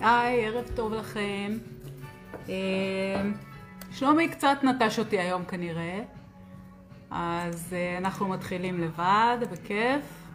היי, 0.00 0.46
ערב 0.46 0.64
טוב 0.74 0.94
לכם. 0.94 1.58
אה, 2.48 2.54
שלומי 3.92 4.28
קצת 4.28 4.58
נטש 4.62 4.98
אותי 4.98 5.18
היום 5.18 5.44
כנראה, 5.44 6.00
אז 7.10 7.72
אה, 7.72 7.98
אנחנו 7.98 8.28
מתחילים 8.28 8.80
לבד, 8.80 9.38
בכיף, 9.52 10.26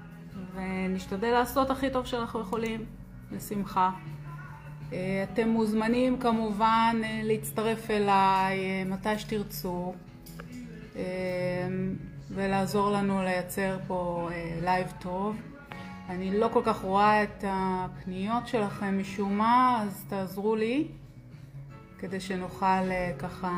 ונשתדל 0.55 1.31
לעשות 1.31 1.70
הכי 1.70 1.89
טוב 1.89 2.05
שאנחנו 2.05 2.41
יכולים, 2.41 2.86
בשמחה. 3.31 3.91
אה, 4.93 5.25
אתם 5.34 5.50
מוזמנים 5.50 6.20
כמובן 6.20 7.02
להצטרף 7.23 7.91
אליי 7.91 8.84
מתי 8.84 9.20
שתרצו, 9.20 9.93
ולעזור 12.32 12.91
לנו 12.91 13.23
לייצר 13.23 13.77
פה 13.88 14.29
לייב 14.61 14.93
טוב. 15.00 15.55
אני 16.10 16.40
לא 16.40 16.50
כל 16.54 16.62
כך 16.66 16.82
רואה 16.82 17.24
את 17.24 17.44
הפניות 17.48 18.48
שלכם 18.48 19.00
משום 19.00 19.38
מה, 19.38 19.84
אז 19.84 20.05
תעזרו 20.10 20.55
לי 20.55 20.88
כדי 22.00 22.20
שנוכל 22.20 22.66
אה, 22.66 23.12
ככה 23.20 23.52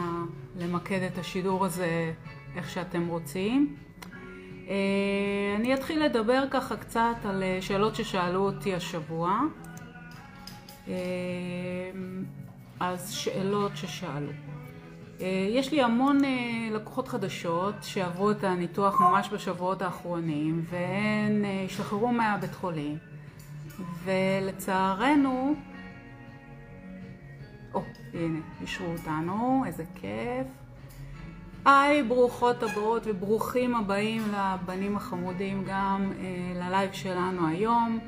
למקד 0.58 1.02
את 1.02 1.18
השידור 1.18 1.66
הזה 1.66 2.14
איך 2.56 2.70
שאתם 2.70 3.08
רוצים. 3.08 3.76
אה, 4.68 4.76
אני 5.56 5.74
אתחיל 5.74 6.04
לדבר 6.04 6.44
ככה 6.52 6.78
קצת 6.78 7.16
על 7.24 7.44
אה, 7.44 7.58
שאלות 7.62 7.96
ששאלו 7.96 8.40
אותי 8.40 8.76
השבוע. 8.76 9.40
אז 12.80 13.12
שאלות 13.12 13.72
ששאלו. 13.78 14.32
אה, 15.22 15.48
יש 15.50 15.72
לי 15.72 15.82
המון 15.82 16.26
אה, 16.26 16.30
לקוחות 16.72 17.08
חדשות 17.08 17.76
שעברו 17.82 18.32
את 18.32 18.44
הניתוח 18.44 19.02
ממש 19.02 19.30
בשבועות 19.34 19.82
האחרונים 19.82 20.66
והן 20.70 21.46
אה, 21.46 21.64
השתחררו 21.66 22.12
מהבית 22.12 22.56
חולים 22.56 22.98
ולצערנו, 24.04 25.56
או 27.74 27.84
הנה, 28.14 28.40
אישרו 28.62 28.88
אותנו, 28.88 29.64
איזה 29.68 29.84
כיף. 29.96 30.48
היי, 31.66 32.04
ברוכות 32.04 32.64
הבאות 32.64 33.04
וברוכים 33.06 33.76
הבאים 33.76 34.22
לבנים 34.34 34.98
החמודים 34.98 35.64
גם 35.68 36.12
ללייב 36.56 36.92
שלנו 36.92 37.48
היום. 37.48 38.00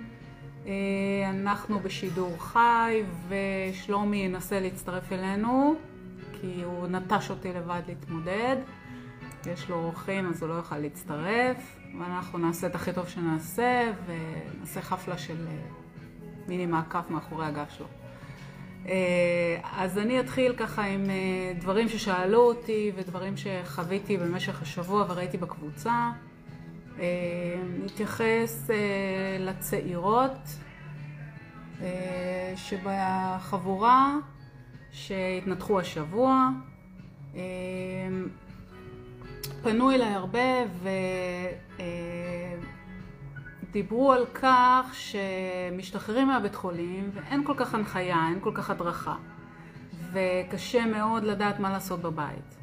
אנחנו 1.29 1.79
בשידור 1.79 2.35
חי 2.39 3.03
ושלומי 3.27 4.17
ינסה 4.17 4.59
להצטרף 4.59 5.11
אלינו. 5.11 5.75
כי 6.41 6.63
הוא 6.63 6.87
נטש 6.87 7.29
אותי 7.29 7.53
לבד 7.53 7.81
להתמודד. 7.87 8.55
יש 9.45 9.69
לו 9.69 9.75
אורחים 9.75 10.29
אז 10.29 10.41
הוא 10.41 10.49
לא 10.49 10.53
יוכל 10.53 10.77
להצטרף, 10.77 11.77
ואנחנו 11.99 12.37
נעשה 12.37 12.67
את 12.67 12.75
הכי 12.75 12.93
טוב 12.93 13.07
שנעשה, 13.07 13.91
ונעשה 14.05 14.81
חפלה 14.81 15.17
של 15.17 15.47
אה, 15.47 15.53
מיני 16.47 16.65
מעקף 16.65 17.03
מאחורי 17.09 17.45
הגב 17.45 17.65
שלו. 17.69 17.85
אה, 18.87 19.59
אז 19.77 19.97
אני 19.97 20.19
אתחיל 20.19 20.53
ככה 20.57 20.83
עם 20.83 21.09
אה, 21.09 21.53
דברים 21.59 21.89
ששאלו 21.89 22.39
אותי 22.39 22.91
ודברים 22.95 23.33
שחוויתי 23.37 24.17
במשך 24.17 24.61
השבוע 24.61 25.05
וראיתי 25.09 25.37
בקבוצה. 25.37 26.11
נתייחס 27.85 28.69
לצעירות 29.39 30.49
שבחבורה 32.55 34.15
שהתנתחו 35.07 35.79
השבוע. 35.79 36.49
אמ, 37.35 37.39
פנו 39.63 39.91
אליי 39.91 40.13
הרבה 40.13 40.39
ודיברו 43.69 44.11
על 44.11 44.25
כך 44.33 44.91
שמשתחררים 44.93 46.27
מהבית 46.27 46.55
חולים 46.55 47.09
ואין 47.13 47.43
כל 47.45 47.53
כך 47.57 47.73
הנחיה, 47.73 48.27
אין 48.29 48.39
כל 48.41 48.51
כך 48.53 48.69
הדרכה 48.69 49.15
וקשה 50.13 50.85
מאוד 50.85 51.23
לדעת 51.23 51.59
מה 51.59 51.69
לעשות 51.69 52.01
בבית. 52.01 52.58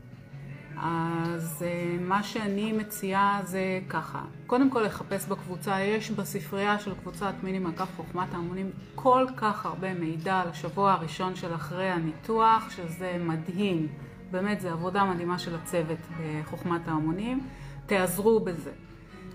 אז 0.83 1.65
אה, 1.67 1.97
מה 2.01 2.23
שאני 2.23 2.73
מציעה 2.73 3.41
זה 3.45 3.81
ככה, 3.89 4.23
קודם 4.47 4.71
כל 4.71 4.83
לחפש 4.83 5.27
בקבוצה, 5.27 5.81
יש 5.81 6.11
בספרייה 6.11 6.79
של 6.79 6.95
קבוצת 6.95 7.35
מיני 7.43 7.59
מעקף 7.59 7.89
חוכמת 7.97 8.35
ההמונים 8.35 8.71
כל 8.95 9.27
כך 9.37 9.67
הרבה 9.67 9.95
מידע 9.95 10.41
על 10.41 10.49
השבוע 10.49 10.93
הראשון 10.93 11.37
של 11.37 11.55
אחרי 11.55 11.91
הניתוח, 11.91 12.71
שזה 12.71 13.17
מדהים, 13.21 13.89
באמת 14.31 14.61
זו 14.61 14.69
עבודה 14.69 15.05
מדהימה 15.05 15.39
של 15.39 15.55
הצוות 15.55 15.99
בחוכמת 16.21 16.89
ההמונים, 16.89 17.41
תעזרו 17.87 18.41
בזה. 18.41 18.73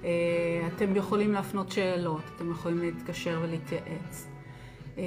אה, 0.03 0.09
אתם 0.75 0.95
יכולים 0.95 1.33
להפנות 1.33 1.71
שאלות, 1.71 2.21
אתם 2.35 2.51
יכולים 2.51 2.79
להתקשר 2.79 3.39
ולהתייעץ. 3.43 4.27
אה, 4.97 5.03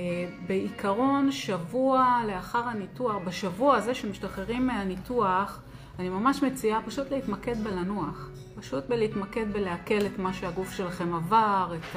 בעיקרון, 0.46 1.32
שבוע 1.32 2.20
לאחר 2.26 2.62
הניתוח, 2.68 3.16
בשבוע 3.24 3.76
הזה 3.76 3.94
שמשתחררים 3.94 4.66
מהניתוח, 4.66 5.60
אני 5.98 6.08
ממש 6.08 6.42
מציעה 6.42 6.82
פשוט 6.82 7.10
להתמקד 7.10 7.64
בלנוח, 7.64 8.30
פשוט 8.56 8.84
בלהתמקד 8.88 9.52
בלעכל 9.52 10.06
את 10.06 10.18
מה 10.18 10.32
שהגוף 10.32 10.72
שלכם 10.72 11.14
עבר, 11.14 11.74
את 11.74 11.96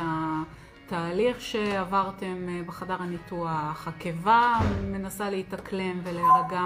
התהליך 0.85 1.41
שעברתם 1.41 2.49
אה, 2.49 2.61
בחדר 2.65 2.95
הניתוח, 2.99 3.87
הקיבה 3.87 4.59
מנסה 4.83 5.29
להתאקלם 5.29 6.01
ולהירגע 6.03 6.61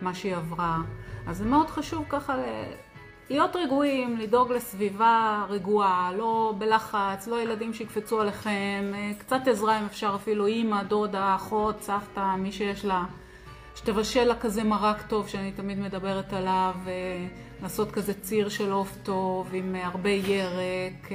ממה 0.00 0.14
שהיא 0.14 0.36
עברה. 0.36 0.78
אז 1.26 1.38
זה 1.38 1.44
מאוד 1.44 1.70
חשוב 1.70 2.04
ככה 2.08 2.34
להיות 3.30 3.56
רגועים, 3.56 4.16
לדאוג 4.16 4.52
לסביבה 4.52 5.46
רגועה, 5.48 6.12
לא 6.16 6.54
בלחץ, 6.58 7.26
לא 7.26 7.42
ילדים 7.42 7.74
שיקפצו 7.74 8.20
עליכם, 8.20 8.92
אה, 8.94 9.12
קצת 9.18 9.40
עזרה 9.46 9.80
אם 9.80 9.84
אפשר 9.84 10.12
אפילו 10.14 10.46
אימא, 10.46 10.82
דודה, 10.82 11.34
אחות, 11.34 11.82
סבתא, 11.82 12.36
מי 12.36 12.52
שיש 12.52 12.84
לה. 12.84 13.04
שתבשל 13.76 14.24
לה 14.24 14.34
כזה 14.34 14.64
מרק 14.64 15.02
טוב 15.02 15.28
שאני 15.28 15.52
תמיד 15.52 15.78
מדברת 15.78 16.32
עליו, 16.32 16.74
לעשות 17.62 17.90
כזה 17.90 18.14
ציר 18.14 18.48
של 18.48 18.72
עוף 18.72 18.96
טוב 19.02 19.50
עם 19.52 19.74
הרבה 19.74 20.10
ירק, 20.10 21.08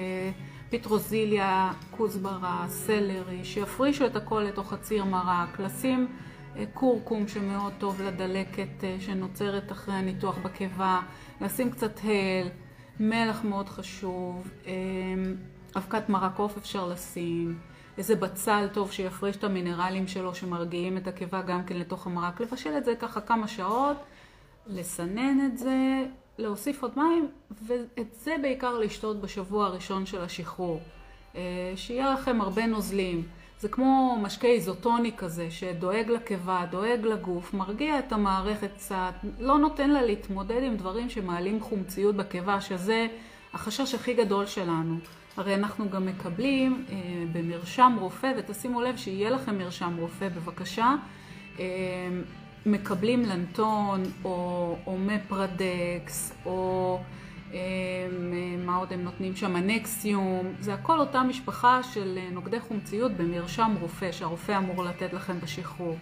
פיטרוזיליה, 0.69 1.71
כוסברה, 1.91 2.65
סלרי, 2.67 3.43
שיפרישו 3.43 4.05
את 4.05 4.15
הכל 4.15 4.39
לתוך 4.47 4.73
הציר 4.73 5.05
מרק, 5.05 5.59
לשים 5.59 6.07
קורקום 6.73 7.27
שמאוד 7.27 7.73
טוב 7.77 8.01
לדלקת 8.01 8.83
שנוצרת 8.99 9.71
אחרי 9.71 9.93
הניתוח 9.93 10.37
בקיבה, 10.37 11.01
לשים 11.41 11.71
קצת 11.71 11.99
הל, 12.03 12.47
מלח 12.99 13.43
מאוד 13.43 13.69
חשוב, 13.69 14.51
אבקת 15.75 16.09
מרק 16.09 16.39
עוף 16.39 16.57
אפשר 16.57 16.87
לשים. 16.87 17.70
איזה 17.97 18.15
בצל 18.15 18.67
טוב 18.73 18.91
שיפריש 18.91 19.35
את 19.35 19.43
המינרלים 19.43 20.07
שלו 20.07 20.35
שמרגיעים 20.35 20.97
את 20.97 21.07
הקיבה 21.07 21.41
גם 21.41 21.63
כן 21.63 21.77
לתוך 21.77 22.07
המרק, 22.07 22.41
לבשל 22.41 22.77
את 22.77 22.85
זה 22.85 22.95
ככה 22.95 23.21
כמה 23.21 23.47
שעות, 23.47 23.97
לסנן 24.67 25.45
את 25.45 25.57
זה, 25.57 26.05
להוסיף 26.37 26.83
עוד 26.83 26.91
מים, 26.95 27.27
ואת 27.67 28.13
זה 28.13 28.35
בעיקר 28.41 28.77
לשתות 28.77 29.21
בשבוע 29.21 29.65
הראשון 29.65 30.05
של 30.05 30.21
השחרור. 30.21 30.81
אה, 31.35 31.41
שיהיה 31.75 32.13
לכם 32.13 32.41
הרבה 32.41 32.65
נוזלים. 32.65 33.23
זה 33.59 33.69
כמו 33.69 34.17
משקה 34.21 34.47
איזוטוני 34.47 35.11
כזה, 35.17 35.51
שדואג 35.51 36.09
לקיבה, 36.09 36.65
דואג 36.71 37.05
לגוף, 37.05 37.53
מרגיע 37.53 37.99
את 37.99 38.11
המערכת 38.11 38.69
קצת, 38.75 39.13
לא 39.39 39.57
נותן 39.57 39.89
לה 39.89 40.01
להתמודד 40.01 40.63
עם 40.63 40.77
דברים 40.77 41.09
שמעלים 41.09 41.59
חומציות 41.61 42.15
בקיבה, 42.15 42.61
שזה 42.61 43.07
החשש 43.53 43.95
הכי 43.95 44.13
גדול 44.13 44.45
שלנו. 44.45 44.95
הרי 45.37 45.55
אנחנו 45.55 45.89
גם 45.89 46.05
מקבלים 46.05 46.85
אה, 46.89 46.95
במרשם 47.31 47.97
רופא, 47.99 48.31
ותשימו 48.37 48.81
לב 48.81 48.97
שיהיה 48.97 49.29
לכם 49.29 49.57
מרשם 49.57 49.95
רופא 49.99 50.29
בבקשה, 50.29 50.95
אה, 51.59 51.65
מקבלים 52.65 53.21
לנטון 53.21 54.03
או, 54.23 54.75
או 54.87 54.97
מפרדקס 54.97 56.33
או 56.45 56.99
אה, 57.53 57.59
מה 58.65 58.75
עוד 58.75 58.93
הם 58.93 59.01
נותנים 59.01 59.35
שם, 59.35 59.55
הנקסיום, 59.55 60.53
זה 60.59 60.73
הכל 60.73 60.99
אותה 60.99 61.23
משפחה 61.23 61.83
של 61.83 62.17
אה, 62.17 62.29
נוגדי 62.31 62.59
חומציות 62.59 63.11
במרשם 63.11 63.75
רופא 63.81 64.11
שהרופא 64.11 64.57
אמור 64.57 64.83
לתת 64.83 65.13
לכם 65.13 65.39
בשחרור. 65.39 65.97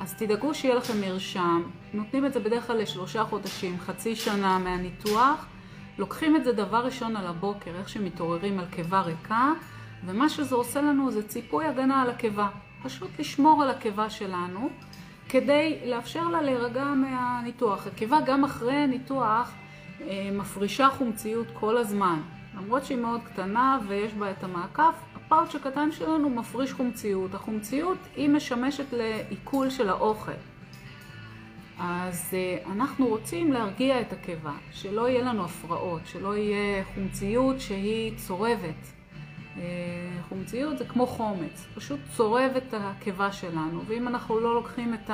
אז 0.00 0.14
תדאגו 0.14 0.54
שיהיה 0.54 0.74
לכם 0.74 1.00
מרשם, 1.00 1.62
נותנים 1.94 2.26
את 2.26 2.32
זה 2.32 2.40
בדרך 2.40 2.66
כלל 2.66 2.76
לשלושה 2.78 3.24
חודשים, 3.24 3.78
חצי 3.80 4.16
שנה 4.16 4.58
מהניתוח. 4.58 5.46
לוקחים 5.98 6.36
את 6.36 6.44
זה 6.44 6.52
דבר 6.52 6.84
ראשון 6.84 7.16
על 7.16 7.26
הבוקר, 7.26 7.70
איך 7.78 7.88
שמתעוררים 7.88 8.58
על 8.58 8.66
קיבה 8.70 9.00
ריקה, 9.00 9.52
ומה 10.06 10.28
שזה 10.28 10.54
עושה 10.54 10.80
לנו 10.80 11.10
זה 11.10 11.28
ציפוי 11.28 11.66
הגנה 11.66 12.02
על 12.02 12.10
הקיבה. 12.10 12.48
פשוט 12.82 13.08
לשמור 13.18 13.62
על 13.62 13.70
הקיבה 13.70 14.10
שלנו, 14.10 14.70
כדי 15.28 15.78
לאפשר 15.86 16.28
לה 16.28 16.42
להירגע 16.42 16.84
מהניתוח. 16.84 17.86
הקיבה 17.86 18.18
גם 18.26 18.44
אחרי 18.44 18.74
הניתוח 18.74 19.52
אה, 20.00 20.30
מפרישה 20.32 20.88
חומציות 20.88 21.46
כל 21.54 21.76
הזמן. 21.78 22.20
למרות 22.56 22.84
שהיא 22.84 22.98
מאוד 22.98 23.20
קטנה 23.24 23.78
ויש 23.88 24.14
בה 24.14 24.30
את 24.30 24.44
המעקף, 24.44 24.94
הפאוץ' 25.16 25.54
הקטן 25.54 25.92
שלנו 25.92 26.30
מפריש 26.30 26.72
חומציות. 26.72 27.34
החומציות 27.34 27.98
היא 28.16 28.28
משמשת 28.28 28.92
לעיכול 28.92 29.70
של 29.70 29.88
האוכל. 29.88 30.32
אז 31.78 32.30
uh, 32.30 32.68
אנחנו 32.72 33.06
רוצים 33.06 33.52
להרגיע 33.52 34.00
את 34.00 34.12
הקיבה, 34.12 34.52
שלא 34.72 35.08
יהיה 35.08 35.22
לנו 35.22 35.44
הפרעות, 35.44 36.00
שלא 36.06 36.36
יהיה 36.36 36.84
חומציות 36.94 37.60
שהיא 37.60 38.16
צורבת. 38.16 38.92
Uh, 39.56 39.58
חומציות 40.28 40.78
זה 40.78 40.84
כמו 40.84 41.06
חומץ, 41.06 41.66
פשוט 41.74 42.00
צורב 42.16 42.50
את 42.56 42.74
הקיבה 42.74 43.32
שלנו, 43.32 43.82
ואם 43.86 44.08
אנחנו 44.08 44.40
לא 44.40 44.54
לוקחים 44.54 44.94
את 44.94 45.10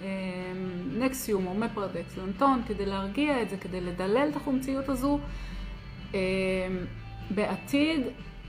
הנקסיום 0.00 1.46
או 1.46 1.54
מפרדקס, 1.54 2.16
לנטון, 2.16 2.62
כדי 2.68 2.86
להרגיע 2.86 3.42
את 3.42 3.50
זה, 3.50 3.56
כדי 3.56 3.80
לדלל 3.80 4.28
את 4.30 4.36
החומציות 4.36 4.88
הזו, 4.88 5.18
בעתיד 7.30 8.00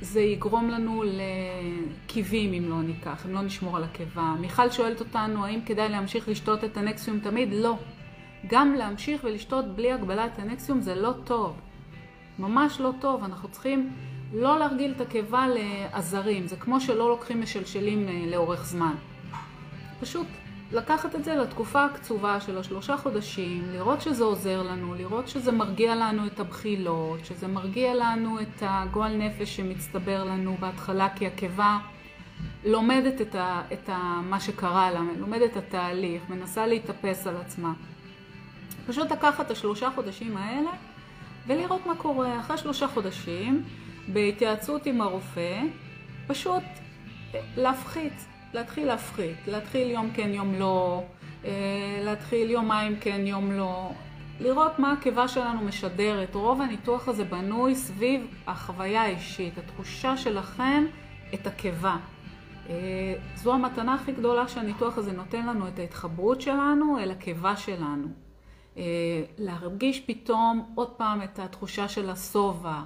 זה 0.02 0.22
יגרום 0.22 0.70
לנו 0.70 1.04
לקיבים 1.06 2.54
אם 2.54 2.70
לא 2.70 2.82
ניקח, 2.82 3.26
אם 3.26 3.34
לא 3.34 3.42
נשמור 3.42 3.78
על 3.78 3.84
הקיבה. 3.84 4.36
מיכל 4.40 4.70
שואלת 4.70 5.00
אותנו 5.00 5.46
האם 5.46 5.60
כדאי 5.66 5.90
להמשיך 5.90 6.30
לשתות 6.30 6.64
את 6.64 6.78
הנקסיום 6.78 7.20
תמיד? 7.20 7.50
לא. 7.54 7.78
גם 8.48 8.74
להמשיך 8.74 9.24
ולשתות 9.24 9.66
בלי 9.76 9.92
הגבלת 9.92 10.40
הנקסיום 10.40 10.82
זה 10.82 10.96
לא 10.96 11.14
טוב. 11.24 11.56
ממש 12.40 12.80
לא 12.80 12.92
טוב. 13.02 13.24
אנחנו 13.24 13.50
צריכים 13.50 13.94
לא 14.34 14.60
להרגיל 14.60 14.94
את 14.96 15.02
הקיבה 15.02 15.46
לעזרים. 15.48 16.48
זה 16.48 16.56
כמו 16.56 16.82
שלא 16.82 17.10
לוקחים 17.10 17.42
משלשלים 17.42 18.08
אה, 18.08 18.24
לאורך 18.32 18.66
זמן. 18.66 18.96
פשוט 20.00 20.28
לקחת 20.72 21.16
את 21.16 21.24
זה 21.24 21.36
לתקופה 21.36 21.86
הקצובה 21.86 22.42
של 22.42 22.58
השלושה 22.58 22.98
חודשים, 22.98 23.64
לראות 23.72 24.02
שזה 24.02 24.24
עוזר 24.24 24.64
לנו, 24.64 24.96
לראות 24.96 25.28
שזה 25.28 25.52
מרגיע 25.52 25.96
לנו 25.96 26.28
את 26.28 26.40
הבחילות, 26.40 27.26
שזה 27.26 27.48
מרגיע 27.48 27.96
לנו 27.96 28.40
את 28.42 28.62
הגועל 28.62 29.16
נפש 29.18 29.56
שמצטבר 29.56 30.24
לנו 30.24 30.58
בהתחלה, 30.60 31.10
כי 31.16 31.28
הקיבה 31.28 31.78
לומדת 32.66 33.22
את, 33.22 33.36
ה, 33.36 33.62
את 33.74 33.90
ה, 33.90 34.22
מה 34.24 34.40
שקרה 34.40 34.92
לה, 34.92 35.02
לומדת 35.20 35.52
את 35.52 35.58
התהליך, 35.58 36.22
מנסה 36.30 36.68
להתאפס 36.68 37.28
על 37.28 37.38
עצמה. 37.38 37.74
פשוט 38.88 39.12
לקחת 39.12 39.46
את 39.46 39.52
השלושה 39.52 39.90
חודשים 39.96 40.38
האלה 40.38 40.72
ולראות 41.48 41.86
מה 41.86 41.96
קורה. 41.96 42.40
אחרי 42.40 42.58
שלושה 42.58 42.88
חודשים, 42.88 43.64
בהתייעצות 44.08 44.86
עם 44.86 45.02
הרופא, 45.02 45.62
פשוט 46.28 46.64
להפחית. 47.58 48.35
להתחיל 48.56 48.88
להפחית, 48.88 49.38
להתחיל 49.48 49.92
יום 49.92 50.10
כן 50.14 50.30
יום 50.34 50.54
לא, 50.54 51.04
אה, 51.46 51.52
להתחיל 52.04 52.50
יומיים 52.50 52.96
כן 53.00 53.22
יום 53.28 53.52
לא, 53.52 53.92
לראות 54.40 54.80
מה 54.80 54.92
הקיבה 54.92 55.28
שלנו 55.28 55.62
משדרת. 55.62 56.36
רוב 56.36 56.62
הניתוח 56.62 57.08
הזה 57.08 57.24
בנוי 57.24 57.76
סביב 57.76 58.28
החוויה 58.48 59.02
האישית, 59.02 59.58
התחושה 59.58 60.18
שלכם 60.18 60.86
את 61.34 61.48
הקיבה. 61.48 61.98
אה, 62.70 63.14
זו 63.36 63.54
המתנה 63.54 63.94
הכי 63.94 64.12
גדולה 64.12 64.48
שהניתוח 64.48 64.98
הזה 64.98 65.12
נותן 65.12 65.46
לנו, 65.46 65.68
את 65.68 65.80
ההתחברות 65.80 66.42
שלנו 66.42 67.00
אל 67.00 67.12
הקיבה 67.12 67.56
שלנו. 67.56 68.08
אה, 68.78 68.84
להרגיש 69.38 70.00
פתאום 70.00 70.72
עוד 70.76 70.90
פעם 70.90 71.22
את 71.22 71.40
התחושה 71.40 71.88
של 71.88 72.10
השובע, 72.10 72.82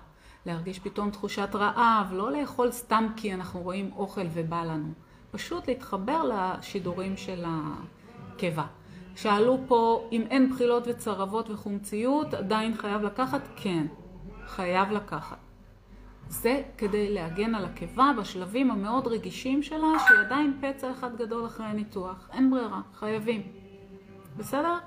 להרגיש 0.45 0.80
פתאום 0.80 1.10
תחושת 1.10 1.50
רעב, 1.54 2.13
לא 2.13 2.31
לאכול 2.31 2.71
סתם 2.71 3.07
כי 3.16 3.33
אנחנו 3.33 3.62
רואים 3.62 3.92
אוכל 3.95 4.25
ובא 4.33 4.63
לנו. 4.63 5.08
פשוט 5.31 5.68
להתחבר 5.68 6.24
לשידורים 6.24 7.18
של 7.18 7.46
הקיבה. 7.48 8.66
שאלו 9.16 9.60
פה 9.68 10.08
אם 10.12 10.22
אין 10.30 10.50
בחילות 10.50 10.84
וצרבות 10.88 11.50
וחומציות, 11.50 12.34
עדיין 12.34 12.74
חייב 12.78 13.02
לקחת? 13.02 13.42
כן, 13.56 13.88
חייב 14.48 14.92
לקחת. 14.92 15.38
זה 16.28 16.62
כדי 16.78 17.14
להגן 17.14 17.56
על 17.56 17.66
הקיבה 17.66 18.12
בשלבים 18.20 18.72
המאוד 18.72 19.08
רגישים 19.08 19.64
שלה, 19.64 19.88
שהיא 20.08 20.20
עדיין 20.20 20.62
פצע 20.62 20.92
אחד 20.92 21.18
גדול 21.18 21.46
אחרי 21.46 21.66
הניתוח. 21.66 22.30
אין 22.34 22.52
ברירה, 22.52 22.81
חייבים. 22.94 23.42
בסדר? 24.38 24.78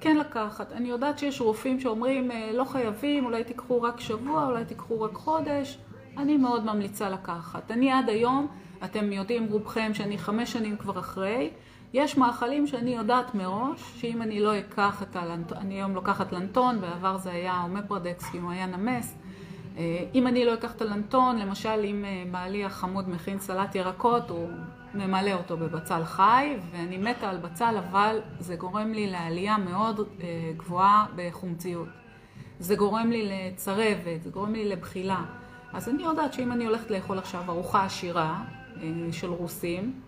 כן 0.00 0.16
לקחת. 0.16 0.72
אני 0.72 0.88
יודעת 0.88 1.18
שיש 1.18 1.40
רופאים 1.40 1.80
שאומרים 1.80 2.30
אה, 2.30 2.52
לא 2.52 2.64
חייבים, 2.64 3.24
אולי 3.24 3.44
תיקחו 3.44 3.82
רק 3.82 4.00
שבוע, 4.00 4.46
אולי 4.46 4.64
תיקחו 4.64 5.00
רק 5.00 5.14
חודש. 5.14 5.78
אני 6.16 6.36
מאוד 6.36 6.64
ממליצה 6.64 7.08
לקחת. 7.08 7.70
אני 7.70 7.92
עד 7.92 8.08
היום 8.08 8.46
אתם 8.84 9.12
יודעים 9.12 9.46
רובכם 9.50 9.94
שאני 9.94 10.18
חמש 10.18 10.52
שנים 10.52 10.76
כבר 10.76 10.98
אחרי. 10.98 11.50
יש 11.92 12.16
מאכלים 12.16 12.66
שאני 12.66 12.94
יודעת 12.94 13.34
מראש, 13.34 13.92
שאם 13.96 14.22
אני 14.22 14.40
לא 14.40 14.58
אקח 14.58 15.02
את 15.02 15.16
הלנטון, 15.16 15.58
אני 15.58 15.74
היום 15.74 15.94
לוקחת 15.94 16.32
לנטון, 16.32 16.80
בעבר 16.80 17.18
זה 17.18 17.30
היה 17.30 17.60
אומפרדקס 17.62 18.30
כי 18.30 18.38
הוא 18.38 18.50
היה 18.50 18.66
נמס. 18.66 19.16
אה, 19.78 20.04
אם 20.14 20.26
אני 20.26 20.44
לא 20.44 20.54
אקח 20.54 20.72
את 20.72 20.82
הלנטון, 20.82 21.38
למשל 21.38 21.80
אם 21.84 22.04
אה, 22.04 22.24
בעלי 22.30 22.64
החמוד 22.64 23.08
מכין 23.08 23.38
סלט 23.38 23.74
ירקות, 23.74 24.30
הוא 24.30 24.48
ממלא 24.94 25.32
אותו 25.32 25.56
בבצל 25.56 26.04
חי, 26.04 26.56
ואני 26.70 26.98
מתה 26.98 27.30
על 27.30 27.36
בצל, 27.36 27.74
אבל 27.78 28.20
זה 28.38 28.56
גורם 28.56 28.92
לי 28.92 29.10
לעלייה 29.10 29.58
מאוד 29.58 30.00
אה, 30.00 30.26
גבוהה 30.56 31.06
בחומציות. 31.16 31.88
זה 32.58 32.76
גורם 32.76 33.10
לי 33.10 33.28
לצרבת, 33.28 34.22
זה 34.22 34.30
גורם 34.30 34.52
לי 34.52 34.68
לבחילה. 34.68 35.22
אז 35.72 35.88
אני 35.88 36.02
יודעת 36.02 36.32
שאם 36.32 36.52
אני 36.52 36.66
הולכת 36.66 36.90
לאכול 36.90 37.18
עכשיו 37.18 37.42
ארוחה 37.48 37.84
עשירה, 37.84 38.42
של 39.12 39.30
רוסים, 39.30 40.00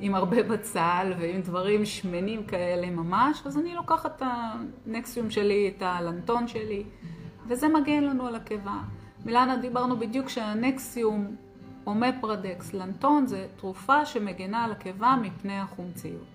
עם 0.00 0.14
הרבה 0.14 0.42
בצל 0.42 1.12
ועם 1.18 1.40
דברים 1.40 1.84
שמנים 1.84 2.44
כאלה 2.44 2.90
ממש, 2.90 3.42
אז 3.46 3.58
אני 3.58 3.74
לוקחת 3.74 4.16
את 4.16 4.22
הנקסיום 4.86 5.30
שלי, 5.30 5.72
את 5.76 5.82
הלנטון 5.82 6.48
שלי, 6.48 6.84
וזה 7.46 7.68
מגן 7.68 8.04
לנו 8.04 8.26
על 8.26 8.34
הקיבה. 8.34 8.78
מילנה 9.24 9.56
דיברנו 9.56 9.96
בדיוק 9.96 10.28
שהנקסיום 10.28 11.36
אומפרדקס, 11.86 12.74
לנטון, 12.74 13.26
זה 13.26 13.46
תרופה 13.56 14.06
שמגנה 14.06 14.64
על 14.64 14.72
הקיבה 14.72 15.16
מפני 15.22 15.58
החומציות. 15.58 16.26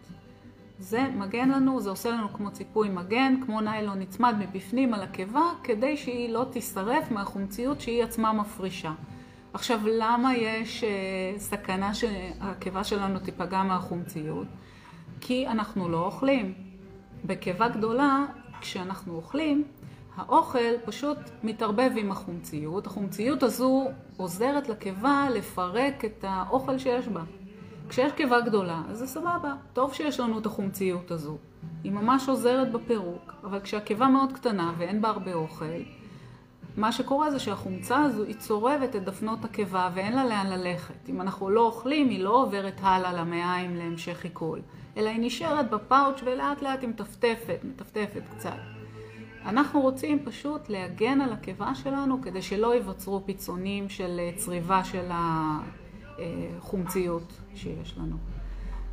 זה 0.79 1.03
מגן 1.15 1.49
לנו, 1.49 1.81
זה 1.81 1.89
עושה 1.89 2.11
לנו 2.11 2.33
כמו 2.33 2.51
ציפוי 2.51 2.89
מגן, 2.89 3.35
כמו 3.45 3.61
ניילון 3.61 3.99
נצמד 3.99 4.35
מבפנים 4.39 4.93
על 4.93 5.01
הקיבה, 5.01 5.43
כדי 5.63 5.97
שהיא 5.97 6.29
לא 6.29 6.45
תישרף 6.51 7.11
מהחומציות 7.11 7.81
שהיא 7.81 8.03
עצמה 8.03 8.33
מפרישה. 8.33 8.93
עכשיו, 9.55 9.79
למה 9.85 10.35
יש 10.35 10.83
uh, 10.83 11.39
סכנה 11.39 11.93
שהקיבה 11.93 12.83
שלנו 12.83 13.19
תיפגע 13.19 13.63
מהחומציות? 13.63 14.47
כי 15.21 15.47
אנחנו 15.47 15.89
לא 15.89 16.05
אוכלים. 16.05 16.53
בקיבה 17.25 17.69
גדולה, 17.69 18.25
כשאנחנו 18.61 19.15
אוכלים, 19.15 19.63
האוכל 20.15 20.77
פשוט 20.85 21.17
מתערבב 21.43 21.91
עם 21.97 22.11
החומציות. 22.11 22.87
החומציות 22.87 23.43
הזו 23.43 23.87
עוזרת 24.17 24.69
לקיבה 24.69 25.27
לפרק 25.33 26.05
את 26.05 26.25
האוכל 26.27 26.77
שיש 26.77 27.07
בה. 27.07 27.23
כשיש 27.89 28.11
קיבה 28.11 28.41
גדולה, 28.41 28.81
אז 28.89 28.97
זה 28.97 29.07
סבבה, 29.07 29.53
טוב 29.73 29.93
שיש 29.93 30.19
לנו 30.19 30.39
את 30.39 30.45
החומציות 30.45 31.11
הזו. 31.11 31.37
היא 31.83 31.91
ממש 31.91 32.29
עוזרת 32.29 32.71
בפירוק, 32.71 33.33
אבל 33.43 33.59
כשהקיבה 33.59 34.07
מאוד 34.07 34.33
קטנה 34.33 34.73
ואין 34.77 35.01
בה 35.01 35.09
הרבה 35.09 35.33
אוכל, 35.33 35.65
מה 36.77 36.91
שקורה 36.91 37.31
זה 37.31 37.39
שהחומצה 37.39 38.01
הזו 38.01 38.23
היא 38.23 38.35
צורבת 38.35 38.95
את 38.95 39.03
דפנות 39.03 39.45
הקיבה 39.45 39.89
ואין 39.93 40.13
לה 40.15 40.25
לאן 40.25 40.47
ללכת. 40.47 41.09
אם 41.09 41.21
אנחנו 41.21 41.49
לא 41.49 41.61
אוכלים, 41.61 42.09
היא 42.09 42.23
לא 42.23 42.43
עוברת 42.43 42.79
הלאה 42.81 43.13
למעיים 43.13 43.75
להמשך 43.75 44.23
עיכול, 44.23 44.61
אלא 44.97 45.09
היא 45.09 45.19
נשארת 45.21 45.69
בפאוץ' 45.69 46.21
ולאט 46.25 46.61
לאט 46.61 46.81
היא 46.81 46.89
מטפטפת, 46.89 47.59
מטפטפת 47.63 48.21
קצת. 48.35 48.57
אנחנו 49.45 49.81
רוצים 49.81 50.25
פשוט 50.25 50.69
להגן 50.69 51.21
על 51.21 51.33
הקיבה 51.33 51.75
שלנו 51.75 52.21
כדי 52.21 52.41
שלא 52.41 52.73
ייווצרו 52.73 53.21
פיצונים 53.25 53.89
של 53.89 54.19
אה, 54.19 54.31
צריבה 54.37 54.83
של 54.83 55.09
החומציות 56.17 57.33
שיש 57.55 57.97
לנו. 57.97 58.15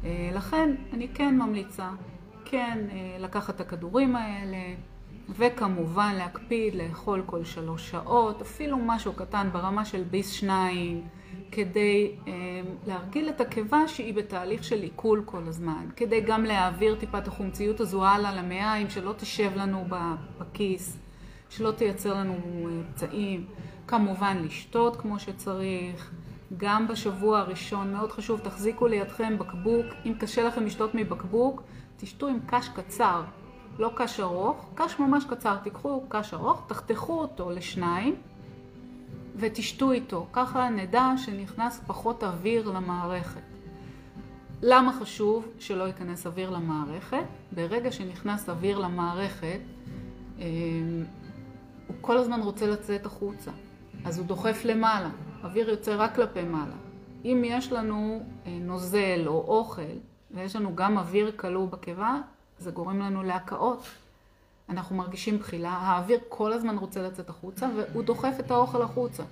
אה, 0.05 0.31
לכן 0.35 0.75
אני 0.93 1.09
כן 1.09 1.39
ממליצה, 1.39 1.91
כן 2.45 2.79
אה, 2.91 3.17
לקחת 3.21 3.55
את 3.55 3.61
הכדורים 3.61 4.17
האלה, 4.17 4.57
וכמובן 5.29 6.15
להקפיד 6.19 6.75
לאכול 6.75 7.23
כל 7.27 7.45
שלוש 7.45 7.91
שעות, 7.91 8.41
אפילו 8.41 8.77
משהו 8.79 9.13
קטן 9.13 9.49
ברמה 9.53 9.85
של 9.85 10.03
ביס 10.03 10.31
שניים, 10.31 11.03
כדי 11.53 12.13
אה, 12.29 12.33
להרגיל 12.87 13.29
את 13.29 13.41
הקיבה 13.41 13.89
שהיא 13.89 14.15
בתהליך 14.15 14.65
של 14.65 14.83
עיכול 14.83 15.23
כל 15.25 15.43
הזמן, 15.47 15.87
כדי 15.97 16.21
גם 16.21 16.45
להעביר 16.45 16.95
טיפה 16.95 17.19
את 17.19 17.29
החומציות 17.29 17.81
הזו 17.81 18.05
הלאה 18.05 18.35
למעיים, 18.35 18.91
שלא 18.91 19.15
תשב 19.19 19.51
לנו 19.57 19.85
בכיס, 20.39 20.99
שלא 21.51 21.71
תייצר 21.71 22.15
לנו 22.15 22.35
אה, 22.35 22.71
פצעים, 22.95 23.47
כמובן 23.87 24.43
לשתות 24.45 24.97
כמו 24.97 25.19
שצריך. 25.19 26.13
גם 26.57 26.89
בשבוע 26.89 27.39
הראשון, 27.39 27.93
מאוד 27.93 28.13
חשוב, 28.13 28.41
תחזיקו 28.41 28.87
לידכם 28.87 29.39
בקבוק. 29.39 29.87
אם 30.07 30.15
קשה 30.19 30.45
לכם 30.45 30.65
לשתות 30.65 30.95
מבקבוק, 30.95 31.63
תשתו 31.97 32.29
עם 32.29 32.39
קש 32.47 32.69
קצר. 32.69 33.23
לא 33.79 33.91
קש 33.97 34.21
ארוך, 34.21 34.67
קש 34.75 34.99
ממש 34.99 35.25
קצר, 35.25 35.57
תיקחו 35.57 36.03
קש 36.09 36.35
ארוך, 36.35 36.63
תחתכו 36.67 37.21
אותו 37.21 37.51
לשניים 37.51 38.17
ותשתו 39.37 39.93
איתו, 39.93 40.27
ככה 40.33 40.69
נדע 40.69 41.13
שנכנס 41.17 41.81
פחות 41.87 42.25
אוויר 42.25 42.69
למערכת. 42.69 43.41
למה 44.63 44.93
חשוב 45.01 45.49
שלא 45.59 45.85
ייכנס 45.85 46.27
אוויר 46.27 46.51
למערכת? 46.51 47.25
ברגע 47.53 47.93
שנכנס 47.93 48.49
אוויר 48.49 48.79
למערכת, 48.79 49.61
אה, 50.39 50.45
הוא 51.87 51.97
כל 52.01 52.19
הזמן 52.19 52.41
רוצה 52.41 52.67
לצאת 52.67 53.07
החוצה, 53.07 53.51
אז 54.05 54.19
הוא 54.19 54.27
דוחף 54.27 54.65
למעלה, 54.65 55.11
אוויר 55.45 55.71
יוצא 55.71 55.95
רק 55.99 56.15
כלפי 56.15 56.43
מעלה. 56.43 56.75
אם 57.25 57.43
יש 57.45 57.73
לנו 57.73 58.23
אה, 58.47 58.59
נוזל 58.61 59.23
או 59.27 59.45
אוכל 59.49 59.83
ויש 60.31 60.57
לנו 60.57 60.77
גם 60.77 60.99
אוויר 60.99 61.33
כלוא 61.37 61.69
בקיבה, 61.69 62.21
זה 62.63 62.71
גורם 62.71 62.99
לנו 62.99 63.23
להקאות. 63.23 63.87
אנחנו 64.69 64.97
מרגישים 64.97 65.39
בחילה, 65.39 65.71
האוויר 65.71 66.19
כל 66.29 66.53
הזמן 66.53 66.79
רוצה 66.79 67.03
לצאת 67.03 67.31
החוצה 67.31 67.69
והוא 67.77 68.03
דוחף 68.03 68.35
את 68.41 68.51
האוכל 68.51 68.83
החוצה. 68.83 69.23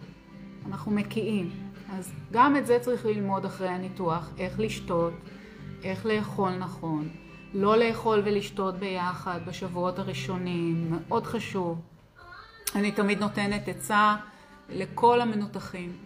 אנחנו 0.66 0.92
מקיאים. 0.92 1.50
אז 1.98 2.12
גם 2.32 2.56
את 2.56 2.66
זה 2.66 2.78
צריך 2.80 3.06
ללמוד 3.06 3.44
אחרי 3.44 3.68
הניתוח, 3.68 4.30
איך 4.38 4.60
לשתות, 4.60 5.12
איך 5.84 6.06
לאכול 6.06 6.50
נכון, 6.56 7.08
לא 7.54 7.76
לאכול 7.76 8.22
ולשתות 8.24 8.74
ביחד 8.74 9.40
בשבועות 9.46 9.98
הראשונים, 9.98 10.90
מאוד 10.90 11.26
חשוב. 11.26 11.80
אני 12.74 12.92
תמיד 12.92 13.20
נותנת 13.20 13.68
עצה 13.68 14.16
לכל 14.68 15.20
המנותחים, 15.20 15.96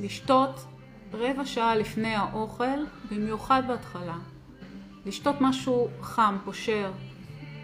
לשתות 0.00 0.64
רבע 1.12 1.44
שעה 1.44 1.76
לפני 1.76 2.14
האוכל, 2.14 2.78
במיוחד 3.10 3.62
בהתחלה. 3.68 4.16
לשתות 5.06 5.36
משהו 5.40 5.88
חם, 6.02 6.36
פושר. 6.44 6.90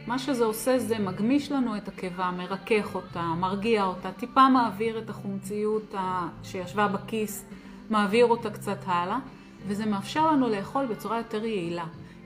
מה 0.06 0.18
שזה 0.18 0.44
עושה 0.44 0.78
זה 0.78 0.99
מגמיש 0.99 1.52
לנו 1.52 1.76
את 1.76 1.88
הקיבה, 1.88 2.30
מרכך 2.30 2.94
אותה, 2.94 3.22
מרגיע 3.22 3.84
אותה, 3.84 4.12
טיפה 4.12 4.49
מעביר 4.49 4.99
את 4.99 5.11
החומציות 5.11 5.94
שישבה 6.42 6.88
בכיס, 6.88 7.44
מעביר 7.90 8.26
אותה 8.26 8.50
קצת 8.50 8.78
הלאה, 8.87 9.18
וזה 9.66 9.87
מאפשר 9.87 10.32
לנו 10.32 10.49
לאכול 10.49 10.87
בצורה 10.87 11.18
יותר 11.18 11.44
יעילה. 11.44 11.84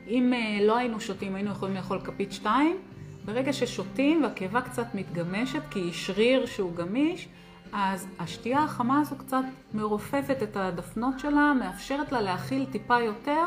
אם 0.08 0.32
אה, 0.32 0.66
לא 0.66 0.76
היינו 0.76 1.00
שותים, 1.00 1.34
היינו 1.34 1.50
יכולים 1.50 1.76
לאכול 1.76 2.00
כפית 2.04 2.32
שתיים, 2.32 2.76
ברגע 3.24 3.52
ששותים 3.52 4.22
והקיבה 4.22 4.60
קצת 4.60 4.86
מתגמשת, 4.94 5.62
כי 5.70 5.78
היא 5.78 5.92
שריר 5.92 6.46
שהוא 6.46 6.74
גמיש, 6.74 7.28
אז 7.72 8.06
השתייה 8.18 8.62
החמה 8.62 9.00
הזו 9.00 9.16
קצת 9.16 9.44
מרופפת 9.74 10.42
את 10.42 10.56
הדפנות 10.56 11.18
שלה, 11.18 11.52
מאפשרת 11.58 12.12
לה 12.12 12.20
להכיל 12.20 12.66
טיפה 12.72 13.00
יותר, 13.00 13.44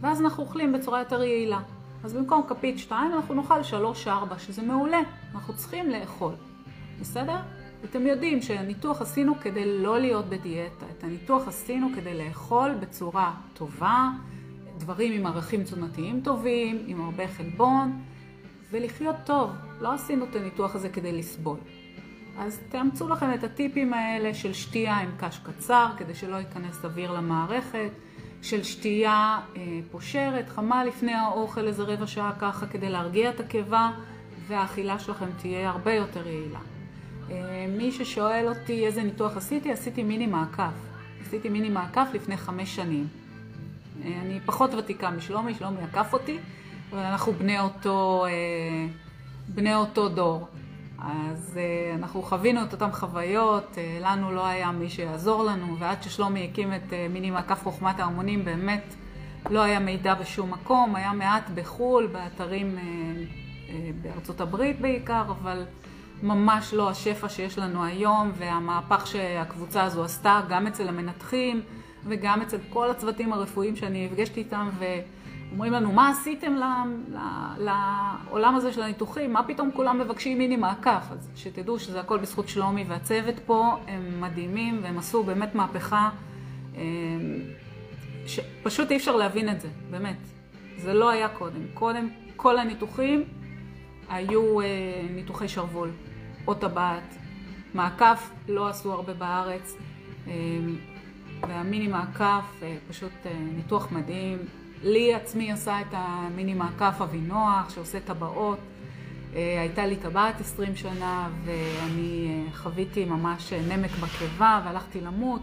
ואז 0.00 0.20
אנחנו 0.20 0.42
אוכלים 0.42 0.72
בצורה 0.72 0.98
יותר 0.98 1.22
יעילה. 1.22 1.60
אז 2.04 2.12
במקום 2.12 2.42
כפית 2.48 2.78
שתיים 2.78 3.12
אנחנו 3.12 3.34
נאכל 3.34 3.62
שלוש-ארבע, 3.62 4.38
שזה 4.38 4.62
מעולה, 4.62 5.00
אנחנו 5.34 5.54
צריכים 5.54 5.90
לאכול, 5.90 6.32
בסדר? 7.00 7.36
אתם 7.84 8.06
יודעים 8.06 8.42
שהניתוח 8.42 9.02
עשינו 9.02 9.34
כדי 9.40 9.82
לא 9.82 9.98
להיות 9.98 10.24
בדיאטה, 10.26 10.86
את 10.98 11.04
הניתוח 11.04 11.48
עשינו 11.48 11.88
כדי 11.96 12.18
לאכול 12.18 12.74
בצורה 12.80 13.34
טובה, 13.54 14.10
דברים 14.78 15.12
עם 15.12 15.26
ערכים 15.26 15.62
תזונתיים 15.62 16.20
טובים, 16.20 16.84
עם 16.86 17.00
הרבה 17.00 17.28
חלבון, 17.28 18.02
ולחיות 18.70 19.16
טוב. 19.24 19.50
לא 19.80 19.92
עשינו 19.92 20.24
את 20.24 20.36
הניתוח 20.36 20.74
הזה 20.74 20.88
כדי 20.88 21.12
לסבול. 21.12 21.58
אז 22.38 22.60
תאמצו 22.68 23.08
לכם 23.08 23.34
את 23.34 23.44
הטיפים 23.44 23.94
האלה 23.94 24.34
של 24.34 24.52
שתייה 24.52 24.96
עם 24.96 25.10
קש 25.18 25.38
קצר, 25.38 25.86
כדי 25.96 26.14
שלא 26.14 26.36
ייכנס 26.36 26.84
אוויר 26.84 27.12
למערכת, 27.12 27.90
של 28.42 28.62
שתייה 28.62 29.38
אה, 29.56 29.62
פושרת, 29.90 30.48
חמה 30.48 30.84
לפני 30.84 31.12
האוכל 31.12 31.66
איזה 31.66 31.82
רבע 31.82 32.06
שעה 32.06 32.32
ככה, 32.40 32.66
כדי 32.66 32.88
להרגיע 32.88 33.30
את 33.30 33.40
הקיבה, 33.40 33.90
והאכילה 34.46 34.98
שלכם 34.98 35.26
תהיה 35.38 35.70
הרבה 35.70 35.92
יותר 35.92 36.26
יעילה. 36.26 36.58
אה, 37.30 37.66
מי 37.76 37.92
ששואל 37.92 38.48
אותי 38.48 38.86
איזה 38.86 39.02
ניתוח 39.02 39.36
עשיתי, 39.36 39.72
עשיתי 39.72 40.02
מיני 40.02 40.26
מעקף. 40.26 40.72
עשיתי 41.26 41.48
מיני 41.48 41.68
מעקף 41.68 42.08
לפני 42.14 42.36
חמש 42.36 42.76
שנים. 42.76 43.06
אה, 44.04 44.20
אני 44.22 44.40
פחות 44.46 44.74
ותיקה 44.74 45.10
משלומי, 45.10 45.54
שלומי 45.54 45.82
עקף 45.82 46.12
אותי, 46.12 46.38
אבל 46.90 47.00
אנחנו 47.00 47.32
בני 47.32 47.60
אותו, 47.60 48.26
בני 49.48 49.74
אותו 49.74 50.08
דור. 50.08 50.48
אז 51.02 51.58
uh, 51.58 51.98
אנחנו 51.98 52.22
חווינו 52.22 52.64
את 52.64 52.72
אותן 52.72 52.92
חוויות, 52.92 53.74
uh, 53.74 54.04
לנו 54.04 54.32
לא 54.32 54.46
היה 54.46 54.72
מי 54.72 54.88
שיעזור 54.88 55.44
לנו, 55.44 55.78
ועד 55.78 56.02
ששלומי 56.02 56.48
הקים 56.50 56.74
את 56.74 56.90
uh, 56.90 57.12
מיני 57.12 57.30
מעקף 57.30 57.62
חוכמת 57.62 58.00
ההמונים, 58.00 58.44
באמת 58.44 58.94
לא 59.50 59.60
היה 59.62 59.80
מידע 59.80 60.14
בשום 60.14 60.50
מקום, 60.50 60.96
היה 60.96 61.12
מעט 61.12 61.50
בחו"ל, 61.54 62.06
באתרים 62.06 62.78
uh, 62.78 62.80
uh, 62.80 63.72
בארצות 64.02 64.40
הברית 64.40 64.80
בעיקר, 64.80 65.22
אבל 65.28 65.64
ממש 66.22 66.74
לא 66.74 66.90
השפע 66.90 67.28
שיש 67.28 67.58
לנו 67.58 67.84
היום, 67.84 68.32
והמהפך 68.38 69.06
שהקבוצה 69.06 69.84
הזו 69.84 70.04
עשתה, 70.04 70.40
גם 70.48 70.66
אצל 70.66 70.88
המנתחים 70.88 71.62
וגם 72.04 72.42
אצל 72.42 72.58
כל 72.70 72.90
הצוותים 72.90 73.32
הרפואיים 73.32 73.76
שאני 73.76 74.06
נפגשת 74.06 74.36
איתם, 74.36 74.68
ו... 74.78 74.84
אומרים 75.52 75.72
לנו, 75.72 75.92
מה 75.92 76.08
עשיתם 76.08 76.54
לעולם 77.58 78.54
הזה 78.54 78.72
של 78.72 78.82
הניתוחים? 78.82 79.32
מה 79.32 79.42
פתאום 79.42 79.70
כולם 79.74 79.98
מבקשים 79.98 80.38
מיני 80.38 80.56
מעקף? 80.56 81.04
אז 81.10 81.28
שתדעו 81.36 81.78
שזה 81.78 82.00
הכל 82.00 82.18
בזכות 82.18 82.48
שלומי 82.48 82.84
והצוות 82.88 83.34
פה, 83.46 83.76
הם 83.88 84.20
מדהימים 84.20 84.80
והם 84.82 84.98
עשו 84.98 85.22
באמת 85.22 85.54
מהפכה. 85.54 86.10
אמ, 86.74 86.80
פשוט 88.62 88.90
אי 88.90 88.96
אפשר 88.96 89.16
להבין 89.16 89.48
את 89.48 89.60
זה, 89.60 89.68
באמת. 89.90 90.16
זה 90.78 90.94
לא 90.94 91.10
היה 91.10 91.28
קודם. 91.28 91.60
קודם 91.74 92.08
כל 92.36 92.58
הניתוחים 92.58 93.24
היו 94.08 94.60
אה, 94.60 94.66
ניתוחי 95.10 95.48
שרוול 95.48 95.90
או 96.46 96.54
טבעת. 96.54 97.14
מעקף 97.74 98.30
לא 98.48 98.68
עשו 98.68 98.92
הרבה 98.92 99.14
בארץ. 99.14 99.76
אמ, 100.26 100.76
והמיני 101.48 101.88
מעקף, 101.88 102.44
אה, 102.62 102.76
פשוט 102.88 103.12
אה, 103.26 103.32
ניתוח 103.56 103.92
מדהים, 103.92 104.38
לי 104.82 105.14
עצמי 105.14 105.52
עשה 105.52 105.80
את 105.80 105.86
המיני 105.92 106.54
מעקף 106.54 107.00
אבינוח 107.00 107.70
שעושה 107.74 108.00
טבעות. 108.00 108.58
אה, 109.34 109.60
הייתה 109.60 109.86
לי 109.86 109.96
טבעת 109.96 110.40
20 110.40 110.76
שנה 110.76 111.28
ואני 111.44 112.28
אה, 112.28 112.52
חוויתי 112.52 113.04
ממש 113.04 113.52
נמק 113.52 113.90
בקיבה 113.90 114.62
והלכתי 114.64 115.00
למות 115.00 115.42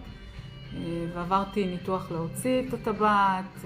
אה, 0.74 0.80
ועברתי 1.14 1.66
ניתוח 1.66 2.12
להוציא 2.12 2.62
את 2.68 2.74
הטבעת. 2.74 3.66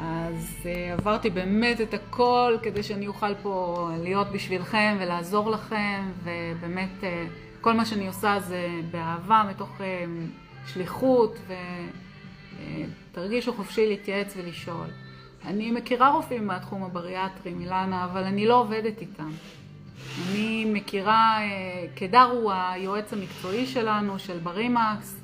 אז 0.00 0.68
עברתי 0.92 1.30
באמת 1.30 1.80
את 1.80 1.94
הכל 1.94 2.56
כדי 2.62 2.82
שאני 2.82 3.06
אוכל 3.06 3.34
פה 3.42 3.88
להיות 4.02 4.32
בשבילכם 4.32 4.96
ולעזור 5.00 5.50
לכם 5.50 6.10
ובאמת 6.24 7.04
כל 7.60 7.72
מה 7.72 7.84
שאני 7.84 8.06
עושה 8.06 8.40
זה 8.40 8.68
באהבה 8.90 9.44
מתוך 9.50 9.80
שליחות 10.66 11.38
ו... 11.48 11.54
תרגישו 13.12 13.52
חופשי 13.52 13.86
להתייעץ 13.88 14.34
ולשאול. 14.36 14.86
אני 15.46 15.70
מכירה 15.70 16.10
רופאים 16.10 16.46
מהתחום 16.46 16.82
הבריאטרי, 16.82 17.54
מילנה, 17.54 18.04
אבל 18.04 18.24
אני 18.24 18.46
לא 18.46 18.60
עובדת 18.60 19.00
איתם. 19.00 19.30
אני 20.18 20.64
מכירה, 20.72 21.38
אה, 21.40 21.86
קדר 21.94 22.22
הוא 22.22 22.52
היועץ 22.52 23.12
המקצועי 23.12 23.66
שלנו, 23.66 24.18
של 24.18 24.38
ברימקס, 24.38 25.16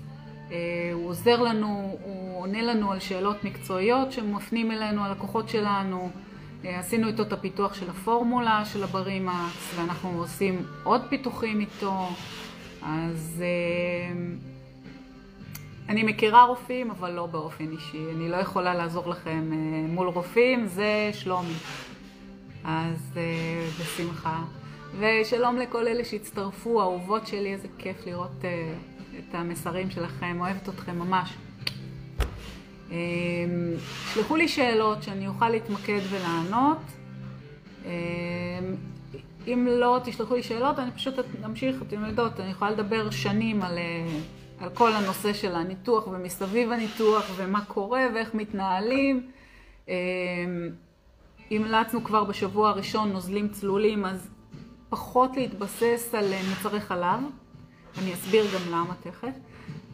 אה, 0.50 0.56
הוא 0.92 1.08
עוזר 1.08 1.42
לנו, 1.42 1.98
הוא 2.02 2.42
עונה 2.42 2.62
לנו 2.62 2.92
על 2.92 3.00
שאלות 3.00 3.44
מקצועיות 3.44 4.12
שמפנים 4.12 4.72
אלינו, 4.72 5.04
הלקוחות 5.04 5.48
שלנו. 5.48 6.10
אה, 6.64 6.78
עשינו 6.78 7.08
איתו 7.08 7.22
את 7.22 7.32
הפיתוח 7.32 7.74
של 7.74 7.90
הפורמולה 7.90 8.64
של 8.64 8.84
הברימקס, 8.84 9.74
ואנחנו 9.76 10.18
עושים 10.18 10.62
עוד 10.84 11.00
פיתוחים 11.08 11.60
איתו. 11.60 12.08
אז... 12.82 13.42
אני 15.88 16.02
מכירה 16.02 16.44
רופאים, 16.44 16.90
אבל 16.90 17.12
לא 17.12 17.26
באופן 17.26 17.70
אישי. 17.72 18.02
אני 18.16 18.28
לא 18.28 18.36
יכולה 18.36 18.74
לעזור 18.74 19.08
לכם 19.08 19.52
אה, 19.52 19.56
מול 19.88 20.08
רופאים, 20.08 20.66
זה 20.66 21.10
שלומי. 21.12 21.54
אז 22.64 23.12
אה, 23.16 23.66
בשמחה. 23.80 24.42
ושלום 24.98 25.56
לכל 25.56 25.88
אלה 25.88 26.04
שהצטרפו, 26.04 26.80
אהובות 26.80 27.26
שלי, 27.26 27.52
איזה 27.52 27.68
כיף 27.78 28.06
לראות 28.06 28.44
אה, 28.44 28.74
את 29.18 29.34
המסרים 29.34 29.90
שלכם, 29.90 30.36
אוהבת 30.40 30.68
אתכם 30.68 30.98
ממש. 30.98 31.34
שלחו 34.14 34.36
לי 34.36 34.48
שאלות 34.48 35.02
שאני 35.02 35.28
אוכל 35.28 35.48
להתמקד 35.48 36.00
ולענות. 36.10 36.78
אם 39.46 39.68
לא 39.70 40.00
תשלחו 40.04 40.34
לי 40.34 40.42
שאלות, 40.42 40.78
אני 40.78 40.90
פשוט 40.90 41.14
אמשיך, 41.44 41.76
אתם 41.82 42.04
יודעות, 42.04 42.40
אני 42.40 42.50
יכולה 42.50 42.70
לדבר 42.70 43.10
שנים 43.10 43.62
על... 43.62 43.78
על 44.60 44.70
כל 44.70 44.92
הנושא 44.92 45.32
של 45.32 45.54
הניתוח 45.54 46.06
ומסביב 46.06 46.72
הניתוח 46.72 47.24
ומה 47.36 47.64
קורה 47.64 48.06
ואיך 48.14 48.34
מתנהלים. 48.34 49.30
אמ, 49.88 49.94
המלצנו 51.50 52.04
כבר 52.04 52.24
בשבוע 52.24 52.68
הראשון 52.68 53.12
נוזלים 53.12 53.48
צלולים, 53.48 54.04
אז 54.04 54.30
פחות 54.88 55.36
להתבסס 55.36 56.14
על 56.14 56.24
מוצרי 56.50 56.80
חלב. 56.80 57.20
אני 57.98 58.14
אסביר 58.14 58.44
גם 58.54 58.72
למה 58.72 58.94
תכף. 59.00 59.34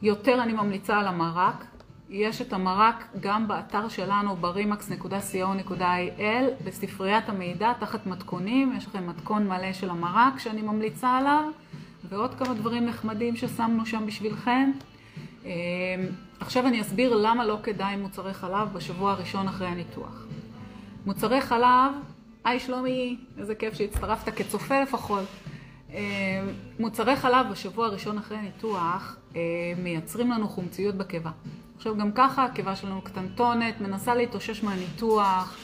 יותר 0.03 0.43
אני 0.43 0.53
ממליצה 0.53 0.99
על 0.99 1.07
המרק. 1.07 1.65
יש 2.11 2.43
את 2.43 2.53
המרק 2.53 3.05
גם 3.21 3.49
באתר 3.49 3.89
שלנו 3.89 4.37
barimax.co.il 4.43 6.65
בספריית 6.65 7.29
המידע 7.29 7.73
תחת 7.73 8.07
מתכונים, 8.07 8.73
יש 8.77 8.87
לכם 8.87 9.07
מתכון 9.07 9.49
מלא 9.49 9.73
של 9.73 9.91
המרק 9.91 10.39
שאני 10.39 10.63
ממליצה 10.63 11.11
עליו. 11.11 11.45
ועוד 12.09 12.35
כמה 12.35 12.55
דברים 12.55 12.87
נחמדים 12.87 13.37
ששמנו 13.37 13.87
שם 13.87 14.07
בשבילכם. 14.07 14.71
אמ, 15.45 15.51
עכשיו 16.41 16.67
אני 16.67 16.81
אסביר 16.81 17.15
למה 17.17 17.45
לא 17.45 17.59
כדאי 17.63 17.97
מוצרי 17.97 18.35
חלב 18.35 18.73
בשבוע 18.73 19.13
הראשון 19.13 19.49
אחרי 19.49 19.67
הניתוח. 19.67 20.27
מוצרי 21.07 21.41
חלב, 21.41 21.93
היי 22.45 22.61
שלומי, 22.61 23.17
איזה 23.39 23.55
כיף 23.55 23.75
שהצטרפת 23.75 24.35
כצופה 24.35 24.83
לפחות. 24.83 25.25
אמ, 25.91 25.97
מוצרי 26.79 27.17
חלב 27.17 27.47
בשבוע 27.51 27.87
הראשון 27.87 28.19
אחרי 28.19 28.39
הניתוח 28.39 29.17
אמ, 29.35 29.41
מייצרים 29.79 30.31
לנו 30.31 30.49
חומציות 30.49 30.95
בקיבה. 30.95 31.31
עכשיו 31.77 31.97
גם 31.97 32.13
ככה 32.13 32.45
הקיבה 32.45 32.77
שלנו 32.77 33.03
קטנטונת, 33.03 33.81
מנסה 33.81 34.15
להתאושש 34.15 34.63
מהניתוח, 34.63 35.59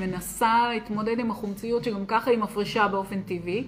מנסה 0.00 0.68
להתמודד 0.68 1.18
עם 1.18 1.30
החומציות 1.30 1.84
שגם 1.84 2.06
ככה 2.06 2.30
היא 2.30 2.38
מפרישה 2.38 2.88
באופן 2.88 3.20
טבעי. 3.20 3.64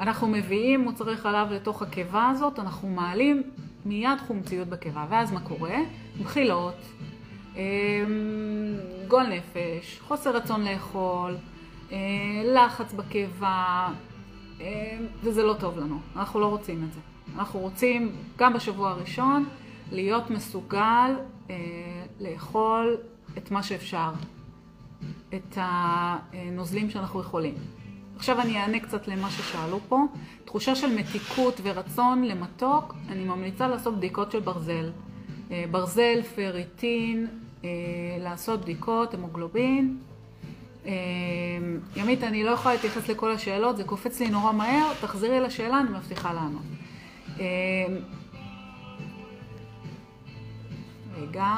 אנחנו 0.00 0.28
מביאים 0.28 0.80
מוצרי 0.80 1.16
חלב 1.16 1.52
לתוך 1.52 1.82
הקיבה 1.82 2.28
הזאת, 2.28 2.58
אנחנו 2.58 2.88
מעלים 2.88 3.42
מיד 3.84 4.18
חומציות 4.26 4.68
בקיבה. 4.68 5.06
ואז 5.10 5.32
מה 5.32 5.40
קורה? 5.40 5.76
בחילות, 6.20 6.74
אמ, 7.56 7.60
גועל 9.08 9.26
נפש, 9.26 10.00
חוסר 10.00 10.36
רצון 10.36 10.64
לאכול, 10.64 11.36
אה, 11.92 11.96
לחץ 12.44 12.92
בקיבה, 12.92 13.88
אמ, 14.60 14.64
וזה 15.22 15.42
לא 15.42 15.54
טוב 15.60 15.78
לנו. 15.78 15.98
אנחנו 16.16 16.40
לא 16.40 16.46
רוצים 16.46 16.84
את 16.88 16.92
זה. 16.92 17.00
אנחנו 17.36 17.60
רוצים 17.60 18.12
גם 18.36 18.52
בשבוע 18.52 18.90
הראשון 18.90 19.44
להיות 19.92 20.30
מסוגל 20.30 21.14
אה, 21.50 21.56
לאכול 22.20 22.96
את 23.38 23.50
מה 23.50 23.62
שאפשר, 23.62 24.10
את 25.34 25.56
הנוזלים 25.56 26.90
שאנחנו 26.90 27.20
יכולים. 27.20 27.54
עכשיו 28.20 28.40
אני 28.40 28.60
אענה 28.60 28.80
קצת 28.80 29.08
למה 29.08 29.30
ששאלו 29.30 29.80
פה. 29.88 29.98
תחושה 30.44 30.74
של 30.74 30.94
מתיקות 30.94 31.60
ורצון 31.62 32.24
למתוק, 32.24 32.94
אני 33.08 33.24
ממליצה 33.24 33.68
לעשות 33.68 33.96
בדיקות 33.96 34.32
של 34.32 34.40
ברזל. 34.40 34.90
אה, 35.50 35.64
ברזל, 35.70 36.22
פריטין, 36.34 37.26
אה, 37.64 37.68
לעשות 38.18 38.60
בדיקות, 38.60 39.14
המוגלובין. 39.14 39.98
אה, 40.86 40.92
ימית, 41.96 42.22
אני 42.22 42.44
לא 42.44 42.50
יכולה 42.50 42.74
להתייחס 42.74 43.08
לכל 43.08 43.32
השאלות, 43.32 43.76
זה 43.76 43.84
קופץ 43.84 44.20
לי 44.20 44.28
נורא 44.28 44.52
מהר, 44.52 44.92
תחזרי 45.00 45.40
לשאלה, 45.40 45.80
אני 45.80 45.90
מבטיחה 45.90 46.32
לענות. 46.32 46.62
רגע. 51.16 51.54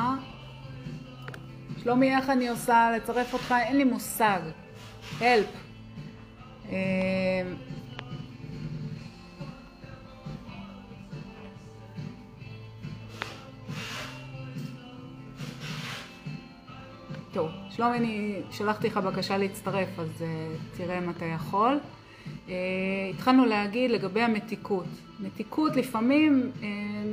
שלומי, 1.83 2.16
איך 2.16 2.31
אני 2.31 2.49
עושה 2.49 2.90
לצרף 2.97 3.33
אותך? 3.33 3.54
אין 3.59 3.76
לי 3.76 3.85
מושג. 3.85 4.40
הלפ. 5.21 5.72
טוב, 17.33 17.49
שלומי, 17.71 17.97
אני 17.97 18.40
שלחתי 18.50 18.87
לך 18.87 18.97
בקשה 18.97 19.37
להצטרף, 19.38 19.88
אז 19.99 20.09
uh, 20.19 20.76
תראה 20.76 20.99
אם 20.99 21.11
אתה 21.11 21.25
יכול. 21.25 21.78
Uh, 22.47 22.50
התחלנו 23.14 23.45
להגיד 23.45 23.90
לגבי 23.90 24.21
המתיקות. 24.23 24.87
מתיקות 25.21 25.76
לפעמים 25.76 26.50
uh, 26.61 26.64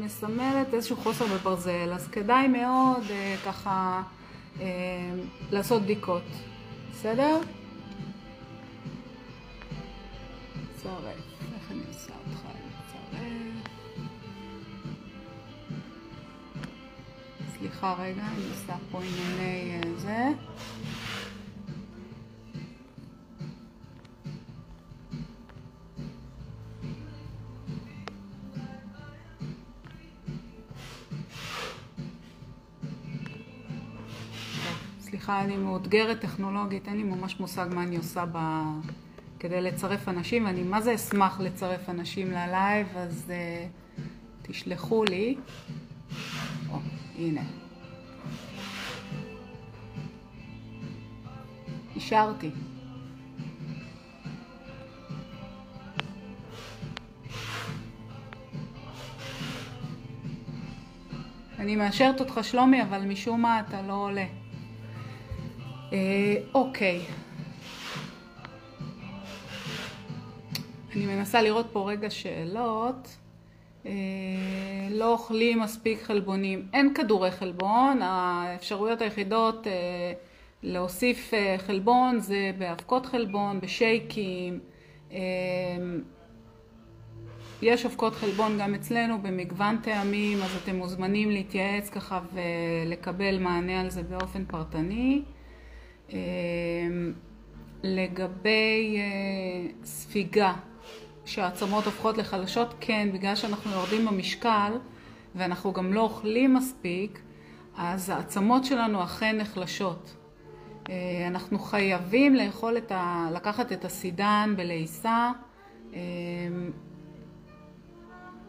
מסמלת 0.05 0.73
איזשהו 0.73 0.95
חוסר 0.95 1.25
בברזל, 1.25 1.93
אז 1.93 2.07
כדאי 2.07 2.47
מאוד 2.47 3.03
uh, 3.03 3.45
ככה 3.45 4.01
uh, 4.57 4.61
לעשות 5.51 5.81
בדיקות. 5.81 6.23
בסדר? 6.91 7.37
צרף. 10.83 11.17
איך 11.55 11.71
אני 11.71 11.81
עושה 11.87 12.13
אותך? 12.13 12.41
צרף. 12.91 13.19
סליחה 17.57 17.95
רגע, 17.99 18.21
אני 18.27 18.43
עושה 18.49 18.75
פה 18.91 18.99
ענייני 19.03 19.81
אה, 19.83 19.97
זה. 19.97 20.27
סליחה, 34.99 35.41
אני 35.41 35.57
מאותגרת 35.57 36.19
טכנולוגית, 36.19 36.87
אין 36.87 36.97
לי 36.97 37.03
ממש 37.03 37.39
מושג 37.39 37.67
מה 37.73 37.83
אני 37.83 37.97
עושה 37.97 38.25
ב... 38.31 38.37
כדי 39.39 39.61
לצרף 39.61 40.09
אנשים, 40.09 40.45
ואני 40.45 40.63
מה 40.63 40.81
זה 40.81 40.95
אשמח 40.95 41.39
לצרף 41.39 41.89
אנשים 41.89 42.31
ללייב, 42.31 42.87
אז 42.97 43.31
uh, 43.31 44.01
תשלחו 44.41 45.03
לי. 45.03 45.35
או, 46.71 46.77
הנה. 47.17 47.41
אישרתי. 51.95 52.49
אני 61.59 61.75
מאשרת 61.75 62.19
אותך 62.19 62.39
שלומי, 62.41 62.81
אבל 62.83 63.01
משום 63.01 63.41
מה 63.41 63.59
אתה 63.59 63.81
לא 63.81 63.93
עולה. 63.93 64.25
אה, 65.93 66.35
אוקיי. 66.53 67.01
אני 70.95 71.05
מנסה 71.05 71.41
לראות 71.41 71.65
פה 71.71 71.91
רגע 71.91 72.09
שאלות. 72.09 73.17
אה, 73.85 73.91
לא 74.89 75.11
אוכלים 75.11 75.59
מספיק 75.59 76.01
חלבונים. 76.01 76.67
אין 76.73 76.93
כדורי 76.93 77.31
חלבון, 77.31 77.99
האפשרויות 78.01 79.01
היחידות 79.01 79.67
אה, 79.67 79.71
להוסיף 80.63 81.33
אה, 81.33 81.55
חלבון 81.57 82.19
זה 82.19 82.51
באבקות 82.57 83.05
חלבון, 83.05 83.59
בשייקים. 83.59 84.59
יש 87.61 87.85
אבקות 87.85 88.15
חלבון 88.15 88.57
גם 88.59 88.75
אצלנו 88.75 89.21
במגוון 89.21 89.77
טעמים, 89.77 90.37
אז 90.41 90.55
אתם 90.63 90.75
מוזמנים 90.75 91.31
להתייעץ 91.31 91.89
ככה 91.89 92.19
ולקבל 92.33 93.39
מענה 93.39 93.81
על 93.81 93.89
זה 93.89 94.03
באופן 94.03 94.45
פרטני. 94.45 95.21
לגבי 97.83 98.97
ספיגה, 99.83 100.53
שהעצמות 101.29 101.85
הופכות 101.85 102.17
לחלשות, 102.17 102.73
כן, 102.79 103.09
בגלל 103.13 103.35
שאנחנו 103.35 103.71
יורדים 103.71 104.05
במשקל 104.05 104.71
ואנחנו 105.35 105.73
גם 105.73 105.93
לא 105.93 106.01
אוכלים 106.01 106.53
מספיק, 106.53 107.21
אז 107.77 108.09
העצמות 108.09 108.65
שלנו 108.65 109.03
אכן 109.03 109.37
נחלשות. 109.37 110.15
אה, 110.89 111.27
אנחנו 111.27 111.59
חייבים 111.59 112.35
לאכול 112.35 112.77
את 112.77 112.91
ה... 112.91 113.27
לקחת 113.33 113.71
את 113.71 113.85
הסידן 113.85 114.53
בלעיסה. 114.57 115.31
אה, 115.93 115.99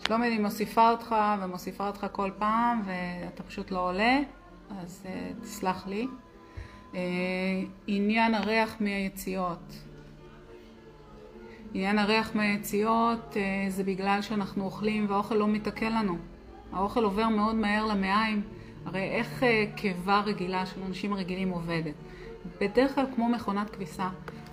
שלומי, 0.07 0.29
אני 0.29 0.39
מוסיפה 0.39 0.91
אותך 0.91 1.15
ומוסיפה 1.43 1.87
אותך 1.87 2.07
כל 2.13 2.31
פעם 2.39 2.83
ואתה 2.85 3.43
פשוט 3.43 3.71
לא 3.71 3.89
עולה, 3.89 4.19
אז 4.81 5.07
אה, 5.07 5.31
תסלח 5.43 5.87
לי. 5.87 6.07
עניין 7.87 8.35
הריח 8.35 8.77
מהיציאות. 8.81 9.90
עניין 11.75 11.99
הריח 11.99 12.35
מהיציאות 12.35 13.37
אה, 13.37 13.71
זה 13.71 13.85
בגלל 13.85 14.23
שאנחנו 14.23 14.65
אוכלים 14.65 15.07
והאוכל 15.09 15.35
לא 15.35 15.49
מתעכל 15.49 15.87
לנו. 15.87 16.17
האוכל 16.73 17.05
עובר 17.05 17.29
מאוד 17.29 17.55
מהר 17.55 17.87
למעיים. 17.87 18.43
הרי 18.87 19.03
איך 19.03 19.43
אה, 19.43 19.65
קיבה 19.77 20.21
רגילה 20.21 20.67
של 20.67 20.83
אנשים 20.89 21.15
רגילים 21.15 21.51
עובדת? 21.51 21.95
בדרך 22.61 22.95
כלל 22.95 23.05
כמו 23.15 23.29
מכונת 23.29 23.71
כביסה. 23.71 24.09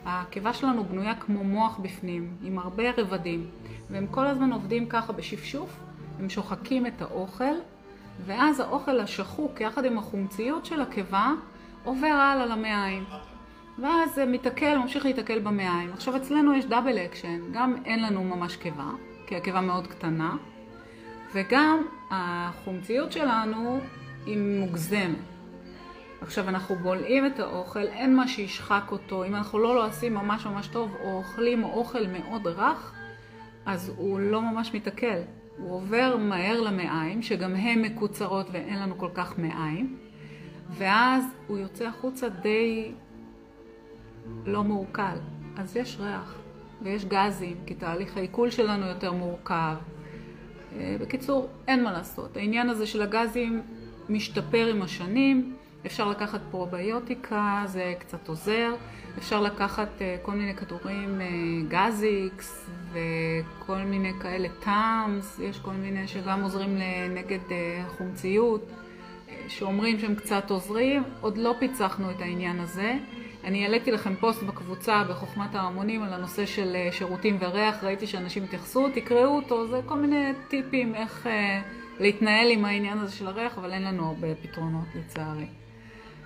הקיבה 0.05 0.53
שלנו 0.53 0.83
בנויה 0.83 1.15
כמו 1.15 1.43
מוח 1.43 1.77
בפנים, 1.77 2.35
עם 2.43 2.59
הרבה 2.59 2.83
רבדים, 2.97 3.47
והם 3.89 4.07
כל 4.11 4.27
הזמן 4.27 4.53
עובדים 4.53 4.85
ככה 4.85 5.13
בשפשוף, 5.13 5.79
הם 6.19 6.29
שוחקים 6.29 6.87
את 6.87 7.01
האוכל, 7.01 7.53
ואז 8.25 8.59
האוכל 8.59 8.99
השחוק 8.99 9.61
יחד 9.61 9.85
עם 9.85 9.97
החומציות 9.97 10.65
של 10.65 10.81
הקיבה 10.81 11.31
עובר 11.83 12.07
הלאה 12.07 12.45
למעיים. 12.45 13.03
ואז 13.79 14.15
זה 14.15 14.25
מתעכל, 14.25 14.77
ממשיך 14.77 15.05
להתעכל 15.05 15.39
במעיים. 15.39 15.93
עכשיו 15.93 16.15
אצלנו 16.15 16.53
יש 16.53 16.65
double 16.65 16.97
action, 16.97 17.39
גם 17.51 17.75
אין 17.85 18.03
לנו 18.03 18.23
ממש 18.23 18.55
קיבה, 18.55 18.89
כי 19.27 19.35
הקיבה 19.35 19.61
מאוד 19.61 19.87
קטנה, 19.87 20.35
וגם 21.33 21.81
החומציות 22.11 23.11
שלנו 23.11 23.79
היא 24.25 24.37
מוגזמת. 24.37 25.17
עכשיו 26.21 26.49
אנחנו 26.49 26.75
בולעים 26.75 27.25
את 27.25 27.39
האוכל, 27.39 27.79
אין 27.87 28.15
מה 28.15 28.27
שישחק 28.27 28.83
אותו, 28.91 29.25
אם 29.25 29.35
אנחנו 29.35 29.59
לא 29.59 29.75
לועסים 29.75 30.13
ממש 30.13 30.45
ממש 30.45 30.67
טוב, 30.67 30.95
או 31.03 31.17
אוכלים 31.17 31.63
אוכל 31.63 32.07
מאוד 32.07 32.47
רך, 32.47 32.93
אז 33.65 33.93
הוא 33.97 34.19
לא 34.19 34.41
ממש 34.41 34.73
מתעכל. 34.73 35.17
הוא 35.57 35.75
עובר 35.75 36.17
מהר 36.17 36.61
למעיים, 36.61 37.21
שגם 37.21 37.55
הן 37.55 37.81
מקוצרות 37.81 38.47
ואין 38.51 38.79
לנו 38.79 38.97
כל 38.97 39.09
כך 39.13 39.39
מעיים, 39.39 39.97
ואז 40.69 41.23
הוא 41.47 41.57
יוצא 41.57 41.87
החוצה 41.87 42.29
די 42.29 42.91
לא 44.45 44.63
מעוקל, 44.63 45.17
אז 45.57 45.77
יש 45.77 45.97
ריח 45.99 46.35
ויש 46.81 47.05
גזים, 47.05 47.55
כי 47.65 47.73
תהליך 47.73 48.17
העיכול 48.17 48.49
שלנו 48.49 48.85
יותר 48.85 49.11
מורכב. 49.11 49.75
אה, 50.75 50.95
בקיצור, 51.01 51.49
אין 51.67 51.83
מה 51.83 51.91
לעשות. 51.91 52.37
העניין 52.37 52.69
הזה 52.69 52.87
של 52.87 53.01
הגזים 53.01 53.61
משתפר 54.09 54.67
עם 54.67 54.81
השנים. 54.81 55.55
אפשר 55.85 56.09
לקחת 56.09 56.41
פרוביוטיקה, 56.51 57.63
זה 57.65 57.93
קצת 57.99 58.27
עוזר. 58.27 58.73
אפשר 59.17 59.41
לקחת 59.41 60.01
אה, 60.01 60.17
כל 60.21 60.31
מיני 60.31 60.55
כדורים, 60.55 61.21
אה, 61.21 61.27
גזיקס 61.67 62.69
וכל 62.91 63.77
מיני 63.77 64.11
כאלה 64.21 64.47
טאמס, 64.59 65.39
יש 65.39 65.59
כל 65.59 65.71
מיני 65.73 66.07
שגם 66.07 66.43
עוזרים 66.43 66.77
נגד 67.15 67.39
החומציות, 67.85 68.71
שאומרים 69.47 69.99
שהם 69.99 70.15
קצת 70.15 70.49
עוזרים. 70.49 71.03
עוד 71.21 71.37
לא 71.37 71.55
פיצחנו 71.59 72.11
את 72.11 72.21
העניין 72.21 72.59
הזה. 72.59 72.97
אני 73.43 73.63
העליתי 73.63 73.91
לכם 73.91 74.15
פוסט 74.15 74.43
בקבוצה 74.43 75.03
בחוכמת 75.09 75.55
ההמונים 75.55 76.03
על 76.03 76.13
הנושא 76.13 76.45
של 76.45 76.75
אה, 76.75 76.89
שירותים 76.91 77.37
וריח, 77.39 77.83
ראיתי 77.83 78.07
שאנשים 78.07 78.43
התייחסו, 78.43 78.89
תקראו 78.93 79.35
אותו, 79.35 79.67
זה 79.67 79.81
כל 79.85 79.95
מיני 79.95 80.31
טיפים 80.47 80.95
איך, 80.95 81.27
אה, 81.27 81.61
להתנהל 81.99 82.51
עם 82.51 82.65
העניין 82.65 82.97
הזה 82.97 83.15
של 83.15 83.27
הריח, 83.27 83.57
אבל 83.57 83.73
אין 83.73 83.83
לנו 83.83 84.07
הרבה 84.07 84.27
פתרונות 84.35 84.87
לצערי. 84.95 85.47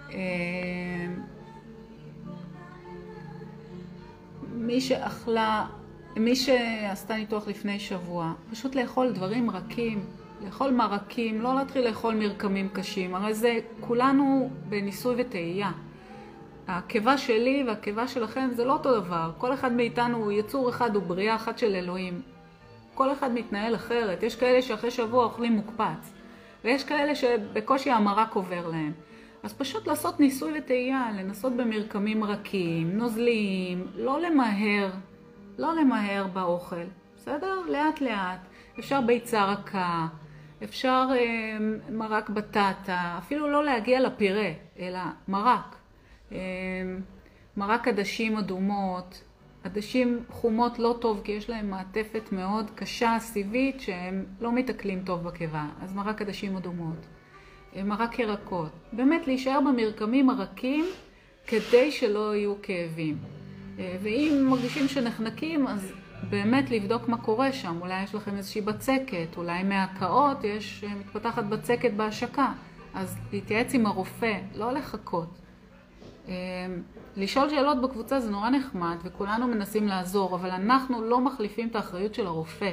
אה, 0.09 0.17
מי 4.53 4.81
שאכלה, 4.81 5.65
מי 6.17 6.35
שעשתה 6.35 7.15
ניתוח 7.15 7.47
לפני 7.47 7.79
שבוע, 7.79 8.33
פשוט 8.51 8.75
לאכול 8.75 9.11
דברים 9.11 9.49
רכים, 9.49 10.05
לאכול 10.45 10.71
מרקים, 10.71 11.41
לא 11.41 11.55
להתחיל 11.55 11.87
לאכול 11.87 12.15
מרקמים 12.15 12.69
קשים, 12.69 13.15
הרי 13.15 13.33
זה 13.33 13.59
כולנו 13.79 14.49
בניסוי 14.69 15.15
וטעייה. 15.17 15.71
הקיבה 16.77 17.17
שלי 17.17 17.63
והקיבה 17.67 18.07
שלכם 18.07 18.49
זה 18.53 18.65
לא 18.65 18.73
אותו 18.73 18.99
דבר, 18.99 19.31
כל 19.37 19.53
אחד 19.53 19.71
מאיתנו 19.71 20.17
הוא 20.17 20.31
יצור 20.31 20.69
אחד, 20.69 20.95
הוא 20.95 21.03
בריאה 21.03 21.35
אחת 21.35 21.57
של 21.57 21.75
אלוהים. 21.75 22.21
כל 22.93 23.11
אחד 23.11 23.33
מתנהל 23.33 23.75
אחרת, 23.75 24.23
יש 24.23 24.35
כאלה 24.35 24.61
שאחרי 24.61 24.91
שבוע 24.91 25.23
אוכלים 25.23 25.53
מוקפץ, 25.53 26.13
ויש 26.63 26.83
כאלה 26.83 27.15
שבקושי 27.15 27.91
המרק 27.91 28.33
עובר 28.33 28.67
להם. 28.67 28.91
אז 29.43 29.53
פשוט 29.53 29.87
לעשות 29.87 30.19
ניסוי 30.19 30.59
וטעייה, 30.59 31.11
לנסות 31.15 31.53
במרקמים 31.53 32.23
רכים, 32.23 32.97
נוזליים, 32.97 33.87
לא 33.95 34.21
למהר, 34.21 34.89
לא 35.57 35.75
למהר 35.75 36.27
באוכל, 36.33 36.83
בסדר? 37.17 37.59
לאט 37.69 38.01
לאט. 38.01 38.39
אפשר 38.79 39.01
ביצה 39.01 39.45
רכה, 39.45 40.07
אפשר 40.63 41.07
אה, 41.11 41.57
מרק 41.89 42.29
בטטה, 42.29 43.15
אפילו 43.17 43.49
לא 43.49 43.63
להגיע 43.63 43.99
לפירה, 43.99 44.49
אלא 44.79 44.99
מרק. 45.27 45.80
אה, 46.31 46.37
מרק 47.57 47.87
עדשים 47.87 48.37
אדומות, 48.37 49.21
עדשים 49.63 50.23
חומות 50.29 50.79
לא 50.79 50.97
טוב 51.01 51.21
כי 51.23 51.31
יש 51.31 51.49
להם 51.49 51.69
מעטפת 51.69 52.31
מאוד 52.31 52.71
קשה, 52.75 53.17
סיבית, 53.19 53.81
שהם 53.81 54.25
לא 54.41 54.51
מתעכלים 54.51 55.01
טוב 55.05 55.23
בקיבה, 55.23 55.65
אז 55.81 55.93
מרק 55.93 56.21
עדשים 56.21 56.57
אדומות. 56.57 57.05
אה, 57.75 57.83
מרק 57.83 58.19
ירקות. 58.19 58.71
באמת 58.93 59.27
להישאר 59.27 59.59
במרקמים 59.61 60.29
הרכים 60.29 60.85
כדי 61.47 61.91
שלא 61.91 62.35
יהיו 62.35 62.55
כאבים. 62.61 63.17
אה, 63.79 63.97
ואם 64.01 64.45
מרגישים 64.49 64.87
שנחנקים, 64.87 65.67
אז 65.67 65.93
באמת 66.29 66.71
לבדוק 66.71 67.07
מה 67.07 67.17
קורה 67.17 67.51
שם. 67.51 67.77
אולי 67.81 68.03
יש 68.03 68.15
לכם 68.15 68.37
איזושהי 68.37 68.61
בצקת, 68.61 69.37
אולי 69.37 69.63
מהקאות 69.63 70.43
יש, 70.43 70.83
אה, 70.83 70.95
מתפתחת 70.95 71.43
בצקת 71.43 71.91
בהשקה. 71.91 72.51
אז 72.93 73.17
להתייעץ 73.33 73.73
עם 73.73 73.85
הרופא, 73.85 74.37
לא 74.55 74.71
לחכות. 74.71 75.39
לשאול 77.17 77.49
שאלות 77.49 77.81
בקבוצה 77.81 78.19
זה 78.19 78.31
נורא 78.31 78.49
נחמד, 78.49 78.95
וכולנו 79.03 79.47
מנסים 79.47 79.87
לעזור, 79.87 80.35
אבל 80.35 80.49
אנחנו 80.49 81.03
לא 81.03 81.19
מחליפים 81.19 81.67
את 81.67 81.75
האחריות 81.75 82.15
של 82.15 82.27
הרופא. 82.27 82.71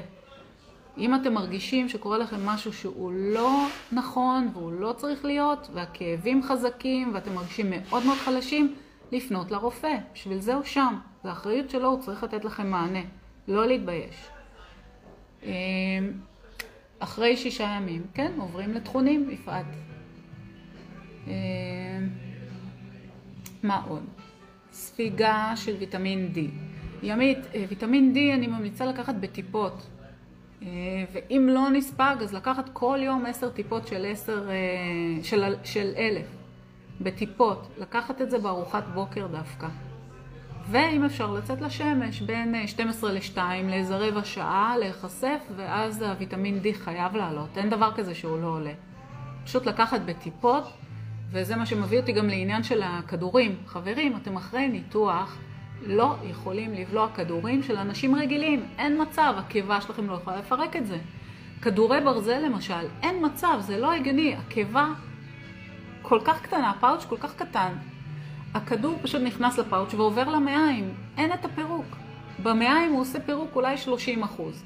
אם 0.99 1.15
אתם 1.15 1.35
מרגישים 1.35 1.89
שקורה 1.89 2.19
לכם 2.19 2.47
משהו 2.47 2.73
שהוא 2.73 3.13
לא 3.13 3.67
נכון 3.93 4.49
והוא 4.53 4.73
לא 4.73 4.93
צריך 4.97 5.25
להיות, 5.25 5.69
והכאבים 5.73 6.43
חזקים 6.43 7.15
ואתם 7.15 7.35
מרגישים 7.35 7.71
מאוד 7.71 8.07
מאוד 8.07 8.19
חלשים, 8.19 8.75
לפנות 9.13 9.51
לרופא. 9.51 9.97
בשביל 10.15 10.41
זה 10.41 10.55
הוא 10.55 10.65
שם. 10.65 10.99
זו 11.23 11.29
האחריות 11.29 11.71
שלו, 11.71 11.89
הוא 11.89 12.01
צריך 12.01 12.25
לתת 12.25 12.45
לכם 12.45 12.71
מענה. 12.71 13.03
לא 13.49 13.67
להתבייש. 13.67 14.17
אמ, 15.43 15.51
אחרי 16.99 17.37
שישה 17.37 17.65
ימים, 17.65 18.03
כן, 18.15 18.33
עוברים 18.39 18.73
לתכונים, 18.73 19.31
יפעת. 19.31 19.67
מה 23.63 23.83
עוד? 23.89 24.03
ספיגה 24.73 25.53
של 25.57 25.77
ויטמין 25.79 26.33
D. 26.35 26.39
ימית, 27.03 27.39
אה, 27.55 27.65
ויטמין 27.69 28.13
D 28.15 28.35
אני 28.35 28.47
ממליצה 28.47 28.87
לקחת 28.87 29.15
בטיפות. 29.15 29.87
אה, 30.63 30.69
ואם 31.13 31.49
לא 31.51 31.71
נספג, 31.71 32.17
אז 32.23 32.35
לקחת 32.35 32.71
כל 32.73 32.99
יום 33.03 33.27
עשר 33.27 33.51
טיפות 33.51 33.87
של 33.87 34.07
עשר, 34.11 34.51
אה, 34.51 35.25
של, 35.25 35.55
של 35.65 35.93
אלף, 35.97 36.27
בטיפות, 37.01 37.69
לקחת 37.79 38.23
את 38.23 38.31
זה 38.31 38.39
בארוחת 38.39 38.85
בוקר 38.95 39.27
דווקא. 39.27 39.69
ואם 40.71 41.05
אפשר 41.05 41.33
לצאת 41.33 41.61
לשמש 41.61 42.21
בין 42.21 42.67
12 42.67 43.13
ל-2 43.13 43.39
לאיזה 43.69 43.97
רבע 43.97 44.25
שעה, 44.25 44.75
להיחשף, 44.79 45.41
ואז 45.57 46.03
הוויטמין 46.03 46.61
D 46.63 46.75
חייב 46.75 47.17
לעלות. 47.17 47.49
אין 47.59 47.71
דבר 47.71 47.93
כזה 47.95 48.15
שהוא 48.15 48.39
לא 48.39 48.47
עולה. 48.47 48.73
פשוט 49.45 49.67
לקחת 49.67 50.01
בטיפות, 50.01 50.65
וזה 51.31 51.57
מה 51.57 51.67
שמביא 51.67 52.01
אותי 52.01 52.13
גם 52.13 52.29
לעניין 52.29 52.63
של 52.63 52.83
הכדורים. 52.83 53.57
חברים, 53.67 54.17
אתם 54.17 54.37
אחרי 54.37 54.69
ניתוח, 54.69 55.39
לא 55.83 56.17
יכולים 56.25 56.75
לבלוע 56.75 57.09
כדורים 57.15 57.63
של 57.63 57.77
אנשים 57.77 58.15
רגילים. 58.15 58.67
אין 58.79 59.03
מצב, 59.03 59.35
הקיבה 59.37 59.81
שלכם 59.81 60.07
לא 60.07 60.15
יכולה 60.15 60.37
לפרק 60.37 60.77
את 60.77 60.87
זה. 60.87 60.99
כדורי 61.63 62.01
ברזל 62.01 62.39
למשל, 62.39 62.87
אין 63.03 63.27
מצב, 63.27 63.59
זה 63.61 63.79
לא 63.79 63.93
הגיוני. 63.93 64.37
הקיבה 64.37 64.89
כל 66.03 66.21
כך 66.25 66.43
קטנה, 66.43 66.71
הפאוץ' 66.71 67.05
כל 67.05 67.17
כך 67.17 67.35
קטן. 67.35 67.73
הכדור 68.55 68.99
פשוט 69.03 69.23
נכנס 69.23 69.59
לפאוץ' 69.59 69.95
ועובר 69.95 70.29
למעיים, 70.29 70.95
אין 71.17 71.33
את 71.33 71.45
הפירוק. 71.45 71.87
במעיים 72.43 72.93
הוא 72.93 73.01
עושה 73.01 73.21
פירוק 73.21 73.51
אולי 73.57 73.77
30 73.77 74.23
אחוז. 74.23 74.65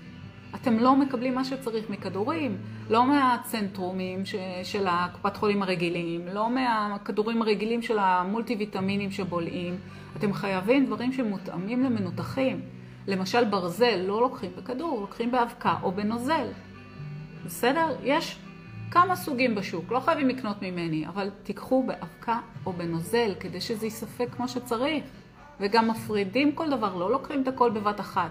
אתם 0.55 0.79
לא 0.79 0.97
מקבלים 0.97 1.35
מה 1.35 1.45
שצריך 1.45 1.91
מכדורים, 1.91 2.57
לא 2.91 3.07
מהצנטרומים 3.07 4.27
ש, 4.27 4.35
של 4.63 4.87
הקופת 4.89 5.37
חולים 5.37 5.63
הרגילים, 5.63 6.29
לא 6.33 6.51
מהכדורים 6.51 7.43
הרגילים 7.43 7.83
של 7.83 7.99
המולטי 7.99 8.57
ויטמינים 8.57 9.11
שבולעים. 9.11 9.77
אתם 10.17 10.33
חייבים 10.33 10.87
דברים 10.87 11.13
שמותאמים 11.13 11.83
למנותחים. 11.83 12.61
למשל 13.07 13.45
ברזל 13.45 13.97
לא 13.97 14.21
לוקחים 14.21 14.51
בכדור, 14.59 15.01
לוקחים 15.01 15.31
באבקה 15.31 15.75
או 15.83 15.93
בנוזל. 15.93 16.47
בסדר? 17.45 17.97
יש 18.03 18.39
כמה 18.91 19.17
סוגים 19.17 19.55
בשוק, 19.55 19.93
לא 19.93 20.01
חייבים 20.01 20.29
לקנות 20.29 20.63
ממני, 20.63 21.09
אבל 21.09 21.31
תיקחו 21.43 21.83
באבקה 21.87 22.39
או 22.67 22.73
בנוזל 22.73 23.35
כדי 23.41 23.61
שזה 23.61 23.87
ייספק 23.87 24.29
כמו 24.37 24.49
שצריך. 24.49 25.05
וגם 25.61 25.89
מפרידים 25.89 26.53
כל 26.53 26.71
דבר, 26.71 26.97
לא 26.97 27.11
לוקחים 27.11 27.43
את 27.43 27.49
הכל 27.49 27.71
בבת 27.71 28.01
אחת. 28.01 28.31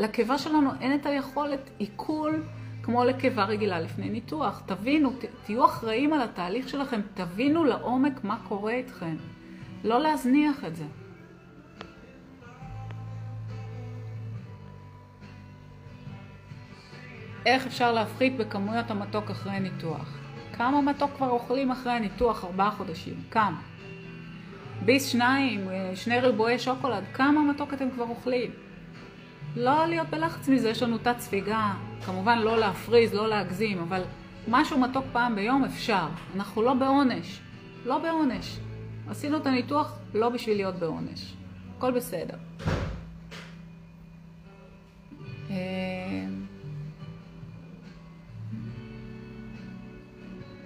לקיבה 0.00 0.38
שלנו 0.38 0.70
אין 0.80 0.94
את 0.94 1.06
היכולת 1.06 1.70
עיכול 1.78 2.42
כמו 2.82 3.04
לקיבה 3.04 3.44
רגילה 3.44 3.80
לפני 3.80 4.08
ניתוח. 4.10 4.62
תבינו, 4.66 5.10
ת, 5.10 5.24
תהיו 5.44 5.64
אחראים 5.64 6.12
על 6.12 6.22
התהליך 6.22 6.68
שלכם, 6.68 7.00
תבינו 7.14 7.64
לעומק 7.64 8.24
מה 8.24 8.38
קורה 8.48 8.72
איתכם. 8.72 9.16
לא 9.84 10.00
להזניח 10.00 10.64
את 10.64 10.76
זה. 10.76 10.84
איך 17.46 17.66
אפשר 17.66 17.92
להפחית 17.92 18.36
בכמויות 18.36 18.90
המתוק 18.90 19.30
אחרי 19.30 19.60
ניתוח? 19.60 20.18
כמה 20.52 20.80
מתוק 20.80 21.10
כבר 21.16 21.28
אוכלים 21.28 21.70
אחרי 21.70 21.92
הניתוח? 21.92 22.44
ארבעה 22.44 22.70
חודשים. 22.70 23.14
כמה? 23.30 23.60
ביס 24.84 25.06
שניים, 25.06 25.68
שני 25.94 26.20
ריבועי 26.20 26.58
שוקולד, 26.58 27.04
כמה 27.14 27.42
מתוק 27.42 27.74
אתם 27.74 27.90
כבר 27.90 28.04
אוכלים? 28.04 28.69
לא 29.56 29.86
להיות 29.86 30.08
בלחץ 30.10 30.48
מזה, 30.48 30.68
יש 30.70 30.82
לנו 30.82 30.98
תת 30.98 31.14
ספיגה, 31.18 31.72
כמובן 32.06 32.38
לא 32.38 32.58
להפריז, 32.58 33.14
לא 33.14 33.28
להגזים, 33.28 33.78
אבל 33.78 34.02
משהו 34.48 34.78
מתוק 34.78 35.04
פעם 35.12 35.34
ביום 35.34 35.64
אפשר. 35.64 36.08
אנחנו 36.36 36.62
לא 36.62 36.74
בעונש. 36.74 37.40
לא 37.84 37.98
בעונש. 37.98 38.58
עשינו 39.08 39.36
את 39.36 39.46
הניתוח 39.46 39.98
לא 40.14 40.28
בשביל 40.28 40.56
להיות 40.56 40.74
בעונש. 40.74 41.34
הכל 41.76 41.90
בסדר. 41.90 42.36
אה, 45.50 45.56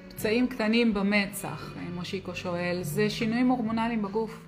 פצעים 0.08 0.46
קטנים 0.46 0.94
במצח, 0.94 1.74
מושיקו 1.94 2.34
שואל, 2.34 2.78
זה 2.82 3.10
שינויים 3.10 3.48
הורמונליים 3.48 4.02
בגוף, 4.02 4.46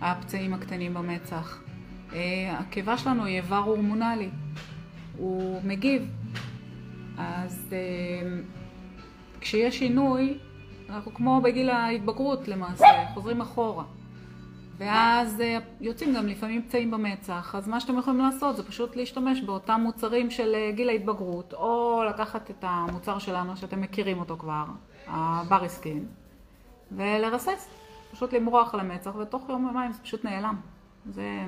הפצעים 0.00 0.54
הקטנים 0.54 0.94
במצח. 0.94 1.65
אה, 2.16 2.58
הקיבה 2.58 2.98
שלנו 2.98 3.24
היא 3.24 3.36
איבר 3.36 3.56
הורמונלי, 3.56 4.30
הוא 5.16 5.60
מגיב. 5.64 6.10
אז 7.18 7.72
אה, 7.72 8.38
כשיש 9.40 9.78
שינוי, 9.78 10.38
אנחנו 10.90 11.14
כמו 11.14 11.40
בגיל 11.40 11.70
ההתבגרות 11.70 12.48
למעשה, 12.48 12.86
חוזרים 13.14 13.40
אחורה. 13.40 13.84
ואז 14.78 15.40
אה, 15.40 15.58
יוצאים 15.80 16.14
גם 16.14 16.26
לפעמים 16.26 16.62
פצעים 16.62 16.90
במצח, 16.90 17.54
אז 17.54 17.68
מה 17.68 17.80
שאתם 17.80 17.98
יכולים 17.98 18.20
לעשות 18.20 18.56
זה 18.56 18.62
פשוט 18.62 18.96
להשתמש 18.96 19.40
באותם 19.40 19.80
מוצרים 19.84 20.30
של 20.30 20.54
גיל 20.74 20.88
ההתבגרות, 20.88 21.54
או 21.54 22.02
לקחת 22.08 22.50
את 22.50 22.64
המוצר 22.68 23.18
שלנו 23.18 23.56
שאתם 23.56 23.80
מכירים 23.80 24.18
אותו 24.18 24.36
כבר, 24.36 24.64
הבריסקין, 25.06 26.06
ולרסס, 26.92 27.68
פשוט 28.12 28.32
למרוח 28.32 28.74
על 28.74 28.80
המצח, 28.80 29.14
ותוך 29.14 29.48
יום 29.48 29.66
יומיים 29.66 29.92
זה 29.92 30.02
פשוט 30.02 30.24
נעלם. 30.24 30.56
זה 31.06 31.44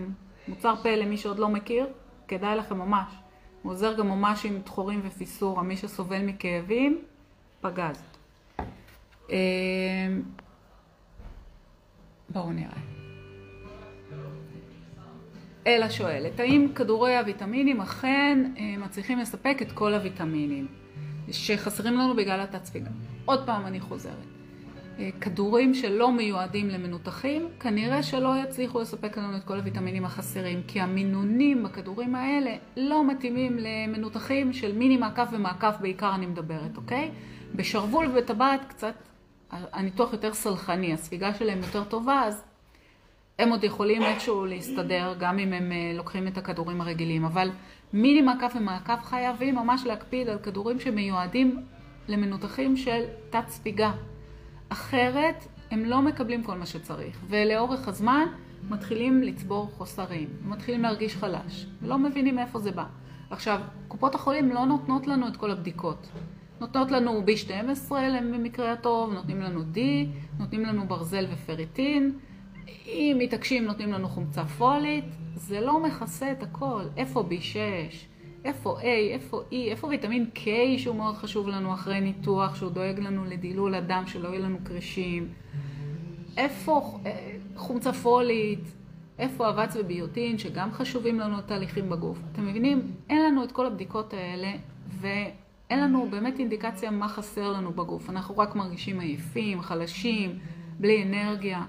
מוצר 0.49 0.75
פה 0.83 0.91
למי 0.97 1.17
שעוד 1.17 1.39
לא 1.39 1.49
מכיר, 1.49 1.87
כדאי 2.29 2.57
לכם 2.57 2.79
ממש. 2.79 3.13
הוא 3.63 3.73
עוזר 3.73 3.95
גם 3.95 4.09
ממש 4.09 4.45
עם 4.45 4.59
דחורים 4.59 5.01
ופיסורה, 5.05 5.63
מי 5.63 5.77
שסובל 5.77 6.23
מכאבים, 6.23 7.05
פגז. 7.61 8.03
אמ, 9.31 9.35
בואו 12.29 12.53
נראה. 12.53 12.79
אלה 15.67 15.91
שואלת, 15.91 16.41
האם 16.41 16.69
כדורי 16.75 17.17
הוויטמינים 17.17 17.81
אכן 17.81 18.53
אה, 18.59 18.75
מצליחים 18.79 19.19
לספק 19.19 19.59
את 19.63 19.73
כל 19.73 19.95
הוויטמינים? 19.95 20.67
שחסרים 21.31 21.95
לנו 21.95 22.17
בגלל 22.17 22.41
התת 22.41 22.65
ספיגה. 22.65 22.91
עוד 23.25 23.47
פעם 23.47 23.67
אני 23.67 23.81
חוזרת. 23.81 24.38
אה, 24.99 25.11
כדורים 25.21 25.75
שלא 25.75 26.13
מיועדים 26.13 26.69
למנותחים, 26.69 27.49
כנראה 27.61 28.03
שלא 28.03 28.35
יצליחו 28.43 28.81
לספק 28.81 29.19
לנו 29.19 29.37
את 29.37 29.45
כל 29.45 29.57
הוויטמינים 29.57 30.05
החסרים, 30.05 30.63
כי 30.69 30.81
המינונים 30.81 31.63
בכדורים 31.63 32.15
האלה 32.15 32.57
לא 32.77 33.07
מתאימים 33.07 33.59
למנותחים 33.59 34.53
של 34.53 34.73
מיני 34.73 34.97
מעקף 34.97 35.29
ומעקף 35.33 35.77
בעיקר 35.81 36.15
אני 36.15 36.27
מדברת, 36.27 36.77
אוקיי? 36.77 37.11
בשרוול 37.55 38.07
ובטבעת 38.07 38.61
קצת 38.69 38.95
הניתוח 39.51 40.13
יותר 40.13 40.35
סלחני, 40.35 40.93
הספיגה 40.93 41.35
שלהם 41.35 41.59
יותר 41.59 41.85
טובה, 41.85 42.23
אז 42.25 42.45
הם 43.39 43.51
עוד 43.51 43.65
יכולים 43.65 44.03
איכשהו 44.03 44.47
להסתדר, 44.47 45.15
גם 45.19 45.39
אם 45.39 45.53
הם 45.53 45.73
אה, 45.73 45.93
לוקחים 45.97 46.29
את 46.29 46.39
הכדורים 46.39 46.81
הרגילים. 46.81 47.25
אבל 47.25 47.51
מיני 47.93 48.23
מעקף 48.23 48.53
ומעקף 48.57 49.01
חייבים 49.05 49.55
ממש 49.55 49.83
להקפיד 49.87 50.29
על 50.29 50.39
כדורים 50.39 50.81
שמיועדים 50.81 51.63
למנותחים 52.09 52.77
של 52.77 53.05
תת 53.31 53.49
ספיגה. 53.49 53.93
אחרת 54.69 55.47
הם 55.71 55.85
לא 55.85 56.03
מקבלים 56.03 56.43
כל 56.43 56.59
מה 56.59 56.67
שצריך, 56.67 57.19
ולאורך 57.29 57.89
הזמן 57.89 58.27
מתחילים 58.71 59.23
לצבור 59.23 59.71
חוסרים, 59.77 60.29
מתחילים 60.45 60.83
להרגיש 60.83 61.17
חלש, 61.17 61.67
ולא 61.83 61.99
מבינים 61.99 62.37
מאיפה 62.37 62.59
זה 62.59 62.71
בא. 62.71 62.85
עכשיו, 63.31 63.61
קופות 63.89 64.15
החולים 64.15 64.49
לא 64.49 64.65
נותנות 64.65 65.07
לנו 65.07 65.29
את 65.29 65.37
כל 65.37 65.51
הבדיקות. 65.51 66.09
נותנות 66.61 66.91
לנו 66.91 67.23
B12 67.27 67.93
במקרה 68.33 68.73
הטוב, 68.73 69.13
נותנים 69.13 69.41
לנו 69.41 69.61
D, 69.75 69.79
נותנים 70.39 70.63
לנו 70.63 70.89
ברזל 70.89 71.27
ופריטין, 71.33 72.19
אם 72.87 73.17
מתעקשים 73.19 73.65
נותנים 73.65 73.93
לנו 73.93 74.09
חומצה 74.09 74.45
פולית, 74.45 75.05
זה 75.35 75.61
לא 75.61 75.83
מכסה 75.83 76.33
את 76.33 76.43
הכל. 76.43 76.83
איפה 76.97 77.21
B6? 77.21 77.95
איפה 78.45 78.79
A? 78.81 78.85
איפה 78.85 79.43
E? 79.51 79.55
איפה 79.55 79.87
ויטמין 79.87 80.31
K 80.35 80.49
שהוא 80.79 80.97
מאוד 80.97 81.15
חשוב 81.15 81.49
לנו 81.49 81.75
אחרי 81.75 82.01
ניתוח, 82.01 82.55
שהוא 82.55 82.71
דואג 82.71 83.01
לנו 83.01 83.25
לדילול 83.25 83.75
הדם, 83.75 84.03
שלא 84.07 84.29
יהיו 84.29 84.43
לנו 84.43 84.59
קרישים? 84.65 85.29
איפה 86.37 86.99
אה, 87.07 87.37
חומצה 87.57 87.93
פולית? 87.93 88.75
איפה 89.19 89.49
אבץ 89.49 89.77
וביוטין, 89.77 90.39
שגם 90.39 90.73
חשובים 90.73 91.21
לנו 91.21 91.41
תהליכים 91.41 91.91
בגוף. 91.91 92.19
אתם 92.33 92.47
מבינים? 92.47 92.93
אין 93.11 93.25
לנו 93.25 93.45
את 93.45 93.53
כל 93.53 93.67
הבדיקות 93.67 94.15
האלה, 94.15 94.53
ואין 95.01 95.81
לנו 95.81 96.09
באמת 96.11 96.39
אינדיקציה 96.39 96.91
מה 96.91 97.09
חסר 97.09 97.53
לנו 97.53 97.73
בגוף. 97.73 98.11
אנחנו 98.11 98.39
רק 98.39 98.55
מרגישים 98.55 99.01
עייפים, 99.01 99.61
חלשים, 99.61 100.39
בלי 100.81 101.03
אנרגיה. 101.03 101.63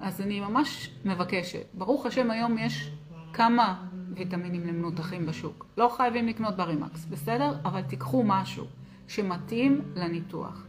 אז 0.00 0.20
אני 0.20 0.40
ממש 0.40 0.90
מבקשת. 1.04 1.64
ברוך 1.74 2.06
השם 2.06 2.30
היום 2.30 2.58
יש 2.58 2.90
כמה 3.32 3.87
ויטמינים 4.18 4.66
למנותחים 4.66 5.26
בשוק. 5.26 5.66
לא 5.78 5.88
חייבים 5.96 6.26
לקנות 6.26 6.56
ברימקס, 6.56 7.04
בסדר? 7.04 7.54
אבל 7.64 7.82
תיקחו 7.82 8.22
משהו 8.26 8.64
שמתאים 9.08 9.80
לניתוח. 9.94 10.66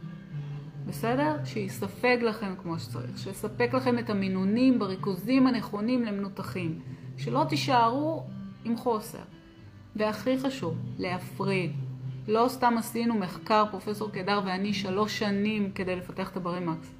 בסדר? 0.86 1.36
שיספק 1.44 2.18
לכם 2.22 2.54
כמו 2.62 2.78
שצריך, 2.78 3.18
שיספק 3.18 3.70
לכם 3.74 3.98
את 3.98 4.10
המינונים 4.10 4.78
בריכוזים 4.78 5.46
הנכונים 5.46 6.04
למנותחים. 6.04 6.78
שלא 7.16 7.44
תישארו 7.48 8.22
עם 8.64 8.76
חוסר. 8.76 9.22
והכי 9.96 10.38
חשוב, 10.38 10.74
להפריד. 10.98 11.72
לא 12.28 12.44
סתם 12.48 12.74
עשינו 12.78 13.14
מחקר, 13.14 13.64
פרופסור 13.70 14.10
קדר 14.10 14.40
ואני, 14.44 14.74
שלוש 14.74 15.18
שנים 15.18 15.72
כדי 15.72 15.96
לפתח 15.96 16.30
את 16.30 16.36
הברימקס. 16.36 16.92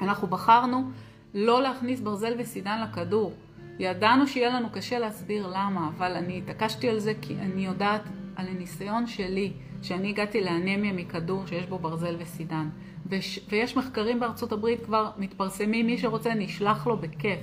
אנחנו 0.00 0.26
בחרנו 0.28 0.90
לא 1.34 1.62
להכניס 1.62 2.00
ברזל 2.00 2.32
וסידן 2.38 2.82
לכדור. 2.82 3.34
ידענו 3.78 4.26
שיהיה 4.26 4.48
לנו 4.48 4.70
קשה 4.70 4.98
להסביר 4.98 5.46
למה, 5.46 5.90
אבל 5.96 6.12
אני 6.12 6.38
התעקשתי 6.38 6.88
על 6.88 6.98
זה 6.98 7.12
כי 7.22 7.36
אני 7.40 7.66
יודעת 7.66 8.02
על 8.36 8.48
הניסיון 8.48 9.06
שלי, 9.06 9.52
שאני 9.82 10.08
הגעתי 10.08 10.44
לאנמיה 10.44 10.92
מכדור 10.92 11.46
שיש 11.46 11.66
בו 11.66 11.78
ברזל 11.78 12.16
וסידן. 12.18 12.68
וש, 13.08 13.40
ויש 13.48 13.76
מחקרים 13.76 14.20
בארצות 14.20 14.52
הברית 14.52 14.84
כבר 14.84 15.10
מתפרסמים, 15.18 15.86
מי 15.86 15.98
שרוצה 15.98 16.34
נשלח 16.34 16.86
לו 16.86 16.96
בכיף. 16.96 17.40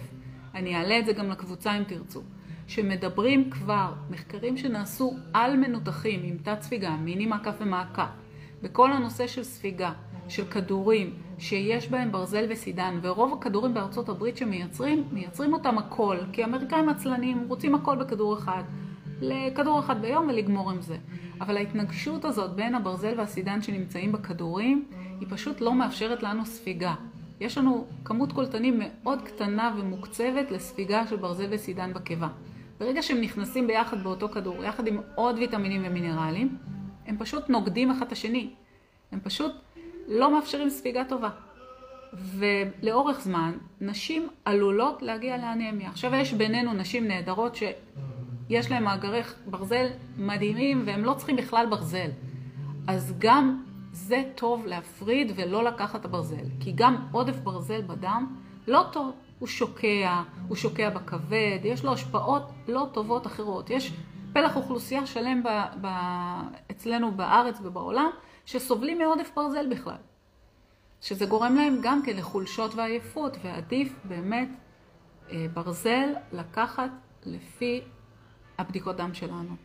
אני 0.55 0.75
אעלה 0.75 0.99
את 0.99 1.05
זה 1.05 1.13
גם 1.13 1.29
לקבוצה 1.29 1.77
אם 1.77 1.83
תרצו. 1.83 2.21
שמדברים 2.67 3.49
כבר, 3.49 3.93
מחקרים 4.09 4.57
שנעשו 4.57 5.13
על 5.33 5.57
מנותחים 5.57 6.19
עם 6.23 6.37
תת 6.43 6.61
ספיגה, 6.61 6.89
מיני 6.89 7.25
מעקף 7.25 7.55
ומעקף, 7.59 8.09
בכל 8.61 8.91
הנושא 8.91 9.27
של 9.27 9.43
ספיגה, 9.43 9.91
של 10.27 10.45
כדורים 10.45 11.13
שיש 11.37 11.89
בהם 11.89 12.11
ברזל 12.11 12.45
וסידן, 12.49 12.99
ורוב 13.01 13.33
הכדורים 13.33 13.73
בארצות 13.73 14.09
הברית 14.09 14.37
שמייצרים, 14.37 15.03
מייצרים 15.11 15.53
אותם 15.53 15.77
הכל, 15.77 16.17
כי 16.31 16.43
האמריקאים 16.43 16.89
עצלנים 16.89 17.45
רוצים 17.47 17.75
הכל 17.75 17.95
בכדור 17.95 18.37
אחד, 18.37 18.63
לכדור 19.21 19.79
אחד 19.79 20.01
ביום 20.01 20.27
ולגמור 20.27 20.71
עם 20.71 20.81
זה. 20.81 20.97
אבל 21.41 21.57
ההתנגשות 21.57 22.25
הזאת 22.25 22.55
בין 22.55 22.75
הברזל 22.75 23.13
והסידן 23.17 23.61
שנמצאים 23.61 24.11
בכדורים, 24.11 24.85
היא 25.19 25.27
פשוט 25.31 25.61
לא 25.61 25.73
מאפשרת 25.73 26.23
לנו 26.23 26.45
ספיגה. 26.45 26.95
יש 27.39 27.57
לנו 27.57 27.87
כמות 28.05 28.31
קולטנים 28.31 28.79
מאוד 28.79 29.21
קטנה 29.21 29.75
ומוקצבת 29.77 30.51
לספיגה 30.51 31.07
של 31.07 31.15
ברזל 31.15 31.47
וסידן 31.49 31.93
בקיבה. 31.93 32.27
ברגע 32.79 33.01
שהם 33.01 33.21
נכנסים 33.21 33.67
ביחד 33.67 34.03
באותו 34.03 34.29
כדור, 34.29 34.63
יחד 34.63 34.87
עם 34.87 35.01
עוד 35.15 35.37
ויטמינים 35.37 35.81
ומינרלים, 35.85 36.57
הם 37.07 37.17
פשוט 37.17 37.49
נוגדים 37.49 37.91
אחד 37.91 38.05
את 38.05 38.11
השני. 38.11 38.49
הם 39.11 39.19
פשוט 39.23 39.51
לא 40.07 40.33
מאפשרים 40.33 40.69
ספיגה 40.69 41.03
טובה. 41.09 41.29
ולאורך 42.13 43.19
זמן, 43.19 43.53
נשים 43.81 44.27
עלולות 44.45 45.01
להגיע 45.01 45.37
לאנמיה. 45.37 45.89
עכשיו 45.89 46.15
יש 46.15 46.33
בינינו 46.33 46.73
נשים 46.73 47.07
נהדרות 47.07 47.55
שיש 47.55 48.71
להן 48.71 48.83
מאגרי 48.83 49.21
ברזל 49.45 49.87
מדהימים 50.17 50.83
והם 50.85 51.05
לא 51.05 51.13
צריכים 51.13 51.35
בכלל 51.35 51.65
ברזל. 51.69 52.09
אז 52.87 53.13
גם 53.17 53.63
זה 53.91 54.23
טוב 54.35 54.65
להפריד 54.65 55.31
ולא 55.35 55.63
לקחת 55.63 55.99
את 55.99 56.05
הברזל. 56.05 56.45
כי 56.59 56.71
גם 56.75 56.95
עודף 57.11 57.35
ברזל 57.35 57.81
בדם 57.81 58.35
לא 58.67 58.85
טוב. 58.91 59.11
הוא 59.39 59.47
שוקע, 59.47 60.21
הוא 60.47 60.55
שוקע 60.55 60.89
בכבד, 60.89 61.59
יש 61.63 61.85
לו 61.85 61.93
השפעות 61.93 62.51
לא 62.67 62.87
טובות 62.91 63.27
אחרות. 63.27 63.69
יש 63.69 63.93
פלח 64.33 64.55
אוכלוסייה 64.55 65.05
שלם 65.05 65.43
ב, 65.43 65.47
ב, 65.81 65.87
אצלנו 66.71 67.11
בארץ 67.11 67.57
ובעולם 67.63 68.09
שסובלים 68.45 68.97
מעודף 68.97 69.31
ברזל 69.35 69.69
בכלל. 69.69 69.97
שזה 71.01 71.25
גורם 71.25 71.55
להם 71.55 71.77
גם 71.81 72.01
כן 72.05 72.17
לחולשות 72.17 72.75
ועייפות, 72.75 73.37
ועדיף 73.43 73.93
באמת 74.03 74.49
אה, 75.31 75.45
ברזל 75.53 76.09
לקחת 76.31 76.89
לפי 77.25 77.81
הבדיקות 78.57 78.95
דם 78.95 79.13
שלנו. 79.13 79.55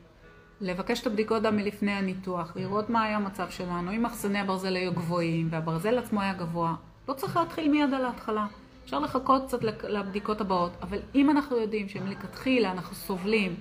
לבקש 0.61 1.01
את 1.01 1.07
הבדיקות 1.07 1.43
דם 1.43 1.57
מלפני 1.57 1.93
הניתוח, 1.93 2.53
לראות 2.57 2.91
מה 2.91 3.03
היה 3.03 3.17
המצב 3.17 3.51
שלנו, 3.51 3.93
אם 3.93 4.03
מחסני 4.03 4.39
הברזל 4.39 4.77
היו 4.77 4.93
גבוהים 4.93 5.49
והברזל 5.51 5.99
עצמו 5.99 6.21
היה 6.21 6.35
גבוה. 6.35 6.75
לא 7.09 7.15
צריך 7.15 7.37
להתחיל 7.37 7.71
מיד 7.71 7.95
על 7.95 8.05
ההתחלה. 8.05 8.47
אפשר 8.85 8.99
לחכות 8.99 9.47
קצת 9.47 9.63
לבדיקות 9.89 10.41
הבאות, 10.41 10.73
אבל 10.83 10.99
אם 11.15 11.31
אנחנו 11.31 11.57
יודעים 11.57 11.89
שמלכתחילה 11.89 12.73
אנחנו 12.73 12.97
סובלים, 12.97 13.55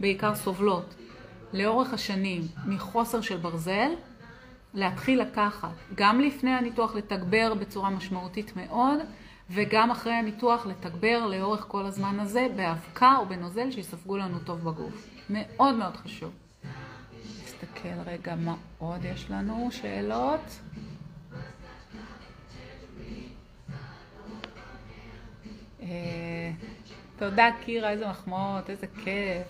בעיקר 0.00 0.34
סובלות, 0.34 0.94
לאורך 1.52 1.94
השנים 1.94 2.42
מחוסר 2.66 3.20
של 3.20 3.36
ברזל, 3.36 3.90
להתחיל 4.74 5.20
לקחת, 5.20 5.74
גם 5.94 6.20
לפני 6.20 6.50
הניתוח 6.50 6.94
לתגבר 6.94 7.54
בצורה 7.54 7.90
משמעותית 7.90 8.52
מאוד, 8.56 8.98
וגם 9.50 9.90
אחרי 9.90 10.12
הניתוח 10.12 10.66
לתגבר 10.66 11.26
לאורך 11.26 11.64
כל 11.68 11.86
הזמן 11.86 12.20
הזה 12.20 12.46
באבקה 12.56 13.16
או 13.18 13.26
בנוזל 13.26 13.70
שיספגו 13.70 14.16
לנו 14.16 14.38
טוב 14.38 14.64
בגוף. 14.64 15.08
מאוד 15.30 15.74
מאוד 15.74 15.96
חשוב. 15.96 16.32
נסתכל 17.44 18.00
רגע 18.06 18.34
מה 18.34 18.54
עוד 18.78 19.04
יש 19.04 19.30
לנו, 19.30 19.68
שאלות? 19.70 20.60
אה, 25.82 26.52
תודה 27.18 27.48
קירה, 27.64 27.90
איזה 27.90 28.08
מחמאות, 28.08 28.70
איזה 28.70 28.86
כיף. 29.04 29.46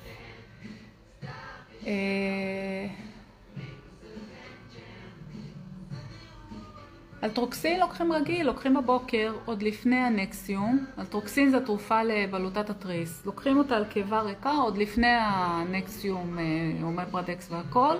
אלטרוקסין 7.25 7.81
לוקחים 7.81 8.13
רגיל, 8.13 8.47
לוקחים 8.47 8.75
בבוקר, 8.75 9.33
עוד 9.45 9.63
לפני 9.63 9.97
הנקסיום. 9.97 10.87
אלטרוקסין 10.99 11.51
זה 11.51 11.61
תרופה 11.61 12.03
לבלוטת 12.03 12.71
התריס. 12.71 13.27
לוקחים 13.27 13.59
אותה 13.59 13.77
על 13.77 13.85
קיבה 13.85 14.21
ריקה, 14.21 14.51
עוד 14.51 14.79
לפני 14.79 15.17
הנקסיום, 15.21 16.39
אומפרדקס 16.83 17.51
והכל. 17.51 17.97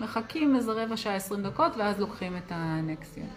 מחכים 0.00 0.56
איזה 0.56 0.72
רבע 0.72 0.96
שעה, 0.96 1.14
עשרים 1.14 1.42
דקות, 1.42 1.76
ואז 1.76 2.00
לוקחים 2.00 2.36
את 2.36 2.46
הנקסיום. 2.48 3.28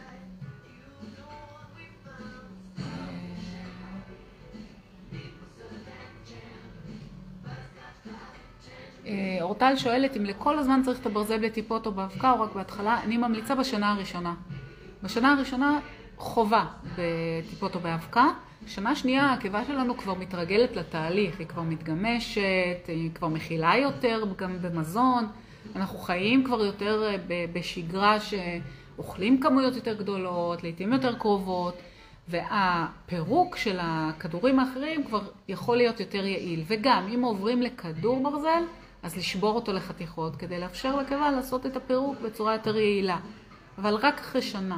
אה, 9.06 9.38
אורטל 9.42 9.76
שואלת 9.76 10.18
אם 10.18 10.26
לכל 10.26 10.60
הזמן 10.60 10.82
צריך 10.86 11.00
את 11.00 11.06
הברזל 11.06 11.48
בטיפות 11.48 11.86
או 11.86 11.92
באבקה 11.92 12.32
או 12.32 12.42
רק 12.42 12.56
בהתחלה, 12.56 13.00
אני 13.04 13.18
ממליצה 13.18 13.56
בשנה 13.56 13.92
הראשונה. 13.92 14.34
בשנה 15.04 15.34
הראשונה 15.34 15.80
חובה 16.18 16.66
בטיפות 16.98 17.76
או 17.76 17.80
באבקה. 17.80 18.28
שנה 18.68 18.96
שנייה 18.96 19.34
הקיבה 19.34 19.66
שלנו 19.66 19.98
כבר 19.98 20.14
מתרגלת 20.14 20.76
לתהליך, 20.76 21.40
היא 21.40 21.48
כבר 21.48 21.62
מתגמשת, 21.62 22.88
היא 22.88 23.12
כבר 23.16 23.28
מכילה 23.28 23.74
יותר 23.78 24.24
גם 24.38 24.62
במזון, 24.62 25.28
אנחנו 25.76 26.00
חיים 26.00 26.44
כבר 26.44 26.66
יותר 26.66 27.04
אה, 27.04 27.16
בשגרה 27.54 28.18
שאוכלים 28.20 29.40
כמויות 29.40 29.76
יותר 29.76 29.94
גדולות, 29.94 30.64
לעיתים 30.64 30.94
יותר 30.94 31.16
קרובות, 31.16 31.78
והפירוק 32.28 33.56
של 33.56 33.78
הכדורים 33.82 34.60
האחרים 34.60 35.04
כבר 35.04 35.22
יכול 35.48 35.78
להיות 35.78 36.00
יותר 36.00 36.26
יעיל. 36.26 36.64
וגם, 36.68 37.08
אם 37.16 37.22
עוברים 37.22 37.62
לכדור 37.62 38.24
ברזל, 38.24 38.64
אז 39.04 39.18
לשבור 39.18 39.56
אותו 39.56 39.74
לחתיכות, 39.74 40.36
כדי 40.36 40.60
לאפשר 40.60 40.96
לקיבה 40.96 41.32
לעשות 41.32 41.66
את 41.66 41.76
הפירוק 41.76 42.22
בצורה 42.22 42.54
יותר 42.54 42.78
יעילה. 42.78 43.18
אבל 43.82 43.94
רק 43.94 44.20
אחרי 44.20 44.42
שנה. 44.42 44.78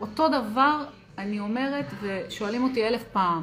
אותו 0.00 0.28
דבר 0.28 0.84
אני 1.18 1.40
אומרת, 1.40 1.86
ושואלים 2.02 2.64
אותי 2.64 2.88
אלף 2.88 3.04
פעם, 3.12 3.42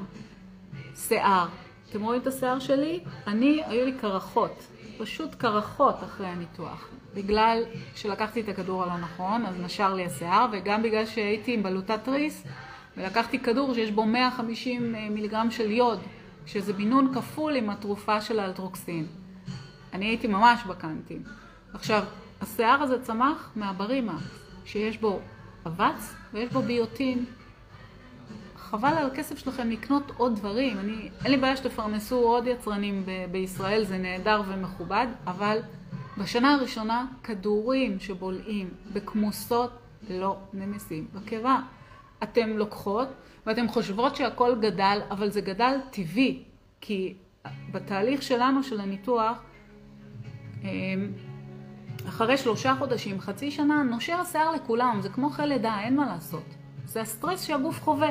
שיער. 0.96 1.48
אתם 1.89 2.02
רואים 2.04 2.22
את 2.22 2.28
השיער 2.28 2.60
שלי? 2.60 3.04
אני, 3.28 3.62
היו 3.65 3.86
לי 3.86 3.93
קרחות, 3.93 4.67
פשוט 4.98 5.36
קרחות 5.36 6.04
אחרי 6.04 6.28
הניתוח. 6.28 6.88
בגלל 7.13 7.63
שלקחתי 7.96 8.41
את 8.41 8.50
הכדור 8.50 8.84
הלא 8.84 8.98
נכון, 8.98 9.46
אז 9.46 9.56
נשר 9.60 9.93
לי 9.93 10.06
השיער, 10.06 10.46
וגם 10.52 10.84
בגלל 10.84 11.06
שהייתי 11.06 11.54
עם 11.54 11.63
בלוטת 11.63 12.00
תריס, 12.04 12.43
ולקחתי 12.98 13.39
כדור 13.39 13.74
שיש 13.74 13.91
בו 13.91 14.06
150 14.06 14.96
אה, 14.96 15.10
מיליגרם 15.10 15.52
של 15.52 15.72
יוד, 15.72 16.00
שזה 16.46 16.74
מינון 16.74 17.13
כפול 17.15 17.56
עם 17.56 17.69
התרופה 17.69 18.22
של 18.22 18.39
האלטרוקסין. 18.39 19.08
אני 19.93 20.06
הייתי 20.06 20.28
ממש 20.28 20.63
בקנטים. 20.67 21.24
עכשיו, 21.74 22.04
השיער 22.41 22.82
הזה 22.82 23.02
צמח 23.02 23.52
מהברימה, 23.56 24.17
שיש 24.65 24.97
בו 24.97 25.19
אבץ 25.65 26.13
ויש 26.34 26.49
בו 26.49 26.62
ביוטין. 26.62 27.26
חבל 28.58 28.93
על 28.97 29.08
הכסף 29.08 29.38
שלכם 29.38 29.69
לקנות 29.69 30.12
עוד 30.17 30.36
דברים. 30.36 30.78
אני, 30.80 31.10
אין 31.23 31.32
לי 31.32 31.38
בעיה 31.38 31.58
שתפרנסו 31.58 32.15
עוד 32.15 32.47
יצרנים 32.47 33.04
ב- 33.06 33.32
בישראל, 33.32 33.84
זה 33.84 33.97
נהדר 33.97 34.41
ומכובד, 34.47 35.08
אבל 35.28 35.60
בשנה 36.17 36.54
הראשונה 36.54 37.06
כדורים 37.23 37.99
שבולעים 37.99 38.69
בכמוסות 38.93 39.71
לא 40.10 40.38
נמסים 40.54 41.08
בקיבה. 41.13 41.60
אתן 42.23 42.49
לוקחות 42.49 43.08
ואתן 43.45 43.67
חושבות 43.67 44.15
שהכל 44.15 44.56
גדל, 44.62 44.99
אבל 45.12 45.30
זה 45.30 45.41
גדל 45.41 45.78
טבעי, 45.91 46.43
כי 46.82 47.13
בתהליך 47.71 48.21
שלנו, 48.21 48.63
של 48.63 48.80
הניתוח, 48.82 49.38
אמ, 50.63 50.67
אחרי 52.08 52.38
שלושה 52.38 52.76
חודשים, 52.80 53.22
חצי 53.22 53.52
שנה, 53.52 53.84
נושר 53.84 54.20
השיער 54.20 54.52
לכולם, 54.52 55.00
זה 55.02 55.10
כמו 55.10 55.28
אחרי 55.28 55.48
לידה, 55.48 55.80
אין 55.80 55.96
מה 55.96 56.06
לעשות. 56.06 56.56
זה 56.86 57.02
הסטרס 57.02 57.44
שהגוף 57.44 57.82
חווה. 57.82 58.10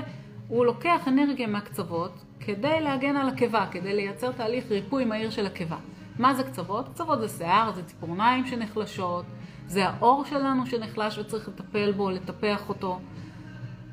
הוא 0.49 0.67
לוקח 0.67 1.09
אנרגיה 1.09 1.47
מהקצוות 1.47 2.13
כדי 2.41 2.81
להגן 2.81 3.17
על 3.17 3.29
הקיבה, 3.29 3.67
כדי 3.71 3.95
לייצר 3.95 4.33
תהליך 4.33 4.65
ריפוי 4.71 5.05
מהיר 5.05 5.31
של 5.31 5.47
הקיבה. 5.47 5.77
מה 6.19 6.35
זה 6.35 6.43
קצוות? 6.43 6.89
קצוות 6.89 7.21
זה 7.21 7.29
שיער, 7.29 7.73
זה 7.73 7.83
ציפורניים 7.83 8.47
שנחלשות, 8.47 9.25
זה 9.67 9.89
האור 9.89 10.25
שלנו 10.25 10.67
שנחלש 10.67 11.19
וצריך 11.19 11.49
לטפל 11.49 11.93
בו, 11.93 12.11
לטפח 12.11 12.69
אותו. 12.69 13.01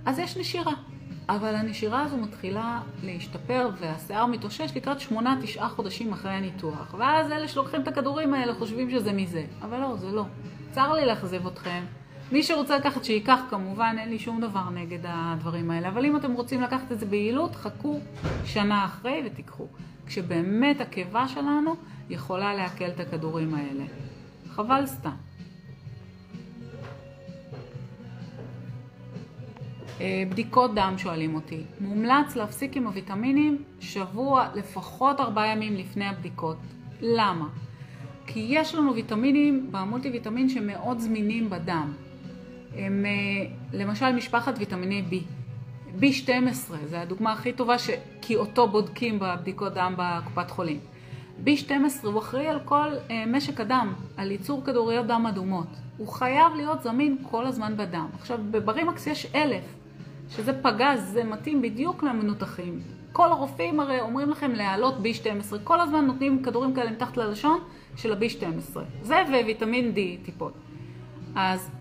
אז 0.06 0.20
יש 0.20 0.38
נשירה. 0.38 0.74
אבל 1.30 1.56
הנשירה 1.56 2.04
הזו 2.04 2.18
מתחילה 2.18 2.80
להשתפר 3.04 3.70
והשיער 3.80 4.26
מתאושש 4.26 4.72
לקראת 4.76 5.00
שמונה, 5.00 5.38
תשעה 5.42 5.70
חודשים 5.70 6.14
אחרי 6.14 6.32
הניתוח. 6.32 6.96
ואז 6.98 7.32
אלה 7.32 7.48
שלוקחים 7.48 7.82
את 7.82 7.88
הכדורים 7.88 8.34
האלה 8.34 8.54
חושבים 8.54 8.90
שזה 8.90 9.12
מזה. 9.14 9.46
אבל 9.62 9.80
לא, 9.80 9.96
זה 9.98 10.12
לא. 10.12 10.26
צר 10.72 10.94
לי 10.94 11.06
לאכזב 11.06 11.48
אתכם. 11.48 11.84
מי 12.32 12.44
שרוצה 12.44 12.78
לקחת 12.78 13.04
שייקח 13.04 13.40
כמובן, 13.50 13.96
אין 14.00 14.10
לי 14.10 14.20
שום 14.20 14.42
דבר 14.42 14.70
נגד 14.70 15.00
הדברים 15.04 15.72
האלה. 15.72 15.88
אבל 15.88 16.06
אם 16.06 16.16
אתם 16.16 16.34
רוצים 16.34 16.62
לקחת 16.62 16.92
את 16.92 17.00
זה 17.00 17.06
ביעילות, 17.06 17.56
חכו 17.56 18.00
שנה 18.46 18.86
אחרי 18.86 19.24
ותיקחו. 19.26 19.68
כשבאמת 20.06 20.82
הקיבה 20.82 21.28
שלנו 21.28 21.76
יכולה 22.10 22.54
לעכל 22.54 22.86
את 22.86 23.00
הכדורים 23.00 23.56
האלה. 23.56 23.84
חבל 24.50 24.86
סתם. 24.86 25.29
בדיקות 30.30 30.76
דם 30.76 30.94
שואלים 30.98 31.36
אותי. 31.36 31.64
מומלץ 31.80 32.36
להפסיק 32.36 32.78
עם 32.78 32.88
הוויטמינים 32.88 33.64
שבוע, 33.80 34.48
לפחות 34.56 35.20
ארבעה 35.20 35.48
ימים 35.48 35.76
לפני 35.76 36.06
הבדיקות. 36.06 36.58
למה? 37.02 37.48
כי 38.28 38.46
יש 38.50 38.76
לנו 38.76 38.94
ויטמינים 38.96 39.68
במולטי 39.72 40.10
ויטמין 40.10 40.50
שמאוד 40.50 41.00
זמינים 41.00 41.50
בדם. 41.50 41.94
הם 42.76 43.06
אה, 43.06 43.46
למשל 43.74 44.12
משפחת 44.12 44.54
ויטמיני 44.58 45.04
B. 45.10 45.14
B12 46.02 46.74
זה 46.86 47.02
הדוגמה 47.02 47.34
הכי 47.34 47.54
טובה 47.54 47.80
ש... 47.80 47.90
כי 48.22 48.36
אותו 48.36 48.68
בודקים 48.68 49.20
בבדיקות 49.20 49.74
דם 49.74 49.94
בקופת 49.98 50.50
חולים. 50.50 50.80
B12 51.46 51.72
הוא 52.04 52.20
אחראי 52.20 52.48
על 52.48 52.60
כל 52.66 52.90
אה, 53.12 53.24
משק 53.28 53.60
הדם, 53.60 53.94
על 54.18 54.32
ייצור 54.32 54.64
כדוריות 54.66 55.08
דם 55.08 55.26
אדומות. 55.30 55.68
הוא 55.98 56.08
חייב 56.08 56.54
להיות 56.56 56.84
זמין 56.84 57.18
כל 57.22 57.46
הזמן 57.46 57.78
בדם. 57.78 58.08
עכשיו, 58.20 58.40
בברימקס 58.52 59.08
יש 59.08 59.26
אלף, 59.36 59.64
שזה 60.30 60.62
פגז, 60.64 61.10
זה 61.14 61.24
מתאים 61.24 61.62
בדיוק 61.62 62.04
למנותחים. 62.04 62.82
כל 63.12 63.32
הרופאים 63.32 63.80
הרי 63.80 64.02
אומרים 64.02 64.30
לכם 64.30 64.52
להעלות 64.52 64.96
B12, 64.98 65.56
כל 65.64 65.80
הזמן 65.80 66.06
נותנים 66.06 66.44
כדורים 66.44 66.74
כאלה 66.74 66.92
מתחת 66.92 67.18
ללשון 67.18 67.60
של 67.96 68.14
ה-B12. 68.14 68.80
זה 69.02 69.16
וויטמין 69.30 69.94
D 69.96 70.26
טיפות. 70.26 70.54
אז 71.36 71.72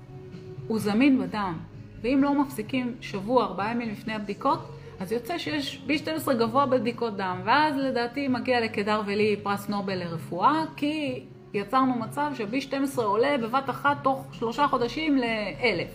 הוא 0.68 0.78
זמין 0.78 1.18
בדם, 1.18 1.58
ואם 2.02 2.20
לא 2.22 2.42
מפסיקים 2.42 2.94
שבוע, 3.00 3.44
ארבעה 3.44 3.70
ימים 3.70 3.88
לפני 3.88 4.14
הבדיקות, 4.14 4.68
אז 5.00 5.12
יוצא 5.12 5.38
שיש 5.38 5.82
B12 5.88 6.32
גבוה 6.32 6.66
בבדיקות 6.66 7.16
דם, 7.16 7.40
ואז 7.44 7.76
לדעתי 7.76 8.28
מגיע 8.28 8.60
לקדר 8.60 9.02
ולי 9.06 9.36
פרס 9.42 9.68
נובל 9.68 9.94
לרפואה, 9.94 10.64
כי 10.76 11.24
יצרנו 11.54 11.94
מצב 11.94 12.30
ש-B12 12.34 13.02
עולה 13.02 13.36
בבת 13.42 13.70
אחת 13.70 13.96
תוך 14.02 14.26
שלושה 14.32 14.66
חודשים 14.68 15.18
לאלף. 15.18 15.90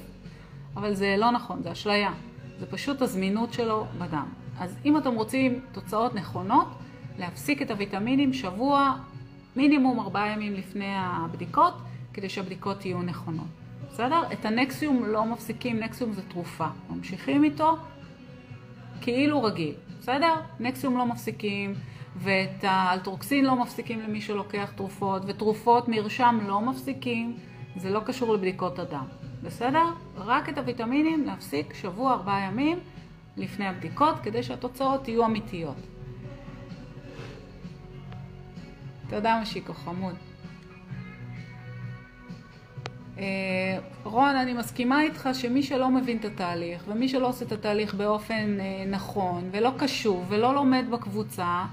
אבל 0.76 0.94
זה 0.94 1.16
לא 1.18 1.32
נכון, 1.32 1.64
זה 1.64 1.72
אשליה. 1.72 2.12
זה 2.64 2.72
פשוט 2.72 3.02
הזמינות 3.02 3.54
שלו 3.54 3.86
בדם. 3.98 4.26
אז 4.60 4.76
אם 4.86 4.98
אתם 4.98 5.16
רוצים 5.16 5.60
תוצאות 5.72 6.16
נכונות, 6.16 6.68
להפסיק 7.20 7.62
את 7.62 7.72
הוויטמינים 7.72 8.34
שבוע, 8.34 8.94
מינימום 9.56 10.00
ארבעה 10.00 10.28
ימים 10.28 10.54
לפני 10.54 10.94
הבדיקות, 10.98 11.74
כדי 12.14 12.30
שהבדיקות 12.30 12.86
יהיו 12.86 13.02
נכונות. 13.02 13.48
בסדר? 13.90 14.24
את 14.34 14.46
הנקסיום 14.46 15.06
לא 15.06 15.26
מפסיקים, 15.26 15.80
נקסיום 15.80 16.14
זה 16.14 16.22
תרופה. 16.22 16.68
ממשיכים 16.90 17.44
איתו 17.44 17.78
כאילו 19.02 19.44
רגיל, 19.44 19.76
בסדר? 20.00 20.34
נקסיום 20.60 20.98
לא 20.98 21.06
מפסיקים, 21.06 21.74
ואת 22.18 22.64
האלטרוקסין 22.64 23.46
לא 23.46 23.56
מפסיקים 23.62 24.00
למי 24.00 24.22
שלוקח 24.22 24.72
תרופות, 24.76 25.22
ותרופות 25.28 25.88
מרשם 25.88 26.40
לא 26.48 26.62
מפסיקים, 26.62 27.38
זה 27.76 27.90
לא 27.90 28.00
קשור 28.00 28.34
לבדיקות 28.34 28.80
הדם. 28.80 29.06
בסדר? 29.44 29.84
רק 30.18 30.50
את 30.50 30.58
הוויטמינים 30.58 31.26
להפסיק 31.26 31.74
שבוע, 31.74 32.14
ארבעה 32.14 32.42
ימים 32.42 32.80
לפני 33.38 33.68
הבדיקות, 33.68 34.16
כדי 34.24 34.44
שהתוצאות 34.44 35.08
יהיו 35.08 35.26
אמיתיות. 35.26 35.76
תודה 39.10 39.40
משיקו 39.42 39.74
חמוד. 39.74 40.16
אה, 43.18 43.24
רון, 44.04 44.36
אני 44.36 44.54
מסכימה 44.54 45.02
איתך 45.02 45.30
שמי 45.34 45.64
שלא 45.64 45.90
מבין 45.90 46.18
את 46.18 46.26
התהליך, 46.26 46.84
ומי 46.88 47.10
שלא 47.10 47.28
עושה 47.28 47.46
את 47.46 47.52
התהליך 47.52 47.94
באופן 47.94 48.58
אה, 48.60 48.86
נכון, 48.88 49.50
ולא 49.52 49.72
קשוב, 49.78 50.26
ולא 50.30 50.56
לומד 50.56 50.86
בקבוצה, 50.92 51.66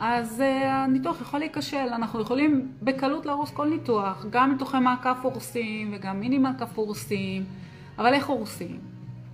אז 0.00 0.40
uh, 0.40 0.66
הניתוח 0.66 1.20
יכול 1.20 1.40
להיכשל. 1.40 1.76
אנחנו 1.76 2.20
יכולים 2.20 2.72
בקלות 2.82 3.26
להרוס 3.26 3.50
כל 3.50 3.68
ניתוח, 3.68 4.26
גם 4.30 4.52
ניתוחי 4.52 4.78
מעקף 4.78 5.16
הורסים 5.22 5.90
וגם 5.92 6.20
מיני 6.20 6.38
מעקף 6.38 6.78
הורסים, 6.78 7.44
אבל 7.98 8.14
איך 8.14 8.26
הורסים? 8.26 8.80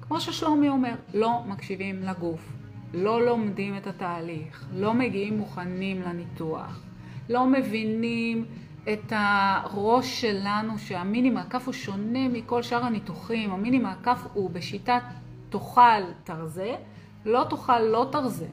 כמו 0.00 0.20
ששלומי 0.20 0.68
אומר, 0.68 0.94
לא 1.14 1.42
מקשיבים 1.46 2.02
לגוף, 2.02 2.52
לא 2.94 3.26
לומדים 3.26 3.76
את 3.76 3.86
התהליך, 3.86 4.66
לא 4.74 4.94
מגיעים 4.94 5.38
מוכנים 5.38 6.02
לניתוח, 6.02 6.80
לא 7.28 7.46
מבינים 7.46 8.44
את 8.92 9.12
הראש 9.16 10.20
שלנו 10.20 10.78
שהמיני 10.78 11.30
מעקף 11.30 11.66
הוא 11.66 11.74
שונה 11.74 12.28
מכל 12.28 12.62
שאר 12.62 12.84
הניתוחים. 12.84 13.50
המיני 13.50 13.78
מעקף 13.78 14.26
הוא 14.32 14.50
בשיטת 14.50 15.02
תאכל 15.50 16.02
תרזה, 16.24 16.74
לא 17.24 17.46
תאכל 17.50 17.80
לא 17.80 18.08
תרזה. 18.12 18.46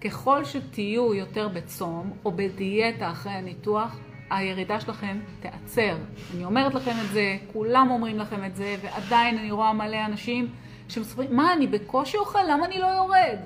ככל 0.00 0.44
שתהיו 0.44 1.14
יותר 1.14 1.48
בצום 1.48 2.10
או 2.24 2.32
בדיאטה 2.32 3.10
אחרי 3.10 3.32
הניתוח, 3.32 3.98
הירידה 4.30 4.80
שלכם 4.80 5.18
תיעצר. 5.40 5.96
אני 6.34 6.44
אומרת 6.44 6.74
לכם 6.74 6.94
את 7.04 7.12
זה, 7.12 7.36
כולם 7.52 7.88
אומרים 7.90 8.18
לכם 8.18 8.44
את 8.44 8.56
זה, 8.56 8.76
ועדיין 8.82 9.38
אני 9.38 9.50
רואה 9.50 9.72
מלא 9.72 10.04
אנשים 10.06 10.48
שמספרים, 10.88 11.36
מה, 11.36 11.52
אני 11.52 11.66
בקושי 11.66 12.16
אוכל? 12.16 12.42
למה 12.50 12.66
אני 12.66 12.78
לא 12.78 12.86
יורד? 12.86 13.38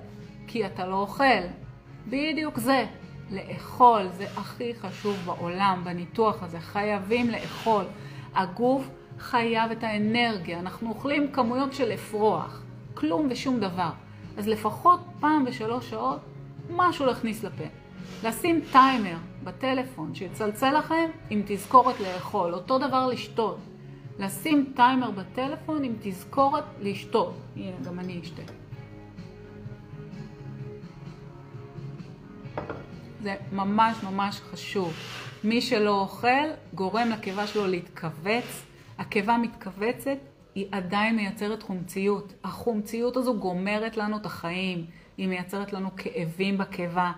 כי 0.46 0.66
אתה 0.66 0.86
לא 0.86 0.94
אוכל. 0.94 1.44
בדיוק 2.06 2.58
זה. 2.58 2.84
לאכול 3.30 4.08
זה 4.08 4.26
הכי 4.36 4.74
חשוב 4.74 5.16
בעולם, 5.26 5.80
בניתוח 5.84 6.42
הזה. 6.42 6.60
חייבים 6.60 7.30
לאכול. 7.30 7.84
הגוף 8.34 8.88
חייב 9.18 9.70
את 9.70 9.84
האנרגיה. 9.84 10.60
אנחנו 10.60 10.88
אוכלים 10.88 11.32
כמויות 11.32 11.72
של 11.72 11.92
אפרוח. 11.92 12.62
כלום 12.94 13.26
ושום 13.30 13.60
דבר. 13.60 13.90
אז 14.36 14.48
לפחות 14.48 15.00
פעם 15.20 15.44
בשלוש 15.44 15.90
שעות 15.90 16.20
משהו 16.70 17.06
להכניס 17.06 17.44
לפה. 17.44 17.64
לשים 18.24 18.60
טיימר, 18.72 19.16
בטלפון, 19.44 20.14
שיצלצל 20.14 20.78
לכם 20.78 21.10
עם 21.30 21.42
תזכורת 21.46 22.00
לאכול. 22.00 22.54
אותו 22.54 22.78
דבר 22.78 23.06
לשתות. 23.06 23.58
לשים 24.18 24.72
טיימר 24.76 25.10
בטלפון 25.10 25.84
עם 25.84 25.94
תזכורת 26.02 26.64
לשתות. 26.80 27.34
הנה, 27.56 27.76
גם 27.86 28.00
אני 28.00 28.20
אשתה. 28.20 28.42
זה 33.22 33.34
ממש 33.52 33.96
ממש 34.02 34.40
חשוב. 34.40 34.92
מי 35.44 35.60
שלא 35.60 36.00
אוכל 36.00 36.48
גורם 36.74 37.08
לקיבה 37.08 37.46
שלו 37.46 37.66
להתכווץ. 37.66 38.64
הקיבה 38.98 39.36
מתכווצת, 39.38 40.18
היא 40.54 40.66
עדיין 40.72 41.16
מייצרת 41.16 41.62
חומציות. 41.62 42.32
החומציות 42.44 43.16
הזו 43.16 43.38
גומרת 43.38 43.96
לנו 43.96 44.16
את 44.16 44.26
החיים. 44.26 44.86
היא 45.16 45.28
מייצרת 45.28 45.72
לנו 45.72 45.90
כאבים 45.96 46.58
בקיבה. 46.58 47.12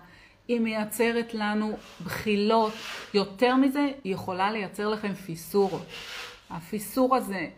היא 0.49 0.61
מייצרת 0.61 1.35
לנו 1.35 1.77
בחילות. 2.05 2.73
יותר 3.15 3.57
מזה, 3.57 3.91
היא 4.05 4.15
יכולה 4.15 4.51
לייצר 4.51 4.89
לכם 4.89 5.15
פיסורות. 5.15 5.87
הפיסור 6.51 7.17
הזה, 7.17 7.49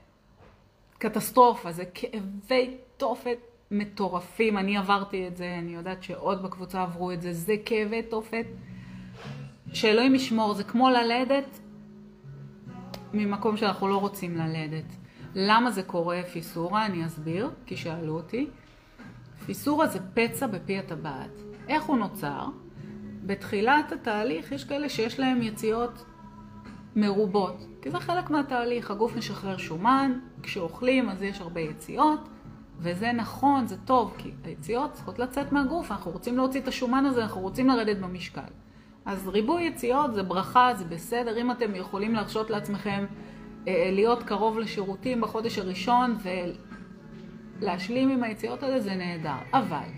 קטסטרופה, 0.99 1.73
זה 1.73 1.85
כאבי 1.95 2.77
תופת 2.97 3.39
מטורפים. 3.71 4.59
אני 4.59 4.77
עברתי 4.77 5.29
את 5.29 5.37
זה, 5.37 5.57
אני 5.59 5.75
יודעת 5.75 6.03
שעוד 6.03 6.43
בקבוצה 6.43 6.83
עברו 6.83 7.13
את 7.13 7.23
זה. 7.23 7.33
זה 7.33 7.55
כאבי 7.67 8.03
תופת 8.03 8.47
שאלוהים 9.73 10.15
ישמור, 10.15 10.55
זה 10.55 10.65
כמו 10.65 10.91
ללדת 10.91 11.61
ממקום 13.13 13.57
שאנחנו 13.57 13.89
לא 13.89 13.97
רוצים 13.97 14.37
ללדת. 14.37 14.97
למה 15.35 15.71
זה 15.71 15.83
קורה 15.83 16.23
פיסורה? 16.33 16.87
אני 16.87 17.07
אסביר, 17.07 17.51
כי 17.67 17.77
שאלו 17.77 18.15
אותי. 18.15 18.47
פיסורה 19.49 19.87
זה 19.87 19.99
פצע 20.15 20.47
בפי 20.47 20.79
הטבעת. 20.79 21.31
איך 21.69 21.85
הוא 21.85 21.97
נוצר? 21.97 22.45
בתחילת 23.27 23.93
התהליך 23.93 24.53
יש 24.53 24.65
כאלה 24.65 24.89
שיש 24.89 25.21
להם 25.21 25.43
יציאות 25.43 26.05
מרובות, 26.97 27.67
כי 27.83 27.91
זה 27.91 28.01
חלק 28.01 28.31
מהתהליך, 28.31 28.91
הגוף 28.91 29.17
משחרר 29.17 29.57
שומן, 29.57 30.19
כשאוכלים 30.43 31.09
אז 31.09 31.23
יש 31.23 31.41
הרבה 31.41 31.61
יציאות, 31.61 32.29
וזה 32.79 33.13
נכון, 33.13 33.67
זה 33.67 33.77
טוב, 33.85 34.15
כי 34.19 34.31
היציאות 34.45 34.93
צריכות 34.93 35.19
לצאת 35.19 35.53
מהגוף, 35.53 35.93
אנחנו 35.93 36.11
רוצים 36.11 36.37
להוציא 36.37 36.61
את 36.61 36.69
השומן 36.69 37.07
הזה, 37.07 37.23
אנחנו 37.23 37.41
רוצים 37.41 37.69
לרדת 37.69 37.97
במשקל. 37.99 38.51
אז 39.05 39.29
ריבוי 39.29 39.63
יציאות 39.63 40.15
זה 40.15 40.23
ברכה, 40.23 40.75
זה 40.75 40.85
בסדר, 40.85 41.41
אם 41.41 41.51
אתם 41.51 41.75
יכולים 41.75 42.15
להרשות 42.15 42.51
לעצמכם 42.51 43.05
אה, 43.69 43.91
להיות 43.93 44.23
קרוב 44.23 44.59
לשירותים 44.59 45.21
בחודש 45.21 45.59
הראשון 45.59 46.17
ולהשלים 47.61 48.09
עם 48.09 48.23
היציאות 48.23 48.63
האלה, 48.63 48.81
זה 48.81 48.95
נהדר. 48.95 49.39
אבל, 49.53 49.89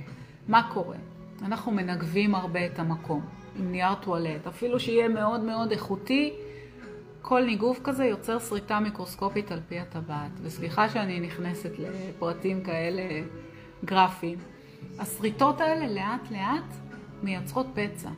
מה 0.48 0.70
קורה? 0.72 0.96
אנחנו 1.42 1.72
מנגבים 1.72 2.34
הרבה 2.34 2.66
את 2.66 2.78
המקום 2.78 3.20
עם 3.58 3.72
נייר 3.72 3.94
טואלט, 3.94 4.46
אפילו 4.46 4.80
שיהיה 4.80 5.08
מאוד 5.08 5.40
מאוד 5.40 5.70
איכותי, 5.70 6.32
כל 7.22 7.44
ניגוב 7.44 7.80
כזה 7.84 8.04
יוצר 8.04 8.38
שריטה 8.38 8.80
מיקרוסקופית 8.80 9.52
על 9.52 9.60
פי 9.68 9.78
הטבעת. 9.78 10.30
וסליחה 10.42 10.88
שאני 10.88 11.20
נכנסת 11.20 11.70
לפרטים 11.78 12.64
כאלה 12.64 13.02
גרפיים. 13.84 14.38
השריטות 14.98 15.60
האלה 15.60 15.86
לאט 15.86 16.30
לאט 16.30 16.76
מייצרות 17.22 17.66
פצע. 17.74 18.08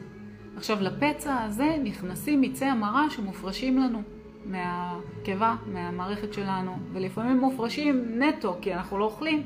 עכשיו 0.56 0.78
לפצע 0.80 1.42
הזה 1.42 1.76
נכנסים 1.84 2.40
מיצי 2.40 2.64
המרה 2.64 3.10
שמופרשים 3.10 3.78
לנו 3.78 4.02
מהקיבה, 4.44 5.56
מהמערכת 5.66 6.32
שלנו, 6.32 6.76
ולפעמים 6.92 7.38
מופרשים 7.38 8.22
נטו 8.22 8.56
כי 8.60 8.74
אנחנו 8.74 8.98
לא 8.98 9.04
אוכלים. 9.04 9.42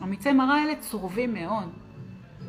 המיצי 0.00 0.32
מרה 0.32 0.60
האלה 0.60 0.76
צורבים 0.76 1.34
מאוד. 1.34 1.70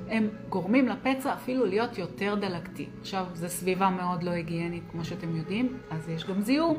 הם 0.10 0.30
גורמים 0.50 0.88
לפצע 0.88 1.34
אפילו 1.34 1.66
להיות 1.66 1.98
יותר 1.98 2.36
דלקתי. 2.36 2.86
עכשיו, 3.02 3.26
זו 3.34 3.50
סביבה 3.50 3.90
מאוד 3.90 4.24
לא 4.24 4.32
היגיינית, 4.32 4.84
כמו 4.92 5.06
שאתם 5.06 5.36
יודעים, 5.36 5.78
אז 5.90 6.10
יש 6.10 6.26
גם 6.26 6.42
זיהום. 6.42 6.78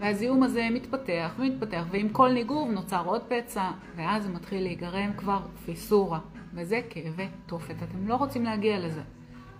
והזיהום 0.00 0.42
הזה 0.42 0.68
מתפתח 0.70 1.34
ומתפתח, 1.38 1.84
ועם 1.90 2.08
כל 2.08 2.32
ניגוב 2.32 2.70
נוצר 2.70 3.02
עוד 3.04 3.22
פצע, 3.28 3.70
ואז 3.96 4.22
זה 4.22 4.28
מתחיל 4.28 4.62
להיגרם 4.62 5.12
כבר 5.16 5.40
פיסורה, 5.64 6.18
וזה 6.54 6.80
כאבי 6.90 7.28
תופת. 7.46 7.74
אתם 7.82 8.08
לא 8.08 8.14
רוצים 8.14 8.44
להגיע 8.44 8.78
לזה. 8.78 9.02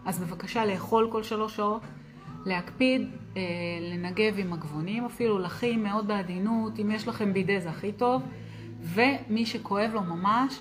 אז 0.04 0.18
בבקשה 0.18 0.66
לאכול 0.66 1.08
כל 1.12 1.22
שלוש 1.22 1.56
שעות, 1.56 1.82
להקפיד, 2.46 3.08
אה, 3.36 3.42
לנגב 3.80 4.34
עם 4.38 4.52
הגבונים, 4.52 5.04
אפילו 5.04 5.38
לחים 5.38 5.82
מאוד 5.82 6.08
בעדינות, 6.08 6.78
אם 6.78 6.90
יש 6.90 7.08
לכם 7.08 7.32
בידי 7.32 7.60
זה 7.60 7.70
הכי 7.70 7.92
טוב, 7.92 8.22
ומי 8.80 9.46
שכואב 9.46 9.90
לו 9.94 10.02
ממש, 10.02 10.60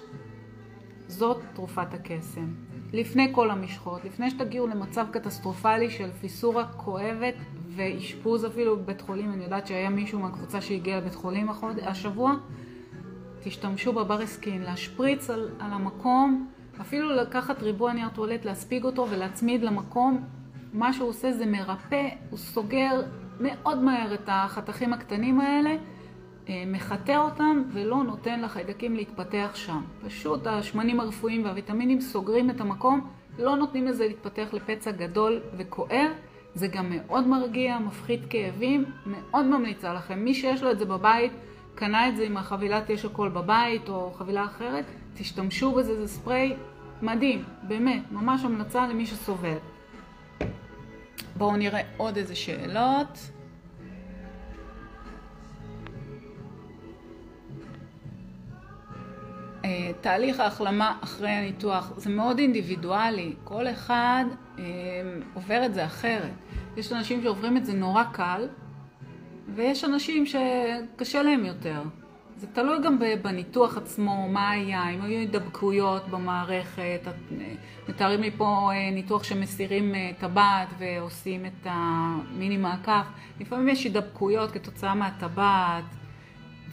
זאת 1.08 1.38
תרופת 1.54 1.94
הקסם. 1.94 2.54
לפני 2.94 3.28
כל 3.32 3.52
המשחות, 3.52 4.06
לפני 4.06 4.30
שתגיעו 4.30 4.68
למצב 4.68 5.06
קטסטרופלי 5.12 5.90
של 5.90 6.12
פיסורה 6.12 6.68
כואבת 6.68 7.36
ואשפוז 7.68 8.46
אפילו 8.46 8.78
בבית 8.78 9.02
חולים, 9.02 9.34
אני 9.34 9.44
יודעת 9.44 9.68
שהיה 9.68 9.90
מישהו 9.90 10.20
מהקבוצה 10.20 10.62
שהגיע 10.62 10.98
לבית 10.98 11.16
חולים 11.16 11.50
החוד... 11.50 11.80
השבוע, 11.80 12.36
תשתמשו 13.44 13.94
בברסקין, 13.94 14.62
להשפריץ 14.62 15.30
על, 15.30 15.50
על 15.60 15.74
המקום, 15.74 16.48
אפילו 16.82 17.16
לקחת 17.16 17.64
ריבוע 17.64 17.94
נייר 17.94 18.10
טואלט, 18.10 18.46
להספיג 18.46 18.84
אותו 18.84 19.08
ולהצמיד 19.10 19.64
למקום. 19.64 20.24
מה 20.76 20.94
שהוא 20.94 21.10
עושה 21.10 21.32
זה 21.32 21.46
מרפא, 21.46 22.08
הוא 22.30 22.38
סוגר 22.40 23.02
מאוד 23.40 23.84
מהר 23.84 24.14
את 24.14 24.24
החתכים 24.28 24.94
הקטנים 24.94 25.42
האלה. 25.42 25.76
אה, 26.50 26.64
מחטא 26.68 27.18
אותם 27.18 27.64
ולא 27.74 28.04
נותן 28.04 28.42
לחיידקים 28.42 28.96
להתפתח 28.96 29.52
שם. 29.54 29.82
פשוט 30.06 30.48
השמנים 30.48 31.00
הרפואיים 31.00 31.46
והוויטמינים 31.46 32.02
סוגרים 32.02 32.50
את 32.50 32.62
המקום, 32.62 33.08
לא 33.40 33.56
נותנים 33.56 33.88
לזה 33.88 34.08
להתפתח 34.08 34.48
לפצע 34.54 34.92
גדול 34.92 35.40
וכואב. 35.58 36.12
זה 36.54 36.68
גם 36.68 36.90
מאוד 36.90 37.28
מרגיע, 37.28 37.80
מפחית 37.80 38.22
כאבים, 38.30 38.86
מאוד 39.06 39.46
ממליצה 39.46 39.94
לכם. 39.94 40.20
מי 40.20 40.34
שיש 40.34 40.64
לו 40.64 40.72
את 40.72 40.80
זה 40.80 40.86
בבית, 40.86 41.32
קנה 41.76 42.10
את 42.10 42.16
זה 42.16 42.24
עם 42.24 42.38
החבילת 42.38 42.90
יש 42.90 43.06
הכל 43.06 43.30
בבית 43.30 43.90
או 43.90 44.14
חבילה 44.14 44.46
אחרת, 44.46 44.86
תשתמשו 45.14 45.72
בזה, 45.72 46.02
זה 46.02 46.08
ספרי 46.08 46.56
מדהים, 47.02 47.44
באמת, 47.64 48.12
ממש 48.12 48.44
המלצה 48.44 48.88
למי 48.88 49.06
שסובל. 49.06 49.58
בואו 51.38 51.58
נראה 51.58 51.82
עוד 51.98 52.18
איזה 52.18 52.36
שאלות. 52.36 53.20
אה, 59.66 59.92
תהליך 60.02 60.40
ההחלמה 60.40 60.98
אחרי 61.02 61.30
הניתוח 61.30 61.92
זה 61.98 62.10
מאוד 62.10 62.40
אינדיבידואלי, 62.40 63.34
כל 63.44 63.68
אחד 63.68 64.26
אה, 64.60 64.64
עובר 65.34 65.66
את 65.66 65.74
זה 65.74 65.86
אחרת. 65.86 66.34
יש 66.78 66.92
אנשים 66.92 67.24
שעוברים 67.24 67.58
את 67.58 67.66
זה 67.66 67.74
נורא 67.74 68.04
קל, 68.04 68.48
ויש 69.56 69.84
אנשים 69.84 70.26
שקשה 70.26 71.24
להם 71.24 71.46
יותר. 71.46 71.82
זה 72.38 72.48
תלוי 72.48 72.78
גם 72.84 73.00
בניתוח 73.22 73.78
עצמו, 73.78 74.30
מה 74.30 74.50
היה, 74.50 74.90
אם 74.90 75.02
היו 75.02 75.20
הידבקויות 75.20 76.08
במערכת, 76.08 77.02
מתארים 77.90 78.22
לי 78.22 78.32
פה 78.32 78.72
אה, 78.74 78.92
ניתוח 78.92 79.24
שמסירים 79.24 79.94
טבעת 80.20 80.68
ועושים 80.78 81.46
את 81.46 81.68
המיני 81.70 82.58
מעקף, 82.58 83.06
לפעמים 83.40 83.70
יש 83.70 83.84
הידבקויות 83.84 84.52
כתוצאה 84.52 84.96
מהטבעת. 84.96 85.84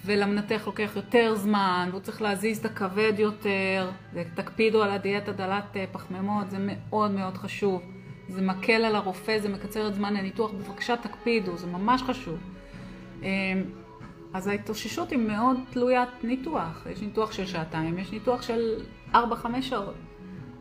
ולמנתח 0.04 0.62
לוקח 0.66 0.92
יותר 0.96 1.34
זמן, 1.34 1.88
והוא 1.90 2.00
צריך 2.00 2.22
להזיז 2.22 2.58
את 2.58 2.64
הכבד 2.64 3.12
יותר, 3.18 3.90
ותקפידו 4.14 4.82
על 4.82 4.90
הדיאטה 4.90 5.32
דלת 5.32 5.76
אה, 5.76 5.84
פחמימות, 5.92 6.50
זה 6.50 6.56
מאוד 6.60 7.10
מאוד 7.10 7.36
חשוב. 7.36 7.82
זה 8.28 8.42
מקל 8.42 8.84
על 8.84 8.96
הרופא, 8.96 9.38
זה 9.38 9.48
מקצר 9.48 9.88
את 9.88 9.94
זמן 9.94 10.16
הניתוח, 10.16 10.50
בבקשה 10.50 10.96
תקפידו, 10.96 11.56
זה 11.56 11.66
ממש 11.66 12.02
חשוב. 12.02 12.38
אז 14.35 14.47
ההתאוששות 14.47 15.11
היא 15.11 15.18
מאוד 15.18 15.57
תלוית 15.70 16.09
ניתוח. 16.22 16.87
יש 16.93 17.01
ניתוח 17.01 17.33
של 17.33 17.47
שעתיים, 17.47 17.99
יש 17.99 18.12
ניתוח 18.12 18.43
של 18.43 18.83
4-5 19.12 19.16
שעות. 19.61 19.95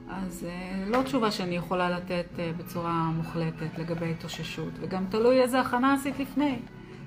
אז 0.09 0.45
אה, 0.49 0.83
לא 0.87 1.03
תשובה 1.03 1.31
שאני 1.31 1.55
יכולה 1.55 1.89
לתת 1.89 2.25
אה, 2.39 2.51
בצורה 2.57 2.91
מוחלטת 2.93 3.77
לגבי 3.77 4.11
התאוששות, 4.11 4.73
וגם 4.79 5.05
תלוי 5.09 5.41
איזה 5.41 5.59
הכנה 5.59 5.93
עשית 5.93 6.19
לפני. 6.19 6.59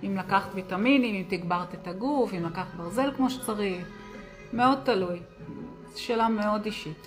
אם 0.03 0.17
לקחת 0.17 0.51
ויטמינים, 0.55 1.15
אם 1.15 1.25
תגברת 1.29 1.75
את 1.75 1.89
הגוף, 1.89 2.35
אם 2.35 2.45
לקחת 2.45 2.75
ברזל 2.75 3.11
כמו 3.17 3.31
שצריך, 3.31 3.87
מאוד 4.53 4.79
תלוי. 4.85 5.19
שאלה 5.97 6.29
מאוד 6.29 6.65
אישית. 6.65 7.07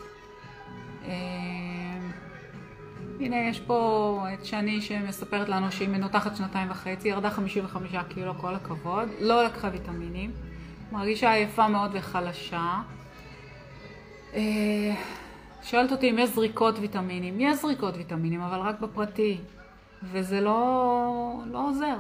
הנה 3.20 3.36
יש 3.36 3.60
פה 3.60 4.26
את 4.34 4.46
שני 4.46 4.82
שמספרת 4.82 5.50
לנו 5.50 5.72
שהיא 5.72 5.90
מנותחת 5.90 6.36
שנתיים 6.36 6.72
וחצי, 6.72 7.08
ירדה 7.08 7.30
55 7.30 7.96
קילו, 8.10 8.34
כל 8.38 8.56
הכבוד, 8.56 9.10
לא 9.20 9.44
לקחה 9.44 9.70
ויטמינים, 9.72 10.32
מרגישה 10.92 11.32
עייפה 11.32 11.68
מאוד 11.68 11.92
וחלשה. 11.94 12.82
אה, 14.34 14.96
שואלת 15.64 15.92
אותי 15.92 16.10
אם 16.10 16.20
יש 16.20 16.30
זריקות 16.30 16.80
ויטמינים, 16.80 17.40
יש 17.40 17.62
זריקות 17.62 17.98
ויטמינים, 17.98 18.42
אבל 18.42 18.60
רק 18.60 18.80
בפרטי, 18.80 19.38
וזה 20.04 20.42
לא, 20.42 21.42
לא 21.46 21.68
עוזר. 21.70 21.98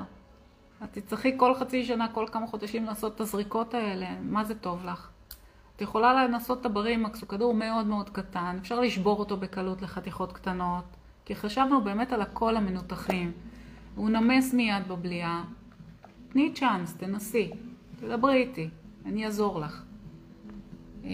את 0.84 0.88
תצטרכי 0.91 1.38
כל 1.38 1.55
חצי 1.55 1.86
שנה, 1.86 2.07
כל 2.13 2.26
כמה 2.32 2.47
חודשים 2.47 2.86
לעשות 2.86 3.15
את 3.15 3.22
הזריקות 3.22 3.74
האלה, 3.74 4.07
מה 4.22 4.43
זה 4.43 4.55
טוב 4.55 4.86
לך? 4.86 5.09
את 5.76 5.82
יכולה 5.82 6.28
לנסות 6.28 6.61
את 6.61 6.65
הברימקס, 6.65 7.22
הוא 7.22 7.30
כדור 7.30 7.53
מאוד 7.53 7.86
מאוד 7.86 8.09
קטן, 8.09 8.57
אפשר 8.61 8.80
לשבור 8.80 9.20
אותו 9.20 9.38
בקלות 9.38 9.82
לחתיכות 9.82 10.34
קטנות, 10.34 10.84
כי 11.28 11.36
חשבנו 11.36 11.82
באמת 11.82 12.11
על 12.13 12.21
הקול 12.21 12.57
המנותחים. 12.57 13.32
הוא 13.95 14.09
נמס 14.09 14.53
מיד 14.53 14.88
בבליעה. 14.88 15.43
תני 16.30 16.53
צ'אנס, 16.53 16.93
תנסי, 16.93 17.51
תדברי 17.99 18.36
איתי, 18.36 18.69
אני 19.05 19.25
אעזור 19.25 19.59
לך. 19.59 19.84
אמ, 21.03 21.09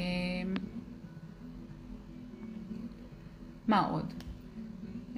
מה 3.67 3.87
עוד? 3.89 4.13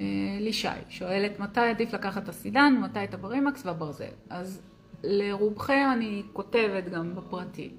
אה, 0.00 0.04
לישי 0.40 0.68
שואלת 0.88 1.40
מתי 1.40 1.60
עדיף 1.60 1.92
לקחת 1.92 2.22
את 2.22 2.28
הסידן, 2.28 2.74
מתי 2.82 3.04
את 3.04 3.14
הברימקס 3.14 3.66
והברזל. 3.66 4.04
אז 4.30 4.62
לרובכם 5.04 5.88
אני 5.92 6.22
כותבת 6.32 6.88
גם 6.88 7.14
בפרטי. 7.14 7.70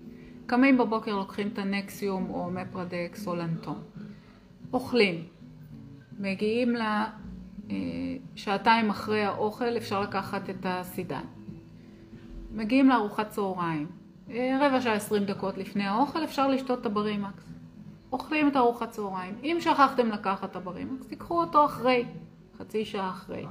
קמים 0.46 0.78
בבוקר 0.78 1.16
לוקחים 1.16 1.48
את 1.48 1.60
הנקסיום 1.60 2.30
או 2.30 2.52
מפרדקס 2.52 3.28
או 3.28 3.36
לנטון. 3.36 3.82
אוכלים. 4.74 5.37
מגיעים 6.20 6.76
לשעתיים 8.36 8.86
אה, 8.86 8.92
אחרי 8.92 9.24
האוכל 9.24 9.78
אפשר 9.78 10.02
לקחת 10.02 10.50
את 10.50 10.66
הסידן. 10.66 11.24
מגיעים 12.52 12.90
לארוחת 12.90 13.30
צהריים. 13.30 13.88
אה, 14.30 14.58
רבע 14.62 14.82
שעה 14.82 14.94
עשרים 14.94 15.24
דקות 15.24 15.58
לפני 15.58 15.84
האוכל 15.84 16.24
אפשר 16.24 16.48
לשתות 16.48 16.82
את 16.82 16.86
הברימקס. 16.86 17.44
אוכלים 18.12 18.48
את 18.48 18.56
ארוחת 18.56 18.90
צהריים. 18.92 19.36
אם 19.44 19.58
שכחתם 19.60 20.08
לקחת 20.08 20.52
את 20.52 20.56
הברימקס, 20.56 21.08
תיקחו 21.08 21.40
אותו 21.40 21.66
אחרי, 21.66 22.06
חצי 22.58 22.86
שעה 22.86 23.10
אחרי. 23.10 23.46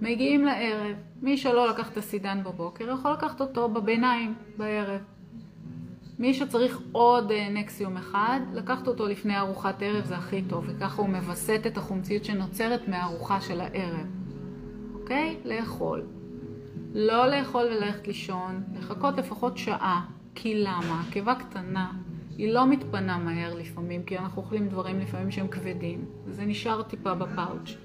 מגיעים 0.00 0.44
לערב, 0.44 0.96
מי 1.22 1.36
שלא 1.36 1.68
לקח 1.70 1.90
את 1.90 1.96
הסידן 1.96 2.42
בבוקר 2.44 2.90
יכול 2.90 3.12
לקחת 3.12 3.40
אותו 3.40 3.68
בביניים, 3.68 4.34
בערב. 4.56 5.00
מי 6.20 6.34
שצריך 6.34 6.80
עוד 6.92 7.30
אה, 7.30 7.48
נקסיום 7.50 7.96
אחד, 7.96 8.40
לקחת 8.52 8.88
אותו 8.88 9.06
לפני 9.06 9.38
ארוחת 9.38 9.82
ערב 9.82 10.04
זה 10.04 10.16
הכי 10.16 10.42
טוב, 10.42 10.64
וככה 10.68 11.02
הוא 11.02 11.08
מווסת 11.08 11.60
את 11.66 11.76
החומציות 11.76 12.24
שנוצרת 12.24 12.88
מהארוחה 12.88 13.40
של 13.40 13.60
הערב. 13.60 14.06
אוקיי? 14.94 15.36
לאכול. 15.44 16.06
לא 16.94 17.26
לאכול 17.26 17.66
וללכת 17.66 18.06
לישון, 18.06 18.62
לחכות 18.78 19.18
לפחות 19.18 19.58
שעה. 19.58 20.06
כי 20.34 20.62
למה? 20.62 21.02
קיבה 21.10 21.34
קטנה, 21.34 21.92
היא 22.36 22.52
לא 22.52 22.66
מתפנה 22.66 23.18
מהר 23.18 23.54
לפעמים, 23.54 24.02
כי 24.02 24.18
אנחנו 24.18 24.42
אוכלים 24.42 24.68
דברים 24.68 25.00
לפעמים 25.00 25.30
שהם 25.30 25.48
כבדים, 25.48 26.04
וזה 26.26 26.44
נשאר 26.44 26.82
טיפה 26.82 27.14
בפאוץ'. 27.14 27.76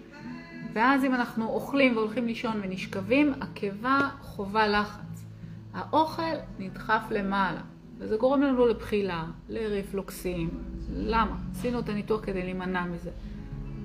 ואז 0.74 1.06
אם 1.06 1.14
אנחנו 1.14 1.48
אוכלים 1.48 1.98
והולכים 1.98 2.28
לישון 2.28 2.60
ונשכבים, 2.64 3.34
הקיבה 3.42 4.10
חווה 4.22 4.68
לחץ. 4.68 5.26
האוכל 5.74 6.36
נדחף 6.60 7.04
למעלה, 7.12 7.62
וזה 7.98 8.18
גורם 8.18 8.42
לנו 8.42 8.66
לבחילה, 8.66 9.26
לריפלוקסים. 9.50 10.50
למה? 10.96 11.36
עשינו 11.52 11.80
את 11.80 11.90
הניתוח 11.90 12.26
כדי 12.26 12.44
להימנע 12.44 12.86
מזה. 12.86 13.12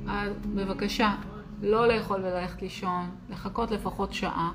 אז 0.08 0.32
בבקשה, 0.54 1.14
לא 1.62 1.88
לאכול 1.88 2.20
וללכת 2.20 2.62
לישון, 2.62 3.10
לחכות 3.30 3.70
לפחות 3.70 4.12
שעה. 4.12 4.52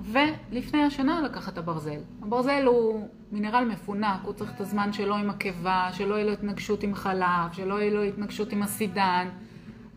ולפני 0.00 0.82
השנה 0.82 1.20
לקחת 1.20 1.52
את 1.52 1.58
הברזל. 1.58 2.00
הברזל 2.22 2.62
הוא 2.66 3.08
מינרל 3.32 3.64
מפונק, 3.64 4.20
הוא 4.22 4.32
צריך 4.32 4.52
את 4.54 4.60
הזמן 4.60 4.92
שלו 4.92 5.14
עם 5.14 5.30
הקיבה, 5.30 5.88
שלא 5.92 6.14
יהיה 6.14 6.24
לו 6.24 6.32
התנגשות 6.32 6.82
עם 6.82 6.94
חלב, 6.94 7.52
שלא 7.52 7.80
יהיה 7.80 7.94
לו 7.94 8.02
התנגשות 8.02 8.52
עם 8.52 8.62
הסידן. 8.62 9.28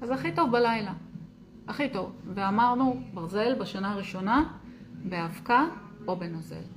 אז 0.02 0.12
הכי 0.12 0.32
טוב 0.32 0.52
בלילה. 0.52 0.94
הכי 1.68 1.90
טוב. 1.90 2.12
ואמרנו, 2.34 3.02
ברזל 3.14 3.56
בשנה 3.60 3.92
הראשונה, 3.92 4.44
באבקה 5.04 5.66
או 6.08 6.16
בנוזל. 6.16 6.75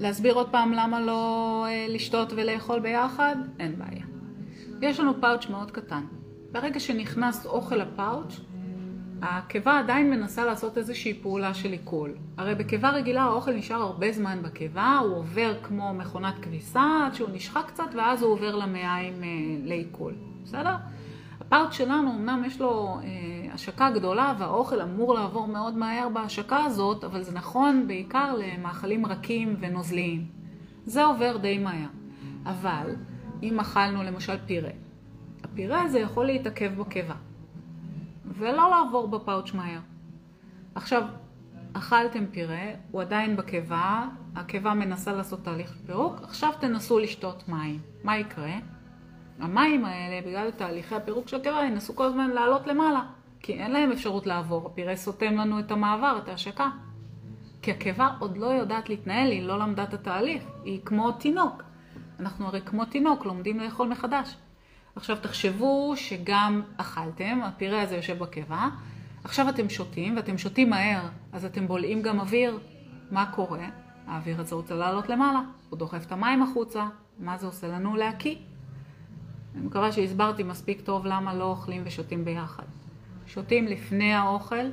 להסביר 0.00 0.34
עוד 0.34 0.48
פעם 0.50 0.72
למה 0.72 1.00
לא 1.00 1.64
אה, 1.68 1.86
לשתות 1.88 2.32
ולאכול 2.36 2.80
ביחד? 2.80 3.36
אין 3.58 3.78
בעיה. 3.78 4.04
יש 4.82 5.00
לנו 5.00 5.20
פאוץ' 5.20 5.46
מאוד 5.50 5.70
קטן. 5.70 6.04
ברגע 6.52 6.80
שנכנס 6.80 7.46
אוכל 7.46 7.76
לפאוץ', 7.76 8.40
הקיבה 9.22 9.78
עדיין 9.78 10.10
מנסה 10.10 10.44
לעשות 10.44 10.78
איזושהי 10.78 11.14
פעולה 11.14 11.54
של 11.54 11.72
עיכול. 11.72 12.14
הרי 12.36 12.54
בקיבה 12.54 12.90
רגילה 12.90 13.22
האוכל 13.22 13.52
נשאר 13.52 13.82
הרבה 13.82 14.12
זמן 14.12 14.38
בקיבה, 14.42 14.98
הוא 15.04 15.16
עובר 15.16 15.54
כמו 15.62 15.94
מכונת 15.94 16.34
כביסה 16.42 16.84
עד 17.06 17.14
שהוא 17.14 17.28
נשחק 17.32 17.64
קצת 17.66 17.94
ואז 17.96 18.22
הוא 18.22 18.32
עובר 18.32 18.56
למעיים 18.56 19.24
אה, 19.24 19.28
לעיכול. 19.64 20.14
בסדר? 20.44 20.74
הפאוץ' 21.40 21.72
שלנו 21.72 22.10
אמנם 22.10 22.42
יש 22.46 22.60
לו 22.60 22.98
אה, 23.02 23.52
השקה 23.54 23.90
גדולה 23.90 24.34
והאוכל 24.38 24.80
אמור 24.80 25.14
לעבור 25.14 25.48
מאוד 25.48 25.76
מהר 25.76 26.08
בהשקה 26.08 26.64
הזאת, 26.64 27.04
אבל 27.04 27.22
זה 27.22 27.32
נכון 27.32 27.88
בעיקר 27.88 28.34
למאכלים 28.38 29.06
רכים 29.06 29.56
ונוזליים. 29.60 30.26
זה 30.84 31.04
עובר 31.04 31.36
די 31.36 31.58
מהר. 31.58 31.88
אבל 32.46 32.96
אם 33.42 33.60
אכלנו 33.60 34.02
למשל 34.02 34.36
פירה, 34.46 34.70
הפירה 35.44 35.82
הזה 35.82 35.98
יכול 35.98 36.26
להתעכב 36.26 36.72
בקיבה. 36.78 37.14
ולא 38.24 38.70
לעבור 38.70 39.08
בפאוץ' 39.08 39.54
מהר. 39.54 39.80
עכשיו, 40.74 41.02
אכלתם 41.72 42.26
פירה, 42.26 42.70
הוא 42.90 43.00
עדיין 43.02 43.36
בקיבה, 43.36 44.06
הקיבה 44.36 44.74
מנסה 44.74 45.12
לעשות 45.12 45.44
תהליך 45.44 45.76
פירוק, 45.86 46.20
עכשיו 46.22 46.52
תנסו 46.60 46.98
לשתות 46.98 47.48
מים. 47.48 47.80
מה 48.04 48.18
יקרה? 48.18 48.54
המים 49.40 49.84
האלה, 49.84 50.26
בגלל 50.26 50.50
תהליכי 50.50 50.94
הפירוק 50.94 51.28
של 51.28 51.36
הקיבה, 51.36 51.64
ינסו 51.64 51.96
כל 51.96 52.04
הזמן 52.04 52.30
לעלות 52.30 52.66
למעלה, 52.66 53.00
כי 53.40 53.52
אין 53.52 53.72
להם 53.72 53.92
אפשרות 53.92 54.26
לעבור. 54.26 54.66
הפירה 54.66 54.96
סותם 54.96 55.34
לנו 55.34 55.58
את 55.58 55.70
המעבר, 55.70 56.18
את 56.22 56.28
ההשקה. 56.28 56.70
כי 57.62 57.70
הקיבה 57.70 58.08
עוד 58.18 58.36
לא 58.38 58.46
יודעת 58.46 58.88
להתנהל, 58.88 59.30
היא 59.30 59.42
לא 59.42 59.58
למדה 59.58 59.82
את 59.82 59.94
התהליך, 59.94 60.42
היא 60.64 60.80
כמו 60.84 61.12
תינוק. 61.12 61.62
אנחנו 62.20 62.46
הרי 62.46 62.60
כמו 62.60 62.84
תינוק, 62.84 63.26
לומדים 63.26 63.60
לאכול 63.60 63.88
מחדש. 63.88 64.36
עכשיו 64.96 65.16
תחשבו 65.20 65.92
שגם 65.96 66.62
אכלתם, 66.76 67.40
הפירה 67.42 67.82
הזה 67.82 67.96
יושב 67.96 68.18
בקיבה, 68.18 68.68
עכשיו 69.24 69.48
אתם 69.48 69.68
שותים, 69.68 70.16
ואתם 70.16 70.38
שותים 70.38 70.70
מהר, 70.70 71.08
אז 71.32 71.44
אתם 71.44 71.66
בולעים 71.66 72.02
גם 72.02 72.20
אוויר. 72.20 72.58
מה 73.10 73.32
קורה? 73.34 73.66
האוויר 74.06 74.40
הזה 74.40 74.54
רוצה 74.54 74.74
לעלות 74.74 75.08
למעלה, 75.08 75.40
הוא 75.70 75.78
דוחף 75.78 76.06
את 76.06 76.12
המים 76.12 76.42
החוצה, 76.42 76.86
מה 77.18 77.38
זה 77.38 77.46
עושה 77.46 77.68
לנו? 77.68 77.96
להקיא. 77.96 78.36
אני 79.56 79.66
מקווה 79.66 79.92
שהסברתי 79.92 80.42
מספיק 80.42 80.80
טוב 80.80 81.06
למה 81.06 81.34
לא 81.34 81.44
אוכלים 81.44 81.82
ושותים 81.84 82.24
ביחד. 82.24 82.62
שותים 83.26 83.66
לפני 83.66 84.12
האוכל. 84.12 84.64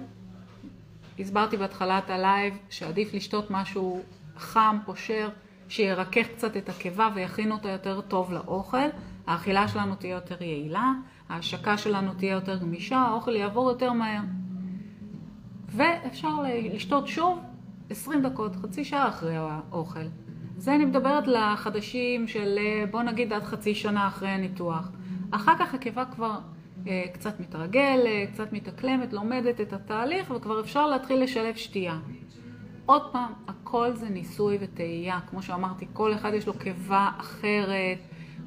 הסברתי 1.20 1.58
בהתחלת 1.58 2.10
הלייב 2.10 2.58
שעדיף 2.70 3.14
לשתות 3.14 3.52
משהו 3.52 4.02
חם, 4.38 4.78
פושר, 4.86 5.30
שירכך 5.70 6.28
קצת 6.36 6.58
את 6.58 6.70
הקיבה 6.70 7.10
ויכין 7.16 7.52
אותה 7.52 7.70
יותר 7.70 8.02
טוב 8.02 8.34
לאוכל. 8.34 8.88
האכילה 9.28 9.68
שלנו 9.68 9.96
תהיה 9.96 10.14
יותר 10.14 10.44
יעילה, 10.44 10.92
ההשקה 11.30 11.78
שלנו 11.78 12.14
תהיה 12.14 12.32
יותר 12.32 12.58
גמישה, 12.58 12.98
האוכל 12.98 13.36
יעבור 13.36 13.70
יותר 13.70 13.94
מהר. 13.94 14.22
ואפשר 15.68 16.36
לשתות 16.74 17.08
שוב 17.08 17.40
20 17.90 18.22
דקות, 18.22 18.56
חצי 18.56 18.86
שעה 18.86 19.10
אחרי 19.10 19.36
האוכל. 19.38 20.06
זה 20.58 20.76
אני 20.76 20.86
מדברת 20.86 21.28
לחדשים 21.28 22.28
של 22.28 22.60
בוא 22.92 23.02
נגיד 23.02 23.34
עד 23.34 23.44
חצי 23.44 23.76
שנה 23.76 24.08
אחרי 24.08 24.30
הניתוח. 24.30 24.92
אחר 25.32 25.54
כך 25.60 25.74
הקיבה 25.74 26.06
כבר 26.06 26.40
אה, 26.88 27.04
קצת 27.14 27.40
מתרגלת, 27.40 28.30
קצת 28.34 28.54
מתאקלמת, 28.54 29.14
לומדת 29.14 29.62
את 29.62 29.74
התהליך 29.74 30.32
וכבר 30.32 30.60
אפשר 30.60 30.88
להתחיל 30.88 31.24
לשלב 31.24 31.56
שתייה. 31.56 32.00
עוד 32.86 33.02
פעם, 33.12 33.34
הכל 33.48 33.92
זה 33.94 34.10
ניסוי 34.10 34.58
וטעייה. 34.62 35.20
כמו 35.30 35.42
שאמרתי, 35.42 35.86
כל 35.94 36.14
אחד 36.14 36.34
יש 36.34 36.48
לו 36.48 36.54
קיבה 36.54 37.10
אחרת, 37.18 37.98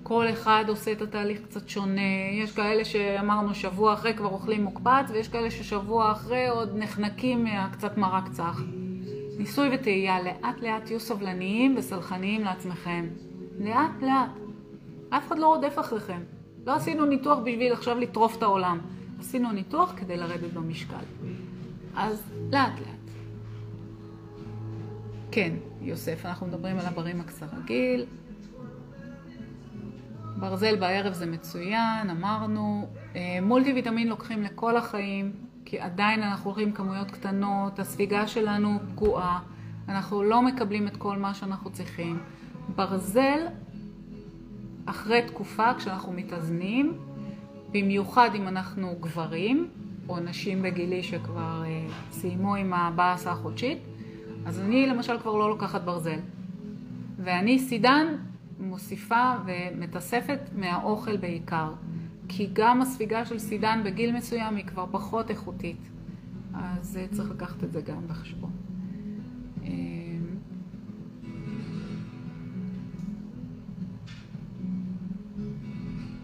כל 0.03 0.29
אחד 0.29 0.65
עושה 0.69 0.93
את 0.93 1.03
התהליך 1.03 1.41
קצת 1.43 1.69
שונה. 1.69 2.01
יש 2.43 2.53
כאלה 2.53 2.85
שאמרנו 2.85 3.55
שבוע 3.55 3.95
אחרי 3.95 4.15
כבר 4.15 4.29
אוכלים 4.29 4.65
מוקפץ, 4.65 5.11
ויש 5.13 5.29
כאלה 5.29 5.51
ששבוע 5.51 6.13
אחרי 6.13 6.49
עוד 6.49 6.77
נחנקים 6.77 7.45
מהקצת 7.45 7.97
מרק 7.97 8.29
צח. 8.29 8.63
ניסוי 9.39 9.69
וטעייה, 9.75 10.23
לאט 10.23 10.61
לאט 10.63 10.85
תהיו 10.85 11.01
סבלניים 11.01 11.75
וסלחניים 11.79 12.45
לעצמכם. 12.45 13.07
לאט 13.59 14.03
לאט. 14.03 14.31
אף 15.11 15.29
אחד 15.29 15.39
לא 15.39 15.47
רודף 15.47 15.79
אחריכם. 15.81 16.21
לא 16.67 16.75
עשינו 16.75 17.05
ניתוח 17.07 17.39
בשביל 17.39 17.73
עכשיו 17.73 17.99
לטרוף 17.99 18.37
את 18.37 18.43
העולם. 18.43 18.79
עשינו 19.21 19.53
ניתוח 19.53 19.93
כדי 19.97 20.17
לרדת 20.17 20.53
במשקל. 20.53 21.05
אז 21.97 22.23
לאט 22.53 22.79
לאט. 22.79 22.97
כן, 25.31 25.55
יוסף, 25.81 26.27
אנחנו 26.27 26.47
מדברים 26.47 26.79
על 26.79 26.87
הברימקס 26.87 27.43
הרגיל. 27.43 28.07
ברזל 30.37 30.77
בערב 30.77 31.13
זה 31.13 31.27
מצוין, 31.27 32.11
אמרנו. 32.11 32.89
אה, 33.17 33.39
מולטי 33.43 33.73
ויטמין 33.73 34.09
לוקחים 34.09 34.43
לכל 34.43 34.77
החיים, 34.77 35.33
כי 35.67 35.81
עדיין 35.81 36.23
אנחנו 36.23 36.51
הולכים 36.51 36.73
כמויות 36.73 37.11
קטנות, 37.11 37.79
הספיגה 37.79 38.27
שלנו 38.27 38.79
פגועה, 38.91 39.41
אנחנו 39.89 40.23
לא 40.23 40.43
מקבלים 40.43 40.87
את 40.87 40.97
כל 40.97 41.19
מה 41.19 41.35
שאנחנו 41.35 41.71
צריכים. 41.71 42.19
ברזל, 42.77 43.47
אחרי 44.87 45.23
תקופה, 45.27 45.75
כשאנחנו 45.75 46.13
מתאזנים, 46.13 46.99
במיוחד 47.71 48.31
אם 48.35 48.49
אנחנו 48.49 48.95
גברים, 49.01 49.69
או 50.09 50.21
נשים 50.21 50.63
בגילי 50.63 51.03
שכבר 51.03 51.63
uh, 51.65 52.13
סיימו 52.13 52.55
עם 52.55 52.73
הבאסה 52.73 53.33
החודשית, 53.33 53.79
אז 54.47 54.61
אני 54.61 54.87
למשל 54.87 55.19
כבר 55.19 55.37
לא 55.37 55.49
לוקחת 55.49 55.83
ברזל. 55.83 56.19
ואני 57.19 57.59
סידן 57.59 58.07
מוסיפה 58.61 59.33
ומתאספת 59.47 60.41
מהאוכל 60.57 61.17
בעיקר. 61.17 61.73
כי 62.29 62.49
גם 62.53 62.83
הספיגה 62.83 63.25
של 63.25 63.39
סידן 63.39 63.81
בגיל 63.85 64.17
מסוים 64.17 64.57
היא 64.57 64.65
כבר 64.65 64.87
פחות 64.91 65.31
איכותית. 65.31 65.91
אז 66.55 66.99
צריך 67.13 67.31
לקחת 67.31 67.65
את 67.65 67.73
זה 67.73 67.81
גם 67.81 68.09
בחשבון. 68.09 68.51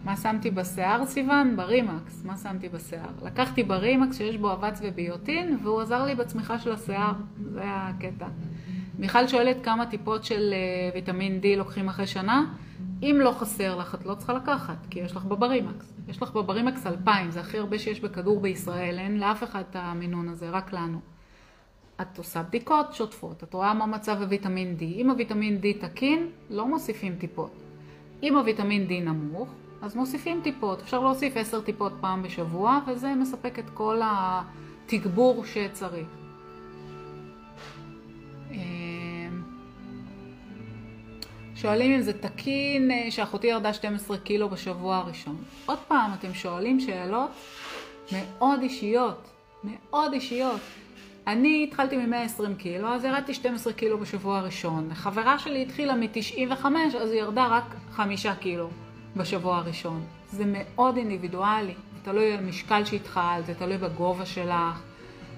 מה 0.03 0.17
שמתי 0.17 0.51
בשיער, 0.51 1.05
סיוון? 1.05 1.55
ברימקס. 1.55 2.25
מה 2.25 2.37
שמתי 2.37 2.69
בשיער? 2.69 3.09
לקחתי 3.25 3.63
ברימקס 3.63 4.17
שיש 4.17 4.37
בו 4.37 4.53
אבץ 4.53 4.79
וביוטין, 4.83 5.57
והוא 5.63 5.81
עזר 5.81 6.05
לי 6.05 6.15
בצמיחה 6.15 6.59
של 6.59 6.71
השיער. 6.71 7.13
זה 7.51 7.61
הקטע. 7.63 8.27
מיכל 8.99 9.27
שואלת 9.27 9.57
כמה 9.63 9.85
טיפות 9.85 10.23
של 10.23 10.53
אה, 10.53 10.89
ויטמין 10.95 11.39
D 11.43 11.57
לוקחים 11.57 11.87
אחרי 11.89 12.07
שנה. 12.07 12.45
אם 13.03 13.17
לא 13.19 13.31
חסר 13.31 13.75
לך, 13.75 13.95
את 13.95 14.05
לא 14.05 14.15
צריכה 14.15 14.33
לקחת, 14.33 14.77
כי 14.89 14.99
יש 14.99 15.15
לך 15.15 15.25
בברימקס. 15.25 15.93
יש 16.07 16.21
לך 16.21 16.31
בברימקס 16.31 16.87
2,000, 16.87 17.31
זה 17.31 17.39
הכי 17.39 17.57
הרבה 17.57 17.79
שיש 17.79 17.99
בכדור 17.99 18.39
בישראל, 18.39 18.99
אין 18.99 19.19
לאף 19.19 19.43
אחד 19.43 19.63
את 19.69 19.75
המינון 19.75 20.29
הזה, 20.29 20.49
רק 20.49 20.73
לנו. 20.73 20.99
את 22.01 22.17
עושה 22.17 22.43
בדיקות 22.43 22.93
שוטפות, 22.93 23.43
את 23.43 23.53
רואה 23.53 23.73
מה 23.73 23.85
מצב 23.85 24.21
הוויטמין 24.21 24.75
D. 24.79 24.83
אם 24.83 25.09
הוויטמין 25.09 25.61
D 25.61 25.81
תקין, 25.81 26.27
לא 26.49 26.67
מוסיפים 26.67 27.15
טיפות. 27.15 27.51
אם 28.23 28.37
הוויטמין 28.37 28.87
D 28.87 28.91
נמוך, 28.91 29.49
אז 29.81 29.95
מוסיפים 29.95 30.41
טיפות. 30.43 30.81
אפשר 30.81 30.99
להוסיף 30.99 31.37
עשר 31.37 31.61
טיפות 31.61 31.93
פעם 32.01 32.23
בשבוע, 32.23 32.79
וזה 32.87 33.15
מספק 33.15 33.59
את 33.59 33.69
כל 33.73 34.01
התגבור 34.03 35.45
שצריך. 35.45 36.07
שואלים 41.63 41.91
אם 41.91 42.01
זה 42.01 42.13
תקין 42.13 42.91
אה, 42.91 43.11
שאחותי 43.11 43.47
ירדה 43.47 43.73
12 43.73 44.17
קילו 44.17 44.49
בשבוע 44.49 44.97
הראשון. 44.97 45.35
עוד 45.65 45.77
פעם, 45.87 46.11
אתם 46.19 46.33
שואלים 46.33 46.79
שאלות 46.79 47.29
מאוד 48.11 48.61
אישיות, 48.61 49.29
מאוד 49.63 50.13
אישיות. 50.13 50.59
אני 51.27 51.67
התחלתי 51.67 51.97
מ-120 51.97 52.57
קילו, 52.57 52.87
אז 52.87 53.03
ירדתי 53.05 53.33
12 53.33 53.73
קילו 53.73 53.97
בשבוע 53.97 54.37
הראשון. 54.37 54.89
חברה 54.93 55.39
שלי 55.39 55.61
התחילה 55.61 55.95
מ-95, 55.95 56.65
אז 57.01 57.11
היא 57.11 57.19
ירדה 57.19 57.47
רק 57.47 57.75
5 57.91 58.27
קילו. 58.39 58.69
בשבוע 59.15 59.57
הראשון. 59.57 60.03
זה 60.31 60.43
מאוד 60.47 60.97
אינדיבידואלי, 60.97 61.73
תלוי 62.03 62.33
על 62.33 62.43
משקל 62.43 62.85
שהתחלת, 62.85 63.45
זה 63.45 63.53
תלוי 63.53 63.77
בגובה 63.77 64.25
שלך, 64.25 64.81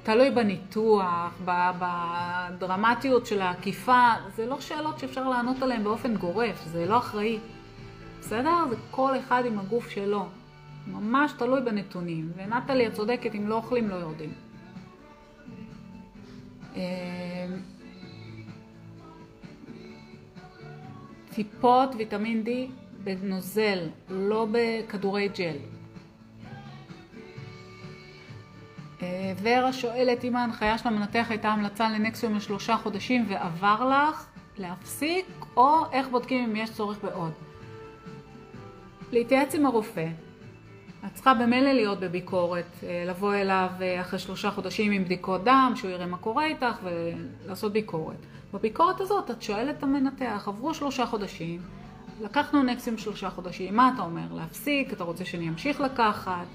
תלוי 0.05 0.31
בניתוח, 0.31 1.41
בדרמטיות 1.45 3.25
של 3.25 3.41
העקיפה, 3.41 4.09
זה 4.35 4.45
לא 4.45 4.61
שאלות 4.61 4.99
שאפשר 4.99 5.29
לענות 5.29 5.61
עליהן 5.61 5.83
באופן 5.83 6.15
גורף, 6.15 6.65
זה 6.65 6.85
לא 6.85 6.97
אחראי. 6.97 7.39
בסדר? 8.19 8.65
זה 8.69 8.75
כל 8.91 9.19
אחד 9.19 9.43
עם 9.45 9.59
הגוף 9.59 9.89
שלו. 9.89 10.25
ממש 10.87 11.31
תלוי 11.37 11.61
בנתונים. 11.61 12.31
ונטלי, 12.35 12.87
את 12.87 12.93
צודקת, 12.93 13.35
אם 13.35 13.47
לא 13.47 13.55
אוכלים 13.55 13.89
לא 13.89 13.95
יורדים. 13.95 14.33
אה, 16.75 16.81
טיפות 21.33 21.89
ויטמין 21.97 22.43
D 22.45 22.49
בנוזל, 23.03 23.79
לא 24.09 24.47
בכדורי 24.51 25.29
ג'ל. 25.37 25.74
ורה 29.41 29.73
שואלת 29.73 30.23
אם 30.23 30.35
ההנחיה 30.35 30.77
של 30.77 30.87
המנתח 30.87 31.25
הייתה 31.29 31.49
המלצה 31.49 31.89
לנקסיום 31.89 32.35
לשלושה 32.35 32.77
חודשים 32.77 33.25
ועבר 33.29 33.89
לך 33.89 34.25
להפסיק, 34.57 35.25
או 35.57 35.83
איך 35.91 36.07
בודקים 36.07 36.49
אם 36.49 36.55
יש 36.55 36.71
צורך 36.71 36.97
בעוד. 37.03 37.31
להתייעץ 39.11 39.55
עם 39.55 39.65
הרופא. 39.65 40.07
את 41.05 41.13
צריכה 41.13 41.33
במילא 41.33 41.71
להיות 41.71 41.99
בביקורת, 41.99 42.65
אה, 42.83 43.03
לבוא 43.07 43.35
אליו 43.35 43.69
אה, 43.81 44.01
אחרי 44.01 44.19
שלושה 44.19 44.51
חודשים 44.51 44.91
עם 44.91 45.03
בדיקות 45.03 45.43
דם, 45.43 45.73
שהוא 45.75 45.91
יראה 45.91 46.05
מה 46.05 46.17
קורה 46.17 46.45
איתך 46.45 46.79
ולעשות 46.83 47.73
ביקורת. 47.73 48.17
בביקורת 48.53 49.01
הזאת 49.01 49.31
את 49.31 49.41
שואלת 49.41 49.77
את 49.77 49.83
המנתח, 49.83 50.43
עברו 50.47 50.73
שלושה 50.73 51.05
חודשים, 51.05 51.61
לקחנו 52.21 52.63
נקסים 52.63 52.97
שלושה 52.97 53.29
חודשים, 53.29 53.75
מה 53.75 53.91
אתה 53.95 54.01
אומר? 54.01 54.33
להפסיק? 54.33 54.93
אתה 54.93 55.03
רוצה 55.03 55.25
שאני 55.25 55.49
אמשיך 55.49 55.81
לקחת? 55.81 56.45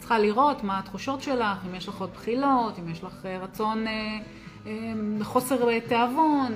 צריכה 0.00 0.18
לראות 0.18 0.64
מה 0.64 0.78
התחושות 0.78 1.22
שלך, 1.22 1.58
אם 1.66 1.74
יש 1.74 1.88
לך 1.88 2.00
עוד 2.00 2.10
בחילות, 2.10 2.78
אם 2.78 2.88
יש 2.88 3.04
לך 3.04 3.26
אה, 3.26 3.38
רצון, 3.38 3.86
אה, 3.86 4.18
אה, 4.66 4.72
חוסר 5.22 5.80
תיאבון, 5.88 6.52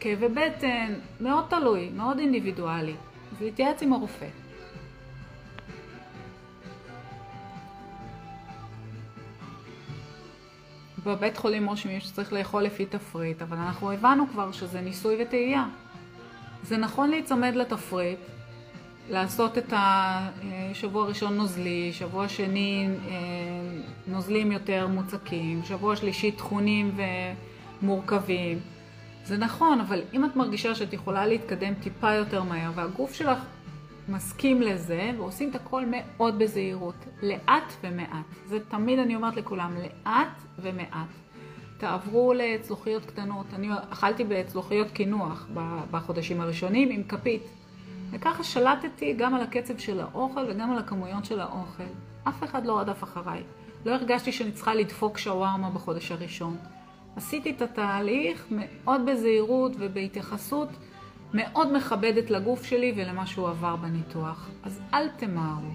כאבי 0.00 0.28
בטן, 0.28 0.94
מאוד 1.20 1.44
תלוי, 1.48 1.90
מאוד 1.96 2.18
אינדיבידואלי. 2.18 2.94
אז 3.32 3.42
להתייעץ 3.42 3.82
עם 3.82 3.92
הרופא. 3.92 4.26
בבית 11.06 11.36
חולים 11.36 11.66
רושמים 11.66 12.00
שצריך 12.00 12.32
לאכול 12.32 12.62
לפי 12.62 12.86
תפריט, 12.86 13.42
אבל 13.42 13.56
אנחנו 13.56 13.92
הבנו 13.92 14.28
כבר 14.32 14.52
שזה 14.52 14.80
ניסוי 14.80 15.22
וטעייה. 15.22 15.64
זה 16.62 16.76
נכון 16.76 17.10
להיצמד 17.10 17.54
לתפריט, 17.54 18.18
לעשות 19.10 19.58
את 19.58 19.72
השבוע 19.76 21.04
הראשון 21.04 21.36
נוזלי, 21.36 21.92
שבוע 21.92 22.28
שני 22.28 22.88
אה, 23.08 23.14
נוזלים 24.06 24.52
יותר 24.52 24.86
מוצקים, 24.86 25.60
שבוע 25.64 25.96
שלישי 25.96 26.32
טחונים 26.32 26.96
ומורכבים. 27.82 28.58
זה 29.24 29.36
נכון, 29.36 29.80
אבל 29.80 30.02
אם 30.12 30.24
את 30.24 30.36
מרגישה 30.36 30.74
שאת 30.74 30.92
יכולה 30.92 31.26
להתקדם 31.26 31.74
טיפה 31.74 32.12
יותר 32.12 32.42
מהר 32.42 32.70
והגוף 32.74 33.14
שלך 33.14 33.38
מסכים 34.08 34.62
לזה 34.62 35.10
ועושים 35.16 35.50
את 35.50 35.54
הכל 35.54 35.82
מאוד 35.90 36.38
בזהירות, 36.38 36.94
לאט 37.22 37.72
ומעט. 37.82 38.26
זה 38.46 38.58
תמיד 38.68 38.98
אני 38.98 39.16
אומרת 39.16 39.36
לכולם, 39.36 39.74
לאט 39.76 40.42
ומעט. 40.58 41.08
תעברו 41.78 42.32
לצלוחיות 42.36 43.06
קטנות. 43.06 43.46
אני 43.54 43.68
אכלתי 43.90 44.24
בצלוחיות 44.28 44.90
קינוח 44.90 45.46
בחודשים 45.90 46.40
הראשונים 46.40 46.90
עם 46.90 47.02
כפית. 47.02 47.42
וככה 48.14 48.44
שלטתי 48.44 49.12
גם 49.12 49.34
על 49.34 49.42
הקצב 49.42 49.78
של 49.78 50.00
האוכל 50.00 50.40
וגם 50.48 50.72
על 50.72 50.78
הכמויות 50.78 51.24
של 51.24 51.40
האוכל. 51.40 51.82
אף 52.28 52.44
אחד 52.44 52.66
לא 52.66 52.78
רדף 52.78 53.02
אחריי. 53.02 53.42
לא 53.84 53.92
הרגשתי 53.92 54.32
שאני 54.32 54.52
צריכה 54.52 54.74
לדפוק 54.74 55.18
שווארמה 55.18 55.70
בחודש 55.70 56.12
הראשון. 56.12 56.56
עשיתי 57.16 57.50
את 57.50 57.62
התהליך 57.62 58.46
מאוד 58.50 59.00
בזהירות 59.06 59.72
ובהתייחסות 59.78 60.68
מאוד 61.34 61.72
מכבדת 61.72 62.30
לגוף 62.30 62.64
שלי 62.64 62.92
ולמה 62.96 63.26
שהוא 63.26 63.48
עבר 63.48 63.76
בניתוח. 63.76 64.50
אז 64.62 64.80
אל 64.94 65.08
תמהרו. 65.08 65.70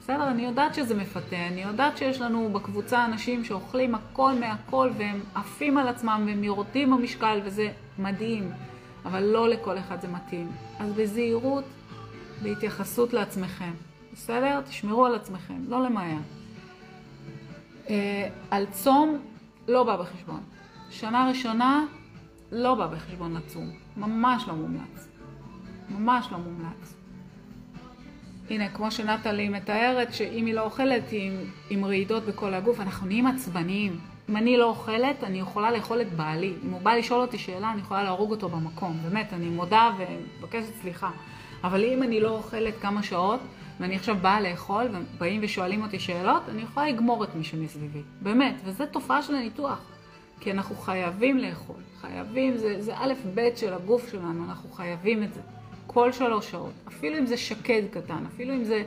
בסדר? 0.00 0.28
אני 0.28 0.44
יודעת 0.44 0.74
שזה 0.74 0.94
מפתה, 0.94 1.46
אני 1.46 1.62
יודעת 1.62 1.98
שיש 1.98 2.20
לנו 2.20 2.50
בקבוצה 2.52 3.04
אנשים 3.04 3.44
שאוכלים 3.44 3.94
הכל 3.94 4.32
מהכל 4.40 4.90
והם 4.98 5.20
עפים 5.34 5.78
על 5.78 5.88
עצמם 5.88 6.24
והם 6.26 6.44
יורדים 6.44 6.90
במשקל 6.90 7.40
וזה 7.44 7.68
מדהים, 7.98 8.52
אבל 9.04 9.22
לא 9.22 9.48
לכל 9.48 9.78
אחד 9.78 10.00
זה 10.00 10.08
מתאים. 10.08 10.50
אז 10.78 10.92
בזהירות, 10.92 11.64
בהתייחסות 12.42 13.12
לעצמכם, 13.12 13.72
בסדר? 14.12 14.60
תשמרו 14.60 15.06
על 15.06 15.14
עצמכם, 15.14 15.64
לא 15.68 15.82
למהר. 15.82 16.18
אה, 17.90 18.28
על 18.50 18.66
צום 18.70 19.18
לא 19.68 19.84
בא 19.84 19.96
בחשבון. 19.96 20.40
שנה 20.90 21.28
ראשונה 21.28 21.84
לא 22.52 22.74
בא 22.74 22.86
בחשבון 22.86 23.34
לצום, 23.34 23.70
ממש 23.96 24.44
לא 24.48 24.54
מומלץ. 24.54 25.08
ממש 25.90 26.28
לא 26.32 26.38
מומלץ. 26.38 26.94
הנה, 28.50 28.68
כמו 28.68 28.90
שנטלי 28.90 29.48
מתארת, 29.48 30.14
שאם 30.14 30.46
היא 30.46 30.54
לא 30.54 30.60
אוכלת 30.60 31.02
עם, 31.10 31.32
עם 31.70 31.84
רעידות 31.84 32.24
בכל 32.24 32.54
הגוף, 32.54 32.80
אנחנו 32.80 33.06
נהיים 33.06 33.26
עצבניים. 33.26 34.11
אם 34.28 34.36
אני 34.36 34.56
לא 34.56 34.64
אוכלת, 34.64 35.24
אני 35.24 35.40
יכולה 35.40 35.70
לאכול 35.70 36.00
את 36.00 36.12
בעלי. 36.12 36.54
אם 36.64 36.70
הוא 36.70 36.80
בא 36.80 36.94
לשאול 36.94 37.20
אותי 37.20 37.38
שאלה, 37.38 37.72
אני 37.72 37.80
יכולה 37.80 38.02
להרוג 38.02 38.30
אותו 38.30 38.48
במקום. 38.48 38.98
באמת, 39.02 39.32
אני 39.32 39.46
מודה 39.46 39.90
ומבקשת 39.98 40.74
סליחה. 40.80 41.10
אבל 41.64 41.84
אם 41.84 42.02
אני 42.02 42.20
לא 42.20 42.30
אוכלת 42.30 42.74
כמה 42.80 43.02
שעות, 43.02 43.40
ואני 43.80 43.96
עכשיו 43.96 44.16
באה 44.22 44.40
לאכול, 44.40 44.88
ובאים 44.92 45.40
ושואלים 45.44 45.82
אותי 45.82 45.98
שאלות, 45.98 46.42
אני 46.48 46.62
יכולה 46.62 46.88
לגמור 46.88 47.24
את 47.24 47.34
מי 47.34 47.44
שמסביבי. 47.44 48.02
באמת, 48.20 48.54
וזו 48.64 48.84
תופעה 48.86 49.22
של 49.22 49.34
הניתוח. 49.34 49.78
כי 50.40 50.52
אנחנו 50.52 50.76
חייבים 50.76 51.38
לאכול. 51.38 51.76
חייבים, 52.00 52.56
זה, 52.56 52.82
זה 52.82 52.92
א' 52.96 53.12
ב' 53.34 53.48
של 53.56 53.74
הגוף 53.74 54.10
שלנו, 54.10 54.44
אנחנו 54.44 54.70
חייבים 54.70 55.22
את 55.22 55.34
זה. 55.34 55.40
כל 55.86 56.12
שלוש 56.12 56.50
שעות, 56.50 56.72
אפילו 56.88 57.18
אם 57.18 57.26
זה 57.26 57.36
שקד 57.36 57.82
קטן, 57.90 58.24
אפילו 58.34 58.54
אם 58.54 58.64
זה 58.64 58.82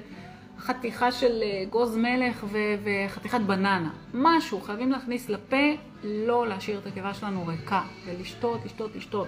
חתיכה 0.59 1.11
של 1.11 1.41
אה, 1.43 1.63
גוז 1.69 1.97
מלך 1.97 2.43
ו- 2.43 2.75
וחתיכת 2.83 3.41
בננה, 3.41 3.89
משהו, 4.13 4.61
חייבים 4.61 4.91
להכניס 4.91 5.29
לפה, 5.29 5.65
לא 6.03 6.47
להשאיר 6.47 6.79
את 6.79 6.87
הקיבה 6.87 7.13
שלנו 7.13 7.47
ריקה, 7.47 7.81
ולשתות, 8.05 8.65
לשתות, 8.65 8.95
לשתות. 8.95 9.27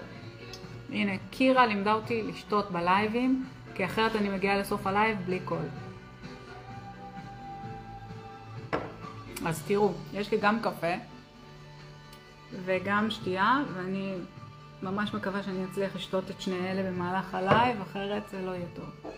הנה, 0.90 1.12
קירה 1.32 1.66
לימדה 1.66 1.94
אותי 1.94 2.24
לשתות 2.24 2.72
בלייבים, 2.72 3.46
כי 3.76 3.86
אחרת 3.86 4.16
אני 4.16 4.30
מגיעה 4.30 4.58
לסוף 4.58 4.88
הלייב 4.88 5.18
בלי 5.26 5.40
קול. 5.40 5.66
אז 9.46 9.64
תראו, 9.68 9.94
יש 10.14 10.32
לי 10.32 10.38
גם 10.38 10.60
קפה 10.62 10.94
וגם 12.66 13.12
שתייה, 13.12 13.64
ואני 13.74 14.14
ממש 14.84 15.14
מקווה 15.14 15.44
שאני 15.44 15.66
אצליח 15.72 15.96
לשתות 15.96 16.32
את 16.32 16.42
שני 16.42 16.72
אלה 16.72 16.92
במהלך 16.92 17.36
הלייב, 17.36 17.82
אחרת 17.82 18.30
זה 18.30 18.42
לא 18.46 18.52
יהיה 18.52 18.66
טוב. 18.76 19.12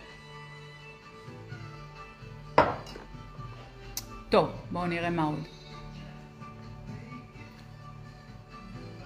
טוב, 4.30 4.50
בואו 4.70 4.86
נראה 4.86 5.10
מה 5.10 5.24
עוד. 5.24 5.38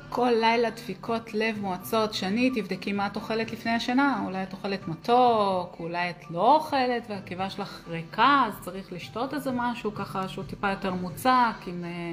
כל 0.08 0.30
לילה 0.40 0.70
דפיקות 0.70 1.34
לב 1.34 1.60
מועצות, 1.60 2.14
שני, 2.14 2.50
תבדקי 2.50 2.92
מה 2.92 3.06
את 3.06 3.16
אוכלת 3.16 3.52
לפני 3.52 3.72
השנה, 3.72 4.22
אולי 4.24 4.42
את 4.42 4.52
אוכלת 4.52 4.88
מתוק, 4.88 5.76
אולי 5.80 6.10
את 6.10 6.30
לא 6.30 6.54
אוכלת 6.54 7.06
והקיבה 7.08 7.50
שלך 7.50 7.88
ריקה, 7.88 8.44
אז 8.46 8.60
צריך 8.60 8.92
לשתות 8.92 9.34
איזה 9.34 9.50
משהו 9.54 9.94
ככה 9.94 10.28
שהוא 10.28 10.44
טיפה 10.44 10.70
יותר 10.70 10.94
מוצק 10.94 11.54
עם 11.66 11.84
אה, 11.84 12.12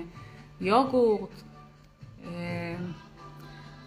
יוגורט. 0.62 1.42
אה, 2.26 2.76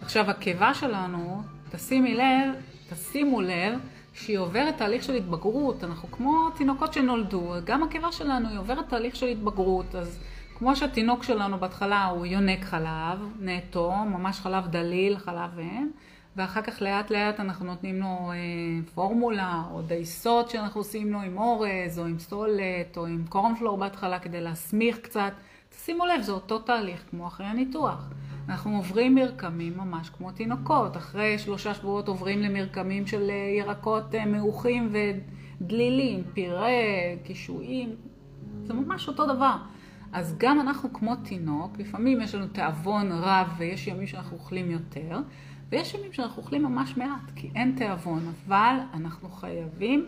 עכשיו 0.01 0.29
הקיבה 0.29 0.73
שלנו, 0.73 1.41
תשימי 1.71 2.13
לב, 2.13 2.55
תשימו 2.89 3.41
לב 3.41 3.79
שהיא 4.15 4.37
עוברת 4.37 4.77
תהליך 4.77 5.03
של 5.03 5.13
התבגרות, 5.13 5.83
אנחנו 5.83 6.11
כמו 6.11 6.49
תינוקות 6.57 6.93
שנולדו, 6.93 7.53
גם 7.63 7.83
הקיבה 7.83 8.11
שלנו 8.11 8.49
היא 8.49 8.59
עוברת 8.59 8.89
תהליך 8.89 9.15
של 9.15 9.25
התבגרות, 9.25 9.95
אז 9.95 10.19
כמו 10.57 10.75
שהתינוק 10.75 11.23
שלנו 11.23 11.57
בהתחלה 11.57 12.05
הוא 12.05 12.25
יונק 12.25 12.63
חלב 12.63 13.19
נטו, 13.39 13.91
ממש 13.91 14.39
חלב 14.39 14.67
דליל, 14.67 15.17
חלב 15.17 15.59
אם, 15.59 15.89
ואחר 16.35 16.61
כך 16.61 16.81
לאט 16.81 17.11
לאט 17.11 17.39
אנחנו 17.39 17.65
נותנים 17.65 17.99
לו 17.99 18.31
אה, 18.31 18.35
פורמולה 18.95 19.63
או 19.71 19.81
דייסות 19.81 20.49
שאנחנו 20.49 20.81
עושים 20.81 21.13
לו 21.13 21.21
עם 21.21 21.37
אורז 21.37 21.99
או 21.99 22.05
עם 22.05 22.19
סולת 22.19 22.97
או 22.97 23.05
עם 23.05 23.23
קורנפלור 23.29 23.77
בהתחלה 23.77 24.19
כדי 24.19 24.41
להסמיך 24.41 24.97
קצת. 24.97 25.33
שימו 25.71 26.05
לב, 26.05 26.21
זה 26.21 26.31
אותו 26.31 26.59
תהליך 26.59 27.03
כמו 27.09 27.27
אחרי 27.27 27.45
הניתוח. 27.45 28.09
אנחנו 28.49 28.75
עוברים 28.75 29.15
מרקמים 29.15 29.77
ממש 29.77 30.09
כמו 30.09 30.31
תינוקות. 30.31 30.97
אחרי 30.97 31.39
שלושה 31.39 31.73
שבועות 31.73 32.07
עוברים 32.07 32.41
למרקמים 32.41 33.07
של 33.07 33.29
אה, 33.29 33.35
ירקות 33.59 34.15
אה, 34.15 34.25
מעוכים 34.25 34.93
ודלילים, 35.61 36.23
פירה, 36.33 36.67
קישואים. 37.23 37.95
זה 38.63 38.73
ממש 38.73 39.07
אותו 39.07 39.25
דבר. 39.25 39.55
אז 40.13 40.35
גם 40.37 40.61
אנחנו 40.61 40.93
כמו 40.93 41.15
תינוק, 41.15 41.77
לפעמים 41.77 42.21
יש 42.21 42.35
לנו 42.35 42.47
תיאבון 42.47 43.11
רב 43.11 43.47
ויש 43.57 43.87
ימים 43.87 44.07
שאנחנו 44.07 44.37
אוכלים 44.37 44.71
יותר, 44.71 45.19
ויש 45.69 45.93
ימים 45.93 46.13
שאנחנו 46.13 46.41
אוכלים 46.41 46.63
ממש 46.63 46.97
מעט, 46.97 47.31
כי 47.35 47.49
אין 47.55 47.73
תיאבון, 47.77 48.33
אבל 48.47 48.75
אנחנו 48.93 49.29
חייבים 49.29 50.05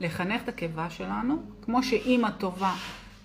לחנך 0.00 0.42
את 0.42 0.48
הקיבה 0.48 0.90
שלנו, 0.90 1.36
כמו 1.62 1.82
שאימא 1.82 2.30
טובה 2.30 2.74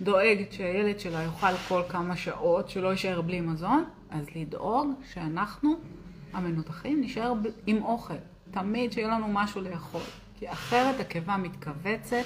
דואגת 0.02 0.52
שהילד 0.52 1.00
שלה 1.00 1.22
יאכל 1.22 1.56
כל 1.68 1.82
כמה 1.88 2.16
שעות, 2.16 2.68
שלא 2.68 2.88
יישאר 2.88 3.20
בלי 3.20 3.40
מזון, 3.40 3.84
אז 4.10 4.26
לדאוג 4.36 4.92
שאנחנו, 5.12 5.74
המנותחים, 6.32 7.00
נשאר 7.00 7.32
עם 7.66 7.82
אוכל. 7.82 8.14
תמיד 8.50 8.92
שיהיה 8.92 9.08
לנו 9.08 9.26
משהו 9.28 9.60
לאכול. 9.60 10.00
כי 10.38 10.52
אחרת 10.52 11.00
הקיבה 11.00 11.36
מתכווצת, 11.36 12.24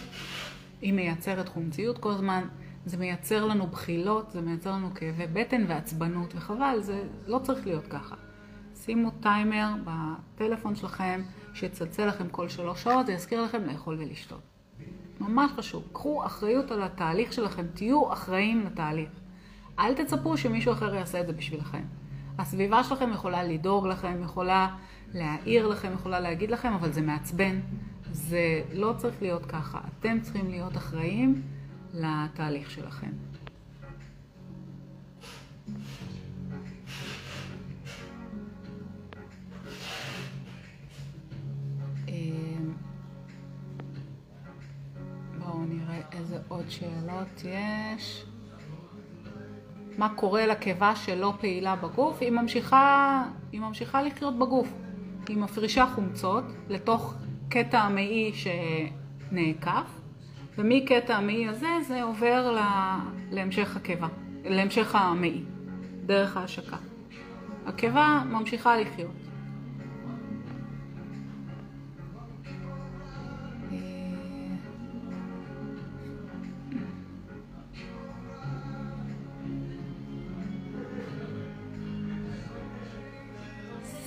היא 0.83 0.93
מייצרת 0.93 1.49
חומציות 1.49 1.99
כל 1.99 2.11
הזמן, 2.11 2.45
זה 2.87 2.97
מייצר 2.97 3.45
לנו 3.45 3.67
בחילות, 3.67 4.31
זה 4.31 4.41
מייצר 4.41 4.73
לנו 4.73 4.95
כאבי 4.95 5.27
בטן 5.27 5.65
ועצבנות, 5.69 6.35
וחבל, 6.37 6.77
זה 6.81 7.03
לא 7.27 7.39
צריך 7.39 7.67
להיות 7.67 7.87
ככה. 7.87 8.17
שימו 8.75 9.11
טיימר 9.11 9.69
בטלפון 9.85 10.77
שלכם, 10.77 11.23
שיצלצל 11.55 12.07
לכם 12.07 12.29
כל 12.29 12.49
שלוש 12.49 12.83
שעות, 12.83 13.07
זה 13.07 13.13
יזכיר 13.13 13.43
לכם 13.43 13.65
לאכול 13.65 13.97
ולשתות. 13.99 14.41
ממש 15.21 15.53
חשוב. 15.57 15.85
קחו 15.93 16.27
אחריות 16.27 16.71
על 16.71 16.83
התהליך 16.83 17.33
שלכם, 17.33 17.67
תהיו 17.75 18.13
אחראים 18.13 18.67
לתהליך. 18.67 19.09
אל 19.81 19.95
תצפו 19.95 20.37
שמישהו 20.37 20.73
אחר 20.73 20.95
יעשה 20.95 21.21
את 21.21 21.27
זה 21.27 21.33
בשבילכם. 21.33 21.83
הסביבה 22.39 22.85
שלכם 22.85 23.11
יכולה 23.13 23.43
לדאוג 23.43 23.87
לכם, 23.87 24.23
יכולה 24.23 24.77
להעיר 25.15 25.67
לכם, 25.69 25.93
יכולה 25.93 26.21
להגיד 26.21 26.51
לכם, 26.51 26.73
אבל 26.73 26.93
זה 26.93 27.03
מעצבן. 27.03 27.61
זה 28.13 28.63
לא 28.73 28.95
צריך 28.97 29.23
להיות 29.23 29.47
ככה. 29.47 29.81
אתם 29.99 30.21
צריכים 30.21 30.51
להיות 30.51 30.77
אחראים 30.77 31.43
לתהליך 31.95 32.71
שלכם. 32.71 33.11
אמ, 42.09 42.73
בואו 45.39 45.65
נראה 45.65 46.01
איזה 46.13 46.39
עוד 46.49 46.65
שאלות 46.71 47.45
יש. 47.45 48.30
מה 49.99 50.09
קורה 50.09 50.47
לקיבה 50.47 50.97
שלא 50.97 51.33
פעילה 51.41 51.77
בגוף? 51.77 52.17
היא 52.21 52.31
ממשיכה, 52.31 53.25
היא 53.53 53.61
ממשיכה 53.61 54.03
לחיות 54.03 54.39
בגוף. 54.39 54.73
היא 55.29 55.39
מפרישה 55.39 55.87
חומצות 55.95 56.45
לתוך 56.69 57.15
קטע 57.49 57.79
המעי 57.79 58.33
שנעקף, 59.31 60.01
ומקטע 60.59 61.17
המעי 61.17 61.49
הזה 61.49 61.69
זה 61.89 62.03
עובר 62.03 62.59
להמשך 63.31 63.77
הקיבה, 63.77 64.09
להמשך 64.45 64.95
המעי, 64.95 65.43
דרך 66.07 66.37
ההשקה. 66.37 66.77
הקיבה 67.67 68.23
ממשיכה 68.27 68.77
לחיות. 68.77 69.30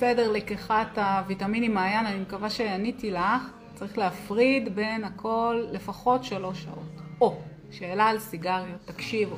סדר 0.03 0.31
לקיחת 0.31 0.97
הוויטמינים 0.97 1.73
מעיין, 1.73 2.05
אני 2.05 2.19
מקווה 2.19 2.49
שעניתי 2.49 3.11
לך. 3.11 3.49
צריך 3.73 3.97
להפריד 3.97 4.75
בין 4.75 5.03
הכל 5.03 5.63
לפחות 5.71 6.23
שלוש 6.23 6.63
שעות. 6.63 7.01
או, 7.21 7.41
שאלה 7.71 8.05
על 8.05 8.19
סיגריות, 8.19 8.81
תקשיבו. 8.85 9.35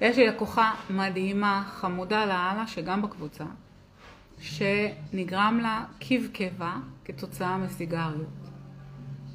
יש 0.00 0.16
לי 0.16 0.26
לקוחה 0.26 0.72
מדהימה, 0.90 1.62
חמודה 1.66 2.26
לאללה, 2.26 2.66
שגם 2.66 3.02
בקבוצה, 3.02 3.44
שנגרם 4.40 5.58
לה 5.62 5.84
קיב 5.98 6.28
קיבה 6.32 6.74
כתוצאה 7.04 7.58
מסיגריות. 7.58 8.48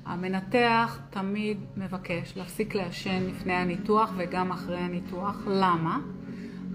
המנתח 0.06 1.00
תמיד 1.10 1.58
מבקש 1.78 2.34
להפסיק 2.36 2.76
לעשן 2.76 3.24
לפני 3.28 3.54
הניתוח 3.54 4.12
וגם 4.18 4.52
אחרי 4.52 4.80
הניתוח. 4.80 5.36
למה? 5.48 6.00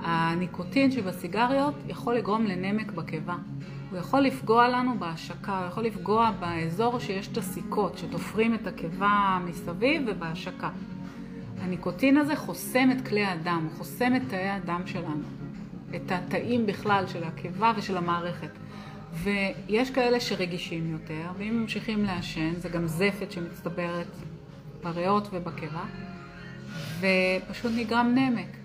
הניקוטין 0.03 0.90
שבסיגריות 0.90 1.74
יכול 1.88 2.14
לגרום 2.14 2.46
לנמק 2.46 2.92
בקיבה. 2.92 3.36
הוא 3.90 3.98
יכול 3.98 4.20
לפגוע 4.20 4.68
לנו 4.68 4.98
בהשקה, 4.98 5.59
הוא 5.59 5.66
יכול 5.66 5.84
לפגוע 5.84 6.30
באזור 6.40 6.98
שיש 6.98 7.28
את 7.28 7.38
הסיכות, 7.38 7.98
שתופרים 7.98 8.55
את 8.55 8.66
הקיבה 8.66 9.38
מסביב 9.44 10.03
ובהשקה. 10.07 10.70
הניקוטין 11.61 12.16
הזה 12.16 12.36
חוסם 12.36 12.90
את 12.90 13.09
כלי 13.09 13.26
הדם, 13.26 13.66
הוא 13.68 13.78
חוסם 13.78 14.16
את 14.16 14.22
תאי 14.28 14.48
הדם 14.48 14.82
שלנו, 14.86 15.22
את 15.96 16.12
התאים 16.12 16.66
בכלל 16.66 17.07
של 17.07 17.24
הקיבה 17.24 17.72
ושל 17.76 17.96
המערכת. 17.96 18.50
ויש 19.12 19.90
כאלה 19.90 20.20
שרגישים 20.20 20.90
יותר, 20.90 21.30
ואם 21.38 21.61
ממשיכים 21.61 22.05
לעשן, 22.05 22.55
זה 22.57 22.68
גם 22.68 22.86
זפת 22.86 23.32
שמצטברת 23.32 24.07
בריאות 24.82 25.28
ובקיבה, 25.32 25.84
ופשוט 27.00 27.72
נגרם 27.76 28.14
נמק. 28.14 28.61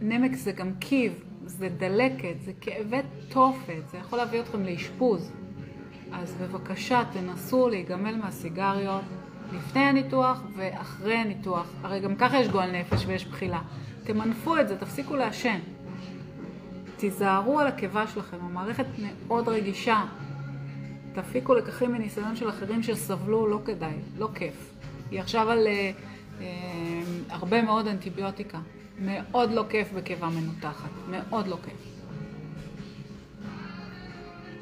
נמק 0.00 0.34
זה 0.34 0.52
גם 0.52 0.74
קיב, 0.78 1.12
זה 1.46 1.68
דלקת, 1.68 2.34
זה 2.44 2.52
כאבי 2.60 2.96
תופת, 3.28 3.88
זה 3.92 3.98
יכול 3.98 4.18
להביא 4.18 4.40
אתכם 4.40 4.64
לאשפוז. 4.64 5.32
אז 6.12 6.34
בבקשה, 6.40 7.02
תנסו 7.12 7.68
להיגמל 7.68 8.16
מהסיגריות 8.16 9.04
לפני 9.52 9.80
הניתוח 9.80 10.42
ואחרי 10.56 11.14
הניתוח. 11.14 11.66
הרי 11.82 12.00
גם 12.00 12.16
ככה 12.16 12.40
יש 12.40 12.48
גועל 12.48 12.70
נפש 12.70 13.04
ויש 13.06 13.26
בחילה. 13.26 13.60
תמנפו 14.04 14.58
את 14.58 14.68
זה, 14.68 14.76
תפסיקו 14.76 15.16
לעשן. 15.16 15.58
תיזהרו 16.96 17.60
על 17.60 17.66
הקיבה 17.66 18.06
שלכם, 18.06 18.36
המערכת 18.40 18.86
מאוד 19.26 19.48
רגישה. 19.48 20.04
תפיקו 21.14 21.54
לקחים 21.54 21.92
מניסיון 21.92 22.36
של 22.36 22.48
אחרים 22.48 22.82
שסבלו, 22.82 23.46
לא 23.46 23.60
כדאי, 23.64 23.94
לא 24.18 24.28
כיף. 24.34 24.70
היא 25.10 25.20
עכשיו 25.20 25.50
על 25.50 25.66
אה, 25.66 25.90
אה, 26.40 26.46
הרבה 27.30 27.62
מאוד 27.62 27.86
אנטיביוטיקה. 27.86 28.58
מאוד 28.98 29.50
לא 29.50 29.64
כיף 29.68 29.92
בקיבה 29.92 30.28
מנותחת, 30.28 30.90
מאוד 31.10 31.46
לא 31.46 31.56
כיף. 31.64 31.94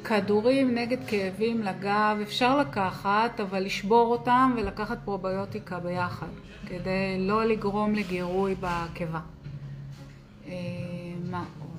כדורים 0.03 0.75
נגד 0.75 0.97
כאבים 1.07 1.61
לגב 1.63 2.17
אפשר 2.21 2.57
לקחת, 2.57 3.39
אבל 3.39 3.63
לשבור 3.63 4.11
אותם 4.11 4.55
ולקחת 4.57 4.97
פרוביוטיקה 5.05 5.79
ביחד, 5.79 6.27
כדי 6.67 7.17
לא 7.19 7.45
לגרום 7.45 7.95
לגירוי 7.95 8.55
בקיבה. 8.59 9.19
אה, 10.47 10.53
מה 11.31 11.43
עוד? 11.59 11.69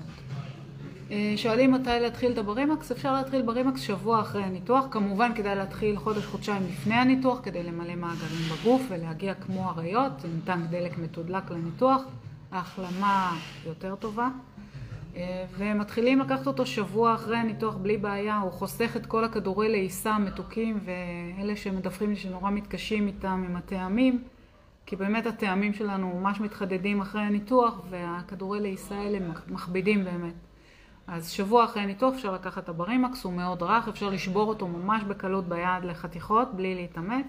אה, 1.11 1.35
שואלים 1.37 1.73
מתי 1.73 1.91
להתחיל 2.01 2.33
את 2.33 2.39
הברימקס, 2.39 2.93
אפשר 2.93 3.13
להתחיל 3.13 3.43
ברימקס 3.43 3.81
שבוע 3.81 4.21
אחרי 4.21 4.43
הניתוח, 4.43 4.85
כמובן 4.91 5.33
כדאי 5.35 5.57
להתחיל 5.57 5.97
חודש-חודשיים 5.97 6.63
לפני 6.69 6.95
הניתוח 6.95 7.39
כדי 7.43 7.63
למלא 7.63 7.95
מעגלים 7.95 8.49
בגוף 8.53 8.83
ולהגיע 8.89 9.35
כמו 9.35 9.71
אריות, 9.71 10.13
ניתן 10.35 10.67
דלק 10.71 10.99
מתודלק 10.99 11.51
לניתוח. 11.51 12.03
ההחלמה 12.55 13.39
יותר 13.67 13.95
טובה. 13.95 14.29
אה, 15.17 15.45
ומתחילים 15.57 16.21
לקחת 16.21 16.47
אותו 16.47 16.67
שבוע 16.67 17.15
אחרי 17.15 17.37
הניתוח 17.37 17.75
בלי 17.75 17.97
בעיה, 17.97 18.39
הוא 18.39 18.53
חוסך 18.53 18.97
את 18.97 19.07
כל 19.07 19.25
הכדורי 19.25 19.69
לעיסה 19.69 20.15
המתוקים 20.15 20.81
ואלה 20.85 21.57
שמדווחים 21.57 22.11
לי 22.11 22.17
שנורא 22.17 22.51
מתקשים 22.51 23.07
איתם 23.07 23.45
עם 23.49 23.57
הטעמים, 23.57 24.23
כי 24.87 24.97
באמת 24.97 25.27
הטעמים 25.27 25.75
שלנו 25.75 26.21
ממש 26.21 26.41
מתחדדים 26.41 27.01
אחרי 27.01 27.23
הניתוח 27.23 27.81
והכדורי 27.91 28.61
לעיסה 28.61 28.95
האלה 28.95 29.19
מכבידים 29.49 30.05
באמת. 30.05 30.35
אז 31.07 31.31
שבוע 31.31 31.65
אחרי 31.65 31.83
הניתוח 31.83 32.15
אפשר 32.15 32.33
לקחת 32.33 32.65
את 32.65 32.69
הברימקס, 32.69 33.25
הוא 33.25 33.33
מאוד 33.33 33.63
רך, 33.63 33.89
אפשר 33.89 34.11
לשבור 34.11 34.49
אותו 34.49 34.69
ממש 34.69 35.03
בקלות 35.03 35.49
ביד 35.49 35.85
לחתיכות 35.85 36.55
בלי 36.55 36.75
להתאמץ 36.75 37.27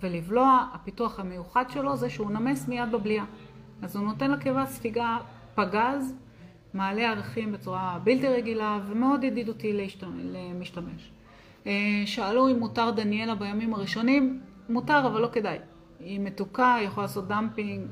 ולבלוע. 0.00 0.66
הפיתוח 0.72 1.20
המיוחד 1.20 1.70
שלו 1.70 1.96
זה 1.96 2.10
שהוא 2.10 2.30
נמס 2.30 2.68
מיד 2.68 2.92
בבליעה. 2.92 3.24
אז 3.84 3.96
הוא 3.96 4.06
נותן 4.06 4.30
לקיבה 4.30 4.66
ספיגה 4.66 5.18
פגז 5.54 6.14
מעלה 6.74 7.10
ערכים 7.10 7.52
בצורה 7.52 7.98
בלתי 8.04 8.28
רגילה 8.28 8.80
ומאוד 8.86 9.24
ידידותי 9.24 9.88
למשתמש. 10.32 11.12
אה, 11.66 11.72
שאלו 12.06 12.50
אם 12.50 12.58
מותר 12.58 12.90
דניאלה 12.90 13.34
בימים 13.34 13.74
הראשונים, 13.74 14.40
מותר 14.68 15.06
אבל 15.06 15.20
לא 15.20 15.28
כדאי. 15.32 15.58
היא 16.00 16.20
מתוקה, 16.20 16.74
היא 16.74 16.86
יכולה 16.86 17.06
לעשות 17.06 17.28
dumping, 17.28 17.86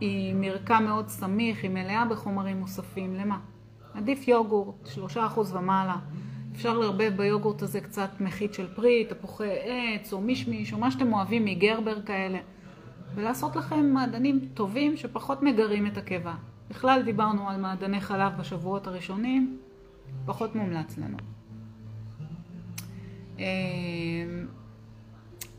היא 0.00 0.34
מרקם 0.34 0.80
מאוד 0.80 1.08
סמיך, 1.08 1.62
היא 1.62 1.70
מלאה 1.70 2.04
בחומרים 2.04 2.60
מוספים, 2.60 3.14
למה? 3.14 3.38
עדיף 3.94 4.28
יוגורט, 4.28 4.86
שלושה 4.86 5.26
אחוז 5.26 5.54
ומעלה. 5.54 5.96
אפשר 6.54 6.78
לערבב 6.78 7.12
ביוגורט 7.16 7.62
הזה 7.62 7.80
קצת 7.80 8.10
מחית 8.20 8.54
של 8.54 8.66
פרי, 8.74 9.04
תפוחי 9.04 9.52
עץ 9.64 10.12
או 10.12 10.20
מישמיש 10.20 10.72
או 10.72 10.78
מה 10.78 10.90
שאתם 10.90 11.12
אוהבים 11.12 11.44
מגרבר 11.44 12.02
כאלה 12.02 12.38
ולעשות 13.14 13.56
לכם 13.56 13.86
מעדנים 13.86 14.40
טובים 14.54 14.96
שפחות 14.96 15.42
מגרים 15.42 15.86
את 15.86 15.96
הקיבה. 15.96 16.34
בכלל 16.70 17.02
דיברנו 17.02 17.50
על 17.50 17.60
מעדני 17.60 18.00
חלב 18.00 18.32
בשבועות 18.38 18.86
הראשונים, 18.86 19.58
פחות 20.26 20.54
מומלץ 20.54 20.98
לנו. 20.98 21.16
אה, 23.38 23.44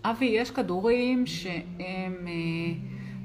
אבי, 0.04 0.26
יש 0.26 0.52
כדורים 0.52 1.26
שהם, 1.26 1.58
אה, 1.80 2.74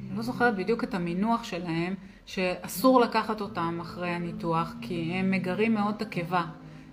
אני 0.08 0.16
לא 0.16 0.22
זוכרת 0.22 0.56
בדיוק 0.56 0.84
את 0.84 0.94
המינוח 0.94 1.44
שלהם, 1.44 1.94
שאסור 2.26 3.00
לקחת 3.00 3.40
אותם 3.40 3.78
אחרי 3.80 4.10
הניתוח, 4.10 4.74
כי 4.80 5.12
הם 5.12 5.30
מגרים 5.30 5.74
מאוד 5.74 5.94
את 5.94 6.02
הקיבה. 6.02 6.44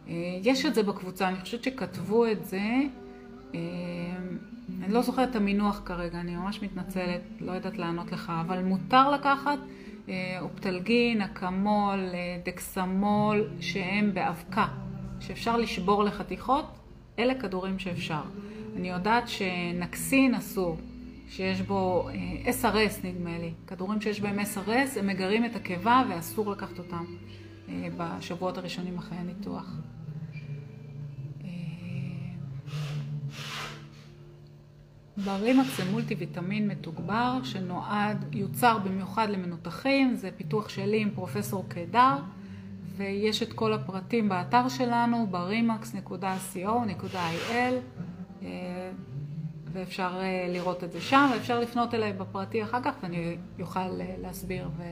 אה, 0.07 0.13
יש 0.43 0.65
את 0.65 0.75
זה 0.75 0.83
בקבוצה, 0.83 1.27
אני 1.27 1.39
חושבת 1.39 1.63
שכתבו 1.63 2.25
את 2.25 2.45
זה, 2.45 2.61
אני 4.83 4.93
לא 4.93 5.01
זוכרת 5.01 5.29
את 5.29 5.35
המינוח 5.35 5.81
כרגע, 5.85 6.19
אני 6.19 6.35
ממש 6.35 6.61
מתנצלת, 6.61 7.21
לא 7.39 7.51
יודעת 7.51 7.77
לענות 7.77 8.11
לך, 8.11 8.31
אבל 8.47 8.63
מותר 8.63 9.11
לקחת 9.11 9.59
אה, 10.09 10.37
אופטלגין, 10.41 11.21
אקמול, 11.21 11.99
אה, 12.13 12.39
דקסמול, 12.45 13.47
שהם 13.59 14.13
באבקה, 14.13 14.67
שאפשר 15.19 15.57
לשבור 15.57 16.03
לחתיכות, 16.03 16.65
אלה 17.19 17.35
כדורים 17.35 17.79
שאפשר. 17.79 18.21
אני 18.75 18.89
יודעת 18.89 19.27
שנקסין 19.27 20.35
אסור, 20.35 20.77
שיש 21.29 21.61
בו 21.61 22.09
אה, 22.09 22.51
SRS 22.51 23.07
נדמה 23.07 23.37
לי, 23.37 23.51
כדורים 23.67 24.01
שיש 24.01 24.21
בהם 24.21 24.39
SRS, 24.39 24.99
הם 24.99 25.07
מגרים 25.07 25.45
את 25.45 25.55
הקיבה 25.55 26.03
ואסור 26.09 26.51
לקחת 26.51 26.79
אותם 26.79 27.05
בשבועות 27.97 28.57
הראשונים 28.57 28.97
אחרי 28.97 29.17
הניתוח. 29.17 29.75
ברימקס 35.17 35.77
זה 35.77 35.91
מולטי 35.91 36.15
ויטמין 36.15 36.67
מתוגבר 36.67 37.39
שנועד, 37.43 38.25
יוצר 38.35 38.77
במיוחד 38.77 39.29
למנותחים, 39.29 40.15
זה 40.15 40.29
פיתוח 40.37 40.69
שלי 40.69 41.01
עם 41.01 41.09
פרופסור 41.15 41.65
קידר 41.69 42.15
ויש 42.97 43.43
את 43.43 43.53
כל 43.53 43.73
הפרטים 43.73 44.29
באתר 44.29 44.69
שלנו 44.69 45.27
barimax.co.il 45.31 47.15
אה, 48.43 48.91
ואפשר 49.71 50.11
אה, 50.19 50.47
לראות 50.49 50.83
את 50.83 50.91
זה 50.91 51.01
שם 51.01 51.29
ואפשר 51.33 51.59
לפנות 51.59 51.93
אליי 51.93 52.13
בפרטי 52.13 52.63
אחר 52.63 52.81
כך 52.83 52.93
ואני 53.03 53.37
אוכל 53.59 53.79
אה, 53.79 54.15
להסביר 54.21 54.69
ו... 54.77 54.83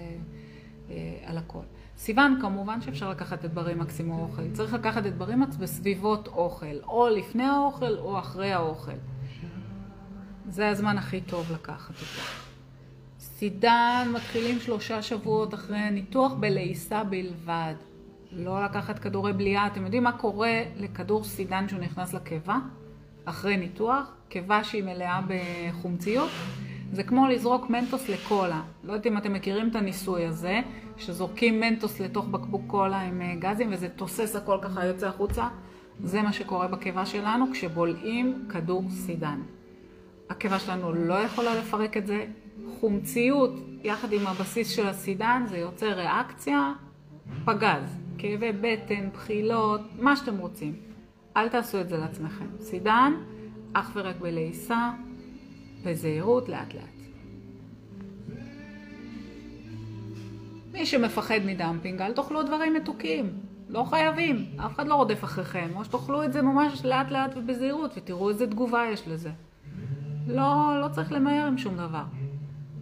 על 1.26 1.38
הכל. 1.38 1.62
סיוון, 1.98 2.38
כמובן 2.42 2.82
שאפשר 2.82 3.10
לקחת 3.10 3.46
את 3.46 3.54
ברימקס 3.54 4.00
עם 4.00 4.12
האוכל. 4.12 4.52
צריך 4.54 4.74
לקחת 4.74 5.06
את 5.06 5.18
ברימקס 5.18 5.56
בסביבות 5.56 6.28
אוכל, 6.28 6.76
או 6.84 7.10
לפני 7.10 7.44
האוכל 7.44 7.98
או 7.98 8.20
אחרי 8.20 8.54
האוכל. 8.54 8.92
זה 10.50 10.70
הזמן 10.70 10.98
הכי 10.98 11.22
טוב 11.22 11.52
לקחת 11.54 11.90
אותו. 11.90 12.22
סידן 13.20 14.08
מתחילים 14.14 14.60
שלושה 14.60 15.02
שבועות 15.02 15.54
אחרי 15.54 15.78
הניתוח 15.78 16.34
בלעיסה 16.34 17.04
בלבד. 17.04 17.74
לא 18.32 18.64
לקחת 18.64 19.00
כדורי 19.00 19.34
בליעה. 19.34 19.68
אתם 19.68 19.84
יודעים 19.84 20.04
מה 20.04 20.12
קורה 20.12 20.64
לכדור 20.78 21.24
סידן 21.24 21.70
שהוא 21.70 21.80
נכנס 21.80 22.14
לקיבה? 22.14 22.58
אחרי 23.26 23.58
ניתוח, 23.58 24.12
קיבה 24.30 24.64
שהיא 24.64 24.84
מלאה 24.84 25.22
בחומציות. 25.28 26.30
זה 26.92 27.04
כמו 27.04 27.28
לזרוק 27.28 27.70
מנטוס 27.70 28.10
לקולה. 28.10 28.62
לא 28.84 28.94
יודעת 28.94 29.08
אם 29.08 29.18
אתם 29.18 29.34
מכירים 29.34 29.70
את 29.70 29.76
הניסוי 29.76 30.26
הזה, 30.26 30.62
שזורקים 30.98 31.60
מנטוס 31.60 32.00
לתוך 32.00 32.28
בקבוק 32.28 32.62
קולה 32.68 33.02
עם 33.02 33.22
אה, 33.22 33.36
גזים 33.40 33.70
וזה 33.74 33.90
תוסס 33.90 34.36
הכל 34.36 34.58
ככה 34.62 34.86
יוצא 34.86 35.08
החוצה. 35.08 35.48
זה 36.04 36.22
מה 36.22 36.34
שקורה 36.34 36.68
בקיבה 36.68 37.06
שלנו 37.06 37.46
כשבולעים 37.52 38.46
כדור 38.50 38.84
סידן. 38.90 39.40
הקיבה 40.32 40.60
שלנו 40.60 40.94
לא 40.94 41.14
יכולה 41.14 41.56
לפרק 41.56 41.98
את 41.98 42.08
זה. 42.08 42.26
חומציות 42.80 43.52
יחד 43.84 44.14
עם 44.14 44.28
הבסיס 44.28 44.70
של 44.70 44.88
הסידן 44.88 45.44
זה 45.50 45.58
יוצר 45.58 45.94
ריאקציה, 45.94 46.74
פגז, 47.46 48.00
כאבי 48.18 48.52
בטן, 48.62 49.10
בחילות, 49.14 49.82
מה 50.00 50.16
שאתם 50.16 50.38
רוצים. 50.38 50.76
אל 51.38 51.50
תעשו 51.50 51.82
את 51.82 51.90
זה 51.90 51.98
לעצמכם. 51.98 52.46
סידן, 52.60 53.14
אך 53.74 53.92
ורק 53.96 54.16
בלעיסה, 54.20 54.92
בזהירות, 55.84 56.50
לאט 56.50 56.74
לאט. 56.74 57.02
מי 60.74 60.86
שמפחד 60.86 61.40
מדמפינג, 61.46 62.02
אל 62.02 62.14
תאכלו 62.14 62.44
דברים 62.44 62.74
מתוקים. 62.74 63.30
לא 63.70 63.84
חייבים, 63.84 64.46
אף 64.66 64.76
אחד 64.76 64.88
לא 64.88 64.96
רודף 64.96 65.24
אחריכם. 65.24 65.70
או 65.76 65.86
שתאכלו 65.86 66.24
את 66.24 66.34
זה 66.34 66.42
ממש 66.42 66.86
לאט 66.86 67.12
לאט 67.12 67.38
ובזהירות 67.38 67.92
ותראו 67.98 68.30
איזה 68.30 68.48
תגובה 68.48 68.84
יש 68.94 69.08
לזה. 69.08 69.30
לא, 70.28 70.82
לא 70.82 70.88
צריך 70.88 71.12
למהר 71.12 71.46
עם 71.46 71.58
שום 71.58 71.78
דבר. 71.78 72.04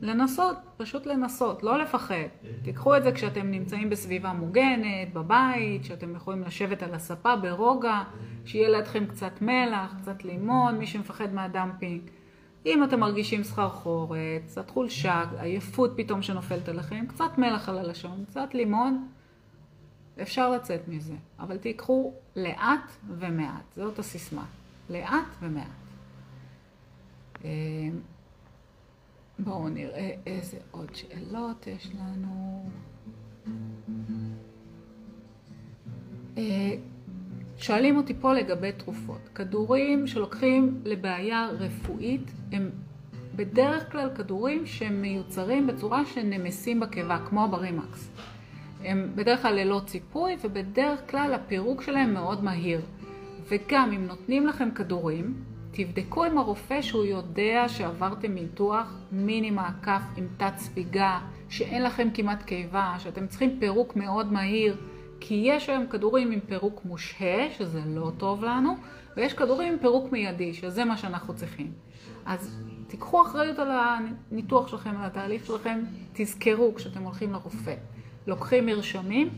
לנסות, 0.01 0.57
פשוט 0.77 1.05
לנסות, 1.05 1.63
לא 1.63 1.79
לפחד. 1.79 2.15
תיקחו 2.63 2.97
את 2.97 3.03
זה 3.03 3.11
כשאתם 3.11 3.51
נמצאים 3.51 3.89
בסביבה 3.89 4.33
מוגנת, 4.33 5.13
בבית, 5.13 5.85
שאתם 5.85 6.15
יכולים 6.15 6.41
לשבת 6.41 6.83
על 6.83 6.93
הספה 6.93 7.35
ברוגע, 7.35 8.01
שיהיה 8.45 8.69
לידכם 8.69 9.05
קצת 9.05 9.41
מלח, 9.41 9.95
קצת 10.01 10.23
לימון, 10.23 10.77
מי 10.77 10.87
שמפחד 10.87 11.33
מהדמפינג. 11.33 12.01
אם 12.65 12.83
אתם 12.83 12.99
מרגישים 12.99 13.43
סחרחורת, 13.43 14.19
קצת 14.47 14.69
חולשה, 14.69 15.23
עייפות 15.39 15.91
פתאום 15.97 16.21
שנופלת 16.21 16.69
עליכם, 16.69 17.05
קצת 17.07 17.37
מלח 17.37 17.69
על 17.69 17.77
הלשון, 17.77 18.25
קצת 18.27 18.53
לימון, 18.53 19.07
אפשר 20.21 20.49
לצאת 20.49 20.87
מזה. 20.87 21.15
אבל 21.39 21.57
תיקחו 21.57 22.13
לאט 22.35 22.91
ומעט, 23.07 23.75
זאת 23.75 23.99
הסיסמה. 23.99 24.45
לאט 24.89 25.35
ומעט. 25.41 25.88
אה, 27.45 27.49
בואו 29.39 29.69
נראה 29.69 30.11
איזה 30.25 30.57
עוד 30.71 30.95
שאלות 30.95 31.67
יש 31.67 31.91
לנו. 31.95 32.69
אה, 36.37 36.75
שואלים 37.57 37.97
אותי 37.97 38.13
פה 38.13 38.33
לגבי 38.33 38.71
תרופות. 38.71 39.29
כדורים 39.35 40.07
שלוקחים 40.07 40.81
לבעיה 40.85 41.49
רפואית 41.49 42.31
הם 42.51 42.69
בדרך 43.35 43.91
כלל 43.91 44.09
כדורים 44.15 44.65
שהם 44.65 45.01
מיוצרים 45.01 45.67
בצורה 45.67 46.05
שנמסים 46.05 46.79
בקיבה, 46.79 47.19
כמו 47.29 47.43
הברימקס. 47.43 48.11
הם 48.83 49.11
בדרך 49.15 49.41
כלל 49.41 49.55
ללא 49.55 49.81
ציפוי 49.85 50.35
ובדרך 50.41 51.11
כלל 51.11 51.33
הפירוק 51.33 51.81
שלהם 51.81 52.13
מאוד 52.13 52.43
מהיר. 52.43 52.81
וגם 53.49 53.91
אם 53.91 54.05
נותנים 54.07 54.47
לכם 54.47 54.69
כדורים, 54.75 55.33
תבדקו 55.71 56.25
עם 56.25 56.37
הרופא 56.37 56.81
שהוא 56.81 57.05
יודע 57.05 57.65
שעברתם 57.67 58.31
ניתוח 58.31 58.93
מיני 59.11 59.51
מעקף 59.51 60.01
עם 60.17 60.27
תת 60.37 60.53
ספיגה, 60.57 61.19
שאין 61.49 61.83
לכם 61.83 62.07
כמעט 62.13 62.43
קיבה, 62.43 62.95
שאתם 62.99 63.27
צריכים 63.27 63.59
פירוק 63.59 63.95
מאוד 63.95 64.33
מהיר, 64.33 64.77
כי 65.19 65.41
יש 65.45 65.69
היום 65.69 65.87
כדורים 65.87 66.31
עם 66.31 66.39
פירוק 66.39 66.81
מושהה, 66.85 67.51
שזה 67.57 67.81
לא 67.85 68.11
טוב 68.17 68.43
לנו, 68.43 68.75
ויש 69.17 69.33
כדורים 69.33 69.73
עם 69.73 69.79
פירוק 69.79 70.11
מיידי, 70.11 70.53
שזה 70.53 70.85
מה 70.85 70.97
שאנחנו 70.97 71.35
צריכים. 71.35 71.71
אז 72.25 72.63
תיקחו 72.87 73.21
אחריות 73.21 73.59
על 73.59 73.71
הניתוח 73.71 74.67
שלכם, 74.67 74.89
על 74.89 75.05
התהליך 75.05 75.45
שלכם, 75.45 75.79
תזכרו 76.13 76.75
כשאתם 76.75 77.03
הולכים 77.03 77.33
לרופא. 77.33 77.75
לוקחים 78.27 78.65
מרשמים, 78.65 79.29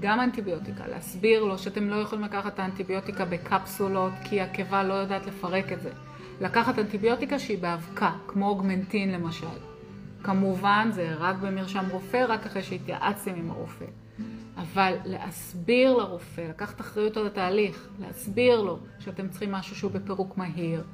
גם 0.00 0.20
אנטיביוטיקה, 0.20 0.86
להסביר 0.86 1.44
לו 1.44 1.58
שאתם 1.58 1.88
לא 1.88 1.96
יכולים 1.96 2.24
לקחת 2.24 2.54
את 2.54 2.58
האנטיביוטיקה 2.58 3.24
בקפסולות 3.24 4.12
כי 4.24 4.40
הקיבה 4.40 4.82
לא 4.82 4.94
יודעת 4.94 5.26
לפרק 5.26 5.72
את 5.72 5.82
זה. 5.82 5.90
לקחת 6.40 6.78
אנטיביוטיקה 6.78 7.38
שהיא 7.38 7.58
באבקה, 7.58 8.12
כמו 8.26 8.48
אוגמנטין 8.48 9.12
למשל. 9.12 9.46
כמובן, 10.22 10.88
זה 10.92 11.14
רק 11.18 11.36
במרשם 11.36 11.84
רופא, 11.90 12.24
רק 12.28 12.46
אחרי 12.46 12.62
שהתייעצתם 12.62 13.34
עם 13.34 13.50
הרופא. 13.50 13.84
אבל 14.56 14.94
להסביר 15.04 15.96
לרופא, 15.96 16.40
לקחת 16.40 16.80
אחריות 16.80 17.16
על 17.16 17.26
התהליך, 17.26 17.88
להסביר 18.00 18.60
לו 18.60 18.78
שאתם 18.98 19.28
צריכים 19.28 19.52
משהו 19.52 19.76
שהוא 19.76 19.90
בפירוק 19.90 20.36
מהיר, 20.36 20.84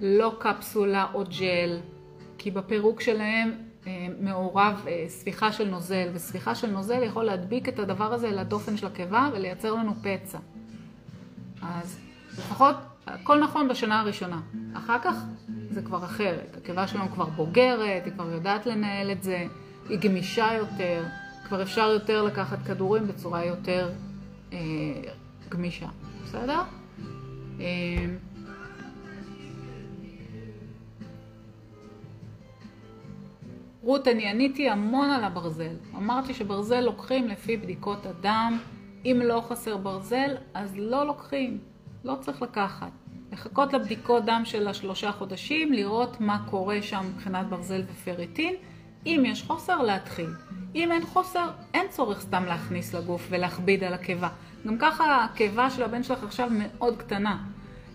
לא 0.00 0.36
קפסולה 0.40 1.06
או 1.14 1.24
ג'ל, 1.38 1.78
כי 2.38 2.50
בפירוק 2.50 3.00
שלהם 3.00 3.67
מעורב 4.20 4.84
אה, 4.86 5.04
ספיחה 5.08 5.52
של 5.52 5.68
נוזל, 5.68 6.08
וספיחה 6.14 6.54
של 6.54 6.70
נוזל 6.70 7.02
יכול 7.02 7.24
להדביק 7.24 7.68
את 7.68 7.78
הדבר 7.78 8.12
הזה 8.14 8.30
לדופן 8.30 8.76
של 8.76 8.86
הקיבה 8.86 9.28
ולייצר 9.32 9.74
לנו 9.74 9.94
פצע. 10.02 10.38
אז 11.62 11.98
לפחות 12.32 12.76
הכל 13.06 13.40
נכון 13.40 13.68
בשנה 13.68 14.00
הראשונה. 14.00 14.40
אחר 14.74 14.98
כך 14.98 15.14
זה 15.70 15.82
כבר 15.82 16.04
אחרת. 16.04 16.56
הקיבה 16.56 16.86
שלנו 16.86 17.08
כבר 17.08 17.24
בוגרת, 17.24 18.04
היא 18.04 18.12
כבר 18.12 18.30
יודעת 18.30 18.66
לנהל 18.66 19.10
את 19.10 19.22
זה, 19.22 19.46
היא 19.88 19.98
גמישה 19.98 20.48
יותר, 20.56 21.04
כבר 21.44 21.62
אפשר 21.62 21.90
יותר 21.90 22.22
לקחת 22.22 22.58
כדורים 22.66 23.08
בצורה 23.08 23.44
יותר 23.44 23.90
אה, 24.52 24.58
גמישה. 25.48 25.86
בסדר? 26.24 26.60
אה, 27.60 27.66
רות, 33.88 34.08
אני 34.08 34.30
עניתי 34.30 34.68
המון 34.68 35.10
על 35.10 35.24
הברזל. 35.24 35.74
אמרתי 35.96 36.34
שברזל 36.34 36.80
לוקחים 36.80 37.28
לפי 37.28 37.56
בדיקות 37.56 38.06
הדם. 38.06 38.58
אם 39.04 39.20
לא 39.24 39.42
חסר 39.48 39.76
ברזל, 39.76 40.34
אז 40.54 40.74
לא 40.76 41.06
לוקחים. 41.06 41.58
לא 42.04 42.14
צריך 42.20 42.42
לקחת. 42.42 42.90
לחכות 43.32 43.72
לבדיקות 43.72 44.24
דם 44.24 44.42
של 44.44 44.68
השלושה 44.68 45.12
חודשים, 45.12 45.72
לראות 45.72 46.20
מה 46.20 46.44
קורה 46.50 46.82
שם 46.82 47.04
מבחינת 47.14 47.46
ברזל 47.46 47.82
ופריטין. 47.92 48.54
אם 49.06 49.22
יש 49.26 49.42
חוסר, 49.42 49.82
להתחיל. 49.82 50.30
אם 50.74 50.92
אין 50.92 51.06
חוסר, 51.06 51.50
אין 51.74 51.86
צורך 51.90 52.20
סתם 52.20 52.44
להכניס 52.44 52.94
לגוף 52.94 53.26
ולהכביד 53.30 53.84
על 53.84 53.94
הקיבה. 53.94 54.28
גם 54.66 54.78
ככה 54.78 55.24
הקיבה 55.24 55.70
של 55.70 55.82
הבן 55.82 56.02
שלך 56.02 56.24
עכשיו 56.24 56.48
מאוד 56.50 56.96
קטנה. 56.96 57.44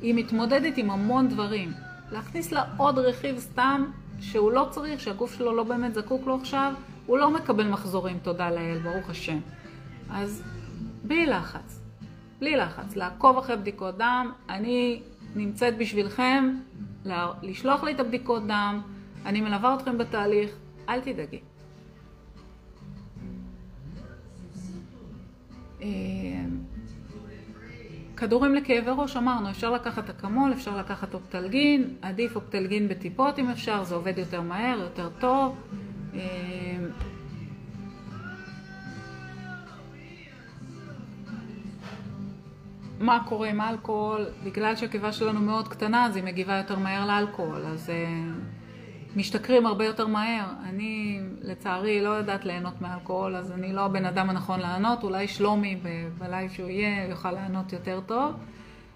היא 0.02 0.16
מתמודדת 0.16 0.78
עם 0.78 0.92
המון 0.92 1.28
דברים. 1.28 1.72
להכניס 2.12 2.52
לה 2.52 2.64
עוד 2.78 2.98
רכיב 3.00 3.40
סתם 3.40 3.86
שהוא 4.20 4.52
לא 4.52 4.68
צריך, 4.72 5.00
שהגוף 5.00 5.34
שלו 5.38 5.56
לא 5.56 5.64
באמת 5.64 5.94
זקוק 5.94 6.28
לו 6.28 6.36
עכשיו, 6.36 6.74
הוא 7.06 7.18
לא 7.18 7.32
מקבל 7.32 7.68
מחזורים, 7.68 8.20
תודה 8.24 8.52
לאל, 8.52 8.80
ברוך 8.80 9.10
השם. 9.10 9.40
אז 10.10 10.44
בלי 11.04 11.26
לחץ, 11.26 11.80
בלי 12.40 12.56
לחץ, 12.56 12.96
לעקוב 12.96 13.38
אחרי 13.38 13.58
בדיקות 13.58 13.98
דם, 13.98 14.32
אני 14.50 15.02
נמצאת 15.36 15.78
בשבילכם, 15.78 16.56
לשלוח 17.42 17.84
לי 17.84 17.92
את 17.92 18.00
הבדיקות 18.00 18.48
דם, 18.48 18.82
אני 19.26 19.42
מלווה 19.42 19.76
אתכם 19.76 19.98
בתהליך, 19.98 20.56
אל 20.90 21.00
תדאגי. 21.02 21.40
אה, 28.14 28.18
כדורים 28.18 28.56
לכאבי 28.56 28.92
ראש, 28.98 29.18
אמרנו, 29.18 29.50
אפשר 29.50 29.72
לקחת 29.72 30.10
אקמול, 30.10 30.54
אפשר 30.54 30.78
לקחת 30.78 31.14
אופטלגין, 31.14 31.96
עדיף 32.02 32.36
אופטלגין 32.36 32.88
בטיפות 32.88 33.40
אם 33.40 33.50
אפשר, 33.50 33.84
זה 33.84 33.96
עובד 33.96 34.18
יותר 34.18 34.42
מהר, 34.42 34.80
יותר 34.80 35.10
טוב. 35.20 35.56
אה, 36.16 36.20
מה 43.00 43.24
קורה 43.28 43.50
עם 43.50 43.62
אלכוהול? 43.62 44.26
בגלל 44.44 44.76
שהקיבה 44.76 45.12
שלנו 45.12 45.40
מאוד 45.40 45.68
קטנה, 45.68 46.06
אז 46.06 46.16
היא 46.16 46.24
מגיבה 46.24 46.58
יותר 46.58 46.80
מהר 46.80 47.06
לאלכוהול, 47.08 47.66
אז 47.66 47.90
uh, 47.90 48.63
משתכרים 49.16 49.66
הרבה 49.66 49.86
יותר 49.86 50.08
מהר. 50.08 50.46
אני, 50.64 51.20
לצערי, 51.42 52.02
לא 52.02 52.10
יודעת 52.10 52.46
ליהנות 52.46 52.82
מאלכוהול, 52.82 53.36
אז 53.36 53.52
אני 53.52 53.74
לא 53.74 53.82
הבן 53.82 54.06
אדם 54.06 54.30
הנכון 54.30 54.60
לענות, 54.60 55.04
אולי 55.04 55.28
שלומי 55.28 55.78
בלייב 56.18 56.52
שהוא 56.52 56.70
יהיה 56.70 57.08
יוכל 57.10 57.32
לענות 57.32 57.74
יותר 57.74 58.00
טוב. 58.06 58.34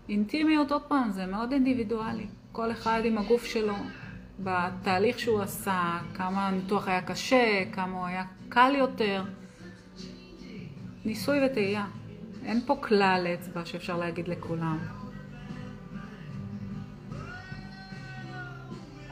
אינטימיות, 0.09 0.71
עוד 0.71 0.81
פעם, 0.81 1.11
זה 1.11 1.25
מאוד 1.25 1.51
אינדיבידואלי. 1.51 2.25
כל 2.51 2.71
אחד 2.71 3.01
עם 3.03 3.17
הגוף 3.17 3.45
שלו, 3.45 3.75
בתהליך 4.39 5.19
שהוא 5.19 5.41
עשה, 5.41 5.97
כמה 6.13 6.47
הניתוח 6.47 6.87
היה 6.87 7.01
קשה, 7.01 7.63
כמה 7.71 7.97
הוא 7.97 8.05
היה 8.05 8.23
קל 8.49 8.73
יותר. 8.77 9.23
ניסוי 11.05 11.45
וטעייה. 11.45 11.85
אין 12.45 12.61
פה 12.65 12.75
כלל 12.81 13.27
אצבע 13.33 13.65
שאפשר 13.65 13.97
להגיד 13.97 14.27
לכולם. 14.27 14.96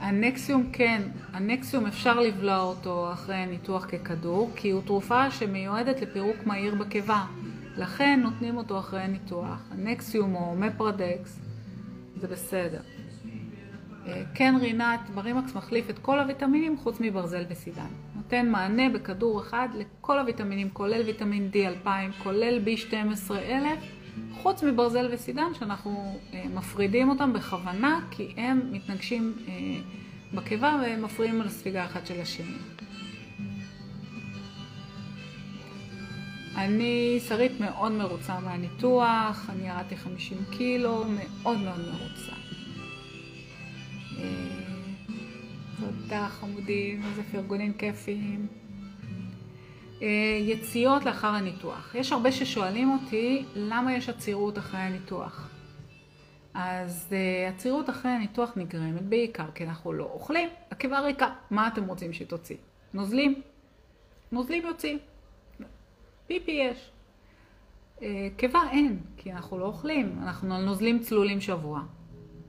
הנקסיום 0.05 0.69
כן, 0.73 1.01
הנקסיום 1.33 1.85
אפשר 1.85 2.19
לבלוע 2.19 2.59
אותו 2.59 3.13
אחרי 3.13 3.35
הניתוח 3.35 3.85
ככדור, 3.85 4.51
כי 4.55 4.69
הוא 4.69 4.81
תרופה 4.85 5.31
שמיועדת 5.31 6.01
לפירוק 6.01 6.45
מהיר 6.45 6.75
בקיבה. 6.75 7.25
לכן 7.77 8.19
נותנים 8.23 8.57
אותו 8.57 8.79
אחרי 8.79 9.01
הניתוח. 9.01 9.61
הנקסיום 9.71 10.35
או 10.35 10.55
מפרדקס 10.55 11.39
זה 12.15 12.27
בסדר. 12.27 12.79
אה, 14.07 14.23
כן 14.33 14.55
רינת, 14.61 14.99
ברימקס 15.13 15.55
מחליף 15.55 15.89
את 15.89 15.99
כל 15.99 16.19
הוויטמינים 16.19 16.77
חוץ 16.77 16.97
מברזל 16.99 17.43
וסידן. 17.49 17.89
נותן 18.15 18.49
מענה 18.49 18.89
בכדור 18.89 19.41
אחד 19.41 19.67
לכל 19.73 20.19
הוויטמינים, 20.19 20.69
כולל 20.73 21.01
ויטמין 21.05 21.49
D2000, 21.53 22.23
כולל 22.23 22.59
B12000, 22.65 23.33
חוץ 24.33 24.63
מברזל 24.63 25.09
וסידן 25.11 25.53
שאנחנו 25.59 26.19
אה, 26.33 26.43
מפרידים 26.53 27.09
אותם 27.09 27.33
בכוונה, 27.33 27.99
כי 28.11 28.33
הם 28.37 28.69
מתנגשים 28.71 29.33
אה, 29.47 29.53
בקיבה 30.33 30.79
והם 30.81 31.01
מפריעים 31.01 31.41
על 31.41 31.49
ספיגה 31.49 31.85
אחת 31.85 32.07
של 32.07 32.21
השני. 32.21 32.57
אני 36.55 37.19
שרית 37.27 37.59
מאוד 37.59 37.91
מרוצה 37.91 38.39
מהניתוח, 38.39 39.49
אני 39.49 39.67
ירדתי 39.67 39.97
50 39.97 40.37
קילו, 40.51 41.05
מאוד 41.07 41.59
מאוד 41.59 41.79
מרוצה. 41.79 42.31
תודה 45.79 46.27
חמודים, 46.29 47.01
איזה 47.09 47.21
פרגונים 47.31 47.73
כיפיים. 47.73 48.47
אה, 50.01 50.07
יציאות 50.41 51.05
לאחר 51.05 51.27
הניתוח. 51.27 51.95
יש 51.95 52.11
הרבה 52.11 52.31
ששואלים 52.31 52.91
אותי 52.91 53.45
למה 53.55 53.93
יש 53.93 54.09
עצירות 54.09 54.57
אחרי 54.57 54.79
הניתוח. 54.79 55.49
אז 56.55 57.07
uh, 57.09 57.53
עצירות 57.53 57.89
אחרי 57.89 58.11
הניתוח 58.11 58.51
נגרמת 58.55 59.01
בעיקר 59.01 59.51
כי 59.55 59.63
אנחנו 59.63 59.93
לא 59.93 60.03
אוכלים, 60.03 60.49
הקיבה 60.71 60.99
ריקה. 60.99 61.33
מה 61.51 61.67
אתם 61.67 61.85
רוצים 61.85 62.13
שתוציא? 62.13 62.55
נוזלים? 62.93 63.41
נוזלים 64.31 64.65
יוצאים. 64.65 64.99
פיפי 66.27 66.51
יש. 66.51 66.91
Uh, 67.97 68.03
קיבה 68.37 68.59
אין, 68.71 68.99
כי 69.17 69.31
אנחנו 69.31 69.59
לא 69.59 69.65
אוכלים, 69.65 70.19
אנחנו 70.21 70.61
נוזלים 70.61 70.99
צלולים 70.99 71.41
שבוע, 71.41 71.81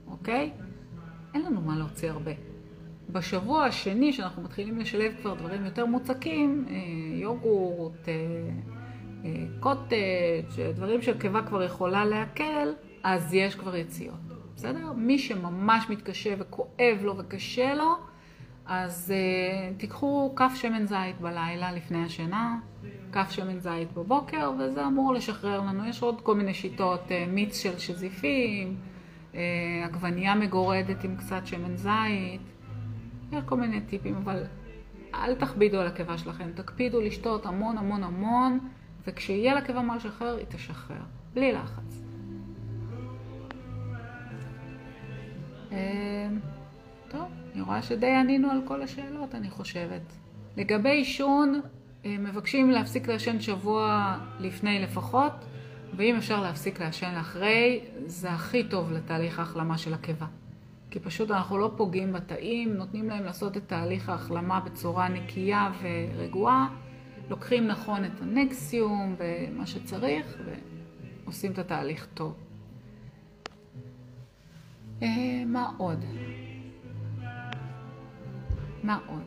אוקיי? 0.07 0.51
אין 1.33 1.41
לנו 1.41 1.61
מה 1.61 1.77
להוציא 1.77 2.11
הרבה. 2.11 2.31
בשבוע 3.09 3.65
השני, 3.65 4.13
שאנחנו 4.13 4.41
מתחילים 4.41 4.79
לשלב 4.79 5.13
כבר 5.21 5.33
דברים 5.33 5.65
יותר 5.65 5.85
מוצקים, 5.85 6.65
אה, 6.69 6.75
יוגורט, 7.21 8.09
אה, 8.09 8.13
אה, 9.25 9.45
קוטג', 9.59 10.73
דברים 10.75 11.01
שהקיבה 11.01 11.41
כבר 11.41 11.63
יכולה 11.63 12.05
להקל, 12.05 12.73
אז 13.03 13.33
יש 13.33 13.55
כבר 13.55 13.75
יציאות. 13.75 14.19
בסדר? 14.55 14.91
מי 14.95 15.19
שממש 15.19 15.89
מתקשה 15.89 16.35
וכואב 16.39 16.97
לו 17.01 17.17
וקשה 17.17 17.73
לו, 17.73 17.95
אז 18.67 19.13
uh, 19.13 19.79
תיקחו 19.79 20.33
כף 20.35 20.51
שמן 20.55 20.85
זית 20.87 21.21
בלילה 21.21 21.71
לפני 21.71 22.03
השינה, 22.03 22.59
כף 23.11 23.31
שמן 23.31 23.59
זית 23.59 23.93
בבוקר, 23.93 24.51
וזה 24.59 24.87
אמור 24.87 25.13
לשחרר 25.13 25.61
לנו. 25.61 25.85
יש 25.85 26.01
עוד 26.01 26.21
כל 26.21 26.35
מיני 26.35 26.53
שיטות, 26.53 27.01
uh, 27.07 27.11
מיץ 27.29 27.63
של 27.63 27.77
שזיפים, 27.79 28.75
uh, 29.33 29.35
עגבנייה 29.85 30.35
מגורדת 30.35 31.03
עם 31.03 31.15
קצת 31.15 31.45
שמן 31.45 31.75
זית. 31.77 32.41
יש 33.31 33.43
כל 33.45 33.57
מיני 33.57 33.81
טיפים, 33.81 34.15
אבל 34.15 34.43
אל 35.13 35.35
תכבידו 35.35 35.79
על 35.79 35.87
הקיבה 35.87 36.17
שלכם, 36.17 36.51
תקפידו 36.55 37.01
לשתות 37.01 37.45
המון 37.45 37.77
המון 37.77 38.03
המון, 38.03 38.59
וכשיהיה 39.07 39.55
לקיבה 39.55 39.81
מה 39.81 39.95
לשחרר, 39.95 40.35
היא 40.37 40.45
תשחרר, 40.49 41.01
בלי 41.33 41.51
לחץ. 41.51 42.01
אה, 45.71 46.27
טוב, 47.07 47.27
אני 47.53 47.61
רואה 47.61 47.81
שדי 47.81 48.15
ענינו 48.15 48.51
על 48.51 48.61
כל 48.65 48.81
השאלות, 48.81 49.35
אני 49.35 49.49
חושבת. 49.49 50.01
לגבי 50.57 50.89
עישון, 50.89 51.61
אה, 52.05 52.15
מבקשים 52.19 52.71
להפסיק 52.71 53.07
לעשן 53.07 53.41
שבוע 53.41 54.17
לפני 54.39 54.79
לפחות, 54.79 55.33
ואם 55.95 56.15
אפשר 56.15 56.41
להפסיק 56.41 56.79
לעשן 56.81 57.15
אחרי, 57.19 57.79
זה 58.05 58.31
הכי 58.31 58.63
טוב 58.63 58.91
לתהליך 58.91 59.39
ההחלמה 59.39 59.77
של 59.77 59.93
הקיבה. 59.93 60.25
כי 60.89 60.99
פשוט 60.99 61.31
אנחנו 61.31 61.57
לא 61.57 61.71
פוגעים 61.77 62.13
בתאים, 62.13 62.73
נותנים 62.73 63.09
להם 63.09 63.23
לעשות 63.23 63.57
את 63.57 63.67
תהליך 63.67 64.09
ההחלמה 64.09 64.59
בצורה 64.59 65.09
נקייה 65.09 65.71
ורגועה, 65.81 66.67
לוקחים 67.29 67.67
נכון 67.67 68.05
את 68.05 68.21
הנקסיום 68.21 69.15
ומה 69.17 69.65
שצריך 69.65 70.37
ועושים 71.25 71.51
את 71.51 71.59
התהליך 71.59 72.07
טוב. 72.13 72.35
אה, 75.01 75.43
מה 75.45 75.71
עוד? 75.77 76.05
מה 78.83 78.99
עוד? 79.07 79.23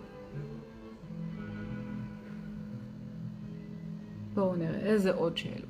בואו 4.35 4.57
נראה 4.57 4.81
איזה 4.81 5.13
עוד 5.13 5.37
שאלות. 5.37 5.65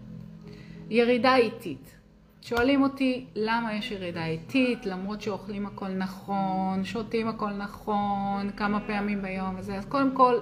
ירידה 0.91 1.36
איטית. 1.36 1.99
שואלים 2.43 2.82
אותי 2.82 3.26
למה 3.34 3.74
יש 3.74 3.91
ירידה 3.91 4.26
איטית, 4.26 4.86
למרות 4.86 5.22
שאוכלים 5.22 5.66
הכל 5.66 5.88
נכון, 5.88 6.84
שותים 6.84 7.28
הכל 7.28 7.51
נכון, 7.51 8.51
כמה 8.57 8.80
פעמים 8.80 9.22
ביום 9.22 9.55
וזה. 9.59 9.76
אז 9.76 9.84
קודם 9.84 10.16
כל, 10.16 10.41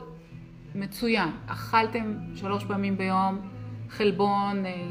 מצוין. 0.75 1.29
אכלתם 1.47 2.15
שלוש 2.35 2.65
פעמים 2.65 2.97
ביום 2.97 3.39
חלבון 3.89 4.67
אה, 4.67 4.91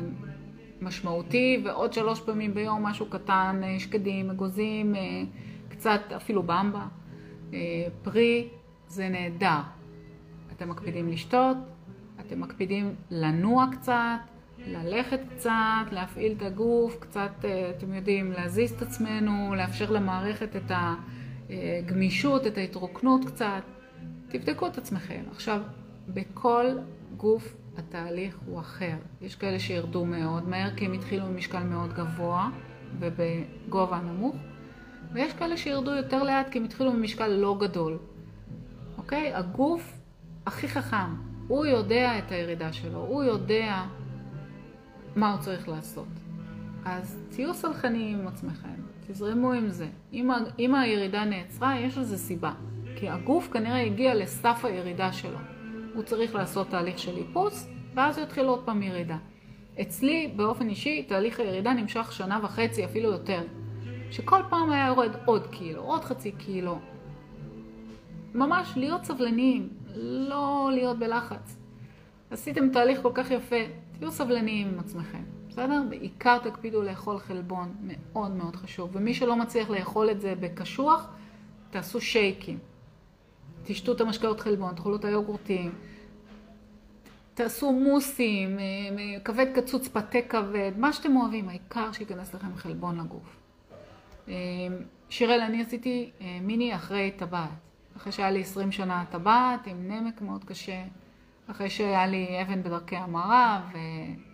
משמעותי, 0.81 1.61
ועוד 1.65 1.93
שלוש 1.93 2.19
פעמים 2.21 2.53
ביום 2.53 2.83
משהו 2.83 3.05
קטן, 3.05 3.61
אה, 3.63 3.79
שקדים, 3.79 4.29
אגוזים, 4.29 4.95
אה, 4.95 5.01
קצת 5.69 6.01
אפילו 6.15 6.43
במבה, 6.43 6.87
פרי, 8.03 8.47
זה 8.87 9.09
נהדר. 9.09 9.59
אתם 10.51 10.69
מקפידים 10.69 11.07
לשתות, 11.07 11.57
אתם 12.19 12.41
מקפידים 12.41 12.95
לנוע 13.11 13.65
קצת, 13.71 14.19
ללכת 14.67 15.19
קצת, 15.35 15.91
להפעיל 15.91 16.33
את 16.37 16.41
הגוף, 16.41 16.97
קצת, 16.99 17.45
אתם 17.77 17.93
יודעים, 17.93 18.31
להזיז 18.31 18.71
את 18.71 18.81
עצמנו, 18.81 19.55
לאפשר 19.57 19.91
למערכת 19.91 20.55
את 20.55 20.71
הגמישות, 21.49 22.47
את 22.47 22.57
ההתרוקנות 22.57 23.25
קצת. 23.25 23.61
תבדקו 24.27 24.67
את 24.67 24.77
עצמכם. 24.77 25.23
עכשיו, 25.31 25.61
בכל 26.07 26.65
גוף 27.17 27.55
התהליך 27.77 28.37
הוא 28.45 28.59
אחר. 28.59 28.95
יש 29.21 29.35
כאלה 29.35 29.59
שירדו 29.59 30.05
מאוד 30.05 30.49
מהר 30.49 30.75
כי 30.75 30.85
הם 30.85 30.93
התחילו 30.93 31.25
במשקל 31.25 31.63
מאוד 31.63 31.93
גבוה 31.93 32.49
ובגובה 32.99 33.99
נמוך, 33.99 34.35
ויש 35.13 35.33
כאלה 35.33 35.57
שירדו 35.57 35.91
יותר 35.91 36.23
לאט 36.23 36.49
כי 36.49 36.59
הם 36.59 36.65
התחילו 36.65 36.91
במשקל 36.91 37.27
לא 37.27 37.57
גדול. 37.59 37.97
אוקיי? 38.97 39.33
הגוף 39.33 39.93
הכי 40.45 40.67
חכם, 40.67 41.15
הוא 41.47 41.65
יודע 41.65 42.17
את 42.17 42.31
הירידה 42.31 42.73
שלו, 42.73 42.99
הוא 42.99 43.23
יודע 43.23 43.83
מה 45.17 45.31
הוא 45.31 45.41
צריך 45.41 45.69
לעשות. 45.69 46.07
אז 46.85 47.19
תהיו 47.29 47.53
סלחניים 47.53 48.19
עם 48.19 48.27
עצמכם, 48.27 48.75
תזרמו 49.07 49.51
עם 49.51 49.69
זה. 49.69 49.87
אם, 50.13 50.29
אם 50.59 50.75
הירידה 50.75 51.25
נעצרה, 51.25 51.79
יש 51.79 51.97
לזה 51.97 52.17
סיבה. 52.17 52.51
כי 52.95 53.09
הגוף 53.09 53.49
כנראה 53.53 53.81
הגיע 53.81 54.15
לסף 54.15 54.65
הירידה 54.65 55.13
שלו. 55.13 55.37
הוא 55.93 56.03
צריך 56.03 56.35
לעשות 56.35 56.69
תהליך 56.69 56.99
של 56.99 57.17
איפוס, 57.17 57.69
ואז 57.93 58.17
יתחיל 58.17 58.45
עוד 58.45 58.65
פעם 58.65 58.83
ירידה. 58.83 59.17
אצלי, 59.81 60.33
באופן 60.35 60.69
אישי, 60.69 61.03
תהליך 61.03 61.39
הירידה 61.39 61.73
נמשך 61.73 62.11
שנה 62.11 62.39
וחצי, 62.43 62.85
אפילו 62.85 63.11
יותר. 63.11 63.41
שכל 64.11 64.41
פעם 64.49 64.71
היה 64.71 64.87
יורד 64.87 65.11
עוד 65.25 65.47
קילו, 65.47 65.81
עוד 65.81 66.03
חצי 66.03 66.31
קילו. 66.31 66.79
ממש 68.35 68.73
להיות 68.75 69.03
סבלניים, 69.03 69.69
לא 69.95 70.69
להיות 70.73 70.99
בלחץ. 70.99 71.57
עשיתם 72.29 72.69
תהליך 72.69 73.01
כל 73.01 73.11
כך 73.13 73.31
יפה, 73.31 73.55
תהיו 73.99 74.11
סבלניים 74.11 74.67
עם 74.67 74.79
עצמכם, 74.79 75.23
בסדר? 75.49 75.83
בעיקר 75.89 76.37
תקפידו 76.37 76.81
לאכול 76.81 77.19
חלבון, 77.19 77.75
מאוד 77.81 78.31
מאוד 78.31 78.55
חשוב. 78.55 78.89
ומי 78.93 79.13
שלא 79.13 79.35
מצליח 79.35 79.69
לאכול 79.69 80.11
את 80.11 80.21
זה 80.21 80.33
בקשוח, 80.39 81.07
תעשו 81.69 82.01
שייקים. 82.01 82.59
תשתו 83.63 83.91
את 83.91 84.01
המשקאות 84.01 84.39
חלבון, 84.39 84.75
תאכלו 84.75 84.95
את 84.95 85.05
היוגורטים, 85.05 85.71
תעשו 87.33 87.71
מוסים, 87.71 88.59
אה, 88.59 88.63
אה, 88.63 89.19
כבד 89.19 89.45
קצוץ, 89.55 89.87
פתה 89.87 90.21
כבד, 90.29 90.71
מה 90.77 90.93
שאתם 90.93 91.15
אוהבים, 91.15 91.49
העיקר 91.49 91.91
שייכנס 91.91 92.33
לכם 92.33 92.55
חלבון 92.55 92.99
לגוף. 92.99 93.37
אה, 94.27 94.33
שיראל, 95.09 95.39
אני 95.41 95.61
עשיתי 95.61 96.11
מיני 96.41 96.75
אחרי 96.75 97.11
טבעת. 97.17 97.49
אחרי 97.97 98.11
שהיה 98.11 98.31
לי 98.31 98.41
20 98.41 98.71
שנה 98.71 99.05
טבעת 99.09 99.67
עם 99.67 99.91
נמק 99.91 100.21
מאוד 100.21 100.43
קשה, 100.43 100.83
אחרי 101.51 101.69
שהיה 101.69 102.07
לי 102.07 102.41
אבן 102.41 102.63
בדרכי 102.63 102.95
המרה 102.95 103.61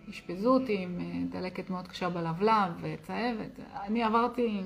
ואשפזו 0.08 0.54
אותי 0.54 0.78
עם 0.78 0.98
דלקת 1.30 1.70
מאוד 1.70 1.88
קשה 1.88 2.10
בלבלב 2.10 2.72
וצהבת. 2.80 3.60
אני 3.86 4.02
עברתי 4.02 4.62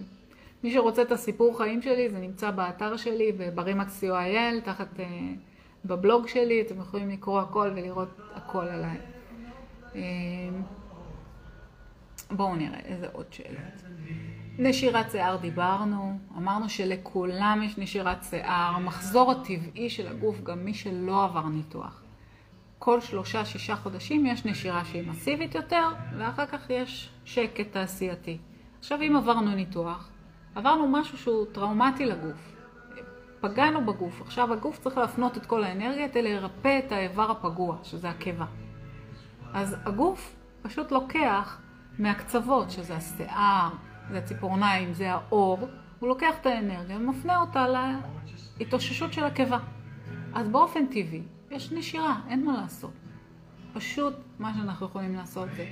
מי 0.65 0.73
שרוצה 0.73 1.03
את 1.03 1.13
הסיפור 1.13 1.59
חיים 1.59 1.83
שלי, 1.83 2.11
זה 2.11 2.19
נמצא 2.19 2.51
באתר 2.51 2.97
שלי, 2.97 3.33
בברימקס 3.33 4.05
co.il, 4.05 4.61
תחת, 4.65 4.97
uh, 4.97 5.03
בבלוג 5.85 6.29
שלי, 6.29 6.61
אתם 6.61 6.81
יכולים 6.81 7.09
לקרוא 7.09 7.41
הכל 7.41 7.71
ולראות 7.77 8.09
הכל 8.35 8.65
עליי. 8.65 8.97
Uh, 9.93 9.97
בואו 12.31 12.57
נראה 12.57 12.79
איזה 12.79 13.07
עוד 13.13 13.27
שאלות. 13.31 13.83
נשירת 14.59 15.11
שיער 15.11 15.37
דיברנו, 15.37 16.19
אמרנו 16.37 16.69
שלכולם 16.69 17.61
יש 17.65 17.79
נשירת 17.79 18.25
שיער, 18.31 18.73
המחזור 18.75 19.33
הטבעי 19.33 19.91
של 19.91 20.07
הגוף, 20.07 20.41
גם 20.43 20.65
מי 20.65 20.75
שלא 20.75 21.25
עבר 21.25 21.47
ניתוח. 21.49 22.03
כל 22.79 23.01
שלושה, 23.01 23.45
שישה 23.45 23.77
חודשים 23.77 24.27
יש 24.27 24.45
נשירה 24.45 24.85
שהיא 24.85 25.09
מסיבית 25.09 25.55
יותר, 25.55 25.89
ואחר 26.19 26.47
כך 26.47 26.71
יש 26.71 27.11
שקט 27.25 27.73
תעשייתי. 27.73 28.39
עכשיו 28.79 29.03
אם 29.03 29.17
עברנו 29.17 29.55
ניתוח, 29.55 30.11
עברנו 30.55 30.89
משהו 30.89 31.19
שהוא 31.19 31.47
טראומטי 31.53 32.05
לגוף. 32.05 32.55
פגענו 33.41 33.87
בגוף, 33.87 34.21
עכשיו 34.21 34.53
הגוף 34.53 34.79
צריך 34.79 34.99
להפנות 34.99 35.37
את 35.37 35.47
כל 35.47 35.65
האנרגיה 35.65 36.09
כדי 36.09 36.23
לרפא 36.23 36.81
את 36.87 36.93
האיבר 36.93 37.31
הפגוע, 37.31 37.77
שזה 37.83 38.11
הקיבה. 38.11 38.47
אז 39.53 39.77
הגוף 39.85 40.37
פשוט 40.63 40.93
לוקח 40.93 41.59
מהקצוות, 41.99 42.71
שזה 42.71 42.97
השיער, 42.97 43.71
זה 44.11 44.19
הציפורניים, 44.19 44.93
זה 44.93 45.13
האור, 45.13 45.69
הוא 45.99 46.09
לוקח 46.09 46.35
את 46.41 46.47
האנרגיה 46.47 46.97
ומפנה 46.97 47.41
אותה 47.41 47.67
להתאוששות 48.59 49.13
של 49.13 49.25
הקיבה. 49.25 49.59
אז 50.35 50.49
באופן 50.49 50.87
טבעי 50.87 51.23
יש 51.51 51.73
נשירה, 51.73 52.21
אין 52.29 52.45
מה 52.45 52.61
לעשות. 52.61 52.91
פשוט 53.73 54.15
מה 54.39 54.55
שאנחנו 54.55 54.87
יכולים 54.87 55.15
לעשות 55.15 55.49
זה 55.57 55.67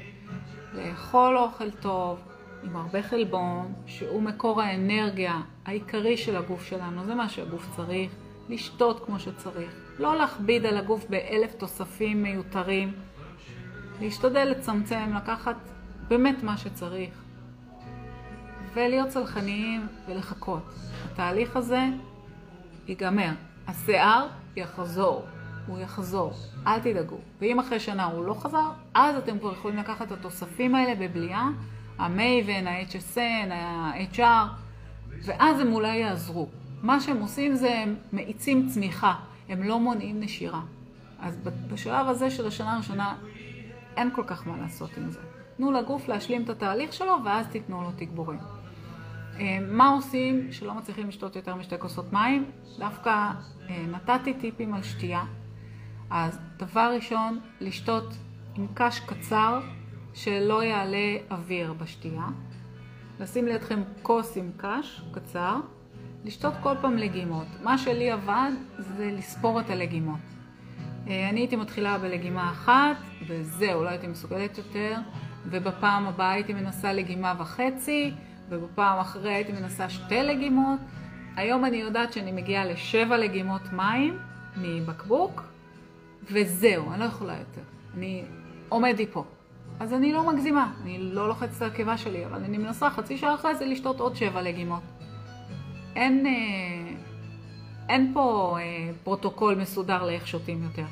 לאכול 0.74 1.38
אוכל 1.38 1.70
טוב, 1.70 2.18
עם 2.62 2.76
הרבה 2.76 3.02
חלבון, 3.02 3.72
שהוא 3.86 4.22
מקור 4.22 4.62
האנרגיה 4.62 5.40
העיקרי 5.64 6.16
של 6.16 6.36
הגוף 6.36 6.64
שלנו, 6.64 7.04
זה 7.04 7.14
מה 7.14 7.28
שהגוף 7.28 7.76
צריך, 7.76 8.12
לשתות 8.48 9.04
כמו 9.04 9.18
שצריך, 9.18 9.70
לא 9.98 10.16
להכביד 10.16 10.66
על 10.66 10.76
הגוף 10.76 11.06
באלף 11.10 11.54
תוספים 11.54 12.22
מיותרים, 12.22 12.94
להשתדל 14.00 14.44
לצמצם, 14.44 15.12
לקחת 15.16 15.56
באמת 16.08 16.42
מה 16.42 16.56
שצריך, 16.56 17.22
ולהיות 18.74 19.08
צלחניים 19.08 19.86
ולחכות. 20.06 20.62
התהליך 21.04 21.56
הזה 21.56 21.84
ייגמר, 22.88 23.32
השיער 23.66 24.28
יחזור, 24.56 25.24
הוא 25.66 25.78
יחזור, 25.78 26.32
אל 26.66 26.78
תדאגו. 26.78 27.16
ואם 27.40 27.58
אחרי 27.58 27.80
שנה 27.80 28.04
הוא 28.04 28.24
לא 28.24 28.34
חזר, 28.34 28.70
אז 28.94 29.16
אתם 29.16 29.38
כבר 29.38 29.52
יכולים 29.52 29.76
לקחת 29.76 30.06
את 30.06 30.12
התוספים 30.12 30.74
האלה 30.74 30.94
בבליעה 30.94 31.50
המייבן, 31.98 32.66
ה-HSN, 32.66 33.52
ה-HR, 33.52 34.46
ואז 35.24 35.60
הם 35.60 35.72
אולי 35.72 35.96
יעזרו. 35.96 36.48
מה 36.82 37.00
שהם 37.00 37.20
עושים 37.20 37.54
זה 37.54 37.78
הם 37.78 37.94
מאיצים 38.12 38.68
צמיחה, 38.68 39.14
הם 39.48 39.62
לא 39.62 39.80
מונעים 39.80 40.20
נשירה. 40.20 40.60
אז 41.20 41.38
בשלב 41.72 42.08
הזה 42.08 42.30
של 42.30 42.46
השנה 42.46 42.74
הראשונה 42.74 43.16
אין 43.96 44.10
כל 44.14 44.22
כך 44.26 44.46
מה 44.46 44.56
לעשות 44.60 44.96
עם 44.96 45.10
זה. 45.10 45.20
תנו 45.56 45.72
לגוף 45.72 46.08
להשלים 46.08 46.42
את 46.42 46.48
התהליך 46.48 46.92
שלו 46.92 47.16
ואז 47.24 47.46
תיתנו 47.46 47.82
לו 47.82 47.90
תגבורים. 47.96 48.38
אה, 49.38 49.58
מה 49.68 49.88
עושים 49.88 50.52
שלא 50.52 50.74
מצליחים 50.74 51.08
לשתות 51.08 51.36
יותר 51.36 51.54
משתי 51.54 51.78
כוסות 51.78 52.12
מים? 52.12 52.44
דווקא 52.78 53.10
אה, 53.68 53.84
נתתי 53.88 54.34
טיפים 54.34 54.74
על 54.74 54.82
שתייה. 54.82 55.24
אז 56.10 56.38
דבר 56.56 56.92
ראשון, 56.94 57.40
לשתות 57.60 58.14
עם 58.56 58.66
קש 58.74 59.00
קצר 59.00 59.60
שלא 60.14 60.64
יעלה 60.64 61.16
אוויר 61.30 61.72
בשתייה. 61.72 62.26
לשים 63.20 63.46
לידכם 63.46 63.82
כוס 64.02 64.36
עם 64.36 64.50
קש 64.56 65.02
קצר, 65.12 65.60
לשתות 66.24 66.54
כל 66.62 66.74
פעם 66.80 66.96
לגימות. 66.96 67.46
מה 67.62 67.78
שלי 67.78 68.10
עבד 68.10 68.50
זה 68.78 69.10
לספור 69.12 69.60
את 69.60 69.70
הלגימות. 69.70 70.20
אה, 71.08 71.28
אני 71.28 71.40
הייתי 71.40 71.56
מתחילה 71.56 71.98
בלגימה 71.98 72.50
אחת, 72.50 72.96
וזהו, 73.26 73.84
לא 73.84 73.88
הייתי 73.88 74.06
מסוגלת 74.06 74.58
יותר, 74.58 74.94
ובפעם 75.46 76.06
הבאה 76.06 76.30
הייתי 76.30 76.52
מנסה 76.52 76.92
לגימה 76.92 77.34
וחצי, 77.38 78.14
ובפעם 78.48 78.98
אחרי 78.98 79.34
הייתי 79.34 79.52
מנסה 79.52 79.88
שתי 79.88 80.22
לגימות. 80.22 80.78
היום 81.36 81.64
אני 81.64 81.76
יודעת 81.76 82.12
שאני 82.12 82.32
מגיעה 82.32 82.64
לשבע 82.64 83.16
לגימות 83.16 83.72
מים 83.72 84.18
מבקבוק, 84.56 85.42
וזהו, 86.30 86.92
אני 86.92 87.00
לא 87.00 87.04
יכולה 87.04 87.38
יותר. 87.38 87.60
אני 87.94 88.24
עומד 88.68 88.94
לי 88.98 89.06
פה. 89.06 89.24
אז 89.80 89.92
אני 89.92 90.12
לא 90.12 90.32
מגזימה, 90.32 90.72
אני 90.82 90.98
לא 90.98 91.28
לוחצת 91.28 91.62
על 91.62 91.68
הקיבה 91.68 91.98
שלי, 91.98 92.26
אבל 92.26 92.44
אני 92.44 92.58
מנסה 92.58 92.90
חצי 92.90 93.18
שעה 93.18 93.34
אחרי 93.34 93.54
זה 93.54 93.64
לשתות 93.64 94.00
עוד 94.00 94.16
שבע 94.16 94.42
לגימות. 94.42 94.82
אין, 95.96 96.26
אה, 96.26 96.32
אין 97.88 98.10
פה 98.14 98.56
אה, 98.60 98.90
פרוטוקול 99.04 99.54
מסודר 99.54 100.06
לאיך 100.06 100.26
שותים 100.26 100.62
יותר. 100.62 100.84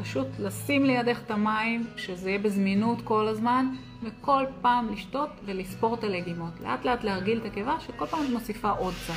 פשוט 0.00 0.26
לשים 0.38 0.84
לידך 0.84 1.20
את 1.26 1.30
המים, 1.30 1.86
שזה 1.96 2.30
יהיה 2.30 2.38
בזמינות 2.38 2.98
כל 3.04 3.28
הזמן, 3.28 3.66
וכל 4.02 4.44
פעם 4.60 4.92
לשתות 4.92 5.30
ולספור 5.44 5.94
את 5.94 6.04
הלגימות. 6.04 6.60
לאט 6.60 6.84
לאט 6.84 7.04
להרגיל 7.04 7.38
את 7.38 7.44
הקיבה, 7.44 7.80
שכל 7.80 8.06
פעם 8.06 8.24
את 8.24 8.30
מוסיפה 8.30 8.70
עוד 8.70 8.94
קצת. 9.04 9.14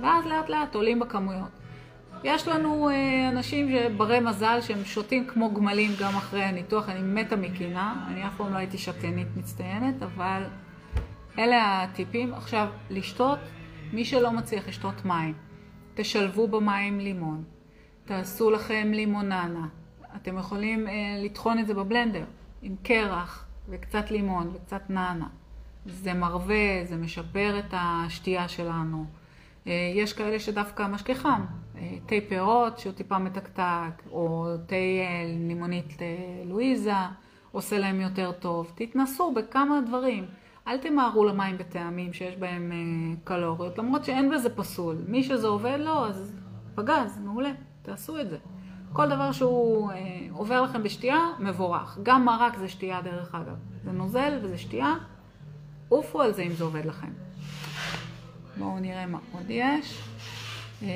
ואז 0.00 0.26
לאט 0.26 0.48
לאט 0.48 0.74
עולים 0.74 1.00
בכמויות. 1.00 1.65
יש 2.24 2.48
לנו 2.48 2.88
אה, 2.88 3.28
אנשים 3.28 3.70
שברי 3.70 4.20
מזל 4.20 4.60
שהם 4.60 4.84
שותים 4.84 5.26
כמו 5.26 5.54
גמלים 5.54 5.90
גם 6.00 6.16
אחרי 6.16 6.42
הניתוח, 6.42 6.88
אני 6.88 7.00
מתה 7.02 7.36
מקינה, 7.36 8.06
אני 8.08 8.26
אף 8.26 8.36
פעם 8.36 8.52
לא 8.52 8.58
הייתי 8.58 8.78
שתנית 8.78 9.28
מצטיינת, 9.36 10.02
אבל 10.02 10.42
אלה 11.38 11.82
הטיפים. 11.82 12.34
עכשיו, 12.34 12.68
לשתות, 12.90 13.38
מי 13.92 14.04
שלא 14.04 14.32
מצליח 14.32 14.68
לשתות 14.68 15.04
מים, 15.04 15.34
תשלבו 15.94 16.48
במים 16.48 17.00
לימון, 17.00 17.44
תעשו 18.04 18.50
לכם 18.50 18.90
לימוננה, 18.94 19.66
אתם 20.16 20.38
יכולים 20.38 20.88
אה, 20.88 20.92
לטחון 21.24 21.58
את 21.58 21.66
זה 21.66 21.74
בבלנדר 21.74 22.24
עם 22.62 22.76
קרח 22.82 23.46
וקצת 23.68 24.10
לימון 24.10 24.50
וקצת 24.54 24.90
נאנה. 24.90 25.28
זה 25.86 26.14
מרווה, 26.14 26.84
זה 26.84 26.96
משפר 26.96 27.58
את 27.58 27.74
השתייה 27.76 28.48
שלנו. 28.48 29.04
אה, 29.66 29.92
יש 29.94 30.12
כאלה 30.12 30.40
שדווקא 30.40 30.86
משקה 30.86 31.14
חם, 31.14 31.44
תה 32.06 32.14
פירות 32.28 32.78
שהוא 32.78 32.92
טיפה 32.92 33.18
מתקתק, 33.18 34.02
או 34.10 34.46
תה 34.66 34.74
אה, 34.74 35.24
לימונית 35.48 35.98
לואיזה, 36.44 36.92
עושה 37.52 37.78
להם 37.78 38.00
יותר 38.00 38.32
טוב. 38.32 38.72
תתנסו 38.74 39.32
בכמה 39.32 39.80
דברים. 39.86 40.26
אל 40.68 40.78
תמהרו 40.78 41.24
למים 41.24 41.58
בטעמים 41.58 42.12
שיש 42.12 42.36
בהם 42.36 42.72
קלוריות, 43.24 43.78
למרות 43.78 44.04
שאין 44.04 44.30
בזה 44.30 44.56
פסול. 44.56 44.96
מי 45.08 45.22
שזה 45.22 45.46
עובד 45.46 45.78
לו, 45.80 46.06
אז 46.06 46.36
פגז, 46.74 47.18
מעולה, 47.24 47.50
תעשו 47.82 48.20
את 48.20 48.30
זה. 48.30 48.38
כל 48.92 49.08
דבר 49.08 49.32
שהוא 49.32 49.90
אה, 49.90 49.96
עובר 50.32 50.62
לכם 50.62 50.82
בשתייה, 50.82 51.18
מבורך. 51.38 51.98
גם 52.02 52.24
מרק 52.24 52.58
זה 52.58 52.68
שתייה 52.68 53.02
דרך 53.02 53.34
אגב. 53.34 53.56
זה 53.84 53.92
נוזל 53.92 54.38
וזה 54.42 54.58
שתייה, 54.58 54.94
עופו 55.88 56.22
על 56.22 56.32
זה 56.32 56.42
אם 56.42 56.52
זה 56.52 56.64
עובד 56.64 56.84
לכם. 56.84 57.10
בואו 58.58 58.78
נראה 58.78 59.06
מה 59.06 59.18
עוד 59.32 59.46
יש. 59.48 60.02
אה, 60.82 60.88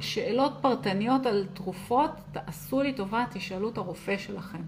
שאלות 0.00 0.52
פרטניות 0.60 1.26
על 1.26 1.46
תרופות, 1.54 2.10
תעשו 2.32 2.82
לי 2.82 2.92
טובה, 2.92 3.24
תשאלו 3.30 3.68
את 3.68 3.78
הרופא 3.78 4.18
שלכם. 4.18 4.62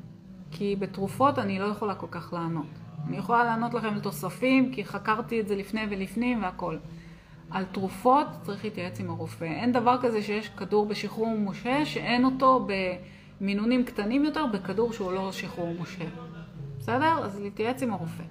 כי 0.50 0.76
בתרופות 0.78 1.38
אני 1.38 1.58
לא 1.58 1.64
יכולה 1.64 1.94
כל 1.94 2.06
כך 2.10 2.32
לענות. 2.32 2.66
אני 3.08 3.16
יכולה 3.16 3.44
לענות 3.44 3.74
לכם 3.74 3.88
על 3.88 4.00
תוספים, 4.00 4.72
כי 4.72 4.84
חקרתי 4.84 5.40
את 5.40 5.48
זה 5.48 5.56
לפני 5.56 5.80
ולפנים 5.90 6.42
והכל. 6.42 6.76
על 7.50 7.64
תרופות 7.64 8.26
צריך 8.42 8.64
להתייעץ 8.64 9.00
עם 9.00 9.10
הרופא. 9.10 9.44
אין 9.44 9.72
דבר 9.72 9.96
כזה 10.02 10.22
שיש 10.22 10.48
כדור 10.48 10.86
בשחרור 10.86 11.38
משה 11.38 11.86
שאין 11.86 12.24
אותו 12.24 12.66
במינונים 13.40 13.84
קטנים 13.84 14.24
יותר 14.24 14.46
בכדור 14.46 14.92
שהוא 14.92 15.12
לא 15.12 15.32
שחרור 15.32 15.74
משה. 15.80 16.04
בסדר? 16.78 17.24
אז 17.24 17.40
להתייעץ 17.40 17.82
עם 17.82 17.92
הרופא. 17.92 18.22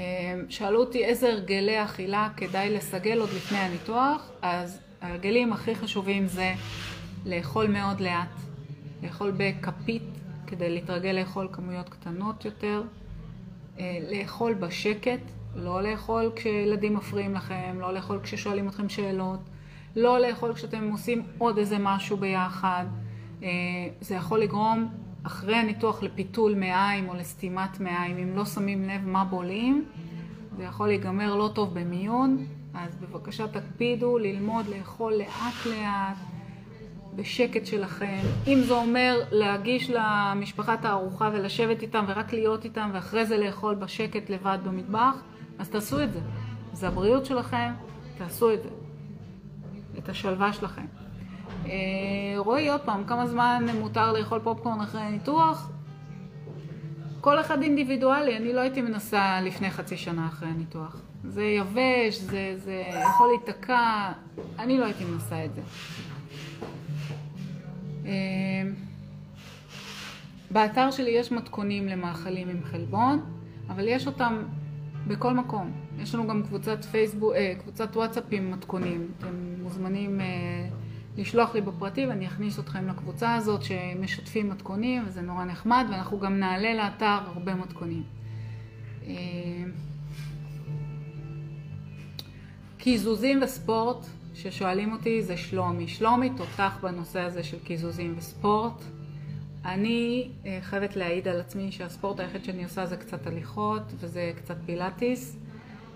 אמ, 0.00 0.44
שאלו 0.48 0.80
אותי 0.80 1.04
איזה 1.04 1.32
הרגלי 1.32 1.84
אכילה 1.84 2.28
כדאי 2.36 2.70
לסגל 2.70 3.18
עוד 3.20 3.28
לפני 3.36 3.58
הניתוח, 3.58 4.30
אז 4.42 4.80
ההרגלים 5.00 5.52
הכי 5.52 5.74
חשובים 5.74 6.26
זה 6.26 6.52
לאכול 7.26 7.66
מאוד 7.66 8.00
לאט, 8.00 8.40
לאכול 9.02 9.32
בכפית 9.36 10.02
כדי 10.46 10.70
להתרגל 10.70 11.10
לאכול 11.10 11.48
כמויות 11.52 11.88
קטנות 11.88 12.44
יותר, 12.44 12.82
אה, 13.78 13.98
לאכול 14.10 14.54
בשקט, 14.54 15.20
לא 15.56 15.82
לאכול 15.82 16.32
כשילדים 16.36 16.94
מפריעים 16.94 17.34
לכם, 17.34 17.76
לא 17.80 17.94
לאכול 17.94 18.20
כששואלים 18.22 18.68
אתכם 18.68 18.88
שאלות, 18.88 19.40
לא 19.96 20.18
לאכול 20.18 20.54
כשאתם 20.54 20.90
עושים 20.90 21.22
עוד 21.38 21.58
איזה 21.58 21.76
משהו 21.78 22.16
ביחד. 22.16 22.84
אה, 23.42 23.48
זה 24.00 24.14
יכול 24.14 24.40
לגרום 24.40 24.88
אחרי 25.22 25.56
הניתוח 25.56 26.02
לפיתול 26.02 26.54
מעיים 26.54 27.08
או 27.08 27.14
לסתימת 27.14 27.80
מעיים, 27.80 28.18
אם 28.18 28.36
לא 28.36 28.44
שמים 28.44 28.88
לב 28.88 29.06
מה 29.06 29.24
בולעים, 29.24 29.84
זה 30.56 30.64
יכול 30.64 30.88
להיגמר 30.88 31.34
לא 31.34 31.50
טוב 31.54 31.74
במיון, 31.74 32.44
אז 32.74 32.96
בבקשה 32.96 33.48
תקפידו 33.48 34.18
ללמוד 34.18 34.66
לאכול 34.66 35.12
לאט 35.12 35.66
לאט, 35.66 36.16
בשקט 37.16 37.66
שלכם. 37.66 38.20
אם 38.46 38.60
זה 38.66 38.72
אומר 38.74 39.22
להגיש 39.30 39.90
למשפחה 39.90 40.74
את 40.74 40.84
הארוחה 40.84 41.30
ולשבת 41.32 41.82
איתם 41.82 42.04
ורק 42.08 42.32
להיות 42.32 42.64
איתם 42.64 42.90
ואחרי 42.94 43.26
זה 43.26 43.38
לאכול 43.38 43.74
בשקט 43.74 44.30
לבד 44.30 44.58
במטבח, 44.64 45.22
אז 45.58 45.68
תעשו 45.68 46.02
את 46.02 46.12
זה. 46.12 46.20
זה 46.72 46.88
הבריאות 46.88 47.26
שלכם, 47.26 47.72
תעשו 48.18 48.54
את 48.54 48.62
זה. 48.62 48.68
את 49.98 50.08
השלווה 50.08 50.52
שלכם. 50.52 50.99
אה, 51.70 52.38
רועי, 52.38 52.68
עוד 52.68 52.80
פעם, 52.80 53.04
כמה 53.04 53.26
זמן 53.26 53.66
מותר 53.80 54.12
לאכול 54.12 54.40
פופקורן 54.40 54.80
אחרי 54.80 55.00
הניתוח? 55.00 55.70
כל 57.20 57.40
אחד 57.40 57.62
אינדיבידואלי, 57.62 58.36
אני 58.36 58.52
לא 58.52 58.60
הייתי 58.60 58.82
מנסה 58.82 59.40
לפני 59.40 59.70
חצי 59.70 59.96
שנה 59.96 60.26
אחרי 60.26 60.48
הניתוח. 60.48 60.96
זה 61.24 61.44
יבש, 61.44 62.18
זה, 62.18 62.54
זה 62.56 62.82
יכול 63.14 63.28
להיתקע, 63.28 64.12
אני 64.58 64.78
לא 64.78 64.84
הייתי 64.84 65.04
מנסה 65.04 65.44
את 65.44 65.54
זה. 65.54 65.60
אה, 68.06 68.12
באתר 70.50 70.90
שלי 70.90 71.10
יש 71.10 71.32
מתכונים 71.32 71.88
למאכלים 71.88 72.48
עם 72.48 72.64
חלבון, 72.64 73.20
אבל 73.68 73.88
יש 73.88 74.06
אותם 74.06 74.42
בכל 75.06 75.34
מקום. 75.34 75.72
יש 75.98 76.14
לנו 76.14 76.28
גם 76.28 76.42
קבוצת 76.42 76.84
פייסבוק, 76.84 77.32
אה, 77.34 77.54
קבוצת 77.58 77.96
וואטסאפ 77.96 78.24
עם 78.30 78.50
מתכונים. 78.50 79.08
אתם 79.18 79.34
מוזמנים 79.62 80.20
לשלוח 81.16 81.54
לי 81.54 81.60
בפרטי 81.60 82.06
ואני 82.06 82.26
אכניס 82.26 82.58
אתכם 82.58 82.88
לקבוצה 82.88 83.34
הזאת 83.34 83.62
שמשתפים 83.62 84.50
מתכונים 84.50 85.02
וזה 85.06 85.20
נורא 85.20 85.44
נחמד 85.44 85.86
ואנחנו 85.90 86.18
גם 86.18 86.38
נעלה 86.38 86.74
לאתר 86.74 87.18
הרבה 87.34 87.54
מתכונים. 87.54 88.02
אה, 89.06 89.14
קיזוזים 92.78 93.42
וספורט, 93.42 94.06
ששואלים 94.34 94.92
אותי, 94.92 95.22
זה 95.22 95.36
שלומי. 95.36 95.88
שלומי 95.88 96.30
תותח 96.36 96.78
בנושא 96.82 97.20
הזה 97.20 97.42
של 97.42 97.58
קיזוזים 97.58 98.14
וספורט. 98.18 98.82
אני 99.64 100.30
אה, 100.46 100.58
חייבת 100.62 100.96
להעיד 100.96 101.28
על 101.28 101.40
עצמי 101.40 101.72
שהספורט 101.72 102.20
היחיד 102.20 102.44
שאני 102.44 102.64
עושה 102.64 102.86
זה 102.86 102.96
קצת 102.96 103.26
הליכות 103.26 103.82
וזה 104.00 104.32
קצת 104.36 104.56
פילאטיס 104.66 105.36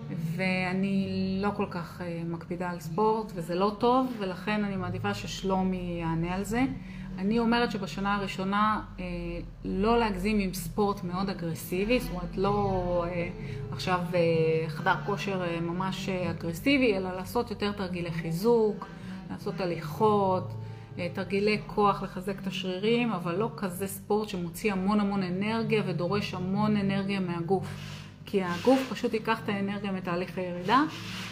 ואני 0.09 1.37
לא 1.41 1.49
כל 1.55 1.65
כך 1.71 2.01
אה, 2.01 2.21
מקפידה 2.25 2.69
על 2.69 2.79
ספורט 2.79 3.31
וזה 3.35 3.55
לא 3.55 3.75
טוב 3.79 4.13
ולכן 4.19 4.63
אני 4.63 4.75
מעדיפה 4.75 5.13
ששלומי 5.13 5.97
יענה 6.01 6.35
על 6.35 6.43
זה. 6.43 6.63
אני 7.17 7.39
אומרת 7.39 7.71
שבשנה 7.71 8.15
הראשונה 8.15 8.81
אה, 8.99 9.05
לא 9.65 9.99
להגזים 9.99 10.39
עם 10.39 10.53
ספורט 10.53 11.03
מאוד 11.03 11.29
אגרסיבי, 11.29 11.99
זאת 11.99 12.11
אומרת 12.11 12.37
לא 12.37 13.05
עכשיו 13.71 13.99
חדר 14.67 14.95
כושר 15.05 15.61
ממש 15.61 16.09
אגרסיבי, 16.09 16.97
אלא 16.97 17.11
לעשות 17.15 17.49
יותר 17.49 17.71
תרגילי 17.71 18.11
חיזוק, 18.11 18.87
לעשות 19.29 19.61
הליכות. 19.61 20.51
אה, 20.99 21.07
תרגילי 21.13 21.61
כוח 21.67 22.03
לחזק 22.03 22.39
את 22.39 22.47
השרירים, 22.47 23.11
אבל 23.11 23.35
לא 23.35 23.49
כזה 23.57 23.87
ספורט 23.87 24.29
שמוציא 24.29 24.71
המון 24.71 24.99
המון 24.99 25.23
אנרגיה 25.23 25.83
ודורש 25.87 26.33
המון 26.33 26.77
אנרגיה 26.77 27.19
מהגוף. 27.19 27.67
כי 28.25 28.43
הגוף 28.43 28.89
פשוט 28.89 29.13
ייקח 29.13 29.43
את 29.43 29.49
האנרגיה 29.49 29.91
מתהליך 29.91 30.37
הירידה 30.37 30.83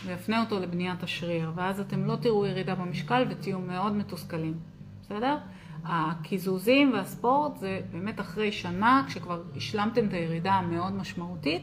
ויפנה 0.06 0.42
אותו 0.42 0.60
לבניית 0.60 1.04
השריר, 1.04 1.52
ואז 1.56 1.80
אתם 1.80 2.06
לא 2.06 2.16
תראו 2.16 2.46
ירידה 2.46 2.76
במשקל 2.76 3.26
ותהיו 3.30 3.60
מאוד 3.60 3.94
מתוסכלים, 3.94 4.54
בסדר? 5.02 5.38
הקיזוזים 5.86 6.94
והספורט 6.94 7.58
זה 7.58 7.82
באמת 7.92 8.20
אחרי 8.20 8.52
שנה, 8.52 9.04
כשכבר 9.08 9.42
השלמתם 9.56 10.06
את 10.08 10.14
הירידה 10.14 10.54
המאוד 10.54 10.94
משמעותית, 10.94 11.62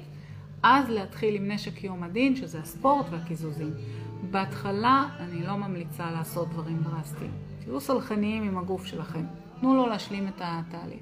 אז 0.62 0.88
להתחיל 0.88 1.34
עם 1.34 1.50
נשק 1.50 1.84
יום 1.84 2.02
הדין, 2.02 2.36
שזה 2.36 2.58
הספורט 2.58 3.06
והקיזוזים. 3.10 3.70
בהתחלה 4.30 5.08
אני 5.18 5.42
לא 5.42 5.56
ממליצה 5.56 6.10
לעשות 6.10 6.48
דברים 6.48 6.82
דרסטיים. 6.82 7.30
תהיו 7.64 7.80
סלחניים 7.80 8.42
עם 8.42 8.58
הגוף 8.58 8.86
שלכם. 8.86 9.24
תנו 9.60 9.74
לו 9.74 9.86
להשלים 9.86 10.28
את 10.28 10.40
התהליך. 10.44 11.00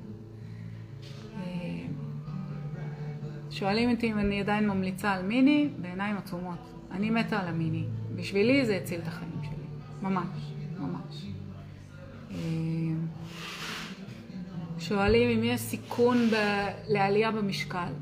שואלים 3.51 3.91
אותי 3.91 4.13
אם 4.13 4.19
אני 4.19 4.41
עדיין 4.41 4.69
ממליצה 4.69 5.13
על 5.13 5.23
מיני, 5.23 5.69
בעיניים 5.81 6.17
עצומות. 6.17 6.59
אני 6.91 7.11
מתה 7.11 7.41
על 7.41 7.49
המיני. 7.49 7.85
בשבילי 8.17 8.67
זה 8.67 8.77
הציל 8.77 9.01
את 9.01 9.07
החיים 9.07 9.41
שלי. 9.43 9.67
ממש, 10.03 10.27
ממש. 10.79 11.27
אה, 12.31 12.37
שואלים 14.79 15.39
אם 15.39 15.45
יש 15.45 15.61
סיכון 15.61 16.31
ב... 16.31 16.35
לעלייה 16.89 17.31
במשקל. 17.31 17.93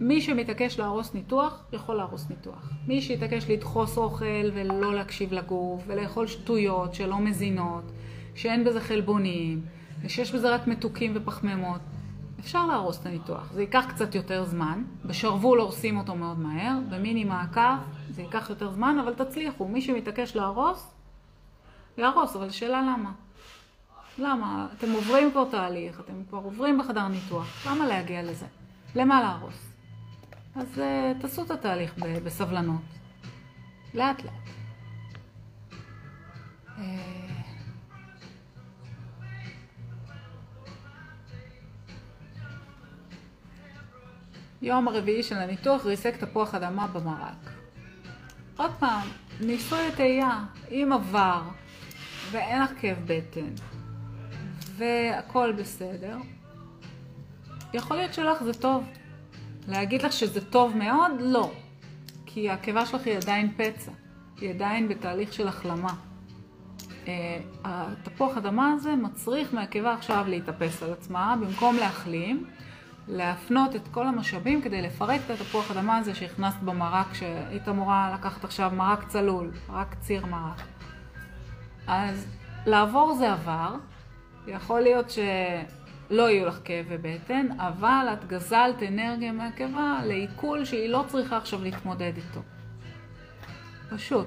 מי 0.00 0.20
שמתעקש 0.20 0.78
להרוס 0.78 1.14
ניתוח, 1.14 1.64
יכול 1.72 1.94
להרוס 1.94 2.30
ניתוח. 2.30 2.72
מי 2.86 3.02
שיתעקש 3.02 3.50
לדחוס 3.50 3.98
אוכל 3.98 4.50
ולא 4.54 4.94
להקשיב 4.94 5.32
לגוף 5.32 5.84
ולאכול 5.86 6.26
שטויות 6.26 6.94
שלא 6.94 7.18
מזינות 7.18 7.92
שאין 8.34 8.64
בזה 8.64 8.80
חלבונים, 8.80 9.60
ושיש 10.02 10.32
בזה 10.32 10.54
רק 10.54 10.66
מתוקים 10.66 11.12
ופחמימות, 11.14 11.80
אפשר 12.40 12.66
להרוס 12.66 13.00
את 13.00 13.06
הניתוח. 13.06 13.52
זה 13.52 13.60
ייקח 13.60 13.84
קצת 13.88 14.14
יותר 14.14 14.44
זמן, 14.44 14.84
בשרוול 15.04 15.60
הורסים 15.60 15.98
אותו 15.98 16.14
מאוד 16.14 16.38
מהר, 16.38 16.78
במיני 16.88 17.24
מעקב 17.24 17.76
זה 18.10 18.22
ייקח 18.22 18.50
יותר 18.50 18.70
זמן, 18.70 18.98
אבל 18.98 19.14
תצליחו. 19.14 19.68
מי 19.68 19.82
שמתעקש 19.82 20.36
להרוס, 20.36 20.90
יהרוס, 21.98 22.36
אבל 22.36 22.46
השאלה 22.46 22.82
למה? 22.82 23.12
למה? 24.18 24.68
אתם 24.78 24.92
עוברים 24.92 25.30
כבר 25.30 25.44
תהליך, 25.50 26.00
אתם 26.00 26.12
כבר 26.28 26.38
עוברים 26.38 26.78
בחדר 26.78 27.08
ניתוח, 27.08 27.66
למה 27.66 27.86
להגיע 27.86 28.22
לזה? 28.22 28.46
למה 28.94 29.20
להרוס? 29.20 29.72
אז 30.56 30.66
uh, 30.76 31.20
תעשו 31.22 31.42
את 31.42 31.50
התהליך 31.50 31.94
בסבלנות, 32.24 32.80
לאט 33.94 34.22
לאט. 34.24 34.50
יום 44.62 44.88
הרביעי 44.88 45.22
של 45.22 45.36
הניתוח 45.36 45.86
ריסק 45.86 46.16
תפוח 46.16 46.54
אדמה 46.54 46.86
במרק. 46.86 47.50
עוד 48.56 48.70
פעם, 48.78 49.08
ניסוי 49.40 49.86
הטעייה, 49.86 50.44
אם 50.70 50.90
עבר 50.94 51.42
ואין 52.30 52.62
לך 52.62 52.70
כאב 52.80 52.98
בטן 53.06 53.54
והכל 54.76 55.52
בסדר, 55.52 56.16
יכול 57.74 57.96
להיות 57.96 58.14
שלך 58.14 58.42
זה 58.42 58.54
טוב. 58.54 58.84
להגיד 59.68 60.02
לך 60.02 60.12
שזה 60.12 60.50
טוב 60.50 60.76
מאוד? 60.76 61.12
לא. 61.20 61.52
כי 62.26 62.50
הקיבה 62.50 62.86
שלך 62.86 63.06
היא 63.06 63.16
עדיין 63.16 63.52
פצע, 63.56 63.92
היא 64.40 64.50
עדיין 64.50 64.88
בתהליך 64.88 65.32
של 65.32 65.48
החלמה. 65.48 65.94
אה, 67.08 67.38
התפוח 67.64 68.36
אדמה 68.36 68.72
הזה 68.72 68.96
מצריך 68.96 69.54
מהקיבה 69.54 69.94
עכשיו 69.94 70.24
להתאפס 70.28 70.82
על 70.82 70.92
עצמה, 70.92 71.36
במקום 71.40 71.76
להחלים, 71.76 72.46
להפנות 73.10 73.76
את 73.76 73.88
כל 73.90 74.06
המשאבים 74.06 74.62
כדי 74.62 74.82
לפרק 74.82 75.20
את 75.26 75.30
התפוח 75.30 75.70
אדמה 75.70 75.96
הזה 75.98 76.14
שהכנסת 76.14 76.58
במרק, 76.58 77.14
שהיית 77.14 77.68
אמורה 77.68 78.10
לקחת 78.14 78.44
עכשיו 78.44 78.70
מרק 78.74 79.08
צלול, 79.08 79.50
רק 79.68 79.94
ציר 80.00 80.26
מרק. 80.26 80.62
אז 81.86 82.26
לעבור 82.66 83.14
זה 83.14 83.32
עבר, 83.32 83.74
יכול 84.46 84.80
להיות 84.80 85.10
שלא 85.10 86.30
יהיו 86.30 86.46
לך 86.46 86.60
כאבי 86.64 86.98
בטן, 86.98 87.46
אבל 87.58 88.06
את 88.12 88.28
גזלת 88.28 88.82
אנרגיה 88.88 89.32
מהקיבה 89.32 90.00
לעיכול 90.04 90.64
שהיא 90.64 90.88
לא 90.88 91.04
צריכה 91.08 91.36
עכשיו 91.36 91.62
להתמודד 91.62 92.12
איתו. 92.16 92.40
פשוט. 93.90 94.26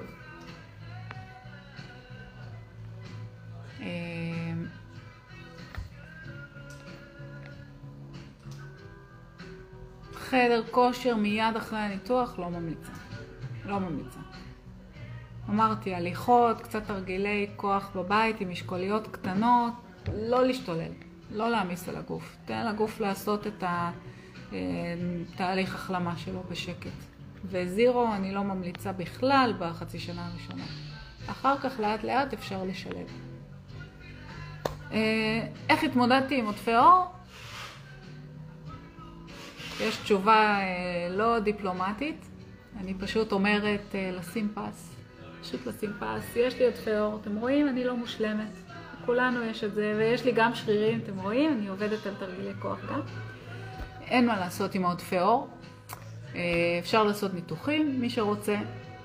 חדר 10.34 10.64
כושר 10.72 11.15
מיד 11.15 11.57
אחרי 11.57 11.80
הניתוח, 11.80 12.39
לא 12.39 12.49
ממליצה. 12.49 12.91
לא 13.65 13.80
ממליצה. 13.80 14.19
אמרתי, 15.49 15.95
הליכות, 15.95 16.61
קצת 16.61 16.88
תרגילי 16.88 17.49
כוח 17.55 17.91
בבית 17.95 18.41
עם 18.41 18.49
משקוליות 18.49 19.07
קטנות, 19.07 19.73
לא 20.14 20.45
להשתולל, 20.45 20.91
לא 21.31 21.49
להעמיס 21.49 21.89
על 21.89 21.95
הגוף. 21.95 22.38
תן 22.45 22.68
לגוף 22.68 22.99
לעשות 22.99 23.47
את 23.47 23.64
התהליך 23.68 25.69
אה, 25.69 25.76
החלמה 25.76 26.18
שלו 26.18 26.43
בשקט. 26.49 26.89
וזירו 27.45 28.14
אני 28.14 28.34
לא 28.34 28.43
ממליצה 28.43 28.91
בכלל 28.91 29.53
בחצי 29.60 29.99
שנה 29.99 30.27
הראשונה. 30.27 30.64
אחר 31.27 31.57
כך 31.57 31.80
לאט 31.80 32.03
לאט 32.03 32.34
אפשר 32.34 32.64
לשלב. 32.64 33.07
אה, 34.91 35.47
איך 35.69 35.84
התמודדתי 35.84 36.39
עם 36.39 36.45
עודפי 36.45 36.76
אור? 36.76 37.05
יש 39.81 39.97
תשובה 39.97 40.59
אה, 40.59 41.07
לא 41.09 41.39
דיפלומטית, 41.39 42.25
אני 42.77 42.93
פשוט 42.93 43.31
אומרת 43.31 43.95
אה, 43.95 44.11
לשים 44.13 44.53
פס. 44.53 44.95
פשוט 45.41 45.65
לשים 45.65 45.91
פס. 45.99 46.35
יש 46.35 46.55
לי 46.59 46.65
עודפי 46.65 46.97
אור, 46.97 47.19
אתם 47.21 47.35
רואים? 47.35 47.69
אני 47.69 47.83
לא 47.83 47.97
מושלמת. 47.97 48.57
לכולנו 49.01 49.43
יש 49.43 49.63
את 49.63 49.73
זה, 49.73 49.93
ויש 49.97 50.25
לי 50.25 50.31
גם 50.31 50.55
שרירים, 50.55 50.99
אתם 51.03 51.19
רואים? 51.19 51.53
אני 51.53 51.67
עובדת 51.67 52.05
על 52.05 52.13
תרגילי 52.19 52.53
כוח 52.59 52.79
גם. 52.89 52.99
אין 54.01 54.27
מה 54.27 54.39
לעשות 54.39 54.75
עם 54.75 54.85
העודפי 54.85 55.19
אור. 55.19 55.47
אה, 56.35 56.41
אפשר 56.79 57.03
לעשות 57.03 57.33
ניתוחים, 57.33 58.01
מי 58.01 58.09
שרוצה. 58.09 58.57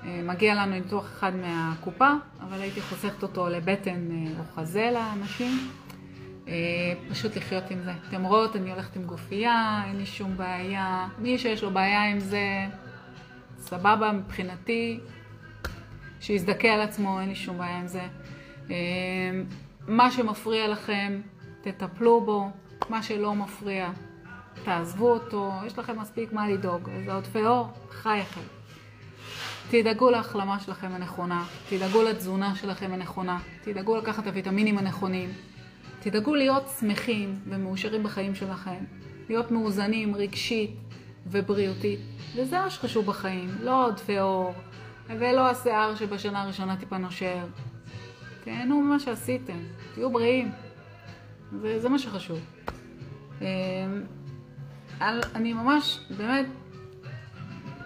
מגיע 0.03 0.55
לנו 0.55 0.71
ניתוח 0.71 1.05
אחד 1.05 1.31
מהקופה, 1.35 2.09
אבל 2.41 2.61
הייתי 2.61 2.81
חוסכת 2.81 3.23
אותו 3.23 3.49
לבטן 3.49 4.07
או 4.39 4.43
חזה 4.55 4.89
לאנשים. 4.93 5.69
אה, 6.49 6.93
פשוט 7.09 7.35
לחיות 7.35 7.71
עם 7.71 7.83
זה. 7.83 7.91
אתם 8.07 8.23
רואות, 8.23 8.55
אני 8.55 8.71
הולכת 8.71 8.95
עם 8.95 9.03
גופייה, 9.03 9.81
אין 9.87 9.97
לי 9.97 10.05
שום 10.05 10.37
בעיה. 10.37 11.07
מי 11.17 11.37
שיש 11.37 11.63
לו 11.63 11.71
בעיה 11.71 12.03
עם 12.03 12.19
זה, 12.19 12.65
סבבה 13.57 14.11
מבחינתי, 14.11 14.99
שיזדכה 16.19 16.67
על 16.67 16.81
עצמו, 16.81 17.19
אין 17.19 17.29
לי 17.29 17.35
שום 17.35 17.57
בעיה 17.57 17.79
עם 17.79 17.87
זה. 17.87 18.01
אה, 18.69 18.75
מה 19.87 20.11
שמפריע 20.11 20.67
לכם, 20.67 21.21
תטפלו 21.61 22.21
בו, 22.21 22.49
מה 22.89 23.03
שלא 23.03 23.35
מפריע, 23.35 23.89
תעזבו 24.63 25.11
אותו, 25.11 25.51
יש 25.65 25.77
לכם 25.77 25.99
מספיק 25.99 26.33
מה 26.33 26.49
לדאוג. 26.49 26.89
אז 26.89 27.07
העודפי 27.07 27.45
אור, 27.45 27.67
חייכם. 27.89 28.41
תדאגו 29.69 30.09
להחלמה 30.09 30.59
שלכם 30.59 30.87
הנכונה, 30.91 31.45
תדאגו 31.69 32.03
לתזונה 32.03 32.55
שלכם 32.55 32.91
הנכונה, 32.93 33.39
תדאגו 33.63 33.97
לקחת 33.97 34.23
את 34.23 34.27
הוויטמינים 34.27 34.77
הנכונים, 34.77 35.29
תדאגו 35.99 36.35
להיות 36.35 36.63
שמחים 36.79 37.39
ומאושרים 37.45 38.03
בחיים 38.03 38.35
שלכם, 38.35 38.83
להיות 39.29 39.51
מאוזנים 39.51 40.15
רגשית 40.15 40.75
ובריאותית, 41.27 41.99
וזה 42.35 42.59
מה 42.59 42.69
שחשוב 42.69 43.05
בחיים, 43.05 43.49
לא 43.61 43.85
עודפי 43.85 44.19
אור, 44.19 44.53
ולא 45.07 45.49
השיער 45.49 45.95
שבשנה 45.95 46.41
הראשונה 46.41 46.77
טיפה 46.77 46.97
נושר. 46.97 47.45
תהנו 48.43 48.81
ממה 48.81 48.99
שעשיתם, 48.99 49.59
תהיו 49.93 50.11
בריאים, 50.11 50.51
וזה 51.61 51.89
מה 51.89 51.99
שחשוב. 51.99 52.39
אמ, 53.41 53.45
אני 55.35 55.53
ממש, 55.53 55.99
באמת, 56.17 56.45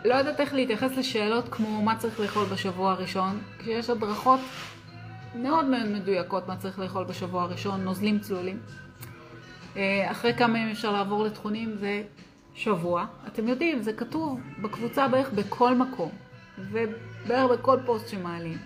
לא 0.05 0.15
יודעת 0.15 0.39
איך 0.39 0.53
להתייחס 0.53 0.97
לשאלות 0.97 1.49
כמו 1.49 1.81
מה 1.81 1.95
צריך 1.97 2.19
לאכול 2.19 2.45
בשבוע 2.45 2.91
הראשון, 2.91 3.41
כשיש 3.59 3.89
הדרכות 3.89 4.39
מאוד 5.35 5.65
מאוד 5.65 5.85
מדויקות 5.85 6.47
מה 6.47 6.55
צריך 6.55 6.79
לאכול 6.79 7.03
בשבוע 7.03 7.43
הראשון, 7.43 7.83
נוזלים 7.83 8.19
צלולים. 8.19 8.59
אה, 9.77 10.11
אחרי 10.11 10.33
כמה 10.33 10.57
ימים 10.59 10.71
אפשר 10.71 10.91
לעבור 10.91 11.23
לתכונים 11.23 11.75
זה 11.77 12.03
שבוע. 12.53 13.05
אתם 13.27 13.47
יודעים, 13.47 13.81
זה 13.81 13.93
כתוב 13.93 14.39
בקבוצה 14.61 15.07
בערך 15.07 15.29
בכל 15.29 15.75
מקום, 15.75 16.11
ובערך 16.57 17.59
בכל 17.59 17.77
פוסט 17.85 18.07
שמעלים. 18.07 18.57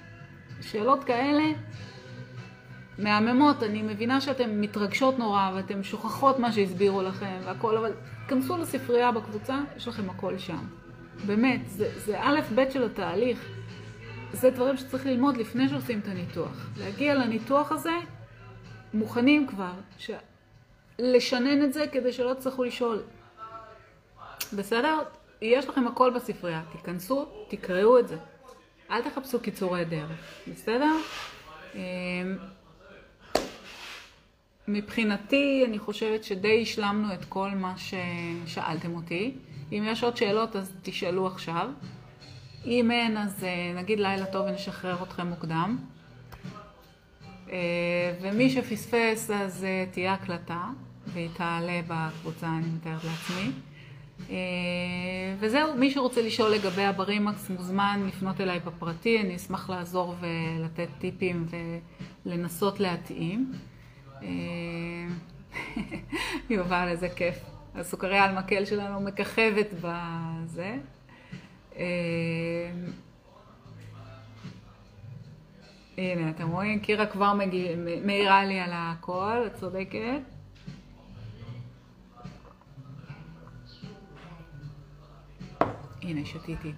שאלות 0.61 1.03
כאלה 1.03 1.43
מהממות, 2.97 3.63
אני 3.63 3.81
מבינה 3.81 4.21
שאתן 4.21 4.61
מתרגשות 4.61 5.19
נורא 5.19 5.51
ואתן 5.55 5.83
שוכחות 5.83 6.39
מה 6.39 6.51
שהסבירו 6.51 7.01
לכם 7.01 7.37
והכל, 7.45 7.77
אבל 7.77 7.91
תכנסו 8.27 8.57
לספרייה 8.57 9.11
בקבוצה, 9.11 9.59
יש 9.77 9.87
לכם 9.87 10.09
הכל 10.09 10.37
שם. 10.37 10.65
באמת, 11.25 11.69
זה, 11.69 11.91
זה 12.05 12.19
א' 12.19 12.39
ב' 12.55 12.69
של 12.69 12.83
התהליך. 12.83 13.56
זה 14.33 14.49
דברים 14.49 14.77
שצריך 14.77 15.05
ללמוד 15.05 15.37
לפני 15.37 15.69
שעושים 15.69 15.99
את 15.99 16.07
הניתוח. 16.07 16.69
להגיע 16.77 17.15
לניתוח 17.15 17.71
הזה 17.71 17.93
מוכנים 18.93 19.47
כבר, 19.47 19.73
ש... 19.97 20.11
לשנן 20.99 21.63
את 21.63 21.73
זה 21.73 21.85
כדי 21.91 22.13
שלא 22.13 22.33
תצטרכו 22.33 22.63
לשאול. 22.63 23.01
בסדר? 24.53 24.99
יש 25.41 25.69
לכם 25.69 25.87
הכל 25.87 26.11
בספרייה, 26.15 26.61
תיכנסו, 26.71 27.25
תקראו 27.47 27.99
את 27.99 28.07
זה. 28.07 28.17
אל 28.91 29.01
תחפשו 29.01 29.39
קיצורי 29.39 29.85
דרך, 29.85 30.19
בסדר? 30.47 30.95
אמ, 31.75 31.79
מבחינתי, 34.67 35.63
אני 35.67 35.79
חושבת 35.79 36.23
שדי 36.23 36.61
השלמנו 36.61 37.13
את 37.13 37.25
כל 37.25 37.49
מה 37.49 37.73
ששאלתם 37.77 38.95
אותי. 38.95 39.35
אם 39.71 39.83
יש 39.85 40.03
עוד 40.03 40.17
שאלות, 40.17 40.55
אז 40.55 40.73
תשאלו 40.81 41.27
עכשיו. 41.27 41.69
אם 42.67 42.91
אין, 42.91 43.17
אז 43.17 43.43
אה, 43.43 43.73
נגיד 43.75 43.99
לילה 43.99 44.25
טוב 44.25 44.45
ונשחרר 44.47 45.03
אתכם 45.03 45.27
מוקדם. 45.27 45.77
אה, 47.49 48.13
ומי 48.21 48.49
שפספס, 48.49 49.31
אז 49.31 49.63
אה, 49.63 49.85
תהיה 49.91 50.13
הקלטה, 50.13 50.63
והיא 51.07 51.29
תעלה 51.33 51.81
בקבוצה, 51.87 52.47
אני 52.47 52.65
מתארת 52.75 53.01
לעצמי. 53.03 53.51
וזהו, 55.39 55.75
מי 55.75 55.91
שרוצה 55.91 56.21
לשאול 56.21 56.51
לגבי 56.51 56.83
הברימקס 56.83 57.49
מוזמן 57.49 58.03
לפנות 58.07 58.41
אליי 58.41 58.59
בפרטי, 58.59 59.21
אני 59.21 59.35
אשמח 59.35 59.69
לעזור 59.69 60.15
ולתת 60.19 60.87
טיפים 60.99 61.45
ולנסות 62.25 62.79
להתאים. 62.79 63.53
יובל, 66.49 66.87
איזה 66.87 67.09
כיף. 67.09 67.35
הסוכריה 67.75 68.23
על 68.23 68.37
מקל 68.37 68.65
שלנו 68.65 69.01
מככבת 69.01 69.67
בזה. 69.81 70.77
אה, 71.77 72.71
הנה, 75.97 76.29
אתם 76.29 76.49
רואים? 76.49 76.79
קירה 76.79 77.05
כבר 77.05 77.33
מעירה 78.03 78.45
לי 78.45 78.59
על 78.59 78.69
הכל, 78.73 79.43
את 79.45 79.55
צודקת. 79.55 80.21
הנה, 86.01 86.25
שתיתי. 86.25 86.71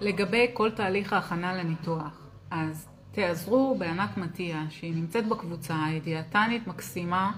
לגבי 0.00 0.50
כל 0.52 0.70
תהליך 0.70 1.12
ההכנה 1.12 1.54
לניתוח, 1.54 2.20
אז 2.50 2.88
תעזרו 3.12 3.76
בענת 3.78 4.16
מתיה, 4.16 4.64
שהיא 4.70 4.94
נמצאת 4.94 5.28
בקבוצה, 5.28 5.84
היא 5.84 6.02
דיאטנית 6.02 6.66
מקסימה. 6.66 7.32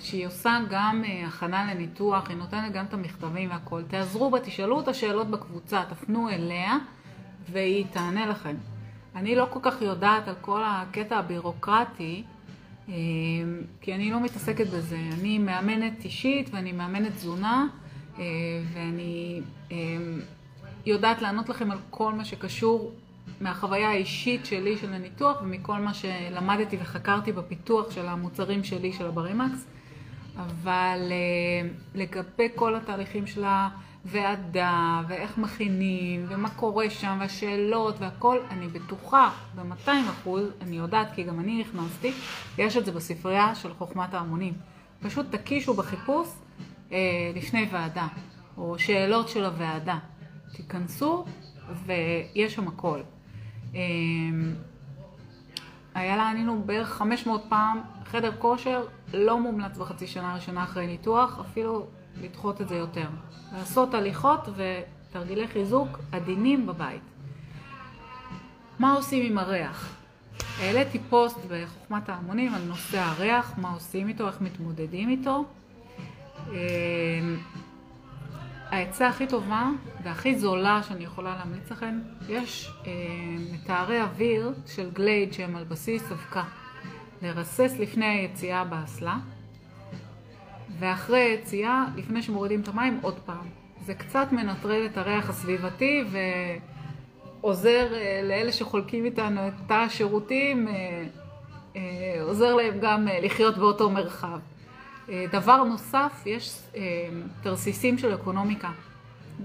שהיא 0.00 0.26
עושה 0.26 0.58
גם 0.70 1.02
אה, 1.04 1.26
הכנה 1.26 1.74
לניתוח, 1.74 2.28
היא 2.28 2.36
נותנת 2.36 2.72
גם 2.72 2.84
את 2.84 2.94
המכתבים 2.94 3.50
והכל. 3.50 3.82
תעזרו 3.88 4.30
בה, 4.30 4.40
תשאלו 4.40 4.76
אותה 4.76 4.94
שאלות 4.94 5.30
בקבוצה, 5.30 5.82
תפנו 5.88 6.28
אליה 6.28 6.76
והיא 7.52 7.84
תענה 7.92 8.26
לכם. 8.26 8.54
אני 9.16 9.36
לא 9.36 9.46
כל 9.50 9.60
כך 9.62 9.82
יודעת 9.82 10.28
על 10.28 10.34
כל 10.40 10.62
הקטע 10.64 11.18
הבירוקרטי, 11.18 12.22
אה, 12.88 12.94
כי 13.80 13.94
אני 13.94 14.10
לא 14.10 14.20
מתעסקת 14.20 14.66
בזה. 14.66 14.98
אני 15.12 15.38
מאמנת 15.38 16.04
אישית 16.04 16.50
ואני 16.52 16.72
מאמנת 16.72 17.12
תזונה, 17.12 17.66
אה, 18.18 18.24
ואני 18.72 19.40
יודעת 20.86 21.22
לענות 21.22 21.48
לכם 21.48 21.70
על 21.70 21.78
כל 21.90 22.12
מה 22.12 22.24
שקשור 22.24 22.92
מהחוויה 23.40 23.88
האישית 23.88 24.46
שלי 24.46 24.76
של 24.76 24.92
הניתוח 24.92 25.42
ומכל 25.42 25.78
מה 25.78 25.94
שלמדתי 25.94 26.76
וחקרתי 26.80 27.32
בפיתוח 27.32 27.90
של 27.90 28.06
המוצרים 28.06 28.64
שלי, 28.64 28.92
של 28.92 29.06
הברימקס. 29.06 29.66
אבל 30.38 31.12
לגבי 31.94 32.48
כל 32.54 32.76
התהליכים 32.76 33.26
של 33.26 33.44
הוועדה, 34.04 35.02
ואיך 35.08 35.38
מכינים, 35.38 36.26
ומה 36.28 36.50
קורה 36.50 36.90
שם, 36.90 37.16
והשאלות 37.20 37.94
והכל, 37.98 38.38
אני 38.50 38.68
בטוחה 38.68 39.30
ב-200 39.54 39.90
אחוז, 40.10 40.44
אני 40.60 40.76
יודעת 40.76 41.12
כי 41.14 41.22
גם 41.22 41.40
אני 41.40 41.60
נכנסתי, 41.60 42.12
יש 42.58 42.76
את 42.76 42.84
זה 42.84 42.92
בספרייה 42.92 43.54
של 43.54 43.74
חוכמת 43.74 44.14
ההמונים. 44.14 44.54
פשוט 45.02 45.26
תקישו 45.30 45.74
בחיפוש 45.74 46.28
אה, 46.92 46.98
לפני 47.34 47.68
ועדה, 47.70 48.06
או 48.56 48.78
שאלות 48.78 49.28
של 49.28 49.44
הוועדה. 49.44 49.98
תיכנסו 50.52 51.24
ויש 51.86 52.54
שם 52.54 52.68
הכל. 52.68 53.00
אה, 53.74 53.80
היה 55.98 56.30
ענינו 56.30 56.62
בערך 56.66 56.88
500 56.88 57.44
פעם, 57.48 57.80
חדר 58.04 58.32
כושר 58.38 58.84
לא 59.14 59.40
מומלץ 59.40 59.76
בחצי 59.76 60.06
שנה 60.06 60.32
הראשונה 60.32 60.64
אחרי 60.64 60.86
ניתוח, 60.86 61.38
אפילו 61.40 61.86
לדחות 62.22 62.60
את 62.60 62.68
זה 62.68 62.74
יותר. 62.74 63.06
לעשות 63.52 63.94
הליכות 63.94 64.48
ותרגילי 64.56 65.48
חיזוק 65.48 65.98
עדינים 66.12 66.66
בבית. 66.66 67.02
מה 68.78 68.92
עושים 68.92 69.26
עם 69.26 69.38
הריח? 69.38 69.96
העליתי 70.60 70.98
פוסט 70.98 71.38
בחוכמת 71.48 72.08
ההמונים 72.08 72.54
על 72.54 72.62
נושא 72.62 73.00
הריח, 73.00 73.54
מה 73.56 73.70
עושים 73.70 74.08
איתו, 74.08 74.26
איך 74.26 74.40
מתמודדים 74.40 75.08
איתו. 75.08 75.44
אה, 78.72 78.78
העצה 78.78 79.08
הכי 79.08 79.26
טובה 79.26 79.70
והכי 80.02 80.38
זולה 80.38 80.80
שאני 80.82 81.04
יכולה 81.04 81.36
להמליץ 81.38 81.70
לכם, 81.70 82.00
יש 82.28 82.70
אה, 82.86 82.92
מטהרי 83.52 84.02
אוויר 84.02 84.52
של 84.66 84.90
גלייד 84.90 85.32
שהם 85.32 85.56
על 85.56 85.64
בסיס 85.64 86.12
אבקה. 86.12 86.44
לרסס 87.22 87.74
לפני 87.78 88.06
היציאה 88.06 88.64
באסלה, 88.64 89.16
ואחרי 90.78 91.20
היציאה, 91.20 91.84
לפני 91.96 92.22
שמורידים 92.22 92.60
את 92.60 92.68
המים, 92.68 92.98
עוד 93.02 93.18
פעם. 93.24 93.46
זה 93.86 93.94
קצת 93.94 94.26
מנטרל 94.32 94.86
את 94.86 94.98
הריח 94.98 95.30
הסביבתי 95.30 96.04
ועוזר 97.40 97.94
אה, 97.94 98.20
לאלה 98.24 98.52
שחולקים 98.52 99.04
איתנו 99.04 99.48
את 99.48 99.52
תא 99.66 99.74
השירותים, 99.74 100.68
אה, 100.68 101.04
אה, 101.76 102.22
עוזר 102.22 102.54
להם 102.54 102.78
גם 102.80 103.08
לחיות 103.22 103.58
באותו 103.58 103.90
מרחב. 103.90 104.38
דבר 105.32 105.64
נוסף, 105.64 106.22
יש 106.26 106.58
תרסיסים 107.42 107.98
של 107.98 108.14
אקונומיקה. 108.14 108.70